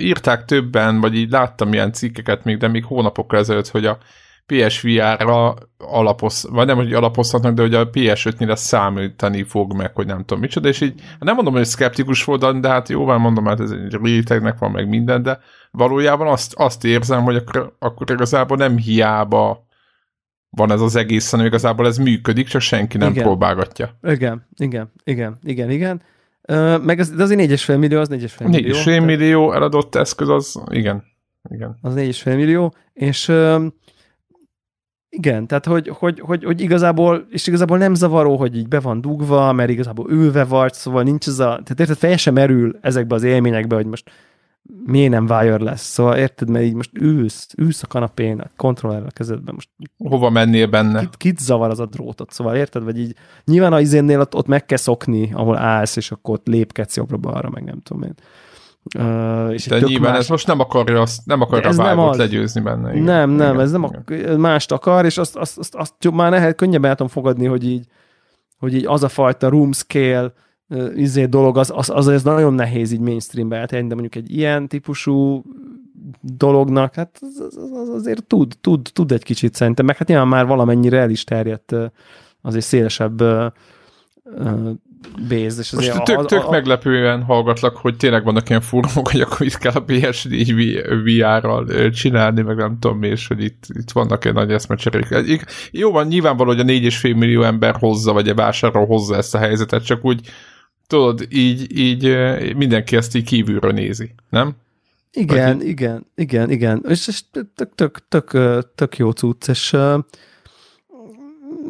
írták 0.00 0.44
többen, 0.44 1.00
vagy 1.00 1.14
így 1.14 1.30
láttam 1.30 1.72
ilyen 1.72 1.92
cikkeket 1.92 2.44
még, 2.44 2.56
de 2.56 2.68
még 2.68 2.84
hónapokkal 2.84 3.38
ezelőtt, 3.38 3.68
hogy 3.68 3.86
a 3.86 3.98
PSVR-ra 4.46 5.54
alapoz, 5.78 6.48
vagy 6.50 6.66
nem, 6.66 6.76
hogy 6.76 6.92
alapozhatnak, 6.92 7.54
de 7.54 7.62
hogy 7.62 7.74
a 7.74 7.90
PS5-nél 7.90 8.56
számítani 8.56 9.42
fog 9.42 9.74
meg, 9.74 9.94
hogy 9.94 10.06
nem 10.06 10.18
tudom 10.18 10.38
micsoda, 10.38 10.68
és 10.68 10.80
így 10.80 11.00
nem 11.18 11.34
mondom, 11.34 11.54
hogy 11.54 11.64
szkeptikus 11.64 12.24
volt, 12.24 12.60
de 12.60 12.68
hát 12.68 12.88
jóval 12.88 13.18
mondom, 13.18 13.44
hát 13.44 13.60
ez 13.60 13.70
egy 13.70 13.98
rétegnek 14.02 14.58
van 14.58 14.70
meg 14.70 14.88
minden, 14.88 15.22
de 15.22 15.38
valójában 15.70 16.26
azt, 16.26 16.54
azt 16.54 16.84
érzem, 16.84 17.22
hogy 17.22 17.36
akkor, 17.36 17.76
akkor 17.78 18.10
igazából 18.10 18.56
nem 18.56 18.76
hiába 18.76 19.65
van 20.50 20.72
ez 20.72 20.80
az 20.80 20.96
egész, 20.96 21.30
hanem 21.30 21.46
igazából 21.46 21.86
ez 21.86 21.98
működik, 21.98 22.46
csak 22.46 22.60
senki 22.60 22.96
nem 22.96 23.10
igen. 23.10 23.22
próbálgatja. 23.22 23.98
Igen, 24.02 24.46
igen, 24.56 24.92
igen, 25.04 25.38
igen, 25.42 25.70
igen. 25.70 26.02
Uh, 26.48 26.82
meg 26.82 26.98
az, 26.98 27.10
de 27.10 27.22
az 27.22 27.34
4,5 27.34 27.78
millió, 27.78 28.00
az 28.00 28.08
4,5 28.10 28.48
millió. 28.48 28.74
4,5 28.74 29.04
millió 29.04 29.52
eladott 29.52 29.94
eszköz, 29.94 30.28
az 30.28 30.62
igen. 30.70 31.04
igen. 31.50 31.78
Az 31.80 31.94
4,5 31.96 32.24
millió, 32.24 32.74
és 32.92 33.28
uh, 33.28 33.64
igen, 35.08 35.46
tehát 35.46 35.66
hogy, 35.66 35.88
hogy, 35.88 36.20
hogy, 36.20 36.44
hogy 36.44 36.60
igazából, 36.60 37.26
és 37.30 37.46
igazából 37.46 37.78
nem 37.78 37.94
zavaró, 37.94 38.36
hogy 38.36 38.56
így 38.56 38.68
be 38.68 38.80
van 38.80 39.00
dugva, 39.00 39.52
mert 39.52 39.70
igazából 39.70 40.10
ülve 40.10 40.44
vagy, 40.44 40.72
szóval 40.72 41.02
nincs 41.02 41.26
ez 41.26 41.38
a, 41.38 41.44
tehát 41.44 41.80
érted, 41.80 41.96
fel 41.96 42.16
sem 42.16 42.34
merül 42.34 42.78
ezekbe 42.80 43.14
az 43.14 43.22
élményekbe, 43.22 43.74
hogy 43.74 43.86
most 43.86 44.10
miért 44.84 45.10
nem 45.10 45.24
wireless? 45.24 45.80
Szóval 45.80 46.16
érted, 46.16 46.50
mert 46.50 46.64
így 46.64 46.74
most 46.74 46.90
ülsz, 46.92 47.48
ülsz 47.56 47.82
a 47.82 47.86
kanapén, 47.86 48.40
a 48.40 48.50
kontrollerrel 48.56 49.06
a 49.06 49.12
kezedben, 49.12 49.54
most 49.54 49.68
hova 49.98 50.30
mennél 50.30 50.66
benne? 50.66 51.00
Kit, 51.00 51.16
kit 51.16 51.38
zavar 51.38 51.70
az 51.70 51.80
a 51.80 51.86
drótot? 51.86 52.32
Szóval 52.32 52.56
érted, 52.56 52.84
vagy 52.84 52.98
így 52.98 53.14
nyilván 53.44 53.72
a 53.72 53.80
izénnél 53.80 54.20
ott, 54.20 54.34
ott 54.34 54.46
meg 54.46 54.66
kell 54.66 54.78
szokni, 54.78 55.32
ahol 55.32 55.56
állsz, 55.56 55.96
és 55.96 56.10
akkor 56.10 56.34
ott 56.34 56.46
lépkedsz 56.46 56.96
jobbra-balra, 56.96 57.50
meg 57.50 57.64
nem 57.64 57.80
tudom 57.82 58.02
én. 58.02 58.14
Uh, 58.98 59.52
és 59.52 59.66
De 59.66 59.78
nyilván 59.80 60.10
más... 60.10 60.20
ez 60.20 60.28
most 60.28 60.46
nem 60.46 60.60
akarja, 60.60 61.00
azt, 61.00 61.26
nem 61.26 61.40
akarja 61.40 61.68
ez 61.68 61.76
nem 61.76 61.98
az... 61.98 62.16
legyőzni 62.16 62.60
benne. 62.60 62.90
Igen. 62.92 63.04
Nem, 63.04 63.30
nem, 63.30 63.52
igen, 63.52 63.60
ez 63.60 63.70
nem 63.70 64.02
igen. 64.06 64.34
a, 64.34 64.36
mást 64.36 64.72
akar, 64.72 65.04
és 65.04 65.18
azt, 65.18 65.36
azt, 65.36 65.58
azt, 65.58 65.74
azt 65.74 66.10
már 66.12 66.30
nehez, 66.30 66.54
könnyebben 66.56 66.90
el 66.90 66.96
tudom 66.96 67.12
fogadni, 67.12 67.46
hogy 67.46 67.64
így, 67.64 67.86
hogy 68.58 68.74
így 68.74 68.86
az 68.86 69.02
a 69.02 69.08
fajta 69.08 69.48
room 69.48 69.72
scale 69.72 70.32
izé 70.94 71.24
dolog, 71.24 71.58
az, 71.58 71.72
az, 71.74 71.90
az, 71.90 72.06
az 72.06 72.22
nagyon 72.22 72.54
nehéz 72.54 72.92
így 72.92 73.00
mainstreambe 73.00 73.56
eltenni, 73.56 73.88
de 73.88 73.94
mondjuk 73.94 74.24
egy 74.24 74.36
ilyen 74.36 74.68
típusú 74.68 75.42
dolognak, 76.20 76.94
hát 76.94 77.18
az, 77.20 77.40
az, 77.56 77.70
az 77.72 77.88
azért 77.88 78.24
tud, 78.24 78.54
tud, 78.60 78.88
tud 78.92 79.12
egy 79.12 79.22
kicsit 79.22 79.54
szerintem, 79.54 79.86
meg 79.86 79.96
hát 79.96 80.08
nyilván 80.08 80.28
már 80.28 80.46
valamennyire 80.46 80.98
el 80.98 81.10
is 81.10 81.24
terjedt 81.24 81.74
azért 82.42 82.64
szélesebb 82.64 83.22
Béz, 85.28 85.58
és 85.58 85.72
Most 85.72 86.02
tök, 86.02 86.24
tök 86.24 86.42
a, 86.42 86.46
a, 86.46 86.50
meglepően 86.50 87.22
hallgatlak, 87.22 87.76
hogy 87.76 87.96
tényleg 87.96 88.24
vannak 88.24 88.48
ilyen 88.48 88.60
fórumok, 88.60 89.10
hogy 89.10 89.20
akkor 89.20 89.46
itt 89.46 89.58
kell 89.58 89.72
a 89.72 89.82
PSD 89.82 90.34
VR-ral 91.04 91.90
csinálni, 91.90 92.42
meg 92.42 92.56
nem 92.56 92.78
tudom 92.78 92.98
mi, 92.98 93.06
és 93.06 93.26
hogy 93.26 93.44
itt, 93.44 93.64
itt 93.68 93.90
vannak 93.90 94.24
egy 94.24 94.32
nagy 94.32 94.52
eszmecserék. 94.52 95.44
Jó 95.70 95.90
van, 95.90 96.06
nyilvánvaló, 96.06 96.50
hogy 96.50 96.60
a 96.60 96.64
4,5 96.64 97.16
millió 97.16 97.42
ember 97.42 97.76
hozza, 97.76 98.12
vagy 98.12 98.28
a 98.28 98.34
vásárol 98.34 98.86
hozza 98.86 99.16
ezt 99.16 99.34
a 99.34 99.38
helyzetet, 99.38 99.84
csak 99.84 100.04
úgy 100.04 100.20
tudod, 100.86 101.26
így, 101.30 101.78
így 101.78 102.16
mindenki 102.56 102.96
ezt 102.96 103.14
így 103.14 103.24
kívülről 103.24 103.72
nézi, 103.72 104.14
nem? 104.30 104.56
Igen, 105.12 105.56
vagy 105.56 105.66
igen, 105.66 106.06
igen, 106.14 106.50
igen. 106.50 106.84
És, 106.88 107.08
és 107.08 107.22
tök, 107.54 107.74
tök, 107.74 107.98
tök, 108.08 108.38
tök 108.74 108.96
jó 108.96 109.10
cucc, 109.10 109.48
és 109.48 109.76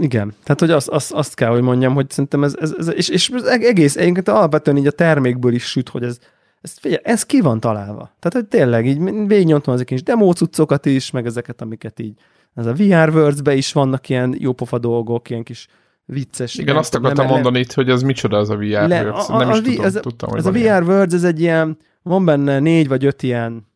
igen, 0.01 0.35
tehát 0.43 0.61
hogy 0.61 0.71
azt, 0.71 0.89
azt, 0.89 1.13
azt 1.13 1.35
kell, 1.35 1.51
hogy 1.51 1.63
mondjam, 1.63 1.95
hogy 1.95 2.11
szerintem 2.11 2.45
ez, 2.45 2.55
ez, 2.61 2.73
ez 2.79 2.93
és, 2.95 3.09
és 3.09 3.31
egész, 3.45 3.97
egyébként 3.97 4.29
alapvetően 4.29 4.77
így 4.77 4.87
a 4.87 4.91
termékből 4.91 5.53
is 5.53 5.65
süt, 5.65 5.89
hogy 5.89 6.03
ez, 6.03 6.19
ez, 6.61 6.79
figyelj, 6.79 7.01
ez 7.05 7.27
ki 7.27 7.41
van 7.41 7.61
találva. 7.61 8.17
Tehát, 8.19 8.33
hogy 8.33 8.47
tényleg 8.47 8.87
így 8.87 9.27
végignyomtam 9.27 9.75
ezek 9.75 9.91
is 9.91 10.03
demo 10.03 10.33
cuccokat 10.33 10.87
is, 10.87 11.11
meg 11.11 11.27
ezeket, 11.27 11.61
amiket 11.61 12.01
így, 12.01 12.15
ez 12.55 12.67
a 12.67 12.73
VR 12.73 13.15
Words-be 13.15 13.55
is 13.55 13.73
vannak 13.73 14.09
ilyen 14.09 14.35
jópofa 14.39 14.79
dolgok, 14.79 15.31
ilyen 15.31 15.43
kis 15.43 15.67
vicces. 16.07 16.55
Igen, 16.55 16.67
nem, 16.67 16.77
azt 16.77 16.95
akartam 16.95 17.27
le, 17.27 17.31
mondani 17.31 17.59
itt, 17.59 17.73
hogy 17.73 17.91
ez 17.91 18.03
micsoda 18.03 18.37
az 18.37 18.51
a 18.51 18.57
VR 18.57 18.89
le, 18.89 19.03
Words. 19.03 19.29
A, 19.29 19.35
a, 19.35 19.39
nem 19.39 19.51
is 19.51 19.59
a, 19.59 19.63
tudom, 19.63 19.85
ez, 19.85 19.99
tudtam, 20.03 20.31
hogy 20.31 20.39
Ez 20.39 20.47
a 20.47 20.51
VR 20.51 20.83
Words, 20.83 21.15
ez 21.15 21.25
egy 21.25 21.41
ilyen, 21.41 21.79
van 22.03 22.25
benne 22.25 22.59
négy 22.59 22.89
vagy 22.89 23.05
öt 23.05 23.23
ilyen 23.23 23.67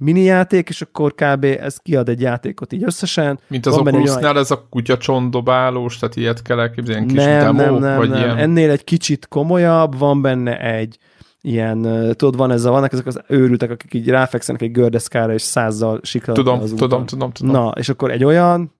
mini 0.00 0.20
játék, 0.20 0.68
és 0.68 0.82
akkor 0.82 1.14
kb. 1.14 1.44
ez 1.44 1.76
kiad 1.76 2.08
egy 2.08 2.20
játékot 2.20 2.72
így 2.72 2.82
összesen. 2.84 3.38
Mint 3.48 3.66
az 3.66 3.76
Oculusnál 3.76 4.22
olyan... 4.22 4.36
ez 4.36 4.50
a 4.50 4.66
kutyacsondobálós, 4.70 5.98
tehát 5.98 6.16
ilyet 6.16 6.42
kell 6.42 6.60
elképzelni, 6.60 7.06
kis 7.06 7.16
nem, 7.16 7.56
demo, 7.56 7.62
nem, 7.62 7.74
nem, 7.74 7.96
vagy 7.96 8.08
nem. 8.08 8.18
ilyen... 8.18 8.36
Ennél 8.36 8.70
egy 8.70 8.84
kicsit 8.84 9.28
komolyabb, 9.28 9.98
van 9.98 10.22
benne 10.22 10.60
egy 10.60 10.98
ilyen, 11.40 11.82
tudod, 12.16 12.36
van 12.36 12.50
ez 12.50 12.64
a, 12.64 12.70
vannak 12.70 12.92
ezek 12.92 13.06
az 13.06 13.20
őrültek, 13.26 13.70
akik 13.70 13.94
így 13.94 14.08
ráfekszenek 14.08 14.62
egy 14.62 14.72
gördeszkára, 14.72 15.32
és 15.32 15.42
százzal 15.42 16.00
siklanak 16.02 16.44
tudom, 16.44 16.60
az 16.60 16.74
tudom, 16.76 17.06
tudom, 17.06 17.32
tudom. 17.32 17.52
Na, 17.52 17.72
és 17.76 17.88
akkor 17.88 18.10
egy 18.10 18.24
olyan, 18.24 18.72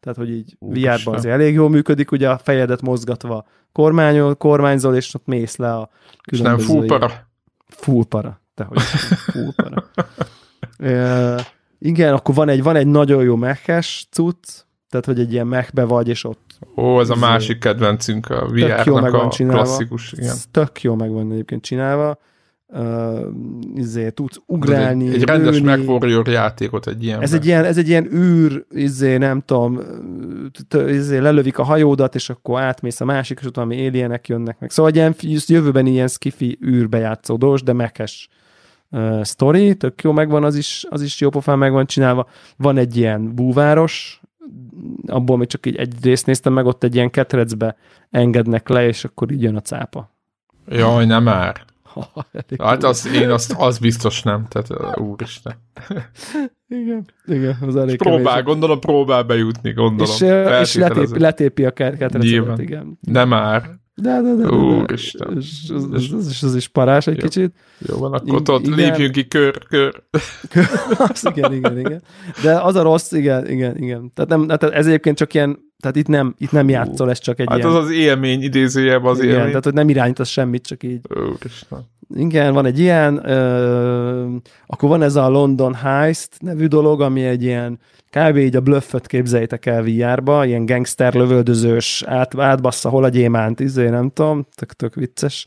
tehát, 0.00 0.18
hogy 0.18 0.30
így 0.30 0.56
VR-ban 0.58 1.14
azért 1.14 1.34
elég 1.34 1.54
jól 1.54 1.68
működik, 1.68 2.10
ugye 2.10 2.30
a 2.30 2.38
fejedet 2.38 2.82
mozgatva 2.82 3.46
kormányol, 3.72 4.34
kormányzol, 4.34 4.96
és 4.96 5.14
ott 5.14 5.26
mész 5.26 5.56
le 5.56 5.74
a 5.74 5.90
különböző... 6.22 6.64
És 6.64 6.68
nem 6.68 6.76
full 6.76 6.98
para? 6.98 7.28
Full 7.66 8.04
para, 8.08 8.40
te 8.54 8.64
hogy 8.64 8.80
full 8.80 9.52
para. 9.56 9.84
Uh, 10.78 11.40
igen, 11.78 12.14
akkor 12.14 12.34
van 12.34 12.48
egy, 12.48 12.62
van 12.62 12.76
egy 12.76 12.86
nagyon 12.86 13.22
jó 13.22 13.36
meches 13.36 14.08
cucc, 14.10 14.66
tehát, 14.88 15.06
hogy 15.06 15.20
egy 15.20 15.32
ilyen 15.32 15.46
mechbe 15.46 15.84
vagy, 15.84 16.08
és 16.08 16.24
ott... 16.24 16.58
Ó, 16.76 17.00
ez 17.00 17.10
a 17.10 17.14
izé 17.14 17.24
másik 17.24 17.58
kedvencünk, 17.58 18.30
a 18.30 18.46
VR-nak 18.46 19.14
a 19.14 19.28
csinálva. 19.28 19.62
klasszikus. 19.62 20.12
Igen. 20.12 20.36
Tök 20.50 20.82
jó 20.82 20.94
meg 20.94 21.10
van 21.10 21.32
egyébként 21.32 21.62
csinálva. 21.62 22.18
Uh, 22.72 23.18
izé, 23.74 24.10
tudsz 24.10 24.40
ugrálni, 24.46 25.08
Egy, 25.08 25.14
egy 25.14 25.22
rendes 25.22 25.60
MacWarrior 25.60 26.28
játékot 26.28 26.86
egy 26.86 27.04
ilyen. 27.04 27.20
Ez 27.20 27.32
egy 27.32 27.46
ilyen, 27.46 27.64
ez 27.64 27.78
egy 27.78 27.88
ilyen 27.88 28.12
űr, 28.14 28.64
izé, 28.70 29.16
nem 29.16 29.40
tudom, 29.40 29.80
izé, 30.88 31.18
lelövik 31.18 31.58
a 31.58 31.62
hajódat, 31.62 32.14
és 32.14 32.30
akkor 32.30 32.60
átmész 32.60 33.00
a 33.00 33.04
másik, 33.04 33.38
és 33.40 33.46
ott 33.46 33.54
valami 33.54 33.86
alienek 33.86 34.28
jönnek 34.28 34.58
meg. 34.58 34.70
Szóval 34.70 34.90
egy 34.90 34.96
ilyen 34.96 35.14
jövőben 35.46 35.86
ilyen 35.86 36.08
skifi 36.08 36.58
űrbe 36.66 36.98
játszódós, 36.98 37.62
de 37.62 37.72
mekes 37.72 38.28
uh, 38.90 39.24
story, 39.24 39.76
tök 39.76 40.02
jó 40.02 40.12
megvan, 40.12 40.44
az 40.44 40.56
is, 40.56 40.86
az 40.90 41.02
is 41.02 41.20
jó 41.20 41.28
pofán 41.28 41.58
meg 41.58 41.72
van 41.72 41.86
csinálva. 41.86 42.28
Van 42.56 42.76
egy 42.76 42.96
ilyen 42.96 43.34
búváros, 43.34 44.20
abból 45.06 45.36
még 45.36 45.46
csak 45.46 45.66
így 45.66 45.76
egy 45.76 45.94
részt 46.02 46.26
néztem 46.26 46.52
meg, 46.52 46.66
ott 46.66 46.84
egy 46.84 46.94
ilyen 46.94 47.10
ketrecbe 47.10 47.76
engednek 48.10 48.68
le, 48.68 48.86
és 48.86 49.04
akkor 49.04 49.30
így 49.30 49.42
jön 49.42 49.56
a 49.56 49.60
cápa. 49.60 50.10
Jaj, 50.68 51.06
nem 51.06 51.22
már. 51.22 51.66
Hát 52.58 52.84
az, 52.84 53.06
én 53.06 53.30
azt, 53.30 53.54
az 53.58 53.78
biztos 53.78 54.22
nem, 54.22 54.46
tehát 54.48 54.98
úristen. 54.98 55.54
igen, 56.68 57.06
igen, 57.26 57.56
az 57.66 57.76
elég 57.76 57.96
Próbál, 57.96 58.24
kevés. 58.24 58.44
gondolom 58.44 58.80
próbál 58.80 59.22
bejutni, 59.22 59.72
gondolom. 59.72 60.14
És, 60.14 60.20
és 60.60 60.74
letépi, 60.74 61.18
letépi 61.18 61.64
a 61.64 61.70
ketrecet, 61.70 62.58
igen. 62.58 62.98
Nem 63.00 63.28
már. 63.28 63.78
De, 64.02 64.20
de, 64.22 64.34
de. 64.34 64.42
de, 64.42 64.48
Úristen. 64.48 65.36
És 65.36 65.70
az, 65.74 65.88
az, 65.92 66.12
az, 66.12 66.30
is, 66.30 66.42
az 66.42 66.54
is 66.54 66.68
parás 66.68 67.06
egy 67.06 67.16
jó. 67.16 67.22
kicsit. 67.22 67.54
Jó 67.78 67.96
van, 67.96 68.12
akkor 68.12 68.42
ott 68.46 68.66
lépjünk 68.66 69.12
ki 69.12 69.28
kör, 69.28 69.58
kör. 69.68 70.02
az, 71.12 71.28
igen, 71.34 71.52
igen, 71.52 71.78
igen. 71.78 72.02
De 72.42 72.60
az 72.60 72.74
a 72.74 72.82
rossz, 72.82 73.12
igen, 73.12 73.50
igen, 73.50 73.76
igen. 73.76 74.12
Tehát, 74.14 74.30
nem, 74.30 74.46
tehát 74.46 74.74
ez 74.74 74.86
egyébként 74.86 75.16
csak 75.16 75.34
ilyen, 75.34 75.58
tehát 75.82 75.96
itt 75.96 76.06
nem, 76.06 76.34
itt 76.38 76.52
nem 76.52 76.68
játszol, 76.68 77.10
ez 77.10 77.18
csak 77.18 77.40
egy 77.40 77.46
hát 77.48 77.58
ilyen... 77.58 77.70
az 77.70 77.74
az 77.84 77.90
élmény, 77.90 78.42
idézőjebb 78.42 79.04
az 79.04 79.18
igen, 79.18 79.30
élmény. 79.30 79.48
tehát 79.48 79.64
hogy 79.64 79.74
nem 79.74 79.88
irányítasz 79.88 80.28
semmit, 80.28 80.66
csak 80.66 80.82
így. 80.82 81.00
Úristen. 81.32 81.86
Igen, 82.14 82.52
van 82.52 82.66
egy 82.66 82.78
ilyen, 82.78 83.28
ö, 83.28 84.36
akkor 84.66 84.88
van 84.88 85.02
ez 85.02 85.16
a 85.16 85.28
London 85.28 85.74
Heist 85.74 86.28
nevű 86.40 86.66
dolog, 86.66 87.00
ami 87.00 87.24
egy 87.24 87.42
ilyen 87.42 87.78
kb. 88.10 88.36
így 88.36 88.56
a 88.56 88.60
blöfföt 88.60 89.06
képzeljétek 89.06 89.66
el 89.66 89.82
VR-ba, 89.82 90.44
ilyen 90.44 90.66
gangster 90.66 91.14
lövöldözős, 91.14 92.02
át, 92.06 92.38
átbassza 92.38 92.88
hol 92.88 93.04
a 93.04 93.08
gyémánt, 93.08 93.60
izé, 93.60 93.88
nem 93.88 94.10
tudom, 94.10 94.46
tök, 94.54 94.72
tök 94.72 94.94
vicces 94.94 95.46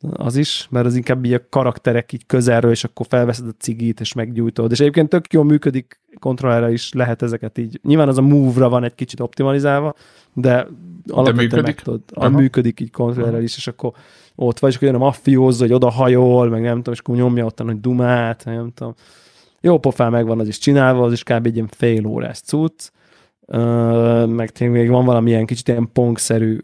az 0.00 0.36
is, 0.36 0.66
mert 0.70 0.86
az 0.86 0.96
inkább 0.96 1.24
így 1.24 1.32
a 1.32 1.48
karakterek 1.48 2.12
így 2.12 2.26
közelről, 2.26 2.70
és 2.70 2.84
akkor 2.84 3.06
felveszed 3.08 3.46
a 3.46 3.54
cigit, 3.58 4.00
és 4.00 4.12
meggyújtod. 4.12 4.70
És 4.70 4.80
egyébként 4.80 5.08
tök 5.08 5.32
jól 5.32 5.44
működik, 5.44 6.00
kontrollerre 6.20 6.72
is 6.72 6.92
lehet 6.92 7.22
ezeket 7.22 7.58
így. 7.58 7.80
Nyilván 7.82 8.08
az 8.08 8.18
a 8.18 8.22
move-ra 8.22 8.68
van 8.68 8.84
egy 8.84 8.94
kicsit 8.94 9.20
optimalizálva, 9.20 9.94
de 10.32 10.66
alapvetően 11.06 11.62
meg 11.62 11.80
tudod, 11.82 12.00
a 12.14 12.28
működik 12.28 12.80
így 12.80 12.90
kontrollerrel 12.90 13.42
is, 13.42 13.56
és 13.56 13.66
akkor 13.66 13.92
ott 14.34 14.58
vagy, 14.58 14.70
és 14.70 14.76
akkor 14.76 14.88
jön 14.88 15.00
a 15.00 15.04
maffiózó, 15.04 15.62
hogy 15.62 15.72
oda 15.72 15.90
hajol, 15.90 16.48
meg 16.48 16.62
nem 16.62 16.76
tudom, 16.76 16.94
és 16.94 17.00
akkor 17.00 17.16
nyomja 17.16 17.44
ottan, 17.44 17.66
hogy 17.66 17.80
dumát, 17.80 18.44
nem 18.44 18.72
tudom. 18.74 18.94
Jó 19.60 19.78
pofán 19.78 20.10
megvan 20.10 20.40
az 20.40 20.48
is 20.48 20.58
csinálva, 20.58 21.04
az 21.04 21.12
is 21.12 21.22
kb. 21.22 21.46
egy 21.46 21.54
ilyen 21.54 21.68
fél 21.70 22.06
órás 22.06 22.40
cucc, 22.40 22.90
uh, 23.46 24.26
meg 24.26 24.50
tényleg 24.50 24.80
még 24.80 24.90
van 24.90 25.04
valamilyen 25.04 25.46
kicsit 25.46 25.68
ilyen 25.68 25.92
pongszerű 25.92 26.58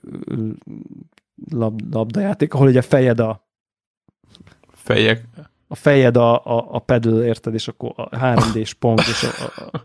lab, 1.50 1.94
labdajáték, 1.94 2.54
ahol 2.54 2.68
ugye 2.68 2.82
fejed 2.82 3.20
a 3.20 3.48
fejek 4.72 5.24
a 5.68 5.74
fejed 5.74 6.16
a, 6.16 6.34
a, 6.34 6.66
a 6.70 6.78
pedal, 6.78 7.22
érted, 7.22 7.54
és 7.54 7.68
akkor 7.68 7.92
a 7.96 8.08
3D-s 8.08 8.74
pong, 8.74 8.98
és 8.98 9.22
a, 9.22 9.44
a, 9.56 9.76
a 9.76 9.80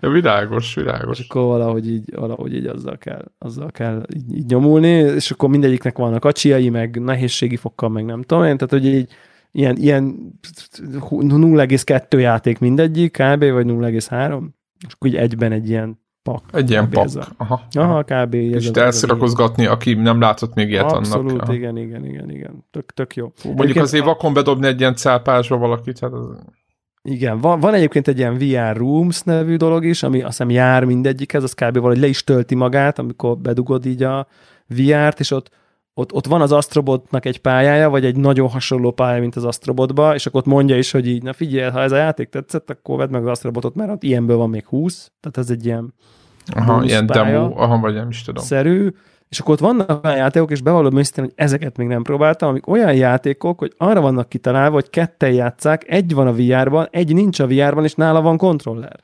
Ja, 0.00 0.10
világos, 0.10 0.74
világos. 0.74 1.18
És 1.18 1.28
akkor 1.28 1.42
valahogy 1.42 1.90
így, 1.90 2.14
valahogy 2.14 2.54
így 2.54 2.66
azzal 2.66 2.98
kell, 2.98 3.24
azzal 3.38 3.70
kell 3.70 4.02
így, 4.14 4.36
így 4.36 4.46
nyomulni, 4.46 4.88
és 4.88 5.30
akkor 5.30 5.48
mindegyiknek 5.48 5.98
vannak 5.98 6.24
acsiai, 6.24 6.68
meg 6.68 7.00
nehézségi 7.00 7.56
fokkal, 7.56 7.88
meg 7.88 8.04
nem 8.04 8.22
tudom 8.22 8.44
én, 8.44 8.56
tehát 8.56 8.70
hogy 8.70 8.86
így 8.86 9.12
ilyen, 9.50 9.76
ilyen 9.76 10.32
0,2 10.78 12.20
játék 12.20 12.58
mindegyik, 12.58 13.10
kb. 13.10 13.38
vagy 13.38 13.66
0,3, 13.66 14.42
és 14.86 14.92
akkor 14.92 15.08
így 15.08 15.16
egyben 15.16 15.52
egy 15.52 15.68
ilyen 15.68 16.03
pak. 16.24 16.42
Egy 16.52 16.70
ilyen 16.70 16.90
pak. 16.90 17.08
Aha. 17.36 17.60
Aha, 17.70 18.02
kb. 18.02 18.34
És 18.34 18.70
te 18.70 18.82
elszirakozgatni, 18.82 19.66
aki 19.66 19.94
nem 19.94 20.20
látott 20.20 20.54
még 20.54 20.68
ilyet 20.68 20.92
Abszolút, 20.92 21.30
annak. 21.30 21.40
Abszolút, 21.40 21.60
igen, 21.60 21.76
igen, 21.76 22.04
igen, 22.04 22.30
igen. 22.30 22.64
Tök, 22.70 22.92
tök 22.92 23.16
jó. 23.16 23.32
Mondjuk 23.44 23.76
azért 23.76 24.04
vakon 24.04 24.32
bedobni 24.32 24.66
egy 24.66 24.80
ilyen 24.80 24.94
cápásba 24.94 25.56
valakit, 25.56 25.98
hát 25.98 26.12
az... 26.12 26.26
Igen, 27.02 27.40
van, 27.40 27.60
van 27.60 27.74
egyébként 27.74 28.08
egy 28.08 28.18
ilyen 28.18 28.34
VR 28.38 28.76
Rooms 28.76 29.22
nevű 29.22 29.56
dolog 29.56 29.84
is, 29.84 30.02
ami 30.02 30.18
azt 30.18 30.26
hiszem 30.26 30.50
jár 30.50 30.84
mindegyikhez, 30.84 31.42
az 31.42 31.52
kb. 31.52 31.74
valahogy 31.74 31.98
le 31.98 32.06
is 32.06 32.24
tölti 32.24 32.54
magát, 32.54 32.98
amikor 32.98 33.38
bedugod 33.38 33.86
így 33.86 34.02
a 34.02 34.26
VR-t, 34.68 35.20
és 35.20 35.30
ott, 35.30 35.50
ott, 35.94 36.12
ott 36.12 36.26
van 36.26 36.40
az 36.40 36.52
Astrobotnak 36.52 37.24
egy 37.24 37.40
pályája, 37.40 37.90
vagy 37.90 38.04
egy 38.04 38.16
nagyon 38.16 38.48
hasonló 38.48 38.90
pálya, 38.90 39.20
mint 39.20 39.36
az 39.36 39.44
Astrobotba, 39.44 40.14
és 40.14 40.26
akkor 40.26 40.40
ott 40.40 40.46
mondja 40.46 40.78
is, 40.78 40.90
hogy 40.90 41.08
így, 41.08 41.22
na 41.22 41.32
figyelj, 41.32 41.70
ha 41.70 41.80
ez 41.80 41.92
a 41.92 41.96
játék 41.96 42.28
tetszett, 42.28 42.70
akkor 42.70 42.98
vedd 42.98 43.10
meg 43.10 43.22
az 43.22 43.28
Astrobotot, 43.28 43.74
mert 43.74 43.90
ott 43.90 44.02
ilyenből 44.02 44.36
van 44.36 44.50
még 44.50 44.66
20, 44.66 45.12
tehát 45.20 45.38
ez 45.38 45.50
egy 45.50 45.64
ilyen 45.64 45.94
Aha, 46.54 46.84
ilyen 46.84 47.06
demo, 47.06 47.52
aha, 47.56 47.78
vagy 47.78 47.94
nem 47.94 48.08
is 48.08 48.22
tudom. 48.22 48.44
Szerű, 48.44 48.88
És 49.28 49.40
akkor 49.40 49.52
ott 49.52 49.60
vannak 49.60 50.04
olyan 50.04 50.16
játékok, 50.16 50.50
és 50.50 50.60
bevallom 50.60 50.96
őszintén, 50.96 51.24
hogy 51.24 51.32
ezeket 51.36 51.76
még 51.76 51.86
nem 51.86 52.02
próbáltam, 52.02 52.48
amik 52.48 52.66
olyan 52.66 52.94
játékok, 52.94 53.58
hogy 53.58 53.72
arra 53.76 54.00
vannak 54.00 54.28
kitalálva, 54.28 54.74
hogy 54.74 54.90
ketten 54.90 55.32
játszák, 55.32 55.88
egy 55.88 56.14
van 56.14 56.26
a 56.26 56.32
VR-ban, 56.32 56.88
egy 56.90 57.14
nincs 57.14 57.40
a 57.40 57.46
VR-ban, 57.46 57.84
és 57.84 57.94
nála 57.94 58.20
van 58.20 58.36
kontroller. 58.36 59.00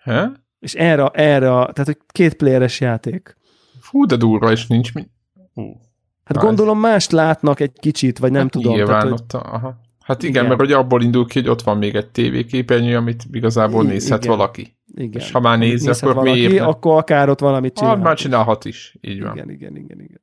He? 0.00 0.32
És 0.58 0.74
erre, 0.74 1.06
erre, 1.06 1.48
tehát 1.48 1.84
hogy 1.84 1.98
két 2.06 2.34
playeres 2.34 2.80
játék. 2.80 3.36
Fú, 3.80 4.04
de 4.04 4.16
durva, 4.16 4.50
és 4.50 4.66
nincs 4.66 4.94
mi. 4.94 5.08
Hú. 5.54 5.80
Hát 6.24 6.36
Na 6.36 6.42
gondolom 6.44 6.84
ez... 6.84 6.90
mást 6.90 7.12
látnak 7.12 7.60
egy 7.60 7.72
kicsit, 7.80 8.18
vagy 8.18 8.30
nem 8.30 8.42
hát 8.42 8.50
tudom. 8.50 8.72
Nyilván 8.74 9.00
tehát, 9.00 9.20
ott, 9.20 9.32
aha. 9.32 9.80
Hát 10.00 10.22
igen, 10.22 10.34
igen, 10.34 10.46
mert 10.46 10.60
hogy 10.60 10.72
abból 10.72 11.02
indul 11.02 11.26
ki, 11.26 11.38
hogy 11.38 11.48
ott 11.48 11.62
van 11.62 11.78
még 11.78 11.94
egy 11.94 12.10
tévéképernyő, 12.10 12.96
amit 12.96 13.24
igazából 13.32 13.84
nézhet 13.84 14.24
igen. 14.24 14.36
valaki. 14.36 14.76
Igen. 14.94 15.20
És 15.20 15.30
ha 15.30 15.40
már 15.40 15.58
néz, 15.58 15.86
akkor 15.86 16.14
valaki, 16.14 16.46
miért? 16.46 16.64
Akkor 16.64 16.98
akár 16.98 17.28
ott 17.28 17.40
valamit 17.40 17.74
csinál. 17.74 17.94
Ah, 17.94 18.02
már 18.02 18.16
csinálhat 18.16 18.64
is, 18.64 18.96
így 19.00 19.22
van. 19.22 19.32
Igen, 19.34 19.50
igen, 19.50 19.76
igen, 19.76 20.00
igen. 20.00 20.20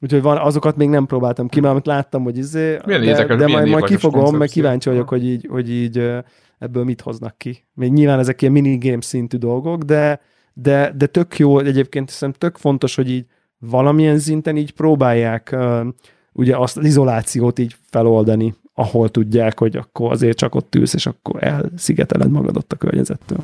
Úgyhogy 0.00 0.22
van, 0.22 0.36
azokat 0.36 0.76
még 0.76 0.88
nem 0.88 1.06
próbáltam 1.06 1.48
ki, 1.48 1.60
mert 1.60 1.72
amit 1.72 1.86
láttam, 1.86 2.22
hogy 2.22 2.38
izé, 2.38 2.78
milyen 2.86 3.00
de, 3.00 3.06
érdekes, 3.06 3.36
de 3.38 3.46
majd, 3.46 3.68
majd 3.68 3.84
kifogom, 3.84 4.36
meg 4.36 4.48
kíváncsi 4.48 4.88
vagyok, 4.88 5.08
hogy 5.08 5.24
így, 5.24 5.46
hogy 5.50 5.70
így 5.70 6.10
ebből 6.58 6.84
mit 6.84 7.00
hoznak 7.00 7.38
ki. 7.38 7.66
Még 7.74 7.92
nyilván 7.92 8.18
ezek 8.18 8.40
ilyen 8.40 8.52
minigame 8.52 9.02
szintű 9.02 9.36
dolgok, 9.36 9.82
de, 9.82 10.20
de, 10.54 10.92
de 10.96 11.06
tök 11.06 11.38
jó, 11.38 11.58
egyébként 11.58 12.08
hiszem 12.10 12.32
tök 12.32 12.56
fontos, 12.56 12.94
hogy 12.94 13.10
így 13.10 13.26
valamilyen 13.58 14.18
szinten 14.18 14.56
így 14.56 14.72
próbálják 14.72 15.50
uh, 15.52 15.86
ugye 16.32 16.56
azt 16.56 16.76
az 16.76 16.84
izolációt 16.84 17.58
így 17.58 17.76
feloldani, 17.90 18.54
ahol 18.74 19.08
tudják, 19.08 19.58
hogy 19.58 19.76
akkor 19.76 20.12
azért 20.12 20.36
csak 20.36 20.54
ott 20.54 20.74
ülsz, 20.74 20.94
és 20.94 21.06
akkor 21.06 21.44
elszigeteled 21.44 22.30
magad 22.30 22.56
ott 22.56 22.72
a 22.72 22.76
környezettől. 22.76 23.38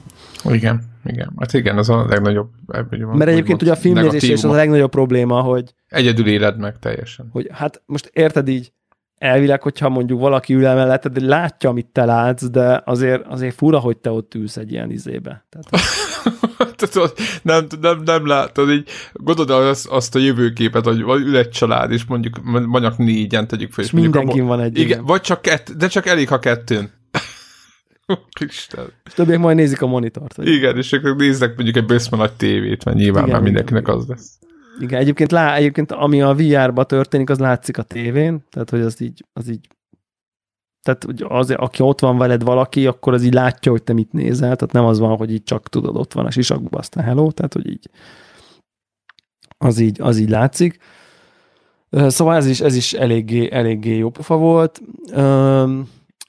Igen, 0.45 0.83
igen. 1.05 1.33
Hát 1.39 1.53
igen, 1.53 1.79
az 1.79 1.89
a 1.89 2.07
legnagyobb. 2.09 2.49
Ebből, 2.69 3.07
Mert 3.07 3.31
egyébként 3.31 3.63
ugye 3.63 3.73
a 3.73 3.77
filmnézés 3.77 4.23
és 4.23 4.33
az 4.33 4.45
a 4.45 4.55
legnagyobb 4.55 4.91
probléma, 4.91 5.41
hogy... 5.41 5.75
Egyedül 5.89 6.27
éled 6.27 6.59
meg 6.59 6.79
teljesen. 6.79 7.29
Hogy 7.33 7.49
hát 7.53 7.83
most 7.87 8.11
érted 8.13 8.49
így, 8.49 8.73
elvileg, 9.21 9.63
hogyha 9.63 9.89
mondjuk 9.89 10.21
valaki 10.21 10.55
ül 10.55 10.61
mellette, 10.61 11.09
de 11.09 11.21
látja, 11.25 11.71
amit 11.71 11.87
te 11.87 12.05
látsz, 12.05 12.45
de 12.45 12.83
azért, 12.85 13.27
azért 13.27 13.55
fura, 13.55 13.79
hogy 13.79 13.97
te 13.97 14.11
ott 14.11 14.35
ülsz 14.35 14.57
egy 14.57 14.73
ilyen 14.73 14.91
izébe. 14.91 15.47
Tehát... 15.49 15.85
nem, 17.43 17.67
nem, 17.81 18.03
nem 18.05 18.27
látod, 18.27 18.71
így 18.71 18.89
gondolod 19.13 19.51
azt, 19.67 19.87
azt 19.87 20.15
a 20.15 20.19
jövőképet, 20.19 20.85
hogy 20.85 21.01
ül 21.01 21.37
egy 21.37 21.49
család, 21.49 21.91
és 21.91 22.05
mondjuk, 22.05 22.41
mondjuk 22.43 22.97
négyen 22.97 23.47
tegyük 23.47 23.73
fel. 23.73 23.85
És, 23.85 23.93
és 23.93 24.01
mindenkin 24.01 24.47
van 24.47 24.61
egy. 24.61 24.79
Igen, 24.79 24.89
igen, 24.89 25.05
vagy 25.05 25.21
csak 25.21 25.43
kett, 25.43 25.71
de 25.71 25.87
csak 25.87 26.07
elég, 26.07 26.29
ha 26.29 26.39
kettőn. 26.39 26.91
Isten. 28.47 28.93
És 29.05 29.13
többiek 29.13 29.39
majd 29.39 29.57
nézik 29.57 29.83
a 29.83 29.87
monitort. 29.87 30.39
Igen, 30.39 30.77
és 30.77 30.93
akkor 30.93 31.17
néznek 31.17 31.55
mondjuk 31.55 31.77
egy 31.77 31.87
bőszme 31.87 32.17
nagy 32.17 32.33
tévét, 32.33 32.85
mert 32.85 32.97
nyilván 32.97 33.23
igen, 33.23 33.35
már 33.35 33.45
mindenkinek 33.45 33.83
igen. 33.83 33.95
az 33.95 34.07
lesz. 34.07 34.39
Igen, 34.81 35.01
egyébként, 35.01 35.31
lá, 35.31 35.55
egyébként 35.55 35.93
ami 35.93 36.23
a 36.23 36.35
VR-ba 36.35 36.85
történik, 36.85 37.31
az 37.31 37.39
látszik 37.39 37.79
a 37.79 37.83
tévén, 37.83 38.45
tehát 38.51 38.71
hogy 38.71 38.81
az 38.81 39.01
így, 39.01 39.25
az 39.33 39.49
így 39.49 39.69
tehát 40.83 41.05
hogy 41.05 41.25
az, 41.29 41.51
aki 41.51 41.83
ott 41.83 42.01
van 42.01 42.19
veled 42.19 42.43
valaki, 42.43 42.87
akkor 42.87 43.13
az 43.13 43.23
így 43.23 43.33
látja, 43.33 43.73
hogy 43.73 43.83
te 43.83 43.93
mit 43.93 44.13
nézel, 44.13 44.57
tehát 44.57 44.73
nem 44.73 44.85
az 44.85 44.99
van, 44.99 45.17
hogy 45.17 45.33
így 45.33 45.43
csak 45.43 45.69
tudod, 45.69 45.97
ott 45.97 46.13
van 46.13 46.27
a 46.27 46.31
sisakba, 46.31 46.79
aztán 46.79 47.05
hello, 47.05 47.31
tehát 47.31 47.53
hogy 47.53 47.69
így 47.69 47.91
az 49.59 49.79
így, 49.79 50.01
az 50.01 50.19
így 50.19 50.29
látszik. 50.29 50.79
Szóval 51.91 52.37
ez 52.37 52.47
is, 52.47 52.61
ez 52.61 52.75
is 52.75 52.93
eléggé, 52.93 53.49
eléggé 53.53 53.97
jó 53.97 54.11
pofa 54.11 54.37
volt. 54.37 54.83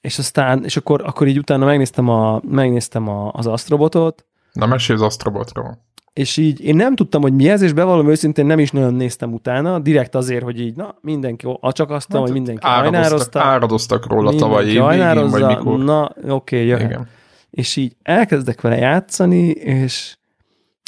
És 0.02 0.20
aztán, 0.20 0.64
és 0.64 0.78
akkor, 0.78 1.02
akkor 1.06 1.28
így 1.28 1.38
utána 1.38 1.66
megnéztem, 1.66 2.10
a, 2.10 2.42
megnéztem 2.44 3.08
a, 3.08 3.32
az 3.32 3.48
Astrobotot. 3.48 4.26
Na, 4.54 4.66
mesélj 4.66 5.00
az 5.00 5.06
Astrobotról 5.06 5.91
és 6.14 6.38
így 6.38 6.64
én 6.64 6.76
nem 6.76 6.96
tudtam, 6.96 7.22
hogy 7.22 7.34
mi 7.34 7.50
ez, 7.50 7.62
és 7.62 7.74
bevallom 7.74 8.10
őszintén 8.10 8.46
nem 8.46 8.60
is 8.60 8.72
nagyon 8.72 8.94
néztem 8.94 9.34
utána, 9.34 9.80
direkt 9.80 10.16
azért, 10.16 10.44
hogy 10.44 10.60
így, 10.60 10.76
na, 10.76 10.96
mindenki 11.02 11.48
acsakasztam, 11.60 12.20
hát, 12.20 12.30
hogy 12.30 12.38
mindenki 12.38 12.62
áradoztak, 12.66 13.44
áradoztak 13.44 14.08
róla 14.08 14.36
tavaly 14.36 14.66
évig, 14.66 15.30
vagy 15.30 15.46
mikor. 15.46 15.78
Na, 15.78 16.04
oké, 16.04 16.30
okay, 16.32 16.66
jöhet. 16.66 16.90
Igen. 16.90 17.08
És 17.50 17.76
így 17.76 17.96
elkezdek 18.02 18.62
vele 18.62 18.78
játszani, 18.78 19.50
és 19.50 20.18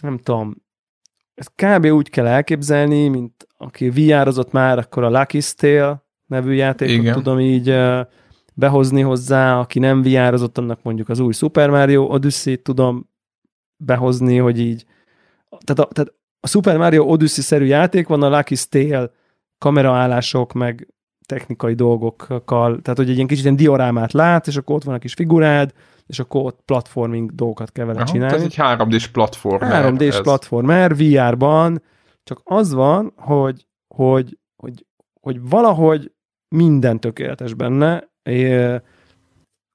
nem 0.04 0.18
tudom, 0.18 0.56
ezt 1.34 1.52
kb. 1.56 1.86
úgy 1.86 2.10
kell 2.10 2.28
elképzelni, 2.28 3.08
mint 3.08 3.48
aki 3.58 3.90
vr 3.90 4.46
már, 4.52 4.78
akkor 4.78 5.04
a 5.04 5.10
Lucky 5.10 5.40
Tale 5.56 6.04
nevű 6.26 6.54
játékot 6.54 6.96
Igen. 6.96 7.14
tudom 7.14 7.40
így 7.40 7.76
behozni 8.54 9.02
hozzá, 9.02 9.60
aki 9.60 9.80
nem 9.80 10.02
vr 10.02 10.50
annak 10.54 10.80
mondjuk 10.84 11.10
az 11.10 11.20
új 11.20 11.34
Super 11.34 11.70
Mario 11.70 12.04
Odyssey-t 12.04 12.64
tudom 12.64 13.10
behozni, 13.78 14.38
hogy 14.38 14.60
így 14.60 14.86
tehát 15.64 15.92
a, 15.92 15.94
tehát 15.94 16.14
a 16.40 16.48
Super 16.48 16.78
Mario 16.78 17.04
Odyssey-szerű 17.04 17.66
játék 17.66 18.08
van, 18.08 18.24
a 18.24 18.38
Lucky 18.38 18.56
Tale 18.70 19.12
kameraállások, 19.58 20.54
meg 20.54 20.88
technikai 21.26 21.74
dolgokkal, 21.74 22.82
tehát 22.82 22.98
hogy 22.98 23.10
egy 23.10 23.16
ilyen 23.16 23.28
kicsit 23.28 23.44
ilyen 23.44 23.56
diorámát 23.56 24.12
lát, 24.12 24.48
és 24.48 24.56
akkor 24.56 24.76
ott 24.76 24.84
van 24.84 24.96
a 24.96 25.00
kis 25.00 25.14
figurád, 25.14 25.74
és 26.06 26.20
akkor 26.20 26.46
ott 26.46 26.62
platforming 26.66 27.32
dolgokat 27.32 27.72
kell 27.72 27.86
vele 27.86 28.00
Aha, 28.00 28.08
csinálni. 28.08 28.36
Ez 28.36 28.42
egy 28.42 28.56
3D-s 28.58 29.08
platformer. 29.08 29.94
3D-s 29.94 30.22
platformer 30.22 30.96
VR-ban, 30.96 31.82
csak 32.24 32.42
az 32.44 32.74
van, 32.74 33.14
hogy, 33.16 33.68
hogy, 33.96 34.38
hogy, 34.56 34.86
hogy 35.22 35.50
valahogy 35.50 36.12
minden 36.56 37.00
tökéletes 37.00 37.54
benne, 37.54 38.12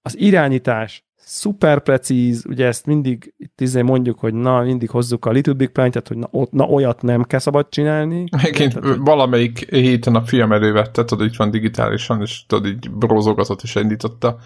az 0.03 0.19
irányítás 0.19 1.08
szuper 1.29 1.81
precíz, 1.81 2.45
ugye 2.49 2.67
ezt 2.67 2.87
mindig 2.87 3.35
itt 3.39 3.61
izé 3.61 3.83
mondjuk, 3.83 4.19
hogy 4.19 4.35
na, 4.35 4.63
mindig 4.63 4.91
hozzuk 4.91 5.25
a 5.25 5.31
Little 5.31 5.53
Big 5.53 5.69
Planet, 5.69 5.93
tehát 5.93 6.09
hogy 6.09 6.17
na, 6.17 6.29
ott, 6.31 6.53
na 6.53 6.65
olyat 6.65 7.03
nem 7.03 7.23
kell 7.23 7.39
szabad 7.39 7.67
csinálni. 7.69 8.25
Egyébként 8.31 8.81
tehát, 8.81 8.97
valamelyik 9.01 9.71
héten 9.71 10.15
a 10.15 10.23
fiam 10.23 10.53
elővette, 10.53 11.05
tudod, 11.05 11.27
itt 11.27 11.37
van 11.37 11.51
digitálisan, 11.51 12.21
és 12.21 12.47
tudod, 12.47 12.67
így 12.67 12.91
brózogatott 12.91 13.63
és 13.63 13.75
indította. 13.75 14.39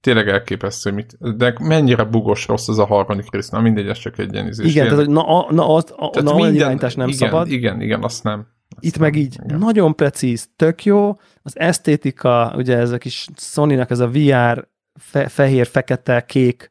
Tényleg 0.00 0.28
elképesztő, 0.28 0.92
mit, 0.92 1.36
de 1.36 1.54
mennyire 1.60 2.04
bugos 2.04 2.46
rossz 2.46 2.68
az 2.68 2.78
a 2.78 2.86
harmadik 2.86 3.32
rész, 3.32 3.48
na 3.48 3.60
mindegy, 3.60 3.88
ez 3.88 3.98
csak 3.98 4.18
egy 4.18 4.32
ilyen 4.32 4.46
izés. 4.46 4.70
Igen, 4.70 4.84
tehát, 4.84 5.04
hogy 5.04 5.14
na, 5.14 5.46
na, 5.50 5.74
az, 5.74 5.84
a, 5.96 6.10
tehát 6.10 6.28
na 6.28 6.34
minden, 6.34 6.54
irányítás 6.54 6.94
nem 6.94 7.08
igen, 7.08 7.18
szabad. 7.18 7.50
Igen, 7.50 7.80
igen, 7.80 8.02
azt 8.02 8.24
nem. 8.24 8.46
Azt 8.76 8.84
Itt 8.84 8.98
nem, 8.98 9.02
meg 9.02 9.16
így 9.16 9.38
igen. 9.44 9.58
nagyon 9.58 9.94
precíz, 9.94 10.48
tök 10.56 10.84
jó, 10.84 11.18
az 11.42 11.58
esztétika, 11.58 12.54
ugye 12.56 12.76
ez 12.76 12.90
a 12.90 12.98
kis 12.98 13.26
Sony-nak 13.36 13.90
ez 13.90 13.98
a 13.98 14.08
VR 14.08 14.72
fe, 14.94 15.28
fehér, 15.28 15.66
fekete, 15.66 16.24
kék 16.24 16.70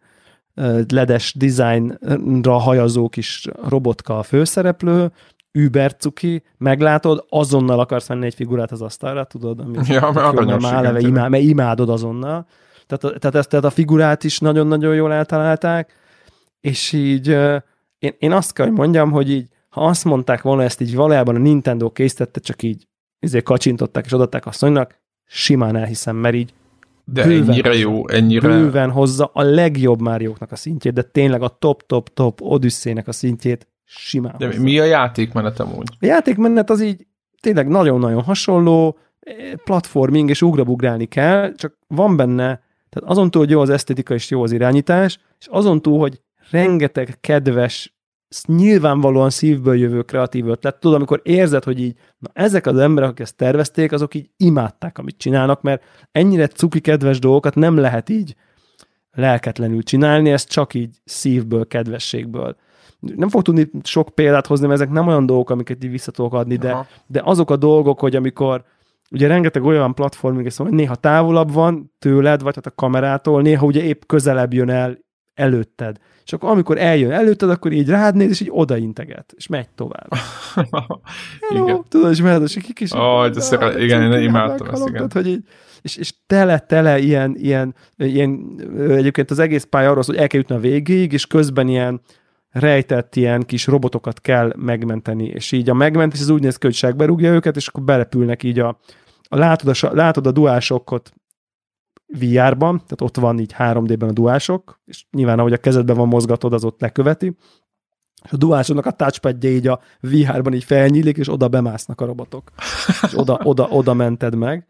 ledes 0.87 1.33
dizájnra 1.33 2.57
hajazó 2.57 3.09
kis 3.09 3.47
robotka 3.67 4.17
a 4.17 4.23
főszereplő, 4.23 5.11
Uber 5.53 5.95
cuki, 5.95 6.43
meglátod, 6.57 7.25
azonnal 7.29 7.79
akarsz 7.79 8.07
venni 8.07 8.25
egy 8.25 8.33
figurát 8.33 8.71
az 8.71 8.81
asztalra, 8.81 9.23
tudod? 9.23 9.59
Amit 9.59 9.87
ja, 9.87 10.11
mert 10.11 10.49
jó, 10.49 10.57
már 10.57 10.73
eleve 10.73 10.99
imád, 10.99 11.29
mert 11.29 11.43
imádod 11.43 11.89
azonnal. 11.89 12.45
Tehát, 12.87 13.19
tehát, 13.19 13.35
ezt, 13.35 13.49
tehát 13.49 13.65
a 13.65 13.69
figurát 13.69 14.23
is 14.23 14.39
nagyon-nagyon 14.39 14.95
jól 14.95 15.13
eltalálták, 15.13 15.93
és 16.59 16.91
így 16.91 17.27
én, 17.99 18.15
én 18.17 18.31
azt 18.31 18.53
kell, 18.53 18.65
hogy 18.65 18.75
mondjam, 18.75 19.11
hogy 19.11 19.29
így, 19.29 19.47
ha 19.69 19.85
azt 19.85 20.05
mondták 20.05 20.41
volna, 20.41 20.63
ezt 20.63 20.81
így 20.81 20.95
valójában 20.95 21.35
a 21.35 21.39
Nintendo 21.39 21.91
készítette, 21.91 22.39
csak 22.39 22.63
így 22.63 22.87
ezért 23.19 23.43
kacsintották 23.43 24.05
és 24.05 24.11
adották 24.11 24.45
a 24.45 24.51
Sonynak, 24.51 25.01
simán 25.25 25.75
elhiszem, 25.75 26.15
mert 26.15 26.35
így 26.35 26.53
de 27.05 27.23
bőven 27.23 27.49
ennyire 27.49 27.73
jó, 27.75 28.07
ennyire... 28.09 28.47
Bőven 28.47 28.91
hozza 28.91 29.29
a 29.33 29.41
legjobb 29.41 30.01
Márióknak 30.01 30.51
a 30.51 30.55
szintjét, 30.55 30.93
de 30.93 31.01
tényleg 31.01 31.41
a 31.41 31.47
top-top-top 31.59 32.41
Odyssey-nek 32.41 33.07
a 33.07 33.11
szintjét 33.11 33.67
simán 33.83 34.35
De 34.37 34.45
hozza. 34.45 34.61
mi 34.61 34.79
a 34.79 34.83
játékmenet 34.83 35.59
amúgy? 35.59 35.87
A 35.99 36.05
játékmenet 36.05 36.69
az 36.69 36.81
így 36.81 37.07
tényleg 37.41 37.67
nagyon-nagyon 37.67 38.21
hasonló, 38.21 38.97
platforming 39.63 40.29
és 40.29 40.41
ugrabugrálni 40.41 41.05
kell, 41.05 41.53
csak 41.55 41.77
van 41.87 42.15
benne, 42.15 42.61
tehát 42.89 43.09
azon 43.09 43.31
túl, 43.31 43.41
hogy 43.41 43.51
jó 43.51 43.59
az 43.59 43.69
esztétika 43.69 44.13
és 44.13 44.29
jó 44.29 44.43
az 44.43 44.51
irányítás, 44.51 45.19
és 45.39 45.47
azon 45.47 45.81
túl, 45.81 45.99
hogy 45.99 46.21
rengeteg 46.51 47.17
kedves 47.21 47.92
nyilvánvalóan 48.47 49.29
szívből 49.29 49.77
jövő 49.77 50.01
kreatív 50.01 50.47
ötlet. 50.47 50.79
Tudod, 50.79 50.97
amikor 50.97 51.21
érzed, 51.23 51.63
hogy 51.63 51.79
így, 51.79 51.95
na 52.19 52.29
ezek 52.33 52.65
az 52.65 52.77
emberek, 52.77 53.09
akik 53.09 53.21
ezt 53.21 53.35
tervezték, 53.35 53.91
azok 53.91 54.15
így 54.15 54.29
imádták, 54.37 54.97
amit 54.97 55.17
csinálnak, 55.17 55.61
mert 55.61 55.83
ennyire 56.11 56.47
cuki 56.47 56.79
kedves 56.79 57.19
dolgokat 57.19 57.55
nem 57.55 57.77
lehet 57.77 58.09
így 58.09 58.35
lelketlenül 59.11 59.83
csinálni, 59.83 60.31
ez 60.31 60.45
csak 60.45 60.73
így 60.73 60.95
szívből, 61.05 61.67
kedvességből. 61.67 62.55
Nem 62.99 63.29
fog 63.29 63.41
tudni 63.41 63.69
sok 63.83 64.09
példát 64.09 64.47
hozni, 64.47 64.67
mert 64.67 64.79
ezek 64.81 64.93
nem 64.93 65.07
olyan 65.07 65.25
dolgok, 65.25 65.49
amiket 65.49 65.83
így 65.83 65.91
vissza 65.91 66.11
tudok 66.11 66.33
adni, 66.33 66.55
de, 66.55 66.87
de 67.07 67.21
azok 67.23 67.51
a 67.51 67.55
dolgok, 67.55 67.99
hogy 67.99 68.15
amikor 68.15 68.63
ugye 69.11 69.27
rengeteg 69.27 69.63
olyan 69.63 69.93
platformig, 69.93 70.49
szóval 70.49 70.73
néha 70.73 70.95
távolabb 70.95 71.53
van 71.53 71.91
tőled, 71.99 72.41
vagy 72.41 72.55
hát 72.55 72.65
a 72.65 72.71
kamerától, 72.75 73.41
néha 73.41 73.65
ugye 73.65 73.83
épp 73.83 74.01
közelebb 74.05 74.53
jön 74.53 74.69
el 74.69 74.97
előtted. 75.33 75.97
És 76.25 76.33
akkor 76.33 76.49
amikor 76.49 76.77
eljön 76.77 77.11
előtted, 77.11 77.49
akkor 77.49 77.71
így 77.71 77.89
rád 77.89 78.15
néz, 78.15 78.29
és 78.29 78.41
így 78.41 78.49
odainteget, 78.51 79.33
és 79.37 79.47
megy 79.47 79.69
tovább. 79.75 80.07
Hello, 81.49 81.63
igen. 81.63 81.83
Tudod, 81.89 82.11
és 82.11 82.21
mehet, 82.21 82.41
és 82.41 82.57
kik 82.61 82.79
is. 82.79 82.91
Oh, 82.91 83.29
de 83.29 83.41
szere, 83.41 83.83
igen, 83.83 84.11
én 84.11 84.21
imádtam 84.21 84.67
ezt, 84.67 84.87
igen. 84.87 85.09
Hogy 85.13 85.27
így, 85.27 85.43
és, 85.81 85.95
és 85.95 86.13
tele, 86.27 86.59
tele 86.59 86.99
ilyen, 86.99 87.35
ilyen, 87.37 87.75
ilyen, 87.97 88.59
egyébként 88.89 89.31
az 89.31 89.39
egész 89.39 89.63
pálya 89.63 89.89
arról 89.89 90.03
hogy 90.05 90.15
el 90.15 90.27
kell 90.27 90.39
jutni 90.39 90.55
a 90.55 90.59
végéig, 90.59 91.13
és 91.13 91.27
közben 91.27 91.67
ilyen 91.67 92.01
rejtett 92.49 93.15
ilyen 93.15 93.41
kis 93.41 93.67
robotokat 93.67 94.21
kell 94.21 94.53
megmenteni, 94.57 95.25
és 95.25 95.51
így 95.51 95.69
a 95.69 95.73
megmentés 95.73 96.19
az 96.19 96.29
úgy 96.29 96.41
néz 96.41 96.57
ki, 96.57 96.65
hogy 96.65 96.75
segberúgja 96.75 97.31
őket, 97.31 97.55
és 97.55 97.67
akkor 97.67 97.83
belepülnek 97.83 98.43
így 98.43 98.59
a, 98.59 98.79
a 99.23 99.37
látod 99.37 99.77
a, 99.81 99.93
látod 99.93 100.27
a 100.27 100.31
duásokot 100.31 101.13
VR-ban, 102.19 102.77
tehát 102.77 103.01
ott 103.01 103.17
van 103.17 103.39
így 103.39 103.55
3D-ben 103.57 104.09
a 104.09 104.13
duások, 104.13 104.79
és 104.85 105.05
nyilván 105.11 105.39
ahogy 105.39 105.53
a 105.53 105.57
kezedben 105.57 105.95
van 105.95 106.07
mozgatod, 106.07 106.53
az 106.53 106.63
ott 106.63 106.81
leköveti, 106.81 107.35
és 108.23 108.31
a 108.31 108.37
duásoknak 108.37 108.85
a 108.85 108.91
touchpadje 108.91 109.49
így 109.49 109.67
a 109.67 109.79
VR-ban 109.99 110.53
így 110.53 110.63
felnyílik, 110.63 111.17
és 111.17 111.31
oda 111.31 111.47
bemásznak 111.47 112.01
a 112.01 112.05
robotok. 112.05 112.51
És 113.01 113.17
oda, 113.17 113.39
oda, 113.43 113.67
oda 113.69 113.93
mented 113.93 114.35
meg. 114.35 114.67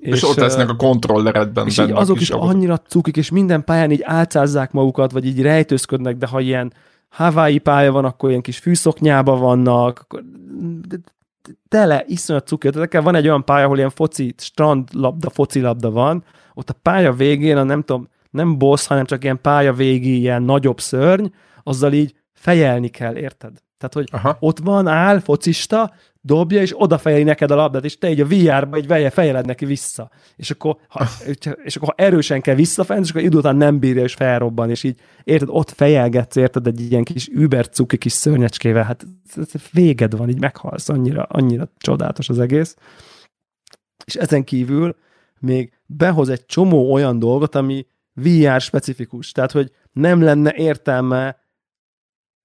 És, 0.00 0.14
és 0.14 0.28
ott 0.28 0.36
lesznek 0.36 0.68
a 0.68 0.76
kontrolleredben. 0.76 1.66
És 1.66 1.78
így 1.78 1.90
azok 1.90 2.20
is, 2.20 2.28
is 2.28 2.34
annyira 2.34 2.76
cukik, 2.76 3.16
és 3.16 3.30
minden 3.30 3.64
pályán 3.64 3.90
így 3.90 4.02
álcázzák 4.02 4.72
magukat, 4.72 5.12
vagy 5.12 5.26
így 5.26 5.42
rejtőzködnek, 5.42 6.16
de 6.16 6.26
ha 6.26 6.40
ilyen 6.40 6.72
Hawaii 7.08 7.58
pálya 7.58 7.92
van, 7.92 8.04
akkor 8.04 8.28
ilyen 8.28 8.42
kis 8.42 8.58
fűszoknyába 8.58 9.36
vannak, 9.36 10.06
tele, 11.68 12.04
iszonyat 12.06 12.46
cuki 12.46 12.66
ötletekkel. 12.66 13.02
Van 13.02 13.14
egy 13.14 13.26
olyan 13.26 13.44
pálya, 13.44 13.64
ahol 13.64 13.76
ilyen 13.76 13.90
foci, 13.90 14.34
strandlabda, 14.36 15.30
focilabda 15.30 15.90
van, 15.90 16.24
ott 16.54 16.70
a 16.70 16.74
pálya 16.82 17.12
végén, 17.12 17.56
a 17.56 17.62
nem 17.62 17.82
tudom, 17.82 18.08
nem 18.30 18.58
boss, 18.58 18.86
hanem 18.86 19.04
csak 19.04 19.24
ilyen 19.24 19.40
pálya 19.40 19.72
végi, 19.72 20.18
ilyen 20.18 20.42
nagyobb 20.42 20.80
szörny, 20.80 21.26
azzal 21.62 21.92
így 21.92 22.14
fejelni 22.32 22.88
kell, 22.88 23.16
érted? 23.16 23.52
Tehát, 23.78 23.94
hogy 23.94 24.08
Aha. 24.12 24.36
ott 24.40 24.58
van, 24.58 24.86
áll, 24.86 25.18
focista, 25.18 25.94
dobja, 26.24 26.60
és 26.60 26.80
odafejeli 26.80 27.22
neked 27.22 27.50
a 27.50 27.54
labdát, 27.54 27.84
és 27.84 27.98
te 27.98 28.10
így 28.10 28.20
a 28.20 28.26
VR-ba 28.26 28.76
egy 28.76 28.86
veje, 28.86 29.10
fejeled 29.10 29.46
neki 29.46 29.64
vissza. 29.64 30.10
És 30.36 30.50
akkor, 30.50 30.76
ha, 30.88 31.06
és 31.64 31.76
akkor 31.76 31.88
ha 31.96 32.04
erősen 32.04 32.40
kell 32.40 32.54
visszafejni, 32.54 33.02
és 33.02 33.10
akkor 33.10 33.22
idő 33.22 33.36
után 33.36 33.56
nem 33.56 33.78
bírja, 33.78 34.02
és 34.02 34.14
felrobban, 34.14 34.70
és 34.70 34.82
így, 34.82 35.00
érted, 35.24 35.48
ott 35.50 35.70
fejelgetsz, 35.70 36.36
érted, 36.36 36.66
egy 36.66 36.80
ilyen 36.80 37.04
kis 37.04 37.28
übercuki 37.28 37.98
kis 37.98 38.12
szörnyecskével, 38.12 38.84
hát 38.84 39.06
véged 39.72 40.16
van, 40.16 40.28
így 40.28 40.40
meghalsz, 40.40 40.88
annyira, 40.88 41.22
annyira 41.22 41.68
csodálatos 41.78 42.28
az 42.28 42.38
egész. 42.38 42.76
És 44.04 44.14
ezen 44.14 44.44
kívül 44.44 44.96
még 45.38 45.72
behoz 45.86 46.28
egy 46.28 46.46
csomó 46.46 46.92
olyan 46.92 47.18
dolgot, 47.18 47.54
ami 47.54 47.86
VR 48.14 48.60
specifikus. 48.60 49.32
Tehát, 49.32 49.52
hogy 49.52 49.70
nem 49.92 50.22
lenne 50.22 50.54
értelme 50.54 51.41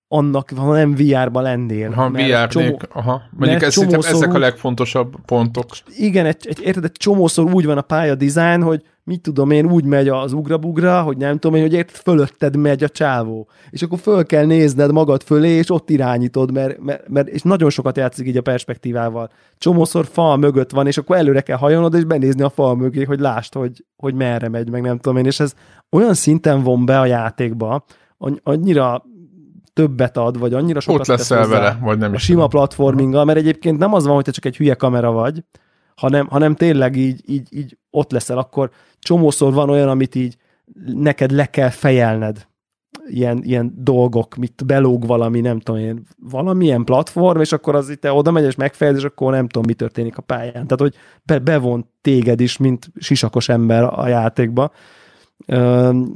annak, 0.07 0.51
ha 0.55 0.73
nem 0.73 0.95
VR-ba 0.95 1.41
lennél. 1.41 1.91
Ha 1.91 2.09
VR 2.09 2.47
csomó, 2.47 2.81
aha. 2.93 3.21
Mondjuk 3.37 3.61
ez 3.61 3.77
ezek 3.77 4.33
a 4.33 4.37
legfontosabb 4.37 5.15
pontok. 5.25 5.65
Igen, 5.97 6.25
egy, 6.25 6.47
egy, 6.47 6.61
érted, 6.61 6.83
egy 6.83 6.91
csomószor 6.91 7.53
úgy 7.53 7.65
van 7.65 7.77
a 7.77 7.81
pálya 7.81 8.15
design, 8.15 8.61
hogy 8.61 8.81
mit 9.03 9.21
tudom 9.21 9.51
én, 9.51 9.71
úgy 9.71 9.83
megy 9.83 10.07
az 10.07 10.33
ugrabugra, 10.33 11.01
hogy 11.01 11.17
nem 11.17 11.37
tudom 11.37 11.55
én, 11.55 11.61
hogy 11.61 11.73
érted, 11.73 11.95
fölötted 11.95 12.55
megy 12.55 12.83
a 12.83 12.89
csávó. 12.89 13.47
És 13.69 13.81
akkor 13.81 13.99
föl 13.99 14.25
kell 14.25 14.45
nézned 14.45 14.91
magad 14.91 15.23
fölé, 15.23 15.49
és 15.49 15.71
ott 15.71 15.89
irányítod, 15.89 16.51
mert, 16.51 16.79
mert, 16.79 17.09
mert 17.09 17.27
és 17.27 17.41
nagyon 17.41 17.69
sokat 17.69 17.97
játszik 17.97 18.27
így 18.27 18.37
a 18.37 18.41
perspektívával. 18.41 19.29
Csomószor 19.57 20.05
fal 20.05 20.37
mögött 20.37 20.71
van, 20.71 20.87
és 20.87 20.97
akkor 20.97 21.15
előre 21.15 21.41
kell 21.41 21.57
hajolnod, 21.57 21.93
és 21.93 22.03
benézni 22.03 22.41
a 22.41 22.49
fal 22.49 22.75
mögé, 22.75 23.03
hogy 23.03 23.19
lásd, 23.19 23.53
hogy, 23.53 23.85
hogy 23.95 24.13
merre 24.13 24.49
megy, 24.49 24.69
meg 24.69 24.81
nem 24.81 24.97
tudom 24.97 25.17
én. 25.17 25.25
És 25.25 25.39
ez 25.39 25.53
olyan 25.91 26.13
szinten 26.13 26.63
von 26.63 26.85
be 26.85 26.99
a 26.99 27.05
játékba, 27.05 27.85
annyira 28.43 29.03
többet 29.77 30.17
ad, 30.17 30.39
vagy 30.39 30.53
annyira 30.53 30.79
sokat 30.79 30.99
Ott 30.99 31.07
leszel 31.07 31.47
vele, 31.47 31.77
vagy 31.81 31.97
nem 31.97 32.13
is. 32.13 32.21
A 32.21 32.23
sima 32.23 32.47
platforminggal, 32.47 33.25
mert 33.25 33.37
egyébként 33.37 33.77
nem 33.77 33.93
az 33.93 34.05
van, 34.05 34.15
hogy 34.15 34.23
te 34.23 34.31
csak 34.31 34.45
egy 34.45 34.57
hülye 34.57 34.73
kamera 34.73 35.11
vagy, 35.11 35.43
hanem, 35.95 36.27
hanem 36.27 36.55
tényleg 36.55 36.95
így, 36.95 37.21
így, 37.25 37.47
így 37.51 37.77
ott 37.89 38.11
leszel, 38.11 38.37
akkor 38.37 38.69
csomószor 38.99 39.53
van 39.53 39.69
olyan, 39.69 39.89
amit 39.89 40.15
így 40.15 40.37
neked 40.85 41.31
le 41.31 41.45
kell 41.45 41.69
fejelned 41.69 42.47
ilyen, 43.07 43.41
ilyen 43.43 43.73
dolgok, 43.75 44.35
mit 44.35 44.65
belóg 44.65 45.05
valami, 45.05 45.41
nem 45.41 45.59
tudom 45.59 45.81
én, 45.81 46.03
valamilyen 46.29 46.83
platform, 46.83 47.39
és 47.39 47.51
akkor 47.51 47.75
az 47.75 47.89
itt 47.89 48.01
te 48.01 48.11
oda 48.11 48.31
megy, 48.31 48.43
és 48.43 48.55
megfejez, 48.55 48.97
és 48.97 49.03
akkor 49.03 49.31
nem 49.31 49.47
tudom, 49.47 49.67
mi 49.67 49.73
történik 49.73 50.17
a 50.17 50.21
pályán. 50.21 50.51
Tehát, 50.51 50.79
hogy 50.79 50.95
be, 51.23 51.39
bevon 51.39 51.89
téged 52.01 52.39
is, 52.39 52.57
mint 52.57 52.91
sisakos 52.95 53.49
ember 53.49 53.83
a 53.83 54.07
játékba, 54.07 54.71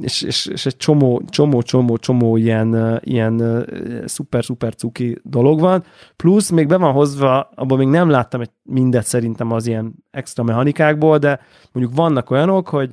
és, 0.00 0.22
és, 0.22 0.46
és 0.46 0.66
egy 0.66 0.76
csomó, 0.76 1.22
csomó, 1.28 1.62
csomó, 1.62 1.96
csomó 1.96 2.36
ilyen, 2.36 3.00
ilyen 3.02 3.66
szuper-szuper 4.04 4.74
cuki 4.74 5.18
dolog 5.22 5.60
van, 5.60 5.84
plusz 6.16 6.50
még 6.50 6.66
be 6.66 6.76
van 6.76 6.92
hozva, 6.92 7.50
abban 7.54 7.78
még 7.78 7.88
nem 7.88 8.08
láttam 8.08 8.40
egy 8.40 8.50
mindet 8.62 9.04
szerintem 9.04 9.52
az 9.52 9.66
ilyen 9.66 9.94
extra 10.10 10.42
mechanikákból, 10.42 11.18
de 11.18 11.40
mondjuk 11.72 11.96
vannak 11.96 12.30
olyanok, 12.30 12.68
hogy, 12.68 12.90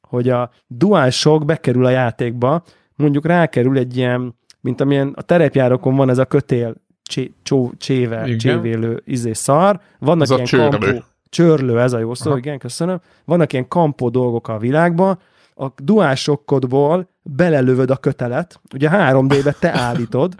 hogy 0.00 0.28
a 0.28 0.50
DualShock 0.66 1.44
bekerül 1.44 1.84
a 1.84 1.90
játékba, 1.90 2.62
mondjuk 2.96 3.26
rákerül 3.26 3.78
egy 3.78 3.96
ilyen, 3.96 4.34
mint 4.60 4.80
amilyen 4.80 5.12
a 5.16 5.22
terepjárokon 5.22 5.96
van 5.96 6.10
ez 6.10 6.18
a 6.18 6.24
kötél 6.24 6.74
csé, 7.02 7.32
csó, 7.42 7.72
cséve, 7.76 8.26
igen. 8.26 8.38
csévélő 8.38 9.02
izé 9.04 9.32
szar, 9.32 9.80
vannak 9.98 10.22
ez 10.22 10.30
ilyen 10.30 10.70
kampó, 10.70 11.04
csörlő, 11.28 11.80
ez 11.80 11.92
a 11.92 11.98
jó 11.98 12.14
szó, 12.14 12.30
Aha. 12.30 12.38
igen, 12.38 12.58
köszönöm. 12.58 13.00
Vannak 13.24 13.52
ilyen 13.52 13.68
kampó 13.68 14.08
dolgok 14.08 14.48
a 14.48 14.58
világban, 14.58 15.18
a 15.54 15.66
duásokkodból 15.82 17.08
belelövöd 17.22 17.90
a 17.90 17.96
kötelet, 17.96 18.60
ugye 18.74 18.88
3D-be 18.92 19.52
te 19.52 19.78
állítod, 19.78 20.34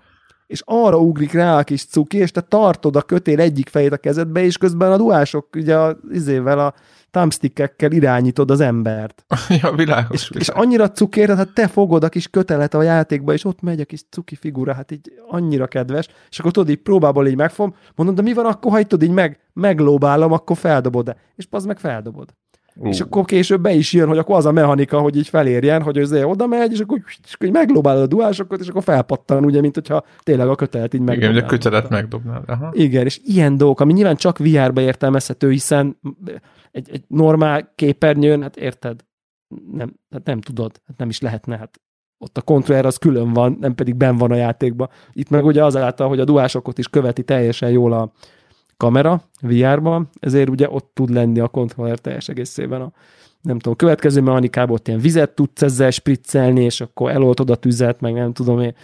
és 0.53 0.63
arra 0.65 0.99
ugrik 0.99 1.33
rá 1.33 1.59
a 1.59 1.63
kis 1.63 1.85
cuki, 1.85 2.17
és 2.17 2.31
te 2.31 2.41
tartod 2.41 2.97
a 2.97 3.03
kötél 3.03 3.41
egyik 3.41 3.69
fejét 3.69 3.93
a 3.93 3.97
kezedbe, 3.97 4.45
és 4.45 4.59
közben 4.59 4.93
a 4.93 4.97
duások 4.97 5.49
ugye 5.57 5.77
az 5.79 5.97
izével 6.11 6.59
a 6.59 6.75
thumbstickekkel 7.11 7.93
irányítod 7.93 8.51
az 8.51 8.61
embert. 8.61 9.25
Ja, 9.63 9.73
világos. 9.73 10.15
És, 10.15 10.29
világos. 10.29 10.49
és 10.49 10.49
annyira 10.49 10.91
cukér, 10.91 11.37
hát 11.37 11.55
te 11.55 11.69
fogod 11.69 12.05
a 12.05 12.09
kis 12.09 12.29
kötelet 12.29 12.75
a 12.75 12.83
játékba, 12.83 13.33
és 13.33 13.45
ott 13.45 13.61
megy 13.61 13.81
a 13.81 13.85
kis 13.85 14.05
cuki 14.11 14.35
figura, 14.35 14.75
hát 14.75 14.91
így 14.91 15.13
annyira 15.29 15.67
kedves, 15.67 16.09
és 16.31 16.39
akkor 16.39 16.51
tudod, 16.51 16.71
így 16.71 16.83
próbából 16.83 17.27
így 17.27 17.37
megfom, 17.37 17.75
mondom, 17.95 18.15
de 18.15 18.23
mi 18.23 18.33
van 18.33 18.47
akkor, 18.47 18.73
ha 18.73 18.79
így 18.79 18.87
tudod, 18.87 19.09
így 19.09 19.15
meg, 19.15 19.41
meglóbálom, 19.53 20.33
akkor 20.33 20.57
feldobod-e? 20.57 21.17
És 21.35 21.47
az 21.51 21.65
meg 21.65 21.79
feldobod. 21.79 22.35
Uh. 22.77 22.89
És 22.89 23.01
akkor 23.01 23.25
később 23.25 23.61
be 23.61 23.73
is 23.73 23.93
jön, 23.93 24.09
hogy 24.09 24.19
akkor 24.19 24.37
az 24.37 24.47
a 24.47 24.53
mechanika, 24.53 25.01
hogy 25.01 25.17
így 25.17 25.29
felérjen, 25.29 25.83
hogy 25.83 25.99
azért 25.99 26.25
oda 26.25 26.47
megy, 26.47 26.73
és 26.73 26.81
akkor, 26.81 27.03
és 27.25 27.35
akkor 27.35 27.47
így 27.47 27.53
meglobálod 27.53 28.03
a 28.03 28.07
duásokat, 28.07 28.61
és 28.61 28.69
akkor 28.69 28.83
felpattan, 28.83 29.45
ugye, 29.45 29.61
mint 29.61 29.75
hogyha 29.75 30.05
tényleg 30.23 30.49
a 30.49 30.55
kötelet 30.55 30.95
így 30.95 31.01
megdobnál. 31.01 31.33
Igen, 31.33 31.45
a 31.45 31.49
kötelet 31.49 31.89
megdobnál. 31.89 32.43
Aha. 32.47 32.71
Igen, 32.73 33.05
és 33.05 33.21
ilyen 33.25 33.57
dolgok, 33.57 33.81
ami 33.81 33.93
nyilván 33.93 34.17
csak 34.17 34.39
VR-ba 34.39 34.81
értelmezhető, 34.81 35.51
hiszen 35.51 35.99
egy, 36.71 36.91
egy 36.93 37.05
normál 37.09 37.73
képernyőn, 37.75 38.43
hát 38.43 38.57
érted, 38.57 39.01
nem, 39.73 39.95
hát 40.11 40.25
nem 40.25 40.41
tudod, 40.41 40.81
hát 40.87 40.97
nem 40.97 41.09
is 41.09 41.21
lehetne, 41.21 41.57
hát 41.57 41.81
ott 42.19 42.39
a 42.39 42.43
kontroller 42.43 42.87
az 42.87 42.97
külön 42.97 43.33
van, 43.33 43.57
nem 43.61 43.75
pedig 43.75 43.95
ben 43.95 44.17
van 44.17 44.31
a 44.31 44.35
játékban. 44.35 44.89
Itt 45.13 45.31
meg 45.31 45.45
ugye 45.45 45.65
azáltal, 45.65 46.09
hogy 46.09 46.21
a 46.21 46.25
duásokot 46.25 46.79
is 46.79 46.89
követi 46.89 47.23
teljesen 47.23 47.71
jól 47.71 47.93
a, 47.93 48.13
kamera 48.83 49.23
VR-ban, 49.41 50.09
ezért 50.21 50.49
ugye 50.49 50.69
ott 50.71 50.91
tud 50.95 51.11
lenni 51.11 51.41
a 51.41 51.49
kontroller 51.49 51.99
teljes 51.99 52.29
egészében 52.29 52.81
a 52.81 52.93
nem 53.41 53.59
tudom, 53.59 53.77
következő 53.77 54.21
mechanikában 54.21 54.75
ott 54.75 54.89
ilyen 54.89 55.01
vizet 55.01 55.31
tudsz 55.31 55.63
ezzel 55.63 55.91
spriccelni, 55.91 56.65
és 56.65 56.81
akkor 56.81 57.11
eloltod 57.11 57.51
a 57.51 57.55
tüzet, 57.55 58.01
meg 58.01 58.13
nem 58.13 58.33
tudom 58.33 58.61
én. 58.61 58.75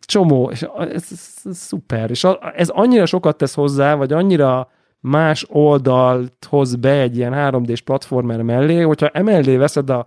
Csomó, 0.00 0.50
és 0.50 0.62
ez, 0.78 1.06
ez, 1.10 1.40
ez 1.44 1.56
szuper. 1.56 2.10
És 2.10 2.26
ez 2.54 2.68
annyira 2.68 3.06
sokat 3.06 3.36
tesz 3.36 3.54
hozzá, 3.54 3.94
vagy 3.94 4.12
annyira 4.12 4.70
más 5.00 5.46
oldalt 5.48 6.46
hoz 6.48 6.74
be 6.74 7.00
egy 7.00 7.16
ilyen 7.16 7.32
3D-s 7.34 7.80
platformer 7.80 8.42
mellé, 8.42 8.80
hogyha 8.80 9.08
emellé 9.08 9.56
veszed 9.56 9.90
a 9.90 10.06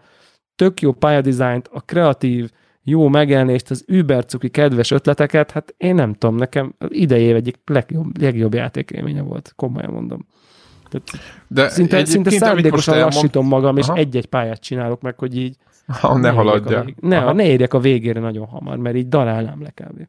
tök 0.56 0.82
jó 0.82 0.92
pályadizájnt, 0.92 1.70
a 1.72 1.82
kreatív 1.82 2.52
jó 2.84 3.08
megjelenést, 3.08 3.70
az 3.70 3.84
übercuki 3.88 4.50
kedves 4.50 4.92
ötleteket, 4.92 5.52
hát 5.52 5.74
én 5.78 5.96
nem 5.96 6.14
tudom, 6.14 6.36
nekem 6.36 6.74
idejév 6.88 7.36
egyik 7.36 7.58
legjobb, 7.66 8.22
legjobb 8.22 8.54
játékélménye 8.54 9.22
volt, 9.22 9.54
komolyan 9.56 9.92
mondom. 9.92 10.26
Tehát 10.90 11.08
De 11.48 11.70
szinte, 11.70 12.06
szinte 12.06 12.30
szándékosan 12.30 12.94
elmond... 12.94 13.14
lassítom 13.14 13.48
magam, 13.48 13.78
és 13.78 13.88
Aha. 13.88 13.98
egy-egy 13.98 14.26
pályát 14.26 14.62
csinálok 14.62 15.02
meg, 15.02 15.20
hogy 15.20 15.38
így 15.38 15.58
ha, 15.88 16.14
ne, 16.14 16.20
ne 16.20 16.30
haladja. 16.30 16.84
Vég... 16.84 16.96
Ne, 17.00 17.32
ne 17.32 17.46
érjek 17.46 17.74
a 17.74 17.80
végére 17.80 18.20
nagyon 18.20 18.46
hamar, 18.46 18.78
mert 18.78 18.96
így 18.96 19.08
darálnám 19.08 19.62
le 19.62 19.70
kb. 19.70 20.08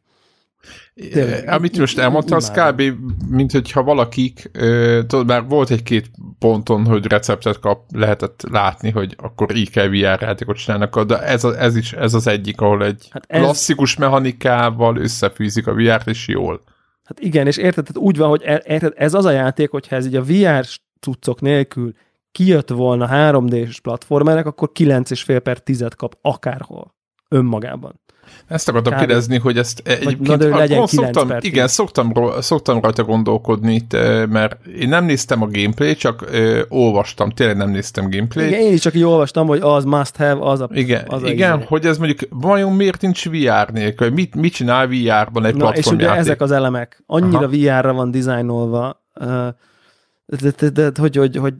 Tényleg, 1.11 1.47
Amit 1.47 1.77
most 1.77 1.97
elmondta, 1.97 2.35
az 2.35 2.51
kb. 2.51 2.81
mint 3.27 3.51
hogyha 3.51 3.83
valakik, 3.83 4.51
tudod, 5.07 5.25
már 5.25 5.47
volt 5.47 5.69
egy-két 5.69 6.11
ponton, 6.39 6.85
hogy 6.85 7.05
receptet 7.05 7.59
kap, 7.59 7.83
lehetett 7.95 8.43
látni, 8.49 8.89
hogy 8.89 9.15
akkor 9.17 9.55
így 9.55 9.69
kell 9.69 9.87
VR 9.87 10.21
játékot 10.21 10.57
csinálnak, 10.57 11.01
de 11.03 11.21
ez, 11.21 11.43
a, 11.43 11.59
ez 11.59 11.75
is 11.75 11.93
ez 11.93 12.13
az 12.13 12.27
egyik, 12.27 12.61
ahol 12.61 12.85
egy 12.85 13.07
hát 13.11 13.25
ez... 13.27 13.41
klasszikus 13.41 13.95
mechanikával 13.95 14.97
összefűzik 14.97 15.67
a 15.67 15.73
VR-t, 15.73 16.07
és 16.07 16.27
jól. 16.27 16.61
Hát 17.03 17.19
igen, 17.19 17.47
és 17.47 17.57
érted, 17.57 17.85
tehát 17.85 18.07
úgy 18.07 18.17
van, 18.17 18.29
hogy 18.29 18.41
e, 18.43 18.63
érted, 18.65 18.93
ez 18.95 19.13
az 19.13 19.25
a 19.25 19.31
játék, 19.31 19.69
hogyha 19.69 19.95
ez 19.95 20.05
így 20.05 20.15
a 20.15 20.23
VR 20.23 20.65
cuccok 20.99 21.41
nélkül 21.41 21.93
kijött 22.31 22.69
volna 22.69 23.09
3D-s 23.11 23.79
platformerek, 23.79 24.45
akkor 24.45 24.71
9,5 24.79 25.39
per 25.43 25.59
10 25.59 25.85
kap 25.95 26.17
akárhol 26.21 26.95
önmagában. 27.29 28.01
Ezt 28.47 28.69
akartam 28.69 28.97
kérdezni, 28.97 29.37
hogy 29.37 29.57
ezt 29.57 29.81
egyébként... 29.83 30.49
Na, 30.49 30.57
legyen 30.57 30.87
szoktam, 30.87 31.31
igen, 31.39 31.67
szoktam, 31.67 32.13
szoktam 32.39 32.81
rajta 32.81 33.03
gondolkodni, 33.03 33.85
mert 34.29 34.65
én 34.65 34.89
nem 34.89 35.05
néztem 35.05 35.41
a 35.41 35.47
gameplay, 35.51 35.95
csak 35.95 36.25
ö, 36.31 36.61
olvastam, 36.69 37.29
tényleg 37.29 37.57
nem 37.57 37.69
néztem 37.69 38.09
gameplay. 38.09 38.47
Igen, 38.47 38.59
én 38.59 38.73
is 38.73 38.81
csak 38.81 38.95
így 38.95 39.03
olvastam, 39.03 39.47
hogy 39.47 39.59
az 39.61 39.83
must 39.83 40.15
have, 40.15 40.37
az 40.39 40.59
a... 40.59 40.69
Igen, 40.71 41.03
az 41.07 41.23
igen 41.23 41.51
a 41.51 41.63
hogy 41.65 41.85
ez 41.85 41.97
mondjuk 41.97 42.19
vajon 42.29 42.71
miért 42.71 43.01
nincs 43.01 43.29
VR 43.29 43.71
nélkül, 43.71 44.09
mit, 44.09 44.35
mit 44.35 44.53
csinál 44.53 44.87
VR-ban 44.87 45.45
egy 45.45 45.55
Na, 45.55 45.69
és 45.69 45.85
ugye 45.85 46.11
ezek 46.11 46.41
az 46.41 46.51
elemek. 46.51 47.03
Annyira 47.05 47.37
Aha. 47.37 47.47
VR-ra 47.47 47.93
van 47.93 48.11
dizájnolva, 48.11 49.01
de, 50.25 50.51
de, 50.57 50.69
de, 50.69 50.89
de 50.89 51.01
hogy, 51.01 51.15
hogy, 51.15 51.37
hogy 51.37 51.53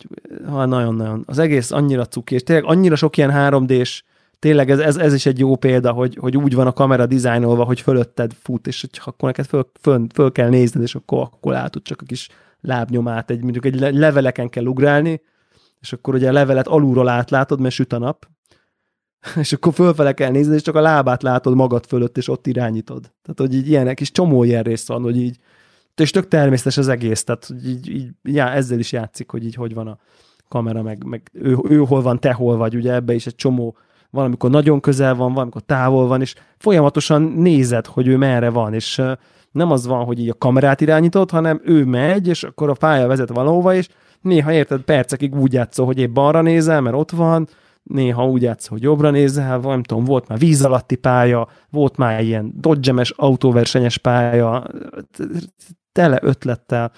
nagyon-nagyon. 0.47 1.23
Az 1.27 1.39
egész 1.39 1.71
annyira 1.71 2.05
cuki, 2.05 2.33
és 2.35 2.43
tényleg 2.43 2.65
annyira 2.65 2.95
sok 2.95 3.17
ilyen 3.17 3.31
3D-s 3.33 4.03
tényleg 4.43 4.69
ez, 4.69 4.79
ez, 4.79 4.97
ez 4.97 5.13
is 5.13 5.25
egy 5.25 5.39
jó 5.39 5.55
példa, 5.55 5.91
hogy, 5.91 6.17
hogy 6.19 6.37
úgy 6.37 6.53
van 6.53 6.67
a 6.67 6.71
kamera 6.71 7.05
dizájnolva, 7.05 7.63
hogy 7.63 7.81
fölötted 7.81 8.33
fut, 8.33 8.67
és 8.67 8.81
hogy 8.81 9.01
akkor 9.05 9.27
neked 9.29 9.45
föl, 9.45 9.71
föl, 9.81 10.05
föl 10.13 10.31
kell 10.31 10.49
nézned, 10.49 10.83
és 10.83 10.95
akkor, 10.95 11.19
akkor 11.19 11.51
látod 11.51 11.81
csak 11.81 12.01
a 12.01 12.05
kis 12.05 12.29
lábnyomát, 12.61 13.29
egy, 13.29 13.41
mondjuk 13.41 13.65
egy 13.65 13.79
leveleken 13.79 14.49
kell 14.49 14.65
ugrálni, 14.65 15.21
és 15.79 15.93
akkor 15.93 16.13
ugye 16.13 16.29
a 16.29 16.31
levelet 16.31 16.67
alulról 16.67 17.07
átlátod, 17.07 17.59
mert 17.59 17.73
süt 17.73 17.93
a 17.93 17.97
nap, 17.97 18.27
és 19.43 19.53
akkor 19.53 19.73
fölfele 19.73 20.13
kell 20.13 20.31
nézni, 20.31 20.55
és 20.55 20.61
csak 20.61 20.75
a 20.75 20.81
lábát 20.81 21.23
látod 21.23 21.55
magad 21.55 21.85
fölött, 21.85 22.17
és 22.17 22.27
ott 22.27 22.47
irányítod. 22.47 23.01
Tehát, 23.01 23.39
hogy 23.39 23.53
így 23.53 23.67
ilyenek 23.67 23.99
is 23.99 24.11
csomó 24.11 24.43
ilyen 24.43 24.63
rész 24.63 24.87
van, 24.87 25.01
hogy 25.01 25.17
így, 25.17 25.37
és 25.95 26.11
tök 26.11 26.27
természetes 26.27 26.77
az 26.77 26.87
egész, 26.87 27.23
tehát 27.23 27.45
hogy 27.45 27.69
így, 27.69 27.89
így 27.89 28.09
já, 28.23 28.51
ezzel 28.51 28.79
is 28.79 28.91
játszik, 28.91 29.31
hogy 29.31 29.45
így 29.45 29.55
hogy 29.55 29.73
van 29.73 29.87
a 29.87 29.97
kamera, 30.47 30.81
meg, 30.81 31.03
meg 31.03 31.29
ő, 31.33 31.57
ő 31.69 31.77
hol 31.77 32.01
van, 32.01 32.19
te 32.19 32.33
hol 32.33 32.57
vagy, 32.57 32.75
ugye 32.75 32.93
ebbe 32.93 33.13
is 33.13 33.25
egy 33.25 33.35
csomó 33.35 33.77
valamikor 34.13 34.49
nagyon 34.49 34.79
közel 34.79 35.15
van, 35.15 35.33
valamikor 35.33 35.61
távol 35.61 36.07
van, 36.07 36.21
és 36.21 36.35
folyamatosan 36.57 37.21
nézed, 37.21 37.85
hogy 37.85 38.07
ő 38.07 38.17
merre 38.17 38.49
van, 38.49 38.73
és 38.73 39.01
nem 39.51 39.71
az 39.71 39.87
van, 39.87 40.05
hogy 40.05 40.19
így 40.19 40.29
a 40.29 40.37
kamerát 40.37 40.81
irányítod, 40.81 41.29
hanem 41.31 41.61
ő 41.63 41.85
megy, 41.85 42.27
és 42.27 42.43
akkor 42.43 42.69
a 42.69 42.73
pálya 42.73 43.07
vezet 43.07 43.29
valahova, 43.29 43.73
és 43.73 43.87
néha 44.21 44.51
érted, 44.51 44.81
percekig 44.81 45.35
úgy 45.35 45.53
játszol, 45.53 45.85
hogy 45.85 45.99
épp 45.99 46.13
balra 46.13 46.41
nézel, 46.41 46.81
mert 46.81 46.95
ott 46.95 47.11
van, 47.11 47.47
néha 47.83 48.27
úgy 48.27 48.41
játszol, 48.41 48.77
hogy 48.77 48.87
jobbra 48.87 49.09
nézel, 49.09 49.59
nem 49.59 49.83
tudom, 49.83 50.03
volt 50.03 50.27
már 50.27 50.37
víz 50.37 50.65
alatti 50.65 50.95
pálya, 50.95 51.47
volt 51.69 51.97
már 51.97 52.23
ilyen 52.23 52.53
dodgemes 52.55 53.09
autóversenyes 53.09 53.97
pálya, 53.97 54.63
tele 55.91 56.19
ötlettel, 56.21 56.91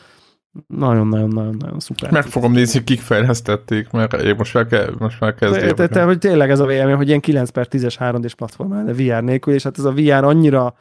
nagyon-nagyon-nagyon 0.67 1.79
szuper. 1.79 2.11
Meg 2.11 2.25
fogom 2.25 2.51
nézni, 2.51 2.83
kik 2.83 2.99
fejlesztették, 2.99 3.89
mert 3.91 4.13
én 4.13 4.35
most 4.37 4.53
már, 4.53 4.67
ke- 4.67 4.99
most 4.99 5.19
már 5.19 5.35
kezdem. 5.35 5.75
Te, 5.75 5.87
te, 5.87 6.03
hogy 6.03 6.17
tényleg 6.17 6.49
ez 6.49 6.59
a 6.59 6.65
vélemény, 6.65 6.95
hogy 6.95 7.07
ilyen 7.07 7.19
9 7.19 7.49
per 7.49 7.67
10-es 7.69 7.95
3D-s 7.99 8.35
platform, 8.35 8.85
de 8.85 8.93
VR 8.93 9.23
nélkül, 9.23 9.53
és 9.53 9.63
hát 9.63 9.77
ez 9.77 9.83
a 9.83 9.91
VR 9.91 10.23
annyira 10.23 10.75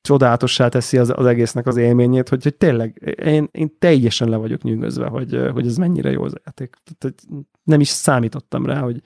csodálatossá 0.00 0.68
teszi 0.68 0.98
az, 0.98 1.12
az 1.16 1.26
egésznek 1.26 1.66
az 1.66 1.76
élményét, 1.76 2.28
hogy, 2.28 2.42
hogy 2.42 2.54
tényleg 2.54 3.16
én, 3.24 3.48
én 3.50 3.76
teljesen 3.78 4.28
le 4.28 4.36
vagyok 4.36 4.62
nyűgözve, 4.62 5.06
hogy, 5.06 5.40
hogy 5.52 5.66
ez 5.66 5.76
mennyire 5.76 6.10
jó 6.10 6.24
az 6.24 6.32
játék. 6.44 6.76
Tehát 6.98 7.16
nem 7.62 7.80
is 7.80 7.88
számítottam 7.88 8.66
rá, 8.66 8.80
hogy 8.80 9.02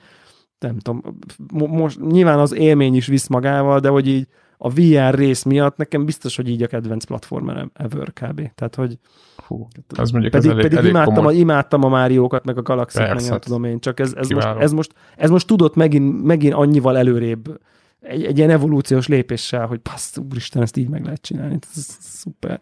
nem 0.59 0.79
tudom, 0.79 1.19
most 1.53 2.01
nyilván 2.01 2.39
az 2.39 2.55
élmény 2.55 2.95
is 2.95 3.07
visz 3.07 3.27
magával, 3.27 3.81
de 3.81 3.89
hogy 3.89 4.09
így 4.09 4.29
a 4.59 4.71
VR 4.71 5.15
rész 5.15 5.43
miatt 5.43 5.77
nekem 5.77 6.05
biztos, 6.05 6.37
hogy 6.37 6.49
így 6.49 6.63
a 6.63 6.67
kedvenc 6.67 7.05
platformerem 7.05 7.71
ever 7.75 8.13
kb. 8.13 8.51
Tehát, 8.55 8.75
hogy 8.75 8.99
Hú, 9.37 9.69
ez 9.97 10.11
mondjuk 10.11 10.33
pedig, 10.33 10.47
ez 10.47 10.53
elég, 10.53 10.63
pedig 10.63 10.79
elég 10.79 10.91
imádtam, 10.91 11.27
a, 11.27 11.33
imádtam 11.33 11.85
a 11.85 11.89
Máriókat, 11.89 12.45
meg 12.45 12.59
a 12.59 12.63
galaxit, 12.63 13.01
meg 13.01 13.29
nem 13.29 13.39
tudom 13.39 13.65
én, 13.65 13.81
csak 13.81 14.01
ez, 14.01 14.13
ez, 14.13 14.29
most, 14.29 14.47
ez, 14.47 14.73
most, 14.73 14.93
ez 15.17 15.31
most 15.31 15.47
tudott 15.47 15.75
megint, 15.75 16.23
megint 16.23 16.55
annyival 16.55 16.97
előrébb 16.97 17.59
egy, 18.01 18.25
egy 18.25 18.39
ilyen 18.39 18.51
evolúciós 18.51 19.09
lépéssel, 19.09 19.67
hogy 19.67 19.79
passz, 19.79 20.17
úristen, 20.31 20.63
ezt 20.63 20.77
így 20.77 20.89
meg 20.89 21.05
lehet 21.05 21.21
csinálni. 21.21 21.59
Ez 21.75 21.97
szuper. 22.01 22.59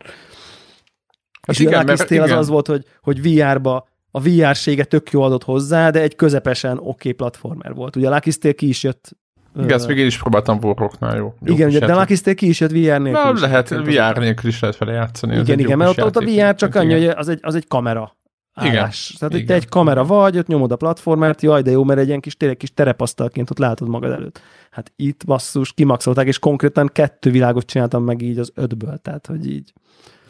Hát 1.40 1.56
és 1.56 1.58
igen, 1.58 1.84
mert, 1.84 2.10
igen. 2.10 2.22
az 2.22 2.30
az 2.30 2.48
volt, 2.48 2.66
hogy, 2.66 2.84
hogy 3.00 3.22
VR-ba 3.22 3.88
a 4.10 4.20
VR-sége 4.20 4.84
tök 4.84 5.10
jó 5.10 5.22
adott 5.22 5.44
hozzá, 5.44 5.90
de 5.90 6.00
egy 6.00 6.16
közepesen 6.16 6.76
oké 6.76 6.86
okay 6.86 7.12
platformer 7.12 7.74
volt. 7.74 7.96
Ugye 7.96 8.08
a 8.08 8.10
Lucky 8.10 8.52
ki 8.52 8.68
is 8.68 8.82
jött 8.82 9.16
igen, 9.56 9.72
ezt 9.72 9.86
még 9.86 9.98
én 9.98 10.06
is 10.06 10.18
próbáltam 10.18 10.58
Warrocknál, 10.62 11.16
jó. 11.16 11.34
jó 11.42 11.54
igen, 11.54 11.68
ugye, 11.68 11.78
de 11.78 11.94
Lucky 11.94 12.34
ki 12.34 12.48
is 12.48 12.60
jött 12.60 12.70
VR 12.70 12.76
nélkül. 12.76 13.12
Na, 13.12 13.32
is 13.34 13.40
lehet, 13.40 13.68
VR 13.68 14.18
nélkül 14.18 14.50
is 14.50 14.60
lehet 14.60 14.78
vele 14.78 14.92
játszani. 14.92 15.38
Igen, 15.38 15.58
igen, 15.58 15.78
mert 15.78 15.90
ott, 15.90 16.04
ott 16.04 16.16
a 16.16 16.20
VR 16.20 16.54
csak 16.54 16.74
annyi, 16.74 16.92
hogy 16.92 17.04
az 17.04 17.28
egy, 17.28 17.38
az 17.42 17.54
egy 17.54 17.66
kamera. 17.68 18.16
Állás. 18.54 19.08
Igen. 19.08 19.18
Tehát 19.18 19.34
igen. 19.34 19.46
te 19.46 19.54
egy 19.54 19.68
kamera 19.68 20.04
vagy, 20.04 20.38
ott 20.38 20.46
nyomod 20.46 20.72
a 20.72 20.76
platformert, 20.76 21.42
jaj, 21.42 21.62
de 21.62 21.70
jó, 21.70 21.84
mert 21.84 22.00
egy 22.00 22.08
ilyen 22.08 22.20
kis, 22.20 22.36
tényleg 22.36 22.56
kis 22.56 22.74
terepasztalként 22.74 23.50
ott 23.50 23.58
látod 23.58 23.88
magad 23.88 24.10
előtt. 24.10 24.40
Hát 24.70 24.92
itt 24.96 25.24
basszus, 25.26 25.72
kimaxolták, 25.72 26.26
és 26.26 26.38
konkrétan 26.38 26.90
kettő 26.92 27.30
világot 27.30 27.66
csináltam 27.66 28.04
meg 28.04 28.22
így 28.22 28.38
az 28.38 28.52
ötből, 28.54 28.98
tehát 28.98 29.26
hogy 29.26 29.50
így. 29.50 29.72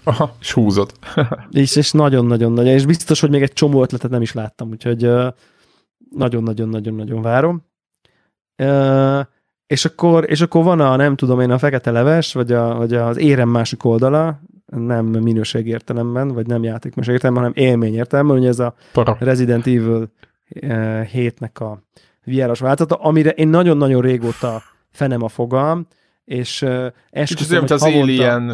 Aha, 0.04 0.36
és 0.40 0.52
húzod. 0.52 0.92
és, 1.50 1.76
és 1.76 1.92
nagyon-nagyon-nagyon, 1.92 2.72
és 2.72 2.86
biztos, 2.86 3.20
hogy 3.20 3.30
még 3.30 3.42
egy 3.42 3.52
csomó 3.52 3.82
ötletet 3.82 4.10
nem 4.10 4.22
is 4.22 4.32
láttam, 4.32 4.70
úgyhogy 4.70 5.10
nagyon-nagyon-nagyon-nagyon 6.10 7.22
várom. 7.22 7.64
És 9.66 9.84
akkor, 9.84 10.30
és 10.30 10.40
akkor 10.40 10.64
van 10.64 10.80
a, 10.80 10.96
nem 10.96 11.16
tudom 11.16 11.40
én, 11.40 11.50
a 11.50 11.58
fekete 11.58 11.90
leves, 11.90 12.32
vagy, 12.32 12.52
a, 12.52 12.74
vagy 12.74 12.94
az 12.94 13.18
érem 13.18 13.48
másik 13.48 13.84
oldala, 13.84 14.40
nem 14.66 15.06
minőség 15.06 15.66
értelemben, 15.66 16.28
vagy 16.28 16.46
nem 16.46 16.62
játékmeség 16.62 17.12
értelemben, 17.12 17.42
hanem 17.44 17.70
élmény 17.70 17.94
értelemben, 17.94 18.36
hogy 18.36 18.46
ez 18.46 18.58
a 18.58 18.74
Para. 18.92 19.16
Resident 19.20 19.66
Evil 19.66 20.12
7-nek 21.12 21.54
a 21.54 21.82
VR-os 22.24 22.58
változata, 22.58 22.94
amire 22.94 23.30
én 23.30 23.48
nagyon-nagyon 23.48 24.00
régóta 24.00 24.62
fenem 24.90 25.22
a 25.22 25.28
fogalm, 25.28 25.86
és 26.24 26.66
esküszöm, 27.10 27.60
hogy 27.60 27.72
az 27.72 27.82
havonta... 27.82 28.02
Alien 28.02 28.52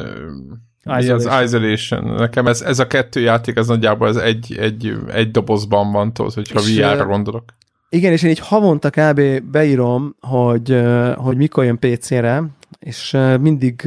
Isolation. 0.84 1.32
az 1.32 1.44
Isolation. 1.44 2.14
Nekem 2.14 2.46
ez, 2.46 2.62
ez 2.62 2.78
a 2.78 2.86
kettő 2.86 3.20
játék, 3.20 3.56
ez 3.56 3.66
nagyjából 3.66 4.08
ez 4.08 4.16
egy, 4.16 4.56
egy, 4.58 4.96
egy 5.12 5.30
dobozban 5.30 5.92
van, 5.92 6.12
tudod, 6.12 6.34
hogyha 6.34 6.60
VR-ra 6.60 7.06
gondolok. 7.06 7.44
Igen, 7.92 8.12
és 8.12 8.22
én 8.22 8.30
így 8.30 8.38
havonta 8.38 8.90
kb. 8.90 9.40
beírom, 9.40 10.16
hogy, 10.20 10.82
hogy 11.14 11.36
mikor 11.36 11.64
jön 11.64 11.78
PC-re, 11.78 12.44
és 12.78 13.10
mindig 13.40 13.82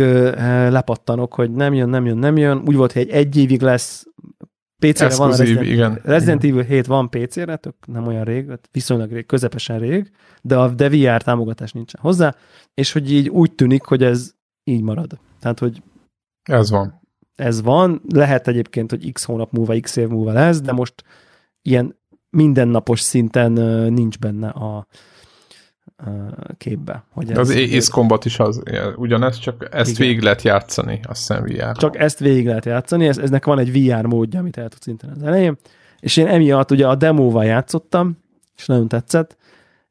lepattanok, 0.70 1.34
hogy 1.34 1.52
nem 1.52 1.74
jön, 1.74 1.90
nem 1.90 2.06
jön, 2.06 2.18
nem 2.18 2.38
jön. 2.38 2.62
Úgy 2.66 2.76
volt, 2.76 2.92
hogy 2.92 3.02
egy, 3.02 3.10
egy 3.10 3.38
évig 3.38 3.62
lesz 3.62 4.06
PC-re 4.80 5.16
van 5.16 5.32
a 5.32 5.36
Resident, 5.36 5.66
igen. 5.66 6.00
Resident 6.04 6.44
Evil 6.44 6.64
7 6.64 6.86
van 6.86 7.10
PC-re, 7.10 7.56
tök 7.56 7.76
nem 7.86 8.08
olyan 8.08 8.24
rég, 8.24 8.52
viszonylag 8.72 9.12
rég, 9.12 9.26
közepesen 9.26 9.80
rég, 9.80 10.12
de 10.42 10.58
a 10.58 10.70
de 10.70 10.90
VR 10.90 11.22
támogatás 11.22 11.72
nincsen 11.72 12.02
hozzá, 12.02 12.36
és 12.74 12.92
hogy 12.92 13.12
így 13.12 13.30
úgy 13.30 13.52
tűnik, 13.52 13.84
hogy 13.84 14.04
ez 14.04 14.32
így 14.64 14.82
marad. 14.82 15.20
Tehát, 15.40 15.60
hogy 15.60 15.82
ez 16.44 16.70
van. 16.70 17.02
Ez 17.36 17.62
van, 17.62 18.02
lehet 18.14 18.48
egyébként, 18.48 18.90
hogy 18.90 19.12
x 19.12 19.24
hónap 19.24 19.52
múlva, 19.52 19.80
x 19.80 19.96
év 19.96 20.08
múlva 20.08 20.32
lesz, 20.32 20.62
de 20.62 20.72
most 20.72 21.04
ilyen 21.62 21.96
mindennapos 22.34 23.00
szinten 23.00 23.52
nincs 23.94 24.20
benne 24.20 24.48
a, 24.50 24.88
képbe. 26.58 27.04
Hogy 27.12 27.32
ez, 27.32 27.38
az 27.38 27.50
Ace 27.50 27.92
Combat 27.92 28.26
is 28.26 28.40
az, 28.40 28.62
ugyanez, 28.96 29.38
csak 29.38 29.68
ezt 29.72 29.90
igen. 29.92 30.08
végig 30.08 30.22
lehet 30.22 30.42
játszani, 30.42 31.00
azt 31.04 31.28
hiszem 31.28 31.44
vr 31.44 31.78
Csak 31.78 31.98
ezt 31.98 32.20
végig 32.20 32.46
lehet 32.46 32.66
játszani, 32.66 33.08
ez, 33.08 33.18
eznek 33.18 33.46
van 33.46 33.60
egy 33.60 33.72
VR 33.72 34.06
módja, 34.06 34.40
amit 34.40 34.58
el 34.58 34.70
tudsz 34.70 34.88
inteni 34.88 35.12
az 35.16 35.24
elején, 35.24 35.58
és 36.00 36.18
én 36.18 36.28
emiatt 36.28 36.72
ugye 36.72 36.88
a 36.88 36.96
demóval 36.96 37.46
játszottam, 37.46 38.18
és 38.58 38.66
nagyon 38.66 38.88
tetszett, 38.88 39.38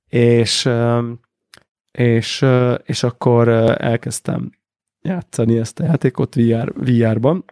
és, 0.09 0.69
és, 1.93 2.45
és 2.85 3.03
akkor 3.03 3.49
elkezdtem 3.79 4.51
játszani 5.03 5.59
ezt 5.59 5.81
a 5.81 5.85
játékot 5.85 6.35
VR, 6.35 6.73
VR-ban. 6.77 7.45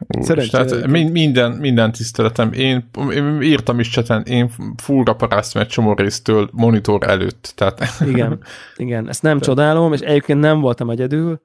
Tehát 0.50 0.86
minden, 0.86 1.52
minden 1.52 1.92
tiszteletem. 1.92 2.52
Én, 2.52 2.90
én 3.14 3.42
írtam 3.42 3.80
is 3.80 3.88
cseten, 3.88 4.22
én 4.22 4.50
fullra 4.76 5.14
paráztam 5.14 5.62
egy 5.62 5.68
csomó 5.68 5.94
résztől 5.94 6.48
monitor 6.52 7.08
előtt. 7.08 7.52
Tehát... 7.56 8.02
Igen, 8.06 8.38
igen, 8.76 9.08
ezt 9.08 9.22
nem 9.22 9.40
csodálom, 9.50 9.92
és 9.92 10.00
egyébként 10.00 10.40
nem 10.40 10.60
voltam 10.60 10.90
egyedül, 10.90 11.40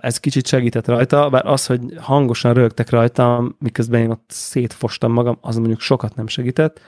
ez 0.00 0.18
kicsit 0.18 0.46
segített 0.46 0.86
rajta, 0.86 1.28
bár 1.30 1.46
az, 1.46 1.66
hogy 1.66 1.80
hangosan 1.96 2.54
rögtek 2.54 2.90
rajtam, 2.90 3.56
miközben 3.58 4.00
én 4.00 4.10
ott 4.10 4.24
szétfostam 4.28 5.12
magam, 5.12 5.38
az 5.40 5.56
mondjuk 5.56 5.80
sokat 5.80 6.14
nem 6.14 6.26
segített, 6.26 6.80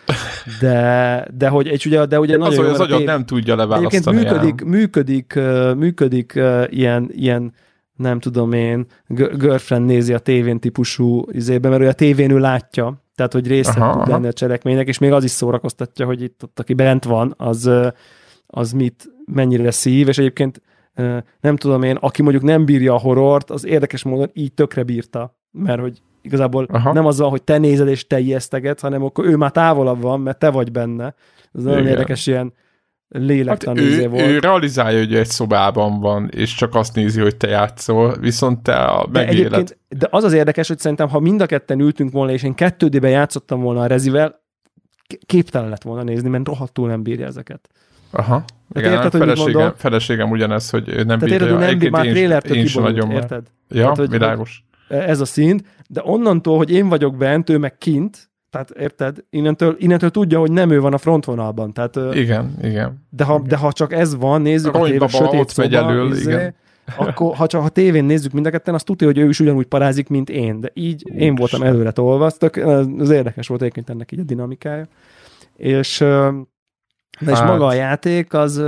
de, 0.61 1.27
de 1.37 1.49
hogy 1.49 1.69
egy 1.69 1.83
ugye, 1.87 2.07
de 2.07 2.19
ugye 2.19 2.37
nagyon 2.37 2.67
az, 2.67 2.77
hogy 2.77 2.93
az 2.93 3.03
nem 3.03 3.25
tudja 3.25 3.57
leválasztani. 3.57 4.19
Egyébként 4.19 4.41
működik, 4.41 4.65
működik, 4.65 5.35
működik, 5.35 6.35
működik 6.35 6.41
ilyen, 6.71 7.11
ilyen 7.13 7.53
nem 8.01 8.21
tudom 8.21 8.53
én, 8.53 8.87
girlfriend 9.09 9.87
nézi 9.87 10.13
a 10.13 10.19
tévén 10.19 10.61
típusú 10.61 11.25
izébe, 11.31 11.69
mert 11.69 11.83
ő 11.83 11.89
a 11.89 11.93
tévén 11.93 12.31
ő 12.31 12.39
látja, 12.39 13.03
tehát 13.15 13.33
hogy 13.33 13.47
része 13.47 13.81
aha, 13.81 13.99
tud 13.99 14.09
lenni 14.09 14.27
a 14.27 14.33
cselekménynek, 14.33 14.89
és 14.89 14.99
még 14.99 15.13
az 15.13 15.25
is 15.25 15.31
szórakoztatja, 15.31 16.07
hogy 16.07 16.23
itt 16.23 16.43
ott, 16.43 16.59
aki 16.59 16.75
bent 16.75 17.05
van, 17.05 17.35
az, 17.37 17.71
az 18.47 18.73
mit, 18.73 19.11
mennyire 19.25 19.71
szív, 19.71 20.09
és 20.09 20.19
egyébként 20.19 20.63
nem 21.41 21.57
tudom 21.57 21.83
én, 21.83 21.97
aki 21.97 22.23
mondjuk 22.23 22.43
nem 22.45 22.65
bírja 22.65 22.95
a 22.95 22.99
horrort, 22.99 23.51
az 23.51 23.67
érdekes 23.67 24.03
módon 24.03 24.31
így 24.33 24.53
tökre 24.53 24.83
bírta, 24.83 25.39
mert 25.51 25.81
hogy 25.81 26.03
igazából 26.23 26.65
Aha. 26.65 26.93
nem 26.93 27.07
az 27.07 27.19
van, 27.19 27.31
hogy 27.31 27.43
te 27.43 27.59
nézed 27.59 27.89
és 27.89 28.07
te 28.07 28.19
ijeszteget, 28.19 28.81
hanem 28.81 29.05
akkor 29.05 29.27
ő 29.27 29.37
már 29.37 29.51
távolabb 29.51 30.01
van, 30.01 30.21
mert 30.21 30.39
te 30.39 30.51
vagy 30.51 30.73
benne. 30.73 31.15
Ez 31.53 31.63
nagyon 31.63 31.87
érdekes 31.87 32.27
ilyen 32.27 32.53
lélektan 33.13 33.77
hát 33.77 33.85
ő, 33.85 34.09
volt. 34.09 34.27
ő 34.27 34.39
realizálja, 34.39 34.99
hogy 34.99 35.15
egy 35.15 35.27
szobában 35.27 36.01
van, 36.01 36.29
és 36.29 36.55
csak 36.55 36.75
azt 36.75 36.95
nézi, 36.95 37.21
hogy 37.21 37.37
te 37.37 37.49
játszol, 37.49 38.17
viszont 38.21 38.63
te 38.63 38.75
a 38.75 39.07
de, 39.07 39.21
megéled. 39.25 39.53
egyébként, 39.53 39.79
de 39.89 40.07
az 40.11 40.25
az 40.25 40.33
érdekes, 40.33 40.69
hogy 40.69 40.79
szerintem, 40.79 41.09
ha 41.09 41.21
mind 41.21 41.41
a 41.41 41.47
ketten 41.47 41.81
ültünk 41.81 42.13
volna, 42.13 42.33
és 42.33 42.43
én 42.43 42.55
kettődében 42.55 43.11
játszottam 43.11 43.61
volna 43.61 43.81
a 43.81 43.87
rezivel, 43.87 44.41
képtelen 45.27 45.69
lett 45.69 45.83
volna 45.83 46.03
nézni, 46.03 46.29
mert 46.29 46.47
rohadtul 46.47 46.89
nem 46.89 47.03
bírja 47.03 47.27
ezeket. 47.27 47.69
Aha. 48.11 48.45
Igen, 48.75 48.93
érted, 48.93 49.11
hogy 49.11 49.21
mit 49.21 49.29
feleségem, 49.29 49.61
mondok? 49.61 49.79
feleségem 49.79 50.31
ugyanez, 50.31 50.71
hogy 50.71 50.89
ő 50.89 50.95
nem 50.95 51.05
Tehát 51.07 51.21
bírja. 51.21 51.35
érted, 51.35 51.67
hogy 51.69 51.79
nem 51.81 51.91
már 51.91 52.05
én 52.05 52.13
trélertől 52.13 52.57
én 52.57 52.63
is 52.63 52.73
kiborult, 52.73 52.97
nagyon 52.97 53.11
érted? 53.11 53.43
Ja, 53.69 53.81
Tehát, 53.81 53.97
hogy- 53.97 54.11
világos. 54.11 54.65
ez 54.89 55.21
a 55.21 55.25
szint, 55.25 55.65
de 55.89 56.01
onnantól, 56.05 56.57
hogy 56.57 56.71
én 56.71 56.89
vagyok 56.89 57.17
bent, 57.17 57.51
ő 57.51 57.59
meg 57.59 57.79
kint, 57.79 58.30
tehát 58.51 58.71
érted, 58.71 59.25
innentől, 59.31 59.77
innentől 59.79 60.11
tudja, 60.11 60.39
hogy 60.39 60.53
nem 60.53 60.71
ő 60.71 60.81
van 60.81 60.93
a 60.93 60.99
frontvonalban. 60.99 61.73
Tehát, 61.73 61.97
Igen, 62.13 62.57
igen. 62.63 63.07
de, 63.11 63.25
ha, 63.25 63.43
de 63.47 63.57
ha 63.57 63.73
csak 63.73 63.93
ez 63.93 64.17
van, 64.17 64.43
nézzük 64.43 64.75
A 64.75 64.81
a 64.81 64.85
tévé, 64.85 65.07
sötét 65.09 65.41
ott 65.41 65.57
megy 65.57 65.71
szoba, 65.71 65.91
elől, 65.91 66.11
izé, 66.11 66.31
igen. 66.31 66.55
akkor 66.97 67.35
ha 67.35 67.47
csak 67.47 67.63
ha 67.63 67.69
tévén 67.69 68.05
nézzük 68.05 68.33
mind 68.33 68.47
a 68.47 68.51
ketten, 68.51 68.75
azt 68.75 68.85
tudja, 68.85 69.07
hogy 69.07 69.19
ő 69.19 69.29
is 69.29 69.41
ugyanúgy 69.41 69.67
parázik, 69.67 70.09
mint 70.09 70.31
én, 70.31 70.61
de 70.61 70.71
így 70.75 71.11
én 71.17 71.35
voltam 71.35 71.63
előre 71.63 71.91
tolva, 71.91 72.25
az, 72.25 72.35
tök, 72.35 72.57
az 72.99 73.11
érdekes 73.11 73.49
volt 73.49 73.61
egyébként 73.61 73.91
ennek 73.91 74.13
így 74.13 74.21
a 74.21 74.23
dinamikája. 74.23 74.87
És, 75.57 75.99
de 77.21 77.31
és 77.31 77.39
Hát. 77.39 77.49
maga 77.49 77.67
a 77.67 77.73
játék, 77.73 78.35
az 78.35 78.63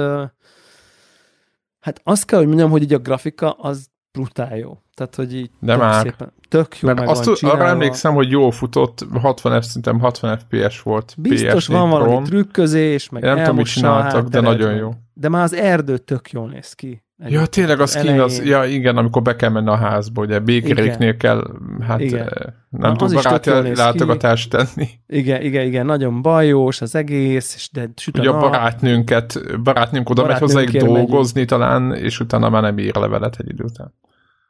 hát 1.80 2.00
azt 2.02 2.24
kell, 2.24 2.38
hogy 2.38 2.48
mondjam, 2.48 2.70
hogy 2.70 2.82
így 2.82 2.94
a 2.94 2.98
grafika 2.98 3.50
az 3.50 3.90
brutál 4.12 4.56
jó. 4.56 4.78
Tehát, 4.94 5.14
hogy 5.14 5.34
így 5.34 5.50
De 5.60 5.72
tök 5.72 5.80
már. 5.80 6.02
szépen, 6.02 6.32
tök 6.48 6.78
jó 6.78 6.88
Mert 6.88 7.00
meg 7.00 7.08
azt 7.08 7.40
van 7.40 7.50
arra 7.50 7.66
emlékszem, 7.66 8.14
hogy 8.14 8.30
jól 8.30 8.50
futott, 8.50 9.06
60 9.20 9.62
F, 9.62 9.64
szerintem 9.64 10.00
60 10.00 10.38
FPS 10.38 10.82
volt. 10.82 11.14
Biztos 11.18 11.66
PS4 11.66 11.72
van 11.72 11.90
valami 11.90 12.26
trükközés, 12.26 13.08
meg 13.08 13.22
Én 13.22 13.28
nem 13.28 13.38
tudom, 13.38 13.56
mit 13.56 13.66
csináltak, 13.66 14.28
de 14.28 14.40
nagyon 14.40 14.74
jó. 14.74 14.90
De 15.14 15.28
már 15.28 15.42
az 15.42 15.54
erdő 15.54 15.98
tök 15.98 16.30
jól 16.30 16.48
néz 16.48 16.72
ki. 16.72 17.02
Ja, 17.28 17.46
tényleg 17.46 17.80
a 17.80 17.82
az, 17.82 17.96
elején. 17.96 18.46
ja 18.46 18.64
igen, 18.64 18.96
amikor 18.96 19.22
be 19.22 19.36
kell 19.36 19.50
menni 19.50 19.68
a 19.68 19.76
házba, 19.76 20.22
ugye 20.22 20.38
békeréknél 20.38 21.16
kell, 21.16 21.50
hát 21.80 22.00
Igen. 22.00 22.20
eh, 22.20 22.28
Na, 22.70 22.78
nem 22.78 22.90
az 22.90 22.96
tud 22.98 23.12
is 23.12 23.14
tök 23.14 23.22
baráti 23.24 23.50
jól 23.50 23.62
néz 23.62 23.72
ki. 23.72 23.78
látogatást 23.78 24.50
tenni. 24.50 24.88
Igen, 25.06 25.42
igen, 25.42 25.66
igen, 25.66 25.86
nagyon 25.86 26.22
bajós 26.22 26.80
az 26.80 26.94
egész, 26.94 27.54
és 27.54 27.70
de 27.72 27.90
süt 27.96 28.18
Ugye 28.18 28.28
a 28.28 28.32
nap. 28.32 28.40
barátnőnket, 28.40 29.60
barátnőnk 29.62 30.10
oda 30.10 30.26
megy 30.26 30.38
Barátnőnkért 30.40 30.84
dolgozni 30.84 31.44
talán, 31.44 31.94
és 31.94 32.20
utána 32.20 32.48
már 32.48 32.62
nem 32.62 32.78
ír 32.78 32.94
levelet 32.94 33.36
egy 33.38 33.48
idő 33.48 33.64
után. 33.64 33.94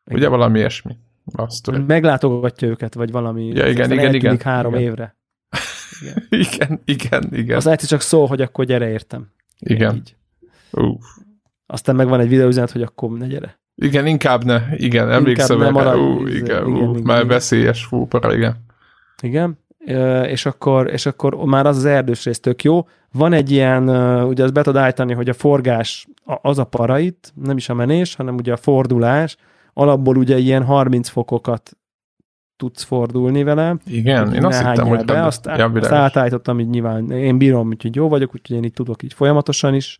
Ugye 0.06 0.16
Igen. 0.16 0.30
valami 0.30 0.58
ilyesmi. 0.58 0.96
Azt 1.32 1.62
tudom. 1.62 1.82
Meglátogatja 1.82 2.68
őket, 2.68 2.94
vagy 2.94 3.10
valami. 3.10 3.46
Ja, 3.46 3.68
igen, 3.68 3.92
igen, 3.92 4.14
igen, 4.14 4.38
három 4.44 4.72
igen. 4.74 4.84
évre. 4.84 5.16
Igen. 6.00 6.26
Igen, 6.46 6.80
igen, 6.84 7.28
igen. 7.32 7.56
Az 7.56 7.66
egyszer 7.66 7.88
csak 7.88 8.00
szól, 8.00 8.26
hogy 8.26 8.40
akkor 8.40 8.64
gyere 8.64 8.88
értem. 8.90 9.28
Igen. 9.58 9.94
Így. 9.94 10.16
Uff. 10.70 11.00
Aztán 11.72 11.96
meg 11.96 12.08
van 12.08 12.20
egy 12.20 12.28
videóüzenet, 12.28 12.70
hogy 12.70 12.82
akkor 12.82 13.10
ne 13.10 13.26
gyere. 13.26 13.60
Igen, 13.74 14.06
inkább 14.06 14.44
ne. 14.44 14.60
Igen, 14.76 15.10
emlékszem 15.10 15.58
ne 15.58 15.64
erre. 15.64 15.72
maradj, 15.72 16.00
Ú, 16.00 16.26
izé, 16.26 16.36
igen, 16.36 16.66
igen, 16.66 16.88
ú, 16.88 16.90
igen, 16.90 17.02
már 17.02 17.16
igen. 17.16 17.28
veszélyes, 17.28 17.84
fú, 17.84 18.06
para, 18.06 18.34
igen. 18.34 18.64
Igen. 19.22 19.58
És 20.26 20.46
akkor, 20.46 20.90
és 20.92 21.06
akkor 21.06 21.34
már 21.34 21.66
az 21.66 21.76
az 21.76 21.84
erdős 21.84 22.24
rész 22.24 22.40
tök 22.40 22.62
jó. 22.62 22.86
Van 23.12 23.32
egy 23.32 23.50
ilyen, 23.50 23.88
ugye 24.24 24.42
azt 24.42 24.52
be 24.52 24.62
tudod 24.62 24.82
állítani, 24.82 25.12
hogy 25.12 25.28
a 25.28 25.32
forgás 25.32 26.06
az 26.24 26.58
a 26.58 26.64
parait, 26.64 27.32
nem 27.34 27.56
is 27.56 27.68
a 27.68 27.74
menés, 27.74 28.14
hanem 28.14 28.34
ugye 28.34 28.52
a 28.52 28.56
fordulás, 28.56 29.36
alapból 29.72 30.16
ugye 30.16 30.38
ilyen 30.38 30.64
30 30.64 31.08
fokokat 31.08 31.76
tudsz 32.56 32.82
fordulni 32.82 33.42
vele. 33.42 33.76
Igen, 33.86 34.34
én 34.34 34.40
ne 34.40 34.46
azt 34.46 34.66
hittem, 34.66 34.86
hogy 34.86 35.04
be, 35.04 35.24
azt, 35.24 35.46
ja, 35.46 35.64
azt 35.74 35.92
átállítottam 35.92 36.60
így 36.60 36.68
nyilván. 36.68 37.10
Én 37.10 37.38
bírom, 37.38 37.68
úgyhogy 37.68 37.94
jó 37.94 38.08
vagyok, 38.08 38.34
úgyhogy 38.34 38.56
én 38.56 38.64
így 38.64 38.72
tudok 38.72 39.02
így 39.02 39.12
folyamatosan 39.12 39.74
is 39.74 39.98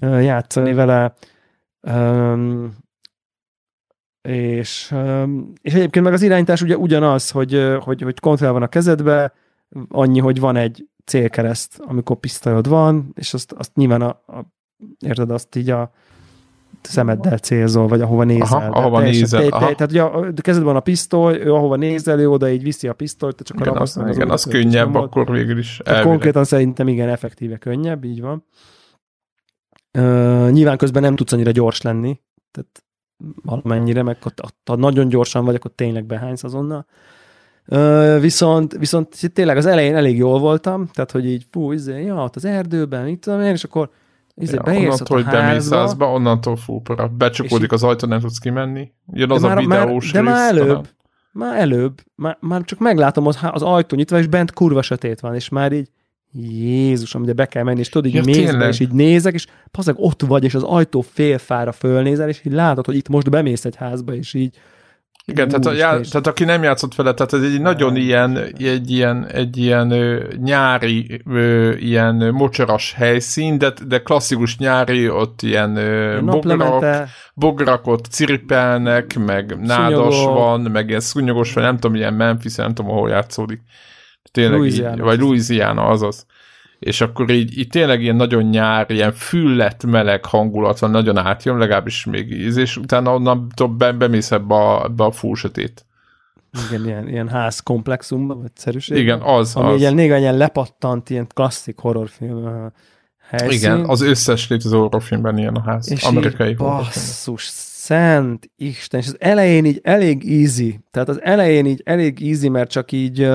játszani 0.00 0.72
vele. 0.74 1.14
Um, 1.80 2.74
és, 4.28 4.90
öm, 4.92 5.52
és 5.62 5.74
egyébként 5.74 6.04
meg 6.04 6.14
az 6.14 6.22
irányítás 6.22 6.62
ugye 6.62 6.76
ugyanaz, 6.76 7.30
hogy, 7.30 7.76
hogy, 7.80 8.02
hogy 8.02 8.20
kontroll 8.20 8.50
van 8.52 8.62
a 8.62 8.68
kezedbe, 8.68 9.32
annyi, 9.88 10.18
hogy 10.20 10.40
van 10.40 10.56
egy 10.56 10.88
célkereszt, 11.04 11.78
amikor 11.86 12.16
pisztolyod 12.16 12.68
van, 12.68 13.12
és 13.14 13.34
azt, 13.34 13.52
azt 13.52 13.74
nyilván 13.74 14.02
a, 14.02 14.08
a 14.08 14.52
érted, 15.06 15.30
azt 15.30 15.56
így 15.56 15.70
a 15.70 15.90
szemeddel 16.82 17.38
célzol, 17.38 17.86
vagy 17.88 18.00
ahova 18.00 18.24
nézel. 18.24 18.58
Aha, 18.58 18.68
ahova 18.80 18.96
teljesen- 18.98 19.20
nézel, 19.40 19.40
te- 19.50 19.56
aha. 19.56 19.66
te- 19.66 19.74
Tehát 19.74 19.90
ugye 19.90 20.02
a 20.02 20.18
a 20.36 20.40
kezedben 20.40 20.68
van 20.72 20.80
a 20.80 20.84
pisztoly, 20.84 21.38
ő 21.40 21.52
ahova 21.54 21.76
nézel, 21.76 22.18
ő 22.20 22.30
oda 22.30 22.50
így 22.50 22.62
viszi 22.62 22.88
a 22.88 22.92
pisztolyt, 22.92 23.36
te 23.36 23.42
csak 23.44 23.56
a 23.56 23.60
Igen, 23.60 23.68
az, 23.72 23.94
ragasztod 23.94 24.16
igen, 24.16 24.30
az 24.30 24.46
és 24.46 24.52
könnyebb, 24.52 24.94
akkor 24.94 25.30
végül 25.30 25.58
is 25.58 25.78
elvileg. 25.78 26.08
konkrétan 26.08 26.44
szerintem 26.44 26.88
igen, 26.88 27.08
effektíve 27.08 27.56
könnyebb, 27.56 28.04
így 28.04 28.20
van. 28.20 28.44
Uh, 29.98 30.50
nyilván 30.50 30.76
közben 30.76 31.02
nem 31.02 31.16
tudsz 31.16 31.32
annyira 31.32 31.50
gyors 31.50 31.82
lenni, 31.82 32.20
tehát 32.50 32.84
valamennyire, 33.42 34.02
meg 34.02 34.18
ha 34.64 34.76
nagyon 34.76 35.08
gyorsan 35.08 35.44
vagy, 35.44 35.54
akkor 35.54 35.70
tényleg 35.74 36.04
behánysz 36.04 36.44
azonnal. 36.44 36.86
Uh, 37.66 38.20
viszont, 38.20 38.72
viszont 38.72 39.32
tényleg 39.32 39.56
az 39.56 39.66
elején 39.66 39.96
elég 39.96 40.16
jól 40.16 40.38
voltam, 40.38 40.86
tehát 40.92 41.10
hogy 41.10 41.26
így, 41.26 41.46
fú, 41.50 41.72
izé, 41.72 42.04
ja, 42.04 42.22
ott 42.22 42.36
az 42.36 42.44
erdőben, 42.44 43.04
mit 43.04 43.20
tudom 43.20 43.40
én, 43.40 43.52
és 43.52 43.64
akkor 43.64 43.90
izé, 44.34 44.54
Ja, 44.54 44.62
beérsz 44.62 44.84
onnantól, 44.84 45.22
hogy 45.22 45.32
bemész 45.32 45.70
házba, 45.70 46.12
onnantól 46.12 46.56
fú, 46.56 46.82
becsukódik 47.16 47.72
az 47.72 47.82
ajtó, 47.82 48.06
nem 48.06 48.20
tudsz 48.20 48.38
kimenni. 48.38 48.92
Jön 49.12 49.30
az 49.30 49.40
de 49.40 49.46
a 49.46 49.54
már, 49.54 49.64
már, 49.64 49.80
videós 49.80 50.12
de 50.12 50.20
már 50.20 50.50
előbb, 50.50 50.66
talán. 50.66 50.84
már 51.32 51.58
előbb, 51.58 52.00
már, 52.14 52.36
már 52.40 52.64
csak 52.64 52.78
meglátom 52.78 53.26
az, 53.26 53.38
az 53.50 53.62
ajtó 53.62 53.96
nyitva, 53.96 54.18
és 54.18 54.26
bent 54.26 54.52
kurva 54.52 54.82
sötét 54.82 55.20
van, 55.20 55.34
és 55.34 55.48
már 55.48 55.72
így 55.72 55.90
Jézusom, 56.38 57.22
ide 57.22 57.32
be 57.32 57.46
kell 57.46 57.62
menni, 57.62 57.80
és 57.80 57.88
tudod, 57.88 58.06
így 58.06 58.14
Ja, 58.14 58.22
mész 58.24 58.52
be, 58.52 58.68
és 58.68 58.80
így 58.80 58.92
nézek, 58.92 59.34
és 59.34 59.46
pazeg 59.70 59.94
ott 59.98 60.22
vagy, 60.22 60.44
és 60.44 60.54
az 60.54 60.62
ajtó 60.62 61.00
félfára 61.00 61.72
fölnézel, 61.72 62.28
és 62.28 62.40
így 62.44 62.52
látod, 62.52 62.86
hogy 62.86 62.96
itt 62.96 63.08
most 63.08 63.30
bemész 63.30 63.64
egy 63.64 63.76
házba, 63.76 64.14
és 64.14 64.34
így 64.34 64.58
Igen, 65.26 65.48
tehát, 65.48 65.66
a, 65.66 65.72
já, 65.72 66.00
tehát 66.00 66.26
aki 66.26 66.44
nem 66.44 66.62
játszott 66.62 66.94
vele, 66.94 67.14
tehát 67.14 67.32
ez 67.32 67.52
egy 67.52 67.60
nagyon 67.60 67.96
ilyen, 67.96 68.38
egy 68.58 68.90
ilyen, 68.90 69.26
egy 69.26 69.56
ilyen 69.56 69.90
ö, 69.90 70.22
nyári, 70.42 71.20
ö, 71.26 71.72
ilyen 71.72 72.14
mocsaras 72.14 72.92
helyszín, 72.92 73.58
de, 73.58 73.72
de 73.86 74.02
klasszikus 74.02 74.58
nyári, 74.58 75.10
ott 75.10 75.42
ilyen 75.42 75.76
ö, 75.76 76.20
bograk, 76.24 76.84
bograk 77.34 77.86
ott 77.86 78.04
ciripelnek, 78.04 79.18
meg 79.18 79.56
nádas 79.60 80.14
Szúnyogok. 80.14 80.38
van, 80.38 80.60
meg 80.60 80.88
ilyen 80.88 81.00
szúnyogos, 81.00 81.52
vagy 81.52 81.62
nem 81.62 81.78
tudom, 81.78 81.96
ilyen 81.96 82.14
Memphis, 82.14 82.54
nem 82.54 82.74
tudom, 82.74 82.90
ahol 82.90 83.08
játszódik. 83.08 83.60
Tényleg 84.30 84.58
Louisiana. 84.58 84.94
így, 84.94 85.00
vagy 85.00 85.18
Louisiana, 85.18 85.86
azaz. 85.86 86.26
És 86.78 87.00
akkor 87.00 87.30
így, 87.30 87.58
így 87.58 87.68
tényleg 87.68 88.02
ilyen 88.02 88.16
nagyon 88.16 88.42
nyár, 88.42 88.90
ilyen 88.90 89.12
füllet, 89.12 89.84
meleg 89.86 90.24
hangulat 90.24 90.78
van, 90.78 90.90
nagyon 90.90 91.16
átjön, 91.16 91.58
legalábbis 91.58 92.04
még 92.04 92.30
íz, 92.30 92.56
és 92.56 92.76
utána 92.76 93.14
onnan 93.14 93.48
be, 93.78 93.92
bemész 93.92 94.30
ebbe 94.30 94.54
a, 94.54 94.84
ebbe 94.84 95.04
a 95.04 95.10
full 95.10 95.34
sötét. 95.34 95.86
igen, 96.68 96.86
ilyen, 96.86 97.08
ilyen 97.08 97.28
ház 97.28 97.60
komplexumban, 97.60 98.40
vagy 98.40 98.50
szerűség. 98.54 98.96
Igen, 98.96 99.20
az, 99.20 99.56
Ami 99.56 99.72
az. 99.72 99.80
ilyen 99.80 99.94
néha 99.94 100.16
ilyen 100.16 100.36
lepattant, 100.36 101.10
ilyen 101.10 101.26
klasszik 101.34 101.78
horrorfilm 101.78 102.72
helyszín. 103.28 103.58
Igen, 103.58 103.84
az 103.84 104.00
összes 104.00 104.48
létező 104.48 104.76
horrorfilmben 104.76 105.38
ilyen 105.38 105.54
a 105.54 105.62
ház. 105.62 105.90
és 105.90 106.02
amerikai 106.02 106.48
így, 106.48 106.56
basszus, 106.56 107.44
szent 107.84 108.50
Isten, 108.56 109.00
és 109.00 109.06
az 109.06 109.16
elején 109.18 109.64
így 109.64 109.80
elég 109.82 110.24
easy, 110.32 110.80
tehát 110.90 111.08
az 111.08 111.22
elején 111.22 111.66
így 111.66 111.82
elég 111.84 112.22
easy, 112.22 112.48
mert 112.48 112.70
csak 112.70 112.92
így 112.92 113.30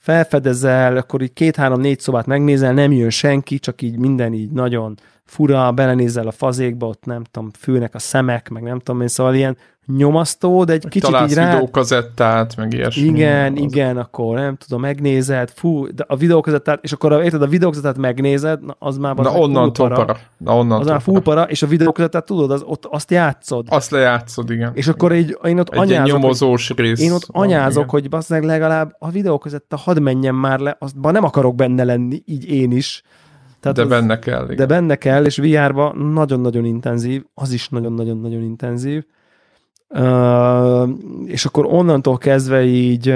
felfedezel, 0.00 0.96
akkor 0.96 1.22
így 1.22 1.32
két-három-négy 1.32 2.00
szobát 2.00 2.26
megnézel, 2.26 2.72
nem 2.72 2.92
jön 2.92 3.10
senki, 3.10 3.58
csak 3.58 3.82
így 3.82 3.98
minden 3.98 4.32
így 4.32 4.50
nagyon 4.50 4.94
fura, 5.24 5.72
belenézel 5.72 6.26
a 6.26 6.30
fazékba, 6.32 6.86
ott 6.86 7.04
nem 7.04 7.24
tudom, 7.24 7.50
fülnek 7.58 7.94
a 7.94 7.98
szemek, 7.98 8.48
meg 8.48 8.62
nem 8.62 8.78
tudom 8.78 9.00
én, 9.00 9.08
szóval 9.08 9.34
ilyen 9.34 9.56
nyomasztó, 9.86 10.64
de 10.64 10.72
egy 10.72 10.88
kicsit 10.88 11.02
Találsz 11.10 11.30
így 11.30 11.36
rá... 11.36 11.50
videókazettát, 11.50 12.56
meg 12.56 12.72
ilyesmi. 12.72 13.02
Igen, 13.02 13.52
Az- 13.52 13.58
igen, 13.60 13.96
akkor 13.96 14.34
nem 14.34 14.56
tudom, 14.56 14.80
megnézed, 14.80 15.50
fú, 15.54 15.86
de 15.94 16.04
a 16.08 16.16
videókazettát, 16.16 16.78
és 16.84 16.92
akkor 16.92 17.22
érted, 17.24 17.42
a 17.42 17.46
videókazettát 17.46 17.96
megnézed, 17.98 18.64
na, 18.64 18.76
az 18.78 18.98
már 18.98 19.14
Na 19.14 19.30
full 19.30 19.72
para. 19.72 20.16
Na 20.38 20.56
onnantól 20.58 20.80
Az 20.80 20.86
már 20.86 21.00
full 21.00 21.20
para, 21.20 21.42
és 21.42 21.62
a 21.62 21.66
videókazettát 21.66 22.24
tudod, 22.24 22.50
az, 22.50 22.62
ott 22.66 22.86
azt 22.90 23.10
játszod. 23.10 23.66
Azt 23.70 23.90
lejátszod, 23.90 24.50
igen. 24.50 24.70
És 24.74 24.88
akkor 24.88 25.12
így, 25.14 25.38
én 25.44 25.58
ott 25.58 25.68
Egy 25.68 25.78
anyázok, 25.78 26.10
hogy, 26.10 26.20
nyomozós 26.20 26.70
rész. 26.70 27.00
én 27.00 27.12
ott 27.12 27.26
van, 27.26 27.42
anyázok, 27.42 27.84
igen. 27.84 27.88
hogy 27.88 28.08
basszeg 28.08 28.44
legalább 28.44 28.96
a 28.98 29.10
videókazetta 29.10 29.76
hadd 29.76 30.00
menjen 30.00 30.34
már 30.34 30.58
le, 30.58 30.76
aztban 30.78 31.12
nem 31.12 31.24
akarok 31.24 31.54
benne 31.54 31.84
lenni, 31.84 32.22
így 32.24 32.50
én 32.50 32.70
is. 32.72 33.02
Tehát 33.60 33.76
De 33.76 33.82
az, 33.82 33.88
benne 33.88 34.18
kell, 34.18 34.44
igen. 34.44 34.56
de 34.56 34.66
benne 34.66 34.94
kell, 34.94 35.24
és 35.24 35.36
VR-ba 35.36 35.92
nagyon-nagyon 35.92 36.64
intenzív, 36.64 37.24
az 37.34 37.52
is 37.52 37.68
nagyon-nagyon-nagyon 37.68 38.42
intenzív. 38.42 39.04
Uh, 39.94 40.88
és 41.26 41.44
akkor 41.44 41.66
onnantól 41.66 42.18
kezdve 42.18 42.64
így, 42.64 43.06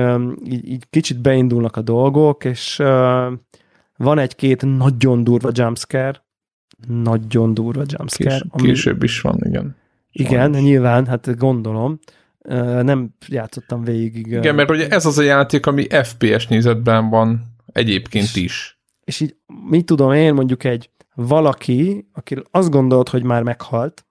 így, 0.44 0.68
így 0.68 0.84
kicsit 0.90 1.20
beindulnak 1.20 1.76
a 1.76 1.82
dolgok, 1.82 2.44
és 2.44 2.78
uh, 2.78 3.32
van 3.96 4.18
egy-két 4.18 4.76
nagyon 4.76 5.24
durva 5.24 5.50
jumpscare, 5.52 6.24
nagyon 6.86 7.54
durva 7.54 7.82
jumpscare. 7.86 8.38
Kés, 8.38 8.62
később 8.62 9.02
is 9.02 9.20
van, 9.20 9.38
igen. 9.42 9.76
Igen, 10.12 10.40
Sajnos. 10.40 10.60
nyilván, 10.60 11.06
hát 11.06 11.36
gondolom. 11.36 11.98
Uh, 12.38 12.82
nem 12.82 13.14
játszottam 13.28 13.84
végig. 13.84 14.26
Igen, 14.26 14.54
mert 14.54 14.70
ugye 14.70 14.88
ez 14.88 15.06
az 15.06 15.18
a 15.18 15.22
játék, 15.22 15.66
ami 15.66 15.86
FPS 16.02 16.46
nézetben 16.46 17.10
van 17.10 17.42
egyébként 17.72 18.36
is. 18.36 18.78
És 19.04 19.20
így, 19.20 19.36
mit 19.68 19.86
tudom 19.86 20.12
én, 20.12 20.34
mondjuk 20.34 20.64
egy 20.64 20.90
valaki, 21.14 22.08
aki 22.12 22.42
azt 22.50 22.70
gondolt, 22.70 23.08
hogy 23.08 23.22
már 23.22 23.42
meghalt, 23.42 24.06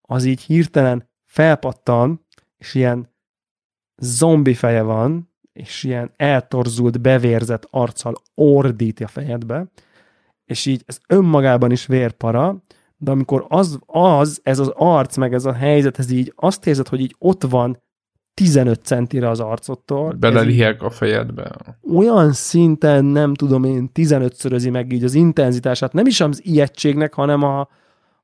az 0.00 0.24
így 0.24 0.40
hirtelen 0.40 1.09
felpattan, 1.30 2.26
és 2.58 2.74
ilyen 2.74 3.08
zombi 3.96 4.54
feje 4.54 4.82
van, 4.82 5.30
és 5.52 5.84
ilyen 5.84 6.12
eltorzult, 6.16 7.00
bevérzett 7.00 7.66
arccal 7.70 8.14
ordít 8.34 9.00
a 9.00 9.08
fejedbe, 9.08 9.66
és 10.44 10.66
így 10.66 10.82
ez 10.86 10.98
önmagában 11.08 11.70
is 11.70 11.86
vérpara, 11.86 12.62
de 12.96 13.10
amikor 13.10 13.44
az, 13.48 13.78
az, 13.86 14.40
ez 14.42 14.58
az 14.58 14.72
arc, 14.74 15.16
meg 15.16 15.34
ez 15.34 15.44
a 15.44 15.52
helyzet, 15.52 15.98
ez 15.98 16.10
így 16.10 16.32
azt 16.36 16.66
érzed, 16.66 16.88
hogy 16.88 17.00
így 17.00 17.14
ott 17.18 17.42
van 17.42 17.82
15 18.34 18.84
centire 18.84 19.28
az 19.28 19.40
arcottól. 19.40 20.12
Beleliheg 20.12 20.82
a 20.82 20.90
fejedbe. 20.90 21.56
Olyan 21.94 22.32
szinten, 22.32 23.04
nem 23.04 23.34
tudom 23.34 23.64
én, 23.64 23.90
15-szörözi 23.94 24.70
meg 24.70 24.92
így 24.92 25.04
az 25.04 25.14
intenzitását, 25.14 25.92
nem 25.92 26.06
is 26.06 26.20
az 26.20 26.44
ijegységnek, 26.44 27.14
hanem 27.14 27.42
a, 27.42 27.68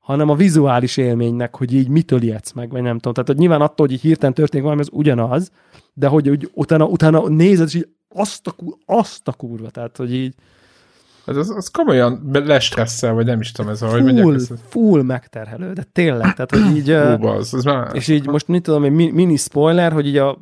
hanem 0.07 0.29
a 0.29 0.35
vizuális 0.35 0.97
élménynek, 0.97 1.55
hogy 1.55 1.73
így 1.73 1.87
mitől 1.87 2.21
ijedsz 2.21 2.51
meg, 2.51 2.71
vagy 2.71 2.81
nem 2.81 2.95
tudom. 2.95 3.13
Tehát, 3.13 3.27
hogy 3.27 3.37
nyilván 3.37 3.61
attól, 3.61 3.85
hogy 3.85 3.95
így 3.95 4.01
hirtelen 4.01 4.33
történik 4.33 4.63
valami, 4.63 4.81
az 4.81 4.89
ugyanaz, 4.91 5.51
de 5.93 6.07
hogy, 6.07 6.27
hogy 6.27 6.49
utána, 6.53 6.85
utána 6.85 7.29
nézed, 7.29 7.67
és 7.67 7.73
így 7.73 7.87
azt 8.09 8.47
a, 8.47 8.55
azt 8.85 9.27
a 9.27 9.31
kurva, 9.31 9.69
tehát, 9.69 9.97
hogy 9.97 10.13
így 10.13 10.35
ez 11.25 11.37
az, 11.37 11.49
az 11.49 11.67
komolyan 11.67 12.29
lestresszel, 12.31 13.13
vagy 13.13 13.25
nem 13.25 13.39
is 13.39 13.51
tudom 13.51 13.71
ez, 13.71 13.81
ahogy 13.81 14.19
full, 14.19 14.35
ez 14.35 14.49
full 14.69 15.01
megterhelő, 15.01 15.73
de 15.73 15.83
tényleg, 15.91 16.33
tehát, 16.33 16.51
hogy 16.51 16.75
így... 16.75 16.93
Hú, 17.19 17.27
az, 17.27 17.53
az 17.53 17.63
már... 17.63 17.89
És 17.93 18.07
így 18.07 18.27
most 18.27 18.47
mit 18.47 18.63
tudom, 18.63 18.83
egy 18.83 18.91
mini 18.91 19.35
spoiler, 19.35 19.91
hogy 19.91 20.07
így 20.07 20.17
a 20.17 20.37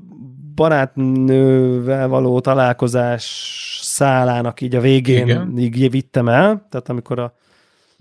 barátnővel 0.55 2.07
való 2.07 2.39
találkozás 2.39 3.79
szálának 3.81 4.61
így 4.61 4.75
a 4.75 4.81
végén 4.81 5.27
Igen. 5.27 5.57
így 5.57 5.91
vittem 5.91 6.27
el, 6.27 6.67
tehát 6.69 6.89
amikor 6.89 7.19
a 7.19 7.33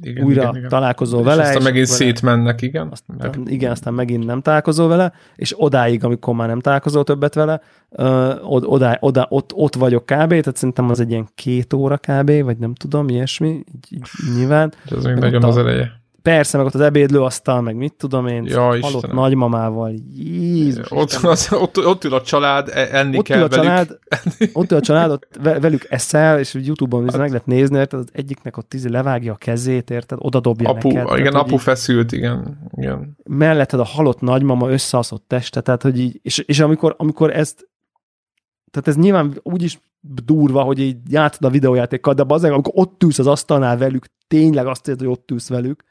igen, 0.03 0.25
újra 0.25 0.43
igen, 0.43 0.57
igen. 0.57 0.69
találkozol 0.69 1.21
és 1.21 1.27
vele. 1.27 1.43
Aztán 1.43 1.57
és 1.57 1.65
megint 1.65 1.87
szétmennek, 1.87 2.63
igen. 2.63 2.89
Azt, 2.91 3.05
ja. 3.19 3.31
Igen, 3.45 3.71
aztán 3.71 3.95
megint 3.95 4.25
nem 4.25 4.41
találkozol 4.41 4.89
vele, 4.89 5.13
és 5.37 5.55
odáig, 5.57 6.05
amikor 6.05 6.35
már 6.35 6.49
nem 6.49 6.61
találkozol 6.61 7.05
többet 7.05 7.35
vele, 7.35 7.61
uh, 7.89 8.53
oda, 8.73 8.97
oda, 9.01 9.27
ott, 9.29 9.53
ott 9.55 9.75
vagyok 9.75 10.03
kb, 10.03 10.29
tehát 10.29 10.57
szerintem 10.57 10.91
az 10.91 11.01
egy 11.01 11.11
ilyen 11.11 11.29
két 11.35 11.73
óra 11.73 11.99
kb, 11.99 12.43
vagy 12.43 12.59
nem 12.59 12.75
tudom, 12.75 13.09
ilyesmi, 13.09 13.49
így, 13.49 13.89
így 13.91 14.35
nyilván. 14.37 14.73
De 14.89 14.97
az 14.97 15.05
még 15.05 15.15
nagyon 15.15 15.45
az 15.45 15.57
eleje. 15.57 16.03
Persze, 16.25 16.57
meg 16.57 16.67
ott 16.67 16.75
az 16.75 16.81
ebédlőasztal, 16.81 17.61
meg 17.61 17.77
mit 17.77 17.93
tudom 17.93 18.27
én, 18.27 18.45
ja, 18.45 18.61
halott 18.61 18.83
Istenem. 18.83 19.17
nagymamával. 19.17 19.95
Jézus 20.15 20.91
ott, 20.91 21.13
az, 21.13 21.49
ott, 21.53 21.87
ott 21.87 22.05
ül 22.05 22.15
a 22.15 22.23
család, 22.23 22.69
e- 22.69 22.89
enni 22.93 23.19
ott 23.19 23.25
kell 23.25 23.39
ül 23.39 23.45
a 23.45 23.49
velük. 23.49 23.65
Család, 23.65 23.99
ott 24.53 24.71
ül 24.71 24.77
a 24.77 24.81
család, 24.81 25.11
ott 25.11 25.39
velük 25.43 25.87
eszel, 25.89 26.39
és 26.39 26.55
Youtube-on 26.55 27.05
hát. 27.09 27.17
meg 27.17 27.29
lehet 27.29 27.47
nézni, 27.47 27.79
érted, 27.79 27.99
az 27.99 28.09
egyiknek 28.13 28.57
ott 28.57 28.69
tízi 28.69 28.89
levágja 28.89 29.33
a 29.33 29.37
kezét, 29.37 29.91
érted, 29.91 30.19
oda 30.21 30.41
dobja 30.41 30.69
apu, 30.69 30.93
neked. 30.93 31.19
Igen, 31.19 31.33
tehát, 31.33 31.47
apu 31.47 31.55
így, 31.55 31.61
feszült, 31.61 32.13
igen, 32.13 32.69
igen. 32.77 33.17
Melletted 33.25 33.81
a 33.81 33.85
halott 33.85 34.21
nagymama 34.21 34.71
összeaszott 34.71 35.25
teste, 35.27 35.61
tehát 35.61 35.83
hogy 35.83 36.01
így, 36.01 36.21
és, 36.23 36.39
és 36.39 36.61
amikor, 36.61 36.95
amikor 36.99 37.37
ezt 37.37 37.69
tehát 38.71 38.89
ez 38.89 38.97
nyilván 38.97 39.41
úgyis 39.43 39.79
durva, 40.25 40.63
hogy 40.63 40.79
így 40.79 40.97
játszod 41.09 41.45
a 41.45 41.51
videójátékkal, 41.51 42.15
de 42.15 42.25
azért, 42.29 42.53
amikor 42.53 42.73
ott 42.77 43.03
ülsz 43.03 43.19
az 43.19 43.27
asztalnál 43.27 43.79
velük, 43.79 44.07
tényleg 44.29 44.67
azt 44.67 44.89
érzed, 44.89 45.03
hogy 45.07 45.13
ott 45.13 45.31
ülsz 45.31 45.49
velük, 45.49 45.85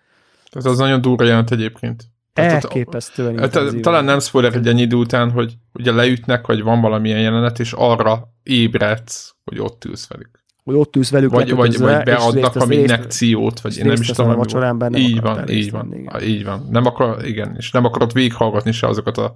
ez 0.55 0.65
az 0.65 0.77
nagyon 0.77 1.01
durva 1.01 1.23
jelent 1.23 1.51
egyébként. 1.51 2.03
Elképesztően 2.33 3.37
hát, 3.37 3.75
Talán 3.81 4.03
nem 4.03 4.19
spoiler 4.19 4.55
egy 4.55 4.67
ennyi 4.67 4.81
idő 4.81 4.95
után, 4.95 5.31
hogy 5.31 5.53
ugye 5.73 5.91
leütnek, 5.91 6.47
vagy 6.47 6.61
van 6.61 6.81
valamilyen 6.81 7.19
jelenet, 7.19 7.59
és 7.59 7.73
arra 7.73 8.33
ébredsz, 8.43 9.35
hogy 9.43 9.59
ott 9.59 9.85
ülsz 9.85 10.07
velük. 10.07 10.43
Hogy 10.63 10.75
ott 10.75 10.95
ülsz 10.95 11.09
velük 11.09 11.31
vagy, 11.31 11.55
vagy, 11.55 11.77
vagy 11.77 12.03
beadnak 12.03 12.55
a 12.55 12.65
injekciót, 12.69 13.59
vagy 13.59 13.77
én 13.77 13.85
nem 13.85 14.01
is 14.01 14.07
tudom. 14.07 14.39
A 14.39 14.73
benne 14.73 14.97
így 14.97 15.21
van, 15.21 15.49
így 15.49 15.71
van, 15.71 15.93
így 16.21 16.43
van. 16.43 16.67
Nem 16.69 16.85
akar, 16.85 17.25
igen, 17.25 17.55
és 17.57 17.71
nem 17.71 17.85
akarod 17.85 18.13
végighallgatni 18.13 18.71
se 18.71 18.87
azokat 18.87 19.17
a 19.17 19.35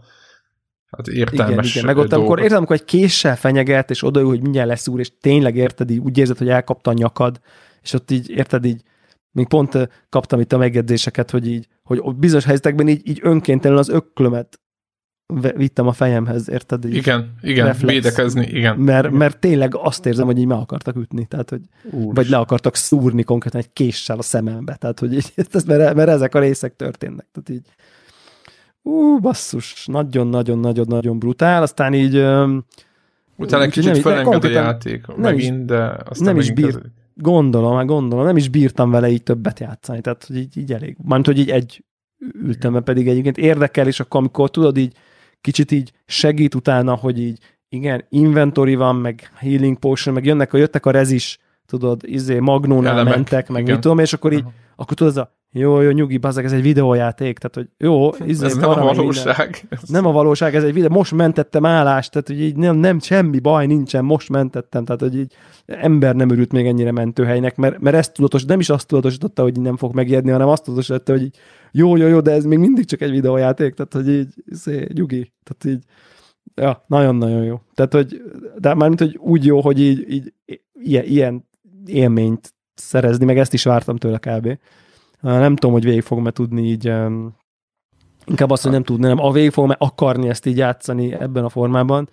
hát 0.92 1.08
értelmes 1.08 1.76
igen, 1.76 1.84
igen. 1.84 1.96
Meg 1.96 1.98
ott, 1.98 2.14
amikor 2.14 2.40
érted, 2.40 2.58
amikor 2.58 2.76
egy 2.76 2.86
késsel 2.86 3.36
fenyeget, 3.36 3.90
és 3.90 4.04
odaül, 4.04 4.28
hogy 4.28 4.42
mindjárt 4.42 4.68
leszúr, 4.68 5.00
és 5.00 5.12
tényleg 5.22 5.56
érted, 5.56 5.90
így 5.90 5.98
úgy 5.98 6.18
érzed, 6.18 6.38
hogy 6.38 6.50
elkapta 6.50 6.90
a 6.90 6.94
nyakad, 6.94 7.40
és 7.82 7.94
ott 7.94 8.12
így, 8.12 8.30
érted, 8.30 8.66
így 8.66 8.82
még 9.32 9.48
pont 9.48 9.90
kaptam 10.10 10.40
itt 10.40 10.54
a 10.54 10.58
megjegyzéseket, 10.58 11.32
hogy 11.32 11.48
így, 11.48 11.68
hogy 11.84 12.16
bizonyos 12.16 12.46
helyzetekben 12.46 12.88
így, 12.88 13.10
így 13.10 13.20
önkéntelenül 13.22 13.82
az 13.82 13.90
öklömet 13.90 14.60
vittem 15.56 15.88
a 15.88 15.92
fejemhez, 15.92 16.50
érted? 16.50 16.86
Így 16.86 16.96
igen, 16.96 17.34
igen, 17.42 17.66
reflex, 17.66 17.94
védekezni, 17.94 18.46
igen. 18.46 18.78
Mert, 18.78 19.06
igen. 19.06 19.18
mert 19.18 19.40
tényleg 19.40 19.76
azt 19.76 20.06
érzem, 20.06 20.26
hogy 20.26 20.38
így 20.38 20.46
meg 20.46 20.58
akartak 20.58 20.96
ütni, 20.96 21.26
tehát 21.26 21.50
hogy 21.50 21.62
Úr 21.92 22.14
vagy 22.14 22.30
le 22.30 22.38
akartak 22.38 22.76
szúrni 22.76 23.24
konkrétan 23.24 23.60
egy 23.60 23.74
késsel 23.74 24.18
a 24.18 24.22
szemembe, 24.22 24.76
tehát 24.76 25.00
hogy 25.00 25.14
így, 25.14 25.34
mert, 25.68 25.96
mert 25.96 26.10
ezek 26.10 26.36
a 26.36 26.40
részek 26.40 26.76
történnek, 26.76 27.26
tehát 27.32 27.50
így 27.50 27.74
ú, 28.82 29.20
basszus, 29.20 29.86
nagyon-nagyon-nagyon-nagyon 29.86 31.20
brutál, 31.20 31.62
aztán 31.62 31.94
így 31.94 32.16
Utána 33.38 33.64
egy 33.64 33.72
kicsit 33.72 33.98
felenged 33.98 34.44
a 34.44 34.50
játék 34.50 35.08
nem 35.08 35.20
megint, 35.20 35.60
is, 35.60 35.66
de 35.66 35.98
aztán 36.06 36.28
nem 36.28 36.38
is 36.38 36.52
bír, 36.52 36.66
az... 36.66 36.80
Gondolom, 37.20 37.74
már 37.74 37.86
gondolom, 37.86 38.26
nem 38.26 38.38
is 38.38 38.50
bírtam 38.50 38.92
vele 38.92 39.10
így 39.10 39.24
többet 39.24 39.60
játszani, 39.60 40.02
tehát 40.02 40.26
hogy 40.26 40.38
így, 40.38 40.58
így 40.58 40.74
elég. 40.74 40.98
Mármint, 41.04 41.26
hogy 41.28 41.40
így 41.40 41.50
egy 41.50 41.84
ültem, 42.34 42.72
mert 42.72 42.86
pedig 42.86 43.08
egyébként 43.08 43.38
érdekel, 43.38 43.88
és 43.88 44.00
akkor 44.00 44.20
amikor 44.20 44.50
tudod 44.50 44.78
így 44.78 44.96
kicsit 45.42 45.72
így 45.72 45.92
segít 46.06 46.56
utána, 46.56 46.96
hogy 46.96 47.20
így 47.20 47.40
igen, 47.70 48.06
inventory 48.10 48.76
van, 48.76 48.96
meg 48.96 49.32
healing 49.36 49.78
potion, 49.78 50.14
meg 50.14 50.26
jönnek, 50.26 50.52
jöttek 50.54 50.86
a 50.86 50.92
rezis, 50.92 51.38
tudod, 51.66 52.02
izé, 52.06 52.40
magnónál 52.40 53.04
mentek, 53.04 53.50
meg 53.50 53.62
igen. 53.62 53.74
mit 53.74 53.82
tudom, 53.82 54.00
és 54.00 54.14
akkor 54.14 54.32
így, 54.32 54.40
uh-huh. 54.40 54.54
akkor 54.76 54.98
tudod, 54.98 55.18
az 55.18 55.24
a 55.24 55.37
jó, 55.58 55.82
jó, 55.82 55.90
nyugi, 55.90 56.18
bazzeg, 56.18 56.46
ez 56.46 56.52
egy 56.52 56.62
videójáték, 56.62 57.38
tehát, 57.38 57.56
hogy 57.56 57.88
jó, 57.88 58.10
izé, 58.26 58.46
ez 58.46 58.56
nem 58.56 58.70
a 58.70 58.76
valóság. 58.76 59.68
Nem 59.88 60.06
a 60.06 60.12
valóság, 60.12 60.56
ez 60.56 60.64
egy 60.64 60.74
videó, 60.74 60.90
most 60.90 61.16
mentettem 61.16 61.66
állást, 61.66 62.12
tehát, 62.12 62.28
hogy 62.28 62.42
így 62.42 62.56
nem, 62.56 62.76
nem, 62.76 63.00
semmi 63.00 63.40
baj 63.40 63.66
nincsen, 63.66 64.06
most 64.06 64.30
mentettem, 64.30 64.86
tehát, 64.86 65.02
hogy 65.02 65.18
így 65.18 65.34
ember 65.66 66.16
nem 66.16 66.30
örült 66.30 66.52
még 66.52 66.66
ennyire 66.66 66.92
mentőhelynek, 66.92 67.56
mert, 67.56 67.80
mert 67.80 67.96
ezt 67.96 68.14
tudatos, 68.14 68.46
nem 68.46 68.60
is 68.60 68.70
azt 68.70 68.88
tudatosította, 68.88 69.42
hogy 69.42 69.60
nem 69.60 69.78
fog 69.78 69.94
megjedni, 69.94 70.32
hanem 70.32 70.48
azt 70.48 70.64
tudatosította, 70.64 71.12
hogy 71.12 71.22
így, 71.22 71.38
jó, 71.72 71.96
jó, 71.96 72.08
jó, 72.08 72.20
de 72.20 72.32
ez 72.32 72.46
még 72.46 72.58
mindig 72.58 72.86
csak 72.86 73.02
egy 73.02 73.12
videójáték, 73.12 73.74
tehát, 73.74 73.94
hogy 73.94 74.10
így, 74.10 74.34
izé, 74.46 74.88
nyugi, 74.94 75.34
tehát 75.44 75.78
így, 75.78 75.84
ja, 76.56 76.84
nagyon-nagyon 76.88 77.44
jó. 77.44 77.62
Tehát, 77.74 77.94
hogy, 77.94 78.22
de 78.58 78.74
mármint, 78.74 79.00
hogy 79.00 79.18
úgy 79.22 79.46
jó, 79.46 79.62
hogy 79.62 79.82
így, 79.82 80.06
így 80.10 80.34
ilyen, 80.74 81.06
ilyen 81.06 81.48
élményt 81.86 82.56
szerezni, 82.74 83.26
meg 83.26 83.38
ezt 83.38 83.54
is 83.54 83.64
vártam 83.64 83.98
tőle 83.98 84.18
kb. 84.18 84.58
Nem 85.22 85.56
tudom, 85.56 85.72
hogy 85.72 85.84
végig 85.84 86.02
fogom-e 86.02 86.32
tudni 86.32 86.68
így, 86.68 86.86
inkább 88.26 88.50
azt, 88.50 88.64
hogy 88.64 88.72
nem 88.72 88.84
tudni, 88.84 89.08
nem, 89.08 89.20
a 89.20 89.32
végig 89.32 89.52
fogom-e 89.52 89.76
akarni 89.80 90.30
ezt 90.30 90.46
így 90.46 90.58
játszani 90.58 91.14
ebben 91.14 91.44
a 91.44 91.50
formában, 91.50 92.10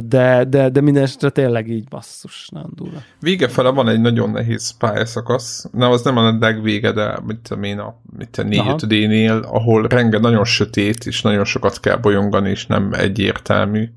de, 0.00 0.44
de, 0.48 0.68
de 0.68 0.80
minden 0.80 1.02
esetre 1.02 1.30
tényleg 1.30 1.68
így 1.68 1.88
basszus, 1.88 2.48
nagyon 2.48 2.70
durva. 2.74 2.98
Vége 3.20 3.48
fele 3.48 3.70
van 3.70 3.88
egy 3.88 4.00
nagyon 4.00 4.30
nehéz 4.30 4.76
pályaszakasz, 4.76 5.68
nem, 5.72 5.90
az 5.90 6.02
nem 6.02 6.16
a 6.16 6.36
legvége, 6.40 6.92
de 6.92 7.18
mit 7.26 7.38
tudom 7.38 7.62
én, 7.62 7.78
a, 7.78 8.00
mit 8.16 8.38
a 8.38 8.42
négy 8.42 9.28
ahol 9.42 9.86
renge 9.86 10.18
nagyon 10.18 10.44
sötét, 10.44 11.06
és 11.06 11.22
nagyon 11.22 11.44
sokat 11.44 11.80
kell 11.80 11.96
bolyongani, 11.96 12.50
és 12.50 12.66
nem 12.66 12.92
egyértelmű, 12.92 13.88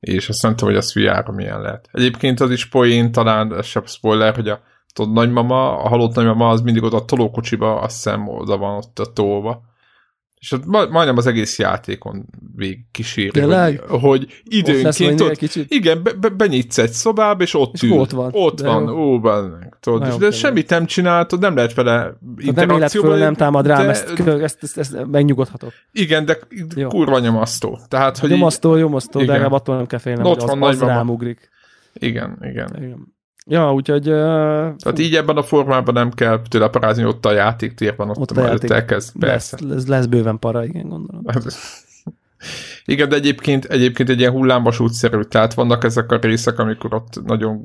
és 0.00 0.28
azt 0.28 0.42
nem 0.42 0.56
tudom, 0.56 0.74
hogy 0.74 0.82
az 0.82 0.94
vr 0.94 1.30
milyen 1.30 1.60
lehet. 1.60 1.88
Egyébként 1.92 2.40
az 2.40 2.50
is 2.50 2.66
poén, 2.66 3.12
talán 3.12 3.54
ez 3.54 3.66
sem 3.66 3.86
spoiler, 3.86 4.34
hogy 4.34 4.48
a 4.48 4.60
tudod, 4.96 5.12
nagymama, 5.12 5.78
a 5.78 5.88
halott 5.88 6.14
nagymama 6.14 6.48
az 6.48 6.60
mindig 6.60 6.82
oda 6.82 6.96
a 6.96 7.04
tolókocsiba, 7.04 7.80
azt 7.80 7.94
hiszem 7.94 8.28
oda 8.28 8.56
van 8.56 8.76
ott 8.76 8.98
a 8.98 9.12
tolva. 9.12 9.62
És 10.40 10.52
ott 10.52 10.66
majdnem 10.66 11.16
az 11.16 11.26
egész 11.26 11.58
játékon 11.58 12.26
végig 12.54 12.90
kíséri, 12.90 13.40
hogy, 13.40 13.80
hogy 13.88 14.42
időnként 14.44 15.20
ott, 15.20 15.36
kicsit. 15.36 15.70
igen, 15.72 16.02
be, 16.02 16.12
be, 16.12 16.28
benyitsz 16.28 16.78
egy 16.78 16.90
szobába, 16.90 17.42
és 17.42 17.54
ott 17.54 17.74
és 17.74 17.82
ül. 17.82 17.92
ott 17.92 18.10
van. 18.10 18.30
Ott 18.32 18.60
van, 18.60 18.82
jó. 18.82 19.12
ó, 19.12 19.20
bennek, 19.20 19.76
tudod, 19.80 20.02
de, 20.02 20.16
de 20.16 20.30
semmit 20.30 20.70
nem 20.70 20.86
csináltad, 20.86 21.40
nem 21.40 21.54
lehet 21.54 21.74
vele 21.74 22.16
interakcióba. 22.36 23.08
Nem 23.08 23.18
nem 23.18 23.34
támad 23.34 23.66
rám, 23.66 23.86
de, 23.86 23.88
ezt, 23.88 24.18
ezt, 24.26 24.62
ezt, 24.62 24.78
ezt, 24.78 25.06
megnyugodhatok. 25.06 25.72
Igen, 25.92 26.24
de 26.24 26.38
jó. 26.76 26.88
kurva 26.88 27.18
nyomasztó. 27.18 27.78
Tehát, 27.88 28.18
hogy 28.18 28.30
nyomasztó, 28.30 28.76
nyomasztó, 28.76 29.20
de 29.20 29.26
legalább 29.26 29.52
attól 29.52 29.76
nem 29.76 29.86
kell 29.86 29.98
félnem, 29.98 30.24
ott 30.24 30.40
hogy 30.40 30.58
van 30.58 30.68
az, 30.68 30.82
az 30.82 30.88
rám 30.88 31.08
ugrik. 31.08 31.50
Igen, 31.92 32.38
igen. 32.40 32.76
igen. 32.76 33.15
Ja, 33.48 33.72
úgyhogy... 33.72 34.08
Uh, 34.08 34.14
Tehát 34.76 34.98
így 34.98 35.14
ebben 35.14 35.36
a 35.36 35.42
formában 35.42 35.94
nem 35.94 36.10
kell 36.10 36.40
tőle 36.48 36.68
parázni, 36.68 37.04
ott 37.04 37.26
a 37.26 37.32
játéktérben, 37.32 38.08
ott, 38.08 38.16
ott 38.16 38.30
a 38.30 38.40
játék 38.40 38.70
elkezd. 38.70 39.18
Persze. 39.18 39.56
Lesz, 39.60 39.70
lesz, 39.70 39.86
lesz 39.86 40.06
bőven 40.06 40.38
para, 40.38 40.64
igen, 40.64 40.88
gondolom. 40.88 41.22
Igen, 42.84 43.08
de 43.08 43.16
egyébként, 43.16 43.64
egyébként 43.64 44.08
egy 44.08 44.18
ilyen 44.18 44.32
hullámvasútszerű, 44.32 45.20
tehát 45.20 45.54
vannak 45.54 45.84
ezek 45.84 46.12
a 46.12 46.18
részek, 46.18 46.58
amikor 46.58 46.94
ott 46.94 47.24
nagyon 47.24 47.62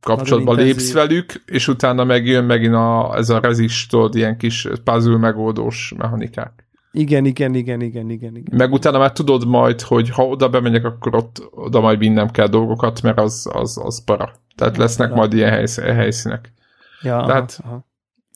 kapcsolatban 0.00 0.54
nagyon 0.54 0.68
lépsz 0.68 0.92
velük, 0.92 1.32
és 1.46 1.68
utána 1.68 2.04
megjön 2.04 2.44
megint 2.44 2.74
a, 2.74 3.14
ez 3.16 3.30
a 3.30 3.40
rezistod, 3.40 4.14
ilyen 4.14 4.36
kis 4.36 4.68
puzzle 4.84 5.16
megoldós 5.16 5.94
mechanikák. 5.96 6.69
Igen, 6.92 7.24
igen, 7.24 7.54
igen, 7.54 7.80
igen, 7.80 8.10
igen, 8.10 8.36
igen. 8.36 8.56
Meg 8.56 8.72
utána 8.72 8.98
már 8.98 9.12
tudod 9.12 9.46
majd, 9.46 9.80
hogy 9.80 10.10
ha 10.10 10.26
oda 10.26 10.48
bemegyek, 10.48 10.84
akkor 10.84 11.14
ott 11.14 11.48
oda 11.50 11.80
majd 11.80 11.98
vinnem 11.98 12.30
kell 12.30 12.46
dolgokat, 12.46 13.02
mert 13.02 13.20
az, 13.20 13.48
az, 13.52 13.78
az 13.84 14.04
para. 14.04 14.32
Tehát 14.56 14.76
lesznek 14.76 15.14
majd 15.14 15.32
ilyen 15.32 15.50
helysz, 15.50 15.80
helyszínek. 15.80 16.52
Ja, 17.02 17.26
de, 17.26 17.32
hát, 17.32 17.60
aha. 17.64 17.86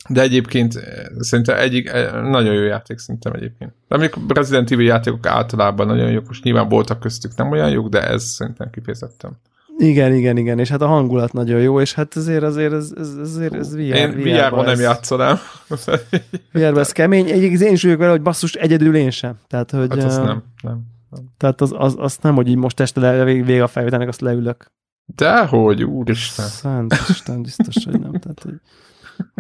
de 0.09 0.21
egyébként 0.21 0.73
szerintem 1.19 1.59
egyik 1.59 1.93
nagyon 2.13 2.55
jó 2.55 2.63
játék 2.63 2.99
szerintem 2.99 3.33
egyébként. 3.33 3.73
De 3.89 3.95
amikor 3.95 4.23
Resident 4.29 4.71
Evil 4.71 4.87
játékok 4.87 5.27
általában 5.27 5.87
nagyon 5.87 6.11
jók, 6.11 6.27
most 6.27 6.45
nyilván 6.45 6.69
voltak 6.69 7.01
köztük 7.01 7.37
nem 7.37 7.51
olyan 7.51 7.71
jók, 7.71 7.89
de 7.89 8.03
ez 8.09 8.23
szerintem 8.25 8.71
kifejezetten. 8.71 9.41
Igen, 9.77 10.15
igen, 10.15 10.37
igen, 10.37 10.59
és 10.59 10.69
hát 10.69 10.81
a 10.81 10.87
hangulat 10.87 11.33
nagyon 11.33 11.61
jó, 11.61 11.81
és 11.81 11.95
hát 11.95 12.17
azért 12.17 12.43
azért 12.43 12.73
ez, 12.73 12.93
ez, 12.97 13.15
azért 13.15 13.55
ez 13.55 13.75
VR, 13.75 13.79
Én 13.79 14.11
VR-ban 14.11 14.65
nem 14.65 14.81
játszanám. 14.81 15.39
VR-ban 16.53 16.79
ez 16.79 16.93
kemény, 16.93 17.31
egyébként 17.31 17.61
én 17.61 17.73
is 17.73 17.83
vagyok 17.83 17.99
vele, 17.99 18.11
hogy 18.11 18.23
basszus, 18.23 18.55
egyedül 18.55 18.97
én 18.97 19.11
sem. 19.11 19.35
Tehát, 19.47 19.71
hogy... 19.71 20.03
Hát 20.03 20.25
nem, 20.25 20.43
nem. 20.63 20.93
Tehát 21.37 21.61
az, 21.61 21.75
az, 21.77 21.95
az 21.99 22.19
nem, 22.21 22.35
hogy 22.35 22.49
így 22.49 22.57
most 22.57 22.81
este 22.81 23.01
le, 23.01 23.25
vég, 23.25 23.45
vég 23.45 23.61
a 23.61 23.67
felvételnek, 23.67 24.09
azt 24.09 24.21
leülök. 24.21 24.73
Dehogy, 25.07 25.85
úristen. 25.85 26.47
Szent 26.47 26.95
Isten, 27.09 27.43
biztos, 27.43 27.85
hogy 27.85 28.01
nem. 28.01 28.13
Tehát, 28.13 28.43
hogy 28.43 28.55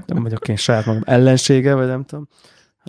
nem 0.06 0.22
vagyok 0.22 0.48
én 0.48 0.56
saját 0.56 0.86
magam 0.86 1.02
ellensége, 1.04 1.74
vagy 1.74 1.86
nem 1.86 2.04
tudom. 2.04 2.28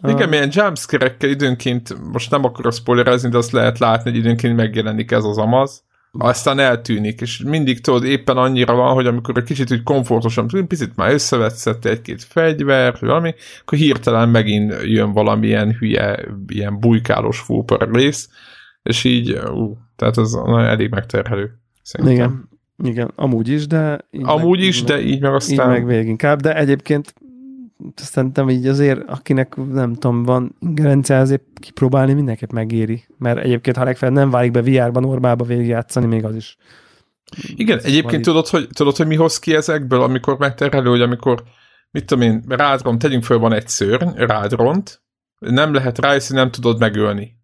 Igen, 0.04 0.30
milyen 0.30 0.50
jumpscare 0.52 1.16
időnként, 1.20 2.12
most 2.12 2.32
nem 2.32 2.44
akarok 2.44 2.74
spoilerezni, 2.74 3.30
de 3.30 3.38
azt 3.38 3.52
lehet 3.52 3.80
látni, 3.80 4.10
hogy 4.10 4.20
időnként 4.20 4.56
megjelenik 4.56 5.12
ez 5.12 5.24
az 5.24 5.38
amaz, 5.38 5.84
aztán 6.18 6.60
eltűnik, 6.60 7.22
és 7.22 7.44
mindig 7.46 7.82
tudod, 7.82 8.04
éppen 8.04 8.38
annyira 8.38 8.76
van, 8.76 8.94
hogy 8.94 9.06
amikor 9.06 9.38
egy 9.38 9.44
kicsit 9.44 9.72
úgy 9.72 9.84
komfortosan, 9.84 10.48
picit 10.68 10.96
már 10.96 11.14
összevetszett 11.14 11.86
egy-két 11.86 12.24
fegyver, 12.24 12.92
vagy 13.00 13.10
valami, 13.10 13.34
akkor 13.62 13.78
hirtelen 13.78 14.30
megint 14.30 14.76
jön 14.84 15.14
valamilyen 15.14 15.76
hülye, 15.80 16.26
ilyen 16.48 16.80
bujkálós 16.80 17.40
fúper 17.40 17.90
rész, 17.92 18.30
és 18.84 19.04
így, 19.04 19.40
ú, 19.54 19.78
tehát 19.96 20.18
az 20.18 20.36
elég 20.48 20.90
megterhelő. 20.90 21.60
Szerintem. 21.82 22.16
Igen, 22.16 22.50
igen, 22.84 23.12
amúgy 23.16 23.48
is, 23.48 23.68
de... 23.68 24.00
Amúgy 24.22 24.60
meg, 24.60 24.68
is, 24.68 24.84
de 24.84 25.02
így 25.02 25.22
meg 25.22 25.34
aztán... 25.34 25.72
Így 25.72 25.78
meg 25.78 25.86
végig 25.86 26.08
inkább, 26.08 26.42
de 26.42 26.56
egyébként 26.56 27.14
szerintem 27.96 28.50
így 28.50 28.68
azért, 28.68 29.10
akinek 29.10 29.56
nem 29.56 29.94
tudom, 29.94 30.24
van 30.24 30.56
ingerencia, 30.60 31.20
azért 31.20 31.44
kipróbálni 31.60 32.14
mindenképp 32.14 32.52
megéri. 32.52 33.04
Mert 33.18 33.38
egyébként, 33.38 33.78
ha 33.78 33.84
legfeljebb 33.84 34.18
nem 34.18 34.30
válik 34.30 34.52
be 34.52 34.62
VR-ban, 34.62 35.04
normálba 35.04 35.44
végigjátszani, 35.44 36.06
még 36.06 36.26
az 36.26 36.36
is. 36.36 36.58
Igen, 37.56 37.80
egyébként 37.80 38.24
tudod 38.24 38.48
hogy, 38.48 38.68
tudod, 38.74 38.96
hogy 38.96 39.08
mi 39.08 39.16
hoz 39.16 39.40
ki 39.40 39.56
ezekből, 39.56 40.02
amikor 40.02 40.38
megterhelő, 40.38 40.90
hogy 40.90 41.02
amikor, 41.02 41.44
mit 41.92 42.06
tudom 42.06 42.24
én, 42.24 42.44
rádront, 42.48 43.02
tegyünk 43.02 43.24
föl, 43.24 43.38
van 43.38 43.54
egy 43.54 43.68
szörny, 43.68 44.10
rádront, 44.16 45.02
nem 45.40 45.74
lehet 45.74 46.00
rájszni, 46.00 46.36
nem 46.36 46.52
tudod 46.52 46.80
megölni. 46.80 47.36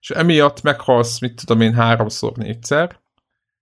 És 0.00 0.10
emiatt 0.10 0.62
meghalsz, 0.62 1.20
mit 1.20 1.34
tudom 1.44 1.60
én, 1.60 1.74
háromszor, 1.74 2.32
négyszer, 2.36 3.00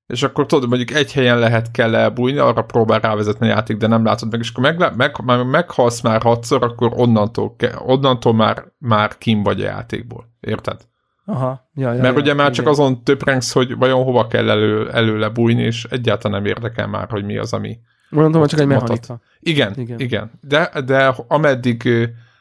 és 0.07 0.23
akkor 0.23 0.47
tudod, 0.47 0.69
mondjuk 0.69 0.91
egy 0.91 1.13
helyen 1.13 1.39
lehet 1.39 1.71
kell 1.71 1.95
elbújni, 1.95 2.39
arra 2.39 2.63
próbál 2.63 3.01
rávezetni 3.01 3.47
a 3.47 3.51
játék, 3.51 3.77
de 3.77 3.87
nem 3.87 4.05
látod 4.05 4.31
meg, 4.31 4.41
és 4.41 4.51
akkor 4.51 4.63
meg, 4.63 4.97
meg, 4.97 5.21
meg, 5.25 5.47
meghalsz 5.47 6.01
már 6.01 6.23
hatszor, 6.23 6.63
akkor 6.63 6.93
onnantól, 6.95 7.57
onnantól 7.79 8.35
már, 8.35 8.65
már 8.79 9.19
kim 9.19 9.43
vagy 9.43 9.61
a 9.61 9.65
játékból. 9.65 10.31
Érted? 10.41 10.81
Aha. 11.25 11.69
Ja, 11.75 11.93
ja, 11.93 12.01
Mert 12.01 12.15
ja, 12.15 12.21
ugye 12.21 12.35
már 12.35 12.51
csak 12.51 12.67
azon 12.67 13.03
töprengsz, 13.03 13.53
hogy 13.53 13.77
vajon 13.77 14.05
hova 14.05 14.27
kell 14.27 14.51
elő, 14.51 14.91
előle 14.91 15.29
bújni, 15.29 15.63
és 15.63 15.85
egyáltalán 15.91 16.43
nem 16.43 16.51
érdekel 16.51 16.87
már, 16.87 17.09
hogy 17.11 17.25
mi 17.25 17.37
az, 17.37 17.53
ami... 17.53 17.79
Mondom, 18.11 18.41
hogy 18.41 18.51
csak 18.51 18.61
egy 18.61 18.67
mechanika. 18.67 19.21
Igen, 19.41 19.73
igen, 19.77 20.01
igen. 20.01 20.31
De, 20.41 20.71
de 20.85 21.15
ameddig, 21.29 21.89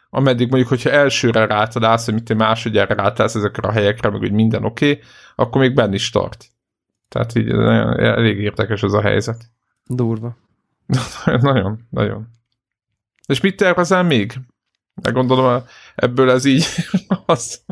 ameddig 0.10 0.48
mondjuk, 0.50 0.70
hogyha 0.70 0.90
elsőre 0.90 1.46
rátalálsz, 1.46 2.06
hogy 2.06 2.14
mit 2.14 2.24
te 2.24 2.34
másodjára 2.34 2.96
rátalálsz 2.96 3.36
ezekre 3.36 3.68
a 3.68 3.72
helyekre, 3.72 4.10
meg 4.10 4.20
hogy 4.20 4.32
minden 4.32 4.64
oké, 4.64 4.92
okay, 4.92 5.04
akkor 5.36 5.62
még 5.62 5.74
benn 5.74 5.94
is 5.94 6.10
tart. 6.10 6.46
Tehát 7.08 7.36
így 7.36 7.46
nagyon, 7.46 8.00
elég 8.00 8.40
érdekes 8.40 8.84
ez 8.84 8.94
a 8.94 9.02
helyzet. 9.02 9.52
Durva. 9.86 10.38
nagyon, 11.26 11.80
nagyon. 11.90 12.28
És 13.28 13.42
mit 13.42 13.56
tervezel 13.56 14.04
még? 14.04 14.40
De 14.94 15.12
gondolom, 15.12 15.64
ebből 15.96 16.30
ez 16.32 16.46
így, 16.46 16.66
az, 17.26 17.64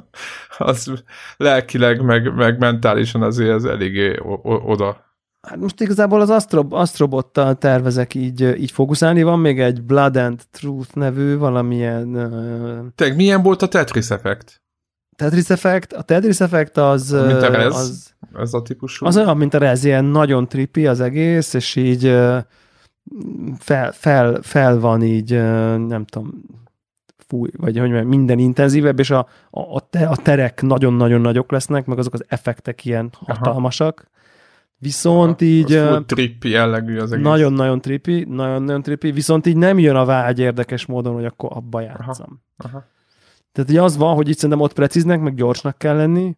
az 0.58 1.04
lelkileg, 1.38 2.02
meg, 2.02 2.36
meg 2.36 2.58
mentálisan 2.58 3.22
azért 3.22 3.50
ez 3.50 3.64
eléggé 3.64 4.20
oda. 4.44 5.12
Hát 5.48 5.58
most 5.58 5.82
igazából 5.82 6.22
az 6.22 6.30
Astro, 6.30 6.68
Astrobottal 6.70 7.58
tervezek 7.58 8.14
így, 8.14 8.42
így 8.42 8.72
fókuszálni. 8.72 9.24
Van 9.24 9.40
még 9.40 9.60
egy 9.60 9.82
Blood 9.82 10.16
and 10.16 10.42
Truth 10.52 10.96
nevű 10.96 11.38
valamilyen... 11.38 12.16
Uh... 12.16 12.86
Te, 12.96 13.14
milyen 13.14 13.42
volt 13.42 13.62
a 13.62 13.68
Tetris 13.68 14.10
Effect? 14.10 14.63
Tetris 15.16 15.50
Effect, 15.50 15.94
a 15.94 16.02
Tetris 16.02 16.40
Effect 16.40 16.78
az... 16.78 17.12
Mint 17.12 17.42
a 17.42 17.50
Rez, 17.50 17.76
az, 17.76 18.14
ez 18.34 18.54
a 18.54 18.62
típusú? 18.62 19.06
Az 19.06 19.18
olyan, 19.18 19.38
mint 19.38 19.54
a 19.54 19.58
Rez, 19.58 19.84
ilyen 19.84 20.06
nagyon 20.06 20.48
trippy 20.48 20.88
az 20.88 21.00
egész, 21.00 21.54
és 21.54 21.76
így 21.76 22.02
fel, 23.60 23.92
fel, 23.92 24.40
fel 24.42 24.80
van 24.80 25.04
így, 25.04 25.32
nem 25.88 26.06
tudom, 26.06 26.44
fúj, 27.28 27.50
vagy 27.58 27.78
hogy 27.78 27.90
mondjam, 27.90 28.08
minden 28.08 28.40
intenzívebb, 28.40 29.00
és 29.00 29.10
a, 29.10 29.28
a, 29.50 29.76
a 29.92 30.16
terek 30.24 30.62
nagyon-nagyon 30.62 31.22
nagyok 31.22 31.52
lesznek, 31.52 31.86
meg 31.86 31.98
azok 31.98 32.14
az 32.14 32.24
effektek 32.28 32.86
ilyen 32.86 33.10
hatalmasak. 33.26 34.00
Aha. 34.00 34.12
Viszont 34.78 35.42
Aha, 35.42 35.50
így... 35.50 36.06
Trippi 36.06 36.50
jellegű 36.50 36.98
az 36.98 37.12
egész. 37.12 37.26
Nagyon-nagyon 37.26 37.82
trippi, 37.82 38.26
nagyon-nagyon 38.30 38.82
trippi, 38.82 39.12
viszont 39.12 39.46
így 39.46 39.58
nem 39.58 39.80
jön 39.80 39.96
a 39.96 40.06
vágy 40.06 40.40
érdekes 40.40 40.86
módon, 40.86 41.14
hogy 41.14 41.26
akkor 41.26 41.50
abba 41.54 41.82
játszom. 41.82 42.42
Aha. 42.58 42.70
Aha. 42.78 42.92
Tehát 43.54 43.70
így 43.70 43.78
az 43.78 43.98
van, 43.98 44.16
hogy 44.16 44.30
itt 44.30 44.36
szerintem 44.36 44.60
ott 44.60 44.74
precíznek, 44.74 45.22
meg 45.22 45.36
gyorsnak 45.36 45.78
kell 45.78 45.96
lenni, 45.96 46.38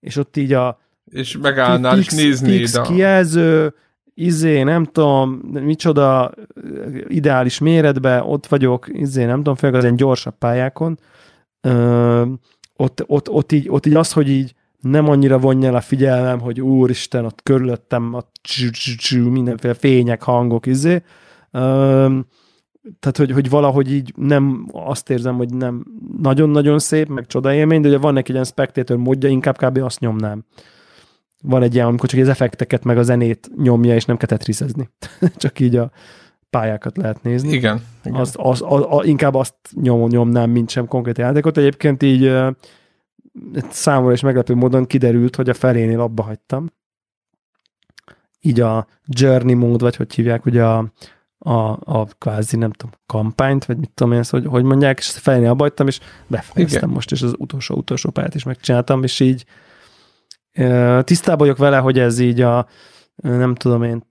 és 0.00 0.16
ott 0.16 0.36
így 0.36 0.52
a 0.52 0.78
és 1.10 1.36
megállnál 1.42 1.94
fix, 1.96 2.12
és 2.12 2.22
nézni 2.22 2.56
fix 2.56 2.74
a... 2.74 2.82
kijelző, 2.82 3.74
izé, 4.14 4.62
nem 4.62 4.84
tudom, 4.84 5.30
micsoda 5.50 6.32
ideális 7.06 7.58
méretbe, 7.58 8.22
ott 8.22 8.46
vagyok, 8.46 8.86
izé, 8.92 9.24
nem 9.24 9.36
tudom, 9.36 9.54
főleg 9.54 9.76
az 9.76 9.82
ilyen 9.82 9.96
gyorsabb 9.96 10.38
pályákon, 10.38 10.98
ö, 11.60 12.24
ott, 12.76 13.04
ott, 13.06 13.30
ott, 13.30 13.52
így, 13.52 13.68
ott 13.68 13.86
így 13.86 13.94
az, 13.94 14.12
hogy 14.12 14.28
így 14.28 14.54
nem 14.80 15.08
annyira 15.08 15.38
vonja 15.38 15.68
el 15.68 15.74
a 15.74 15.80
figyelmem, 15.80 16.40
hogy 16.40 16.60
úristen, 16.60 17.24
ott 17.24 17.42
körülöttem 17.42 18.14
a 18.14 18.22
mindenféle 19.10 19.74
fények, 19.74 20.22
hangok, 20.22 20.66
izé. 20.66 21.02
Ö, 21.50 22.18
tehát, 22.98 23.16
hogy, 23.16 23.32
hogy 23.32 23.50
valahogy 23.50 23.92
így 23.92 24.12
nem 24.16 24.68
azt 24.72 25.10
érzem, 25.10 25.36
hogy 25.36 25.54
nem 25.54 25.84
nagyon-nagyon 26.18 26.78
szép, 26.78 27.08
meg 27.08 27.26
csoda 27.26 27.54
élmény, 27.54 27.80
de 27.80 27.88
ugye 27.88 27.98
van 27.98 28.12
neki 28.12 28.28
egy 28.28 28.34
ilyen 28.34 28.44
spectator 28.44 28.96
módja, 28.96 29.28
inkább 29.28 29.56
kb. 29.56 29.78
azt 29.78 30.00
nyomnám. 30.00 30.44
Van 31.42 31.62
egy 31.62 31.74
ilyen, 31.74 31.86
amikor 31.86 32.08
csak 32.08 32.20
az 32.20 32.28
effekteket 32.28 32.84
meg 32.84 32.98
a 32.98 33.02
zenét 33.02 33.50
nyomja, 33.56 33.94
és 33.94 34.04
nem 34.04 34.16
kell 34.16 34.28
tetrisezni. 34.28 34.90
csak 35.36 35.60
így 35.60 35.76
a 35.76 35.90
pályákat 36.50 36.96
lehet 36.96 37.22
nézni. 37.22 37.52
Igen. 37.52 37.80
igen. 38.04 38.20
Azt, 38.20 38.36
az, 38.36 38.62
a, 38.62 38.96
a, 38.96 39.04
inkább 39.04 39.34
azt 39.34 39.54
nyom, 39.72 40.08
nyomnám, 40.08 40.50
mint 40.50 40.70
sem 40.70 40.86
konkrét 40.86 41.18
játékot. 41.18 41.56
Egyébként 41.56 42.02
így 42.02 42.32
számomra 43.68 44.12
is 44.12 44.20
meglepő 44.20 44.54
módon 44.54 44.86
kiderült, 44.86 45.36
hogy 45.36 45.48
a 45.48 45.54
felénél 45.54 46.00
abba 46.00 46.22
hagytam. 46.22 46.72
Így 48.40 48.60
a 48.60 48.86
Journey 49.06 49.54
mód, 49.54 49.80
vagy 49.80 49.96
hogy 49.96 50.14
hívják, 50.14 50.46
ugye 50.46 50.64
a, 50.64 50.92
a, 51.46 51.78
a 51.84 52.06
kvázi, 52.18 52.56
nem 52.56 52.70
tudom, 52.70 52.94
kampányt, 53.06 53.64
vagy 53.64 53.76
mit 53.76 53.90
tudom 53.94 54.12
én, 54.12 54.18
ezt, 54.18 54.30
hogy, 54.30 54.46
hogy 54.46 54.62
mondják, 54.62 54.98
és 54.98 55.10
fejnél 55.10 55.50
abajtam, 55.50 55.86
és 55.86 56.00
befejeztem 56.26 56.90
most, 56.90 57.12
és 57.12 57.22
az 57.22 57.34
utolsó-utolsó 57.38 58.10
pályát 58.10 58.34
is 58.34 58.44
megcsináltam, 58.44 59.02
és 59.02 59.20
így 59.20 59.44
tisztában 61.02 61.38
vagyok 61.38 61.56
vele, 61.56 61.78
hogy 61.78 61.98
ez 61.98 62.18
így 62.18 62.40
a, 62.40 62.66
nem 63.16 63.54
tudom 63.54 63.82
én, 63.82 64.02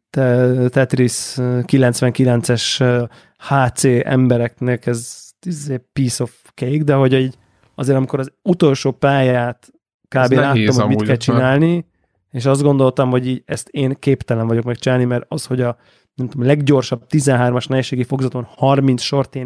Tetris 0.70 1.34
99-es 1.38 3.08
HC 3.38 3.84
embereknek 4.04 4.86
ez, 4.86 5.24
ez 5.40 5.72
piece 5.94 6.24
of 6.24 6.42
cake, 6.54 6.84
de 6.84 6.94
hogy 6.94 7.14
így 7.14 7.38
azért 7.76 7.98
amikor 7.98 8.20
az 8.20 8.32
utolsó 8.42 8.92
pályát 8.92 9.74
kb. 10.08 10.32
láttam, 10.32 10.76
hogy 10.76 10.88
mit 10.88 11.04
kell 11.04 11.16
csinálni, 11.16 11.86
és 12.32 12.46
azt 12.46 12.62
gondoltam, 12.62 13.10
hogy 13.10 13.28
így 13.28 13.44
ezt 13.46 13.68
én 13.70 13.96
képtelen 14.00 14.48
vagyok 14.48 14.64
megcsinálni, 14.64 15.06
mert 15.06 15.26
az, 15.28 15.46
hogy 15.46 15.62
a 15.62 15.78
nem 16.16 16.30
tudom, 16.30 16.46
leggyorsabb 16.46 17.06
13-as 17.10 17.70
nehézségi 17.70 18.04
fogzaton 18.04 18.44
30 18.44 19.02
sort 19.02 19.38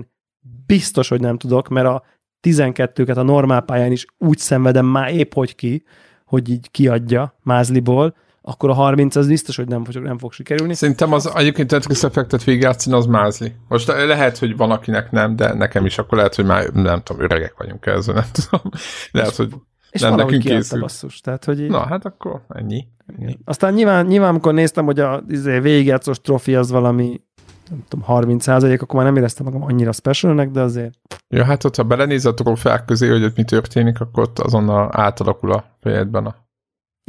biztos, 0.65 1.07
hogy 1.07 1.19
nem 1.19 1.37
tudok, 1.37 1.67
mert 1.67 1.87
a 1.87 2.03
12-ket 2.41 3.17
a 3.17 3.21
normál 3.21 3.61
pályán 3.61 3.91
is 3.91 4.05
úgy 4.17 4.37
szenvedem 4.37 4.85
már 4.85 5.13
épp 5.13 5.33
hogy 5.33 5.55
ki, 5.55 5.83
hogy 6.25 6.49
így 6.49 6.71
kiadja 6.71 7.37
mázliból, 7.43 8.15
akkor 8.41 8.69
a 8.69 8.73
30 8.73 9.15
az 9.15 9.27
biztos, 9.27 9.55
hogy 9.55 9.67
nem 9.67 9.83
fog, 9.83 10.03
nem 10.03 10.17
fog 10.17 10.31
sikerülni. 10.31 10.73
Szerintem 10.73 11.13
az 11.13 11.31
egyébként 11.35 11.69
Tetris 11.69 12.03
effektet 12.03 12.43
végigjátszani 12.43 12.95
az 12.95 13.05
mázli. 13.05 13.55
Most 13.67 13.87
lehet, 13.87 14.37
hogy 14.37 14.57
van, 14.57 14.71
akinek 14.71 15.11
nem, 15.11 15.35
de 15.35 15.53
nekem 15.53 15.85
is 15.85 15.97
akkor 15.97 16.17
lehet, 16.17 16.35
hogy 16.35 16.45
már 16.45 16.69
nem 16.69 17.01
tudom, 17.03 17.21
öregek 17.21 17.53
vagyunk 17.57 17.85
ezzel, 17.85 18.13
nem 18.13 18.29
tudom. 18.31 18.71
Lehet, 19.11 19.35
hogy 19.35 19.53
és 19.91 20.01
nem 20.01 20.15
nekünk 20.15 20.41
készül. 20.41 20.79
basszus. 20.79 21.21
Tehát, 21.21 21.45
hogy 21.45 21.61
így... 21.61 21.69
Na, 21.69 21.85
hát 21.85 22.05
akkor 22.05 22.41
ennyi. 22.47 22.87
ennyi. 23.19 23.37
Aztán 23.45 23.73
nyilván, 23.73 24.05
nyilván, 24.05 24.29
amikor 24.29 24.53
néztem, 24.53 24.85
hogy 24.85 24.99
a 24.99 25.23
izé, 25.27 25.59
végigjátszós 25.59 26.21
trofi 26.21 26.55
az 26.55 26.71
valami 26.71 27.21
nem 27.69 27.83
tudom, 27.87 28.05
30 28.05 28.43
százalék, 28.43 28.81
akkor 28.81 28.95
már 28.95 29.05
nem 29.05 29.15
éreztem 29.15 29.45
magam 29.45 29.63
annyira 29.63 29.91
specialnek, 29.91 30.51
de 30.51 30.61
azért... 30.61 30.93
Ja, 31.27 31.43
hát 31.43 31.63
ott, 31.63 31.75
ha 31.75 31.83
belenéz 31.83 32.25
a 32.25 32.33
trófeák 32.33 32.85
közé, 32.85 33.07
hogy 33.07 33.23
ott 33.23 33.35
mi 33.35 33.43
történik, 33.43 33.99
akkor 33.99 34.23
ott 34.23 34.39
azonnal 34.39 34.89
átalakul 34.91 35.51
a 35.51 35.65
fejedben 35.81 36.25
a 36.25 36.35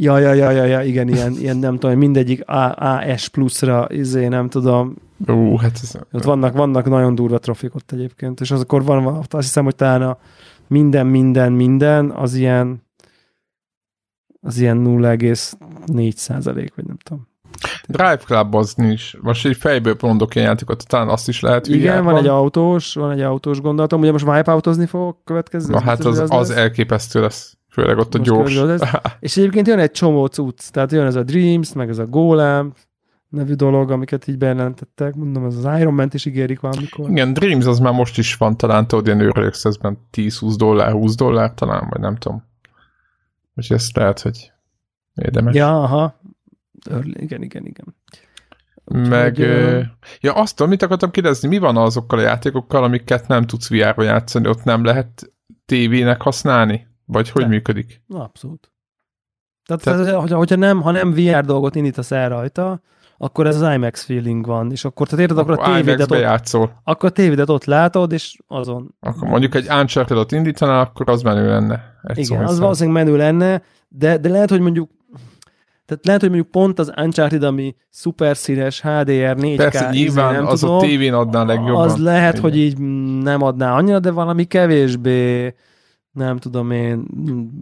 Ja, 0.02 0.18
ja, 0.18 0.32
ja, 0.32 0.50
ja, 0.50 0.64
ja 0.64 0.82
igen, 0.82 1.08
ilyen, 1.08 1.32
ilyen 1.32 1.56
nem 1.56 1.78
tudom, 1.78 1.98
mindegyik 1.98 2.48
A, 2.48 2.74
AS 2.74 3.28
pluszra, 3.28 3.86
izé, 3.88 4.28
nem 4.28 4.48
tudom. 4.48 4.96
Ú, 5.26 5.56
hát 5.56 5.78
ez... 5.82 5.94
Ott 6.12 6.24
vannak, 6.24 6.56
vannak 6.56 6.88
nagyon 6.88 7.14
durva 7.14 7.38
trofik 7.38 7.74
ott 7.74 7.92
egyébként, 7.92 8.40
és 8.40 8.50
az 8.50 8.60
akkor 8.60 8.84
van, 8.84 9.06
azt 9.06 9.30
hiszem, 9.30 9.64
hogy 9.64 9.74
talán 9.74 10.02
a 10.02 10.18
minden, 10.70 11.06
minden, 11.06 11.52
minden, 11.52 12.10
az 12.10 12.34
ilyen 12.34 12.88
az 14.40 14.58
ilyen 14.58 14.84
0,4 14.86 16.12
százalék, 16.14 16.74
vagy 16.74 16.84
nem 16.86 16.96
tudom. 16.96 17.28
Drive 17.86 18.16
Club 18.16 18.54
az 18.54 18.74
nincs. 18.74 19.18
Most 19.20 19.46
egy 19.46 19.56
fejből 19.56 19.96
mondok 20.00 20.34
ilyen 20.34 20.46
játékot, 20.46 20.86
talán 20.86 21.08
azt 21.08 21.28
is 21.28 21.40
lehet. 21.40 21.66
Igen, 21.66 22.04
van 22.04 22.16
egy 22.16 22.26
autós, 22.26 22.94
van 22.94 23.10
egy 23.10 23.20
autós 23.20 23.60
gondolatom. 23.60 24.00
Ugye 24.00 24.12
most 24.12 24.26
wipeoutozni 24.26 24.86
fogok 24.86 25.24
következő. 25.24 25.72
Na 25.72 25.80
hát 25.80 26.04
az, 26.04 26.18
az, 26.18 26.30
az 26.30 26.50
elképesztő 26.50 27.20
lesz. 27.20 27.58
Főleg 27.68 27.98
ott 27.98 28.14
a 28.14 28.18
most 28.18 28.30
gyors. 28.30 28.80
És 29.20 29.36
egyébként 29.36 29.66
jön 29.66 29.78
egy 29.78 29.90
csomó 29.90 30.26
cucc, 30.26 30.70
tehát 30.70 30.92
jön 30.92 31.06
ez 31.06 31.14
a 31.14 31.22
Dreams, 31.22 31.72
meg 31.72 31.88
ez 31.88 31.98
a 31.98 32.06
Golem, 32.06 32.72
nevű 33.30 33.54
dolog, 33.54 33.90
amiket 33.90 34.26
így 34.26 34.38
bejelentettek. 34.38 35.14
Mondom, 35.14 35.44
ez 35.44 35.64
az 35.64 35.80
Iron 35.80 35.94
Man-t 35.94 36.14
is 36.14 36.24
ígérik 36.24 36.60
valamikor. 36.60 37.10
Igen, 37.10 37.32
Dreams 37.32 37.66
az 37.66 37.78
már 37.78 37.92
most 37.92 38.18
is 38.18 38.36
van, 38.36 38.56
talán 38.56 38.86
tudod, 38.86 39.06
ilyen 39.06 39.20
Early 39.20 39.50
10-20 39.52 40.54
dollár, 40.56 40.92
20 40.92 41.14
dollár 41.14 41.54
talán, 41.54 41.86
vagy 41.90 42.00
nem 42.00 42.16
tudom. 42.16 42.44
Úgyhogy 43.54 43.76
ezt 43.76 43.96
lehet, 43.96 44.20
hogy 44.20 44.52
érdemes. 45.14 45.54
Ja, 45.54 45.82
aha. 45.82 46.20
Early, 46.90 47.12
igen, 47.16 47.42
igen, 47.42 47.66
igen. 47.66 47.96
Meg, 48.84 49.38
ö... 49.38 49.80
ja 50.20 50.32
azt 50.32 50.56
tudom, 50.56 50.70
mit 50.70 50.82
akartam 50.82 51.10
kérdezni, 51.10 51.48
mi 51.48 51.58
van 51.58 51.76
azokkal 51.76 52.18
a 52.18 52.22
játékokkal, 52.22 52.84
amiket 52.84 53.28
nem 53.28 53.46
tudsz 53.46 53.68
VR-ba 53.68 54.02
játszani, 54.02 54.48
ott 54.48 54.64
nem 54.64 54.84
lehet 54.84 55.32
tévének 55.64 56.22
használni? 56.22 56.88
Vagy 57.04 57.30
hogy 57.30 57.42
de. 57.42 57.48
működik? 57.48 58.02
Abszolút. 58.08 58.72
Tehát, 59.64 59.82
Tehát... 59.82 60.30
Hogyha 60.30 60.56
nem, 60.56 60.80
ha 60.80 60.90
nem 60.90 61.12
VR 61.12 61.44
dolgot 61.44 61.74
indítasz 61.74 62.10
el 62.10 62.28
rajta, 62.28 62.80
akkor 63.22 63.46
ez 63.46 63.60
az 63.60 63.74
IMAX 63.74 64.04
feeling 64.04 64.46
van, 64.46 64.70
és 64.70 64.84
akkor, 64.84 65.06
tehát 65.06 65.20
érted, 65.24 65.38
akkor, 65.38 65.52
akkor 65.52 65.72
a 65.72 65.74
tévédet 65.74 66.10
ott, 66.10 66.18
játszol. 66.18 66.80
akkor 66.84 67.08
a 67.08 67.12
tévédet 67.12 67.48
ott 67.48 67.64
látod, 67.64 68.12
és 68.12 68.38
azon. 68.48 68.94
Akkor 69.00 69.28
mondjuk 69.28 69.54
egy 69.54 69.66
Uncharted-ot 69.68 70.32
indítanál, 70.32 70.80
akkor 70.80 71.08
az 71.10 71.22
menő 71.22 71.48
lenne. 71.48 71.94
Igen, 72.14 72.44
az 72.44 72.58
valószínűleg 72.58 73.04
menő 73.04 73.16
lenne, 73.16 73.62
de, 73.88 74.18
de 74.18 74.28
lehet, 74.28 74.50
hogy 74.50 74.60
mondjuk 74.60 74.90
tehát 75.86 76.06
lehet, 76.06 76.20
hogy 76.20 76.30
mondjuk 76.30 76.50
pont 76.50 76.78
az 76.78 76.92
Uncharted, 76.96 77.42
ami 77.42 77.74
szuper 77.88 78.36
színes 78.36 78.80
HDR 78.80 79.36
4K, 79.38 79.54
Persze, 79.56 79.88
izé, 79.92 79.98
nyilván 79.98 80.32
nem 80.32 80.46
az 80.46 80.60
tudom, 80.60 80.76
a 80.76 80.80
tévén 80.80 81.12
adná 81.14 81.42
legjobban. 81.42 81.84
Az 81.84 81.96
lehet, 81.96 82.32
Igen. 82.32 82.42
hogy 82.42 82.56
így 82.56 82.78
nem 83.22 83.42
adná 83.42 83.74
annyira, 83.74 83.98
de 83.98 84.10
valami 84.10 84.44
kevésbé 84.44 85.54
nem 86.12 86.36
tudom 86.36 86.70
én, 86.70 87.04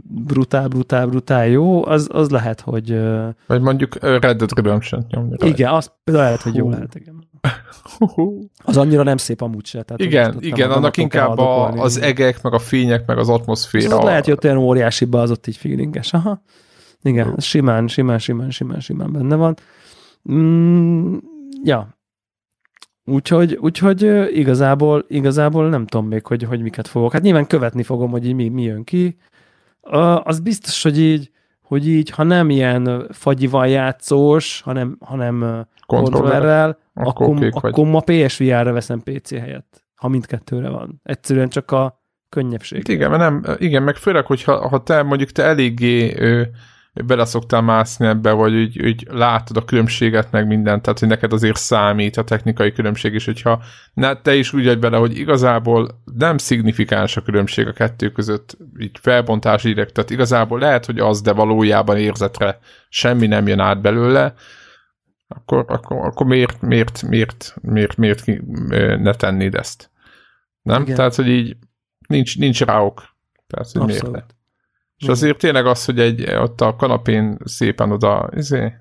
brutál, 0.02 0.68
brutál, 0.68 1.06
brutál 1.06 1.46
jó, 1.46 1.86
az, 1.86 2.08
az 2.12 2.30
lehet, 2.30 2.60
hogy... 2.60 3.00
Vagy 3.46 3.60
mondjuk 3.60 3.98
Red 4.00 4.36
Dead 4.36 4.52
Redemption 4.54 5.06
nyomni 5.08 5.28
rajta. 5.28 5.46
Igen, 5.46 5.72
az 5.72 5.92
például 6.04 6.24
lehet, 6.24 6.42
hogy 6.42 6.54
jó 6.54 6.70
lehet, 6.70 6.94
igen. 6.94 7.26
Az 8.64 8.76
annyira 8.76 9.02
nem 9.02 9.16
szép 9.16 9.40
amúgy 9.40 9.66
se. 9.66 9.82
Tehát 9.82 10.00
igen, 10.00 10.36
igen, 10.40 10.70
annak 10.70 10.96
inkább 10.96 11.38
a, 11.38 11.68
az 11.70 12.00
egek, 12.00 12.42
meg 12.42 12.52
a 12.52 12.58
fények, 12.58 13.06
meg 13.06 13.18
az 13.18 13.28
atmoszféra. 13.28 13.98
Az 13.98 14.04
lehet, 14.04 14.24
hogy 14.24 14.32
ott 14.32 14.44
olyan 14.44 14.56
óriási 14.56 15.06
az 15.10 15.30
ott 15.30 15.46
így 15.46 15.56
feelinges. 15.56 16.12
Aha. 16.12 16.42
Igen, 17.02 17.34
simán, 17.38 17.88
simán, 17.88 18.18
simán, 18.18 18.50
simán, 18.50 18.80
simán 18.80 19.12
benne 19.12 19.34
van. 19.36 19.56
Mm, 20.32 21.16
ja, 21.62 21.97
Úgyhogy, 23.08 23.58
úgyhogy 23.60 24.02
igazából, 24.36 25.04
igazából 25.08 25.68
nem 25.68 25.86
tudom 25.86 26.08
még, 26.08 26.26
hogy, 26.26 26.42
hogy 26.42 26.60
miket 26.60 26.88
fogok. 26.88 27.12
Hát 27.12 27.22
nyilván 27.22 27.46
követni 27.46 27.82
fogom, 27.82 28.10
hogy 28.10 28.34
mi, 28.34 28.48
mi 28.48 28.62
jön 28.62 28.84
ki. 28.84 29.18
Az 30.22 30.40
biztos, 30.40 30.82
hogy 30.82 31.00
így, 31.00 31.30
hogy 31.62 31.88
így, 31.88 32.10
ha 32.10 32.22
nem 32.22 32.50
ilyen 32.50 33.06
fagyival 33.10 33.68
játszós, 33.68 34.60
hanem, 34.60 34.96
hanem 35.00 35.66
kontrollerrel, 35.86 36.78
akkor, 36.94 37.44
akkor, 37.44 37.70
akkor 37.70 37.86
ma 37.86 38.00
PSVR-re 38.00 38.72
veszem 38.72 39.02
PC 39.02 39.30
helyett, 39.30 39.84
ha 39.94 40.08
mindkettőre 40.08 40.68
van. 40.68 41.00
Egyszerűen 41.02 41.48
csak 41.48 41.70
a 41.70 42.02
könnyebbség. 42.28 42.88
Igen, 42.88 43.10
mert 43.10 43.22
nem, 43.22 43.56
igen, 43.58 43.82
meg 43.82 43.96
főleg, 43.96 44.26
hogyha 44.26 44.68
ha 44.68 44.82
te 44.82 45.02
mondjuk 45.02 45.30
te 45.30 45.42
eléggé 45.42 46.14
bele 47.06 47.24
szoktál 47.24 47.60
mászni 47.60 48.06
ebbe, 48.06 48.32
vagy 48.32 48.54
úgy, 48.54 48.82
úgy 48.84 49.06
látod 49.10 49.56
a 49.56 49.64
különbséget, 49.64 50.30
meg 50.30 50.46
mindent, 50.46 50.82
tehát 50.82 50.98
hogy 50.98 51.08
neked 51.08 51.32
azért 51.32 51.56
számít 51.56 52.16
a 52.16 52.24
technikai 52.24 52.72
különbség 52.72 53.14
is, 53.14 53.24
hogyha 53.24 53.62
ne, 53.94 54.14
te 54.14 54.34
is 54.34 54.52
úgy 54.52 54.64
vagy 54.64 54.78
bele, 54.78 54.96
hogy 54.96 55.18
igazából 55.18 56.02
nem 56.16 56.38
szignifikáns 56.38 57.16
a 57.16 57.22
különbség 57.22 57.66
a 57.66 57.72
kettő 57.72 58.10
között, 58.10 58.56
így 58.78 58.98
felbontás 59.00 59.62
direkt, 59.62 59.92
tehát 59.92 60.10
igazából 60.10 60.58
lehet, 60.58 60.86
hogy 60.86 60.98
az, 60.98 61.20
de 61.20 61.32
valójában 61.32 61.96
érzetre 61.96 62.58
semmi 62.88 63.26
nem 63.26 63.46
jön 63.46 63.60
át 63.60 63.80
belőle, 63.80 64.34
akkor, 65.28 65.64
akkor, 65.68 65.96
akkor 66.06 66.26
miért, 66.26 66.60
miért, 66.60 67.02
miért, 67.02 67.54
miért, 67.60 67.96
miért, 67.96 68.26
miért 68.26 69.00
ne 69.00 69.14
tennéd 69.14 69.54
ezt? 69.54 69.90
Nem? 70.62 70.82
Igen. 70.82 70.94
Tehát, 70.94 71.14
hogy 71.14 71.28
így 71.28 71.56
nincs, 72.08 72.38
nincs 72.38 72.60
ráok. 72.60 73.02
Tehát, 73.46 73.70
hogy 73.72 73.82
Abszolút. 73.82 74.12
miért 74.12 74.36
és 74.98 75.08
azért 75.08 75.38
tényleg 75.38 75.66
az, 75.66 75.84
hogy 75.84 76.00
egy, 76.00 76.30
ott 76.30 76.60
a 76.60 76.76
kanapén 76.76 77.38
szépen 77.44 77.90
oda, 77.90 78.28
izé, 78.36 78.72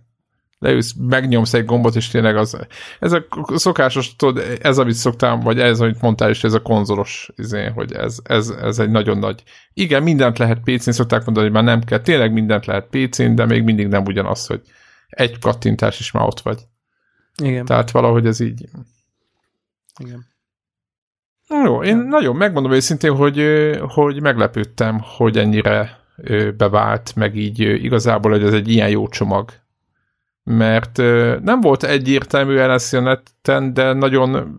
leülsz, 0.59 0.93
megnyomsz 0.99 1.53
egy 1.53 1.65
gombot, 1.65 1.95
és 1.95 2.07
tényleg 2.07 2.37
az, 2.37 2.57
ez 2.99 3.11
a 3.11 3.25
szokásos, 3.55 4.15
tudod, 4.15 4.57
ez, 4.61 4.77
amit 4.77 4.93
szoktál, 4.93 5.37
vagy 5.37 5.59
ez, 5.59 5.79
amit 5.79 6.01
mondtál 6.01 6.29
is, 6.29 6.43
ez 6.43 6.53
a 6.53 6.61
konzolos, 6.61 7.29
izé, 7.35 7.65
hogy 7.65 7.91
ez, 7.91 8.17
ez, 8.23 8.49
ez 8.49 8.79
egy 8.79 8.89
nagyon 8.89 9.17
nagy, 9.17 9.43
igen, 9.73 10.03
mindent 10.03 10.37
lehet 10.37 10.61
PC-n, 10.63 10.91
szokták 10.91 11.25
mondani, 11.25 11.45
hogy 11.45 11.55
már 11.55 11.63
nem 11.63 11.83
kell, 11.83 11.99
tényleg 11.99 12.33
mindent 12.33 12.65
lehet 12.65 12.87
PC-n, 12.89 13.35
de 13.35 13.45
még 13.45 13.63
mindig 13.63 13.87
nem 13.87 14.03
ugyanaz, 14.05 14.45
hogy 14.45 14.61
egy 15.07 15.39
kattintás 15.39 15.99
is 15.99 16.11
már 16.11 16.25
ott 16.25 16.39
vagy. 16.39 16.59
Igen. 17.43 17.65
Tehát 17.65 17.91
valahogy 17.91 18.25
ez 18.25 18.39
így. 18.39 18.69
Igen. 19.99 20.25
Jó, 21.63 21.83
én 21.83 21.97
nagyon 21.97 22.35
megmondom 22.35 22.71
őszintén, 22.71 23.15
hogy, 23.15 23.45
hogy 23.87 24.21
meglepődtem, 24.21 24.99
hogy 25.17 25.37
ennyire 25.37 26.05
bevált, 26.57 27.15
meg 27.15 27.35
így 27.35 27.59
igazából, 27.59 28.31
hogy 28.31 28.43
ez 28.43 28.53
egy 28.53 28.69
ilyen 28.69 28.89
jó 28.89 29.07
csomag. 29.07 29.51
Mert 30.43 30.97
nem 31.41 31.61
volt 31.61 31.83
egyértelmű 31.83 32.55
LSZ 32.55 32.93
a 32.93 32.99
neten, 32.99 33.73
de 33.73 33.93
nagyon 33.93 34.57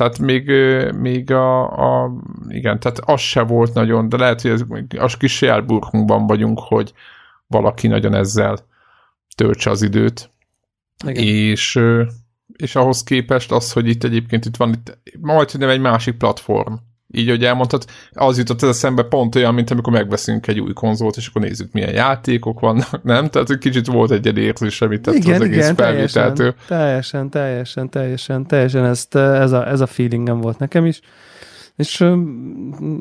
tehát 0.00 0.18
még, 0.18 0.50
még 0.94 1.30
a, 1.32 1.62
a, 2.02 2.12
igen, 2.48 2.80
tehát 2.80 2.98
az 2.98 3.20
se 3.20 3.42
volt 3.42 3.74
nagyon, 3.74 4.08
de 4.08 4.16
lehet, 4.16 4.40
hogy 4.40 4.50
ez, 4.50 4.64
az 4.98 5.16
kis 5.16 5.40
járburkunkban 5.40 6.26
vagyunk, 6.26 6.58
hogy 6.62 6.92
valaki 7.46 7.86
nagyon 7.86 8.14
ezzel 8.14 8.58
töltse 9.36 9.70
az 9.70 9.82
időt. 9.82 10.30
Igen. 11.06 11.24
És, 11.24 11.80
és 12.56 12.76
ahhoz 12.76 13.02
képest 13.02 13.52
az, 13.52 13.72
hogy 13.72 13.88
itt 13.88 14.04
egyébként 14.04 14.44
itt 14.44 14.56
van, 14.56 14.72
itt, 14.72 14.98
majd, 15.20 15.50
hogy 15.50 15.60
nem 15.60 15.68
egy 15.68 15.80
másik 15.80 16.16
platform, 16.16 16.74
így, 17.12 17.28
hogy 17.28 17.44
elmondtad, 17.44 17.84
az 18.12 18.38
jutott 18.38 18.62
ez 18.62 18.68
a 18.68 18.72
szembe 18.72 19.02
pont 19.02 19.34
olyan, 19.34 19.54
mint 19.54 19.70
amikor 19.70 19.92
megveszünk 19.92 20.46
egy 20.46 20.60
új 20.60 20.72
konzolt, 20.72 21.16
és 21.16 21.26
akkor 21.26 21.42
nézzük, 21.42 21.72
milyen 21.72 21.92
játékok 21.92 22.60
vannak, 22.60 23.02
nem? 23.12 23.28
Tehát 23.28 23.50
egy 23.50 23.58
kicsit 23.58 23.86
volt 23.86 24.10
egy 24.10 24.38
érzés, 24.38 24.80
amit 24.80 25.02
tett 25.02 25.14
igen, 25.14 25.34
az 25.34 25.40
egész 25.40 25.56
igen, 25.56 25.74
felvételtől. 25.74 26.54
Teljesen, 26.66 27.30
teljesen, 27.30 27.90
teljesen, 27.90 28.46
teljesen, 28.46 28.84
ezt, 28.84 29.14
ez, 29.14 29.52
a, 29.52 29.68
ez 29.68 29.80
a 29.80 29.86
feelingem 29.86 30.40
volt 30.40 30.58
nekem 30.58 30.86
is. 30.86 31.00
És 31.76 32.04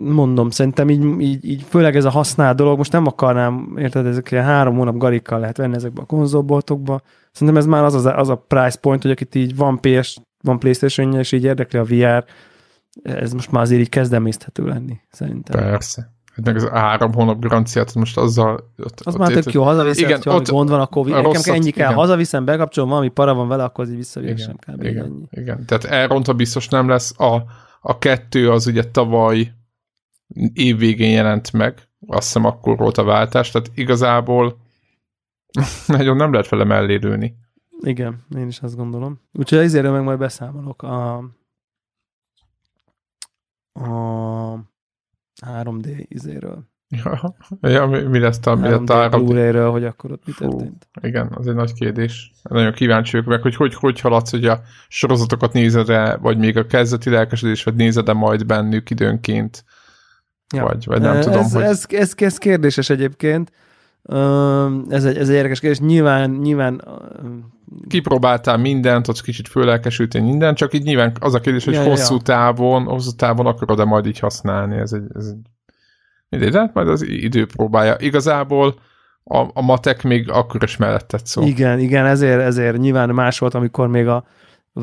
mondom, 0.04 0.50
szerintem 0.50 0.90
így, 0.90 1.20
így, 1.20 1.46
így 1.46 1.66
főleg 1.70 1.96
ez 1.96 2.06
a 2.06 2.10
használt 2.10 2.58
dolog, 2.58 2.78
most 2.78 2.92
nem 2.92 3.06
akarnám, 3.06 3.76
érted, 3.78 4.06
ezek 4.06 4.32
ilyen 4.32 4.44
három 4.44 4.76
hónap 4.76 4.98
garikkal 4.98 5.40
lehet 5.40 5.58
venni 5.58 5.76
ezekbe 5.76 6.02
a 6.02 6.06
konzolboltokba. 6.06 7.02
Szerintem 7.32 7.58
ez 7.58 7.66
már 7.66 7.84
az, 7.84 7.94
az, 7.94 8.06
a, 8.06 8.18
az 8.18 8.30
a 8.30 8.46
price 8.48 8.78
point, 8.82 9.02
hogy 9.02 9.12
akit 9.12 9.36
így 9.36 9.56
van 9.56 9.80
PS, 9.80 10.18
van 10.44 10.60
playstation 10.60 11.18
és 11.18 11.32
így 11.32 11.44
érdekli 11.44 11.80
a 11.80 11.84
VR, 11.84 12.26
ez 13.04 13.34
most 13.34 13.52
már 13.52 13.64
azért 13.64 13.82
így 13.82 13.90
kezdemészthető 13.90 14.66
lenni, 14.66 15.00
szerintem. 15.12 15.60
Persze. 15.62 16.14
Hát 16.36 16.46
meg 16.46 16.56
az 16.56 16.68
három 16.68 17.14
hónap 17.14 17.40
garanciát, 17.40 17.96
most 17.96 18.18
azzal... 18.18 18.54
Ott, 18.78 19.00
az 19.00 19.14
ott 19.14 19.20
már 19.20 19.32
tök 19.32 19.54
jó, 19.54 19.64
hazaviszem, 19.64 20.10
igen, 20.10 20.22
ott, 20.26 20.50
gond 20.50 20.70
van 20.70 20.80
a 20.80 20.88
Covid, 20.88 21.14
a 21.14 21.22
nekem 21.22 21.54
ennyi 21.54 21.72
kell, 21.72 21.86
igen. 21.86 21.94
hazaviszem, 21.94 22.46
bekapcsolom, 22.46 22.90
valami 22.90 23.10
para 23.10 23.34
van 23.34 23.48
vele, 23.48 23.64
akkor 23.64 23.84
az 23.84 23.90
így 23.90 23.96
visszaviessem 23.96 24.56
kb. 24.56 24.84
Igen, 24.84 25.06
ennyi. 25.06 25.24
igen, 25.30 25.66
tehát 25.66 25.84
elrontva 25.84 26.34
biztos 26.34 26.68
nem 26.68 26.88
lesz. 26.88 27.20
A, 27.20 27.44
a 27.82 27.98
kettő 27.98 28.52
az 28.52 28.68
ugye 28.68 28.84
tavaly 28.84 29.52
év 30.54 30.78
végén 30.78 31.12
jelent 31.12 31.54
meg, 31.54 31.88
azt 32.08 32.26
hiszem 32.26 32.46
akkor 32.46 32.78
volt 32.78 32.98
a 32.98 33.04
váltás, 33.04 33.52
tehát 33.52 33.72
igazából 33.76 34.58
nagyon 35.88 36.16
nem 36.16 36.32
lehet 36.32 36.50
vele 36.50 36.64
mellé 36.64 37.00
Igen, 37.80 38.26
én 38.38 38.48
is 38.48 38.60
azt 38.60 38.76
gondolom. 38.76 39.20
Úgyhogy 39.34 39.60
ezért 39.60 39.92
meg 39.92 40.04
majd 40.04 40.20
beszámolok 40.20 40.84
a, 40.84 41.24
a 43.80 44.72
3D 45.46 46.06
izéről. 46.08 46.68
Ja, 47.04 47.36
ja 47.62 47.86
mi, 47.86 48.02
mi 48.02 48.20
lesz 48.20 48.46
a, 48.46 48.56
mi 48.56 48.68
3D, 48.68 48.90
a 48.90 49.10
3D? 49.10 49.10
Blu-ray-ről, 49.10 49.72
hogy 49.72 49.86
akkor 49.86 50.12
ott 50.12 50.26
mi 50.26 50.32
történt. 50.38 50.88
Igen, 51.02 51.32
az 51.36 51.48
egy 51.48 51.56
nagy 51.56 51.74
kérdés. 51.74 52.32
Nagyon 52.42 52.74
kíváncsi 52.74 53.12
vagyok 53.12 53.28
meg, 53.28 53.42
hogy 53.42 53.56
hogy, 53.56 53.74
hogy 53.74 54.00
haladsz, 54.00 54.32
hogy 54.32 54.46
a 54.46 54.62
sorozatokat 54.88 55.54
nézed-e, 55.54 56.18
vagy 56.18 56.38
még 56.38 56.58
a 56.58 56.66
kezdeti 56.66 57.10
lelkesedés, 57.10 57.64
vagy 57.64 57.76
nézed-e 57.76 58.14
majd 58.14 58.46
bennük 58.46 58.90
időnként, 58.90 59.66
ja. 60.54 60.64
vagy, 60.64 60.86
vagy 60.86 61.02
nem 61.02 61.16
ez, 61.16 61.26
tudom, 61.26 61.40
ez, 61.40 61.54
hogy... 61.54 61.64
Ez, 61.64 61.86
ez, 61.90 62.14
ez 62.18 62.38
kérdéses 62.38 62.90
egyébként. 62.90 63.52
Ez 64.90 65.06
egy, 65.06 65.18
ez 65.18 65.30
egy 65.30 65.36
érdekes 65.36 65.60
kérdés. 65.60 65.80
Nyilván, 65.80 66.32
nyilván 66.32 66.82
kipróbáltál 67.88 68.58
mindent, 68.58 69.08
ott 69.08 69.22
kicsit 69.22 69.48
fölelkesültél 69.48 70.22
mindent, 70.22 70.58
csak 70.58 70.74
így 70.74 70.84
nyilván 70.84 71.12
az 71.20 71.34
a 71.34 71.40
kérdés, 71.40 71.66
hogy 71.66 71.74
ja, 71.74 71.84
hosszú 71.84 72.14
ja. 72.14 72.22
távon, 72.22 72.84
hosszú 72.84 73.12
távon 73.12 73.46
akarod-e 73.46 73.84
majd 73.84 74.06
így 74.06 74.20
használni, 74.20 74.78
ez 74.78 74.94
egy, 74.94 75.04
ez 75.16 75.26
egy 75.26 75.50
mindegy, 76.30 76.52
de 76.52 76.60
hát 76.60 76.74
majd 76.74 76.88
az 76.88 77.02
idő 77.02 77.46
próbálja. 77.46 77.96
Igazából 78.00 78.76
a, 79.24 79.38
a 79.54 79.62
matek 79.62 80.04
még 80.04 80.30
akkor 80.32 80.64
is 80.64 80.78
mellettet 80.78 81.26
szó. 81.26 81.42
Igen, 81.42 81.80
igen, 81.80 82.06
ezért, 82.06 82.42
ezért 82.42 82.78
nyilván 82.78 83.10
más 83.10 83.40
volt, 83.40 83.54
amikor 83.54 83.88
még 83.88 84.08
a 84.08 84.26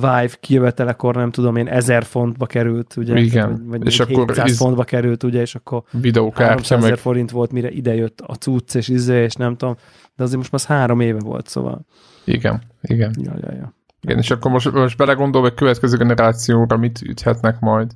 Vive 0.00 0.30
kijövetelekor 0.40 1.14
nem 1.14 1.30
tudom 1.30 1.56
én 1.56 1.68
ezer 1.68 2.04
fontba 2.04 2.46
került, 2.46 2.96
ugye? 2.96 3.18
Igen. 3.18 3.50
Vagy, 3.50 3.66
vagy 3.66 3.86
és 3.86 3.98
700 3.98 4.22
akkor 4.22 4.48
iz... 4.48 4.56
fontba 4.56 4.84
került, 4.84 5.22
ugye, 5.22 5.40
és 5.40 5.54
akkor 5.54 5.82
videókártya 5.90 6.78
meg... 6.78 6.96
forint 6.96 7.30
volt, 7.30 7.52
mire 7.52 7.70
idejött 7.70 8.20
a 8.20 8.34
cucc 8.34 8.74
és 8.74 8.88
izé, 8.88 9.22
és 9.22 9.34
nem 9.34 9.56
tudom, 9.56 9.76
de 10.16 10.22
azért 10.22 10.36
most 10.50 10.68
már 10.68 10.78
három 10.78 11.00
éve 11.00 11.18
volt, 11.18 11.48
szóval. 11.48 11.86
Igen, 12.24 12.62
igen. 12.82 13.14
Ja, 13.22 13.32
ja, 13.40 13.52
ja. 13.52 13.74
Igen, 14.00 14.18
és 14.18 14.30
akkor 14.30 14.50
most, 14.50 14.72
most 14.72 14.96
belegondol, 14.96 15.42
hogy 15.42 15.54
következő 15.54 15.96
generációra 15.96 16.76
mit 16.76 17.00
üthetnek 17.02 17.60
majd. 17.60 17.90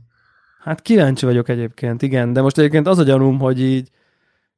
Hát 0.63 0.83
kíváncsi 0.83 1.25
vagyok 1.25 1.49
egyébként, 1.49 2.03
igen, 2.03 2.33
de 2.33 2.43
most 2.43 2.59
egyébként 2.59 2.87
az 2.87 2.99
a 2.99 3.03
gyanúm, 3.03 3.39
hogy 3.39 3.61
így 3.61 3.91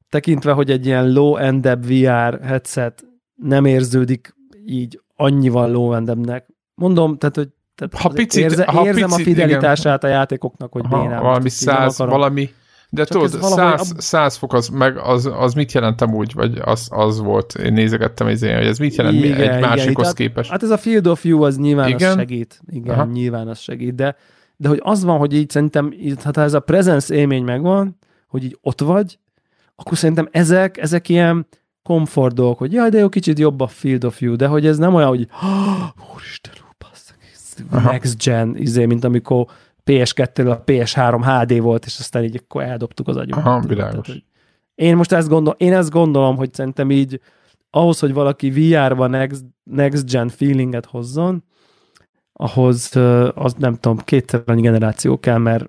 tekintve, 0.09 0.51
hogy 0.51 0.71
egy 0.71 0.85
ilyen 0.85 1.11
low-end 1.11 1.77
VR 1.87 2.39
headset 2.41 3.03
nem 3.35 3.65
érződik 3.65 4.35
így 4.65 5.01
annyival 5.15 5.71
low-endebb-nek. 5.71 6.47
Mondom, 6.75 7.17
tehát, 7.17 7.35
hogy 7.35 7.49
tehát 7.75 7.93
ha 7.93 8.09
picit, 8.09 8.43
érze, 8.43 8.65
ha 8.65 8.85
érzem 8.85 9.09
picit, 9.09 9.21
a 9.21 9.23
fidelitását 9.23 10.03
igen. 10.03 10.15
a 10.15 10.17
játékoknak, 10.17 10.71
hogy 10.71 10.85
ha, 10.89 11.01
bénám. 11.01 11.21
Valami 11.21 11.49
száz, 11.49 11.97
valami, 11.97 12.49
de 12.93 13.03
Csak 13.03 13.21
tudod, 13.21 13.43
száz, 13.43 13.91
ab... 13.91 13.99
száz 13.99 14.35
fok 14.35 14.53
az, 14.53 14.67
meg 14.67 14.97
az, 14.97 15.29
az 15.37 15.53
mit 15.53 15.71
jelentem 15.71 16.13
úgy, 16.13 16.33
vagy 16.33 16.57
az, 16.63 16.87
az 16.91 17.19
volt, 17.19 17.55
én 17.55 17.73
nézegettem 17.73 18.27
ilyen, 18.27 18.57
hogy 18.57 18.65
ez 18.65 18.77
mit 18.77 18.95
jelent 18.95 19.23
igen, 19.23 19.51
egy 19.51 19.61
másikhoz 19.61 20.05
hát, 20.05 20.15
képest. 20.15 20.49
Hát 20.49 20.63
ez 20.63 20.69
a 20.69 20.77
Field 20.77 21.07
of 21.07 21.21
View 21.21 21.43
az 21.43 21.57
nyilván 21.57 21.87
igen? 21.87 22.09
az 22.09 22.17
segít. 22.17 22.61
Igen, 22.67 22.93
Aha. 22.93 23.05
nyilván 23.05 23.47
az 23.47 23.59
segít, 23.59 23.95
de, 23.95 24.15
de 24.57 24.67
hogy 24.67 24.79
az 24.83 25.03
van, 25.03 25.17
hogy 25.17 25.33
így 25.33 25.49
szerintem, 25.49 25.93
hát 26.23 26.35
ha 26.35 26.41
ez 26.41 26.53
a 26.53 26.59
presence 26.59 27.15
élmény 27.15 27.43
megvan, 27.43 27.97
hogy 28.27 28.43
így 28.43 28.57
ott 28.61 28.81
vagy, 28.81 29.19
akkor 29.75 29.97
szerintem 29.97 30.27
ezek, 30.31 30.77
ezek 30.77 31.09
ilyen 31.09 31.47
komfort 31.83 32.35
dolgok, 32.35 32.57
hogy 32.57 32.73
jaj, 32.73 32.89
de 32.89 32.97
jó, 32.97 33.09
kicsit 33.09 33.39
jobb 33.39 33.59
a 33.59 33.67
Field 33.67 34.03
of 34.03 34.19
View, 34.19 34.35
de 34.35 34.47
hogy 34.47 34.65
ez 34.65 34.77
nem 34.77 34.93
olyan, 34.93 35.07
hogy 35.07 35.27
úristen, 36.13 36.53
next 37.71 38.23
gen, 38.23 38.57
izé, 38.57 38.85
mint 38.85 39.03
amikor 39.03 39.45
PS2-ről 39.85 40.51
a 40.51 40.63
PS3 40.63 41.21
HD 41.25 41.61
volt, 41.61 41.85
és 41.85 41.99
aztán 41.99 42.23
így 42.23 42.41
akkor 42.45 42.63
eldobtuk 42.63 43.07
az 43.07 43.15
agyunkat. 43.15 43.45
Aha, 43.45 43.59
világos. 43.59 44.05
Tehát, 44.05 44.23
én 44.75 44.95
most 44.95 45.11
ezt 45.11 45.27
gondolom, 45.27 45.55
én 45.59 45.73
ezt 45.73 45.89
gondolom, 45.89 46.35
hogy 46.35 46.53
szerintem 46.53 46.91
így 46.91 47.19
ahhoz, 47.69 47.99
hogy 47.99 48.13
valaki 48.13 48.49
VR-ba 48.49 49.07
next, 49.07 49.43
next 49.63 50.11
gen 50.11 50.29
feelinget 50.29 50.85
hozzon, 50.85 51.43
ahhoz 52.33 52.95
az 53.35 53.53
nem 53.57 53.75
tudom, 53.75 53.97
kétszer 53.97 54.43
annyi 54.45 54.61
generáció 54.61 55.19
kell, 55.19 55.37
mert, 55.37 55.67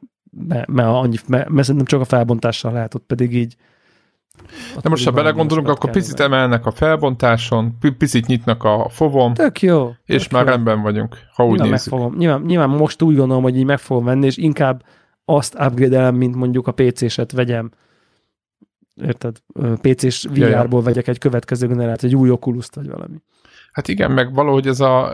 mert, 0.48 0.66
mert, 0.66 0.89
annyi, 0.89 1.16
mert, 1.27 1.48
mert 1.48 1.66
szerintem 1.66 1.86
csak 1.86 2.01
a 2.01 2.05
felbontással 2.05 2.73
lehet, 2.73 2.94
ott 2.94 3.06
pedig 3.06 3.35
így 3.35 3.56
de 4.82 4.89
most, 4.89 5.05
ha 5.05 5.11
belegondolunk, 5.11 5.69
akkor 5.69 5.90
picit 5.90 6.19
meg. 6.19 6.27
emelnek 6.27 6.66
a 6.66 6.70
felbontáson, 6.70 7.78
picit 7.98 8.27
nyitnak 8.27 8.65
a 8.65 8.89
fovom, 8.90 9.35
tök 9.35 9.62
jó, 9.62 9.90
és 10.05 10.23
tök 10.23 10.32
már 10.32 10.44
jó. 10.44 10.48
rendben 10.48 10.82
vagyunk, 10.82 11.16
ha 11.35 11.44
úgy 11.44 11.51
nyilván 11.51 11.70
nézzük. 11.70 11.93
Megfogom. 11.93 12.16
Nyilván, 12.19 12.40
nyilván 12.40 12.69
most 12.69 13.02
úgy 13.02 13.16
gondolom, 13.16 13.43
hogy 13.43 13.56
így 13.56 13.65
meg 13.65 13.78
fogom 13.78 14.05
venni, 14.05 14.27
és 14.27 14.36
inkább 14.36 14.85
azt 15.24 15.55
upgrade-elem, 15.55 16.15
mint 16.15 16.35
mondjuk 16.35 16.66
a 16.66 16.73
PC-set 16.73 17.32
vegyem. 17.32 17.70
Érted? 18.94 19.36
PC-s 19.81 20.27
VR-ból 20.31 20.82
vegyek 20.82 21.09
egy 21.09 21.19
következő 21.19 21.66
generációt, 21.66 22.12
egy 22.12 22.19
új 22.19 22.31
oculus 22.31 22.66
vagy 22.74 22.89
valami. 22.89 23.16
Hát 23.73 23.89
igen, 23.89 24.11
meg 24.11 24.35
valahogy 24.35 24.66
ez 24.66 24.81
a, 24.81 25.12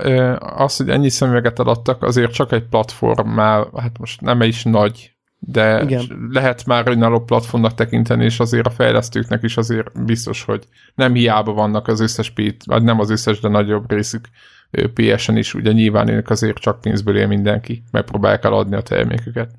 az, 0.63 0.77
hogy 0.77 0.89
ennyi 0.89 1.09
szemüveget 1.09 1.59
adtak, 1.59 2.03
azért 2.03 2.33
csak 2.33 2.53
egy 2.53 2.69
platformmel, 2.69 3.71
hát 3.77 3.99
most 3.99 4.21
nem 4.21 4.43
is 4.43 4.65
nagy, 4.65 5.17
de 5.43 5.83
Igen. 5.83 6.29
lehet 6.33 6.67
már 6.67 6.89
önálló 6.89 7.21
platformnak 7.21 7.75
tekinteni, 7.75 8.25
és 8.25 8.41
azért 8.41 8.67
a 8.67 8.71
fejlesztőknek 8.71 9.43
is 9.43 9.57
azért 9.57 10.05
biztos, 10.05 10.45
hogy 10.45 10.65
nem 10.95 11.15
hiába 11.15 11.53
vannak 11.53 11.89
az 11.89 12.01
összes, 12.01 12.33
vagy 12.67 12.83
nem 12.83 13.01
az 13.01 13.11
összes, 13.11 13.41
de 13.41 13.49
nagyobb 13.49 13.91
részük 13.91 14.29
PS-en 14.95 15.37
is, 15.37 15.55
ugye 15.55 15.73
nyilván 15.73 16.09
ők 16.09 16.31
azért 16.31 16.59
csak 16.59 16.81
pénzből 16.81 17.17
él 17.17 17.27
mindenki, 17.27 17.83
megpróbálják 17.91 18.45
eladni 18.45 18.77
a 18.77 18.83
terméküket. 18.83 19.51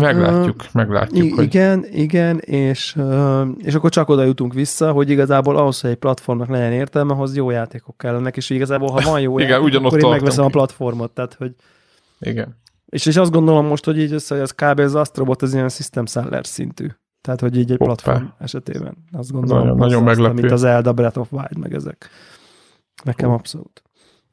Meglátjuk, 0.00 0.56
uh, 0.60 0.66
meglátjuk. 0.72 1.24
I- 1.24 1.30
hogy... 1.30 1.44
Igen, 1.44 1.84
igen, 1.90 2.38
és, 2.38 2.94
uh, 2.96 3.46
és 3.58 3.74
akkor 3.74 3.90
csak 3.90 4.08
oda 4.08 4.24
jutunk 4.24 4.52
vissza, 4.54 4.92
hogy 4.92 5.10
igazából 5.10 5.56
ahhoz, 5.56 5.80
hogy 5.80 5.90
egy 5.90 5.96
platformnak 5.96 6.48
legyen 6.48 6.72
értelme, 6.72 7.12
ahhoz 7.12 7.36
jó 7.36 7.50
játékok 7.50 7.98
kellenek, 7.98 8.36
és 8.36 8.50
igazából, 8.50 8.90
ha 8.90 9.10
van 9.10 9.20
jó 9.20 9.38
igen, 9.38 9.62
játék, 9.62 9.74
akkor 9.74 10.02
én 10.02 10.08
megveszem 10.08 10.44
a 10.44 10.48
platformot, 10.48 11.10
tehát 11.10 11.34
hogy 11.34 11.54
igen. 12.20 12.62
És, 12.94 13.06
és 13.06 13.16
azt 13.16 13.30
gondolom 13.30 13.66
most, 13.66 13.84
hogy 13.84 13.98
így 13.98 14.12
össze, 14.12 14.34
hogy 14.34 14.42
az 14.42 14.52
kb. 14.52 14.78
az 14.78 14.94
Astrobot 14.94 15.42
az 15.42 15.54
ilyen 15.54 15.68
system 15.68 16.06
seller 16.06 16.46
szintű. 16.46 16.86
Tehát, 17.20 17.40
hogy 17.40 17.56
így 17.56 17.70
egy 17.70 17.78
Hoppá. 17.78 17.92
platform 17.92 18.24
esetében. 18.38 18.96
Azt 19.12 19.32
gondolom, 19.32 19.62
nagyon, 19.62 19.78
nagyon 19.78 20.02
meglepő. 20.02 20.34
mint 20.34 20.50
az 20.50 20.64
Elda 20.64 20.92
Breath 20.92 21.18
of 21.18 21.32
Wild, 21.32 21.58
meg 21.58 21.74
ezek. 21.74 22.08
Nekem 23.04 23.28
oh. 23.28 23.34
abszolút. 23.34 23.82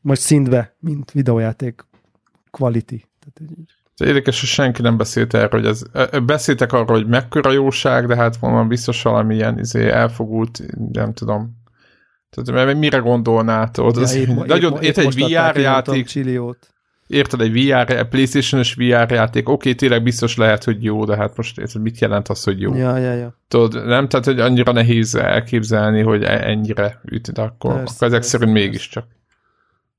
Most 0.01 0.21
szintbe, 0.21 0.75
mint 0.79 1.11
videójáték 1.11 1.85
quality. 2.51 3.05
Tehát 3.19 3.51
így. 3.59 3.73
Érdekes, 3.97 4.39
hogy 4.39 4.49
senki 4.49 4.81
nem 4.81 4.97
beszélt 4.97 5.33
erről, 5.33 5.61
hogy 5.61 5.65
ez, 5.65 5.83
beszéltek 6.23 6.73
arról, 6.73 6.97
hogy 6.97 7.07
mekkora 7.07 7.51
jóság, 7.51 8.07
de 8.07 8.15
hát 8.15 8.41
mondom, 8.41 8.67
biztos 8.67 9.01
valamilyen 9.01 9.59
izé 9.59 9.89
elfogult, 9.89 10.61
nem 10.91 11.13
tudom. 11.13 11.57
Tehát 12.29 12.75
mire 12.75 12.97
gondolnál? 12.97 13.71
Tudod, 13.71 14.09
ja, 14.09 14.19
épp, 14.19 14.27
nagyon, 14.27 14.73
épp, 14.73 14.81
épp 14.81 14.97
egy 14.97 15.15
VR 15.15 15.57
játék. 15.57 16.05
Csilliót 16.05 16.71
érted, 17.11 17.41
egy 17.41 17.51
VR, 17.53 18.07
PlayStation-ös 18.07 18.73
VR 18.73 19.11
játék, 19.11 19.49
oké, 19.49 19.53
okay, 19.53 19.75
tényleg 19.75 20.03
biztos 20.03 20.37
lehet, 20.37 20.63
hogy 20.63 20.83
jó, 20.83 21.05
de 21.05 21.15
hát 21.15 21.37
most 21.37 21.57
érted, 21.57 21.81
mit 21.81 21.99
jelent 21.99 22.27
az, 22.27 22.43
hogy 22.43 22.61
jó? 22.61 22.75
Ja, 22.75 22.97
ja, 22.97 23.13
ja. 23.13 23.37
Tudod, 23.47 23.85
nem? 23.85 24.07
Tehát, 24.07 24.25
hogy 24.25 24.39
annyira 24.39 24.71
nehéz 24.71 25.15
elképzelni, 25.15 26.01
hogy 26.01 26.23
e- 26.23 26.47
ennyire 26.47 27.01
üt, 27.03 27.31
de 27.31 27.41
akkor, 27.41 27.73
persze, 27.73 27.93
akkor 27.95 28.07
ezek 28.07 28.19
persze, 28.19 28.29
szerint 28.29 28.51
persze. 28.51 28.67
mégiscsak. 28.67 29.05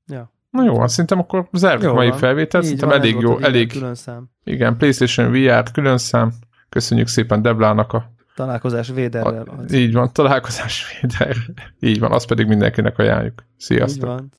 Ja. 0.07 0.31
Na 0.49 0.63
jó, 0.63 0.79
azt 0.79 0.91
szerintem 0.93 1.19
akkor 1.19 1.47
zárjuk 1.51 1.93
mai 1.93 2.11
felvételt, 2.11 2.63
szerintem 2.63 2.89
van, 2.89 2.97
elég 2.97 3.17
jó, 3.19 3.39
elég. 3.39 3.71
Külön 3.71 3.95
szám. 3.95 4.29
Igen, 4.43 4.77
PlayStation 4.77 5.31
VR 5.31 5.71
külön 5.71 5.97
szám. 5.97 6.31
Köszönjük 6.69 7.07
szépen 7.07 7.41
Deblának 7.41 7.93
a 7.93 8.11
Találkozás 8.35 8.89
véderrel. 8.89 9.43
A, 9.47 9.73
így 9.73 9.93
van, 9.93 10.13
találkozás 10.13 10.99
véder. 11.01 11.35
Így 11.79 11.99
van, 11.99 12.11
azt 12.11 12.27
pedig 12.27 12.47
mindenkinek 12.47 12.97
ajánljuk. 12.97 13.43
Sziasztok! 13.57 14.09
Így 14.09 14.15
van. 14.15 14.31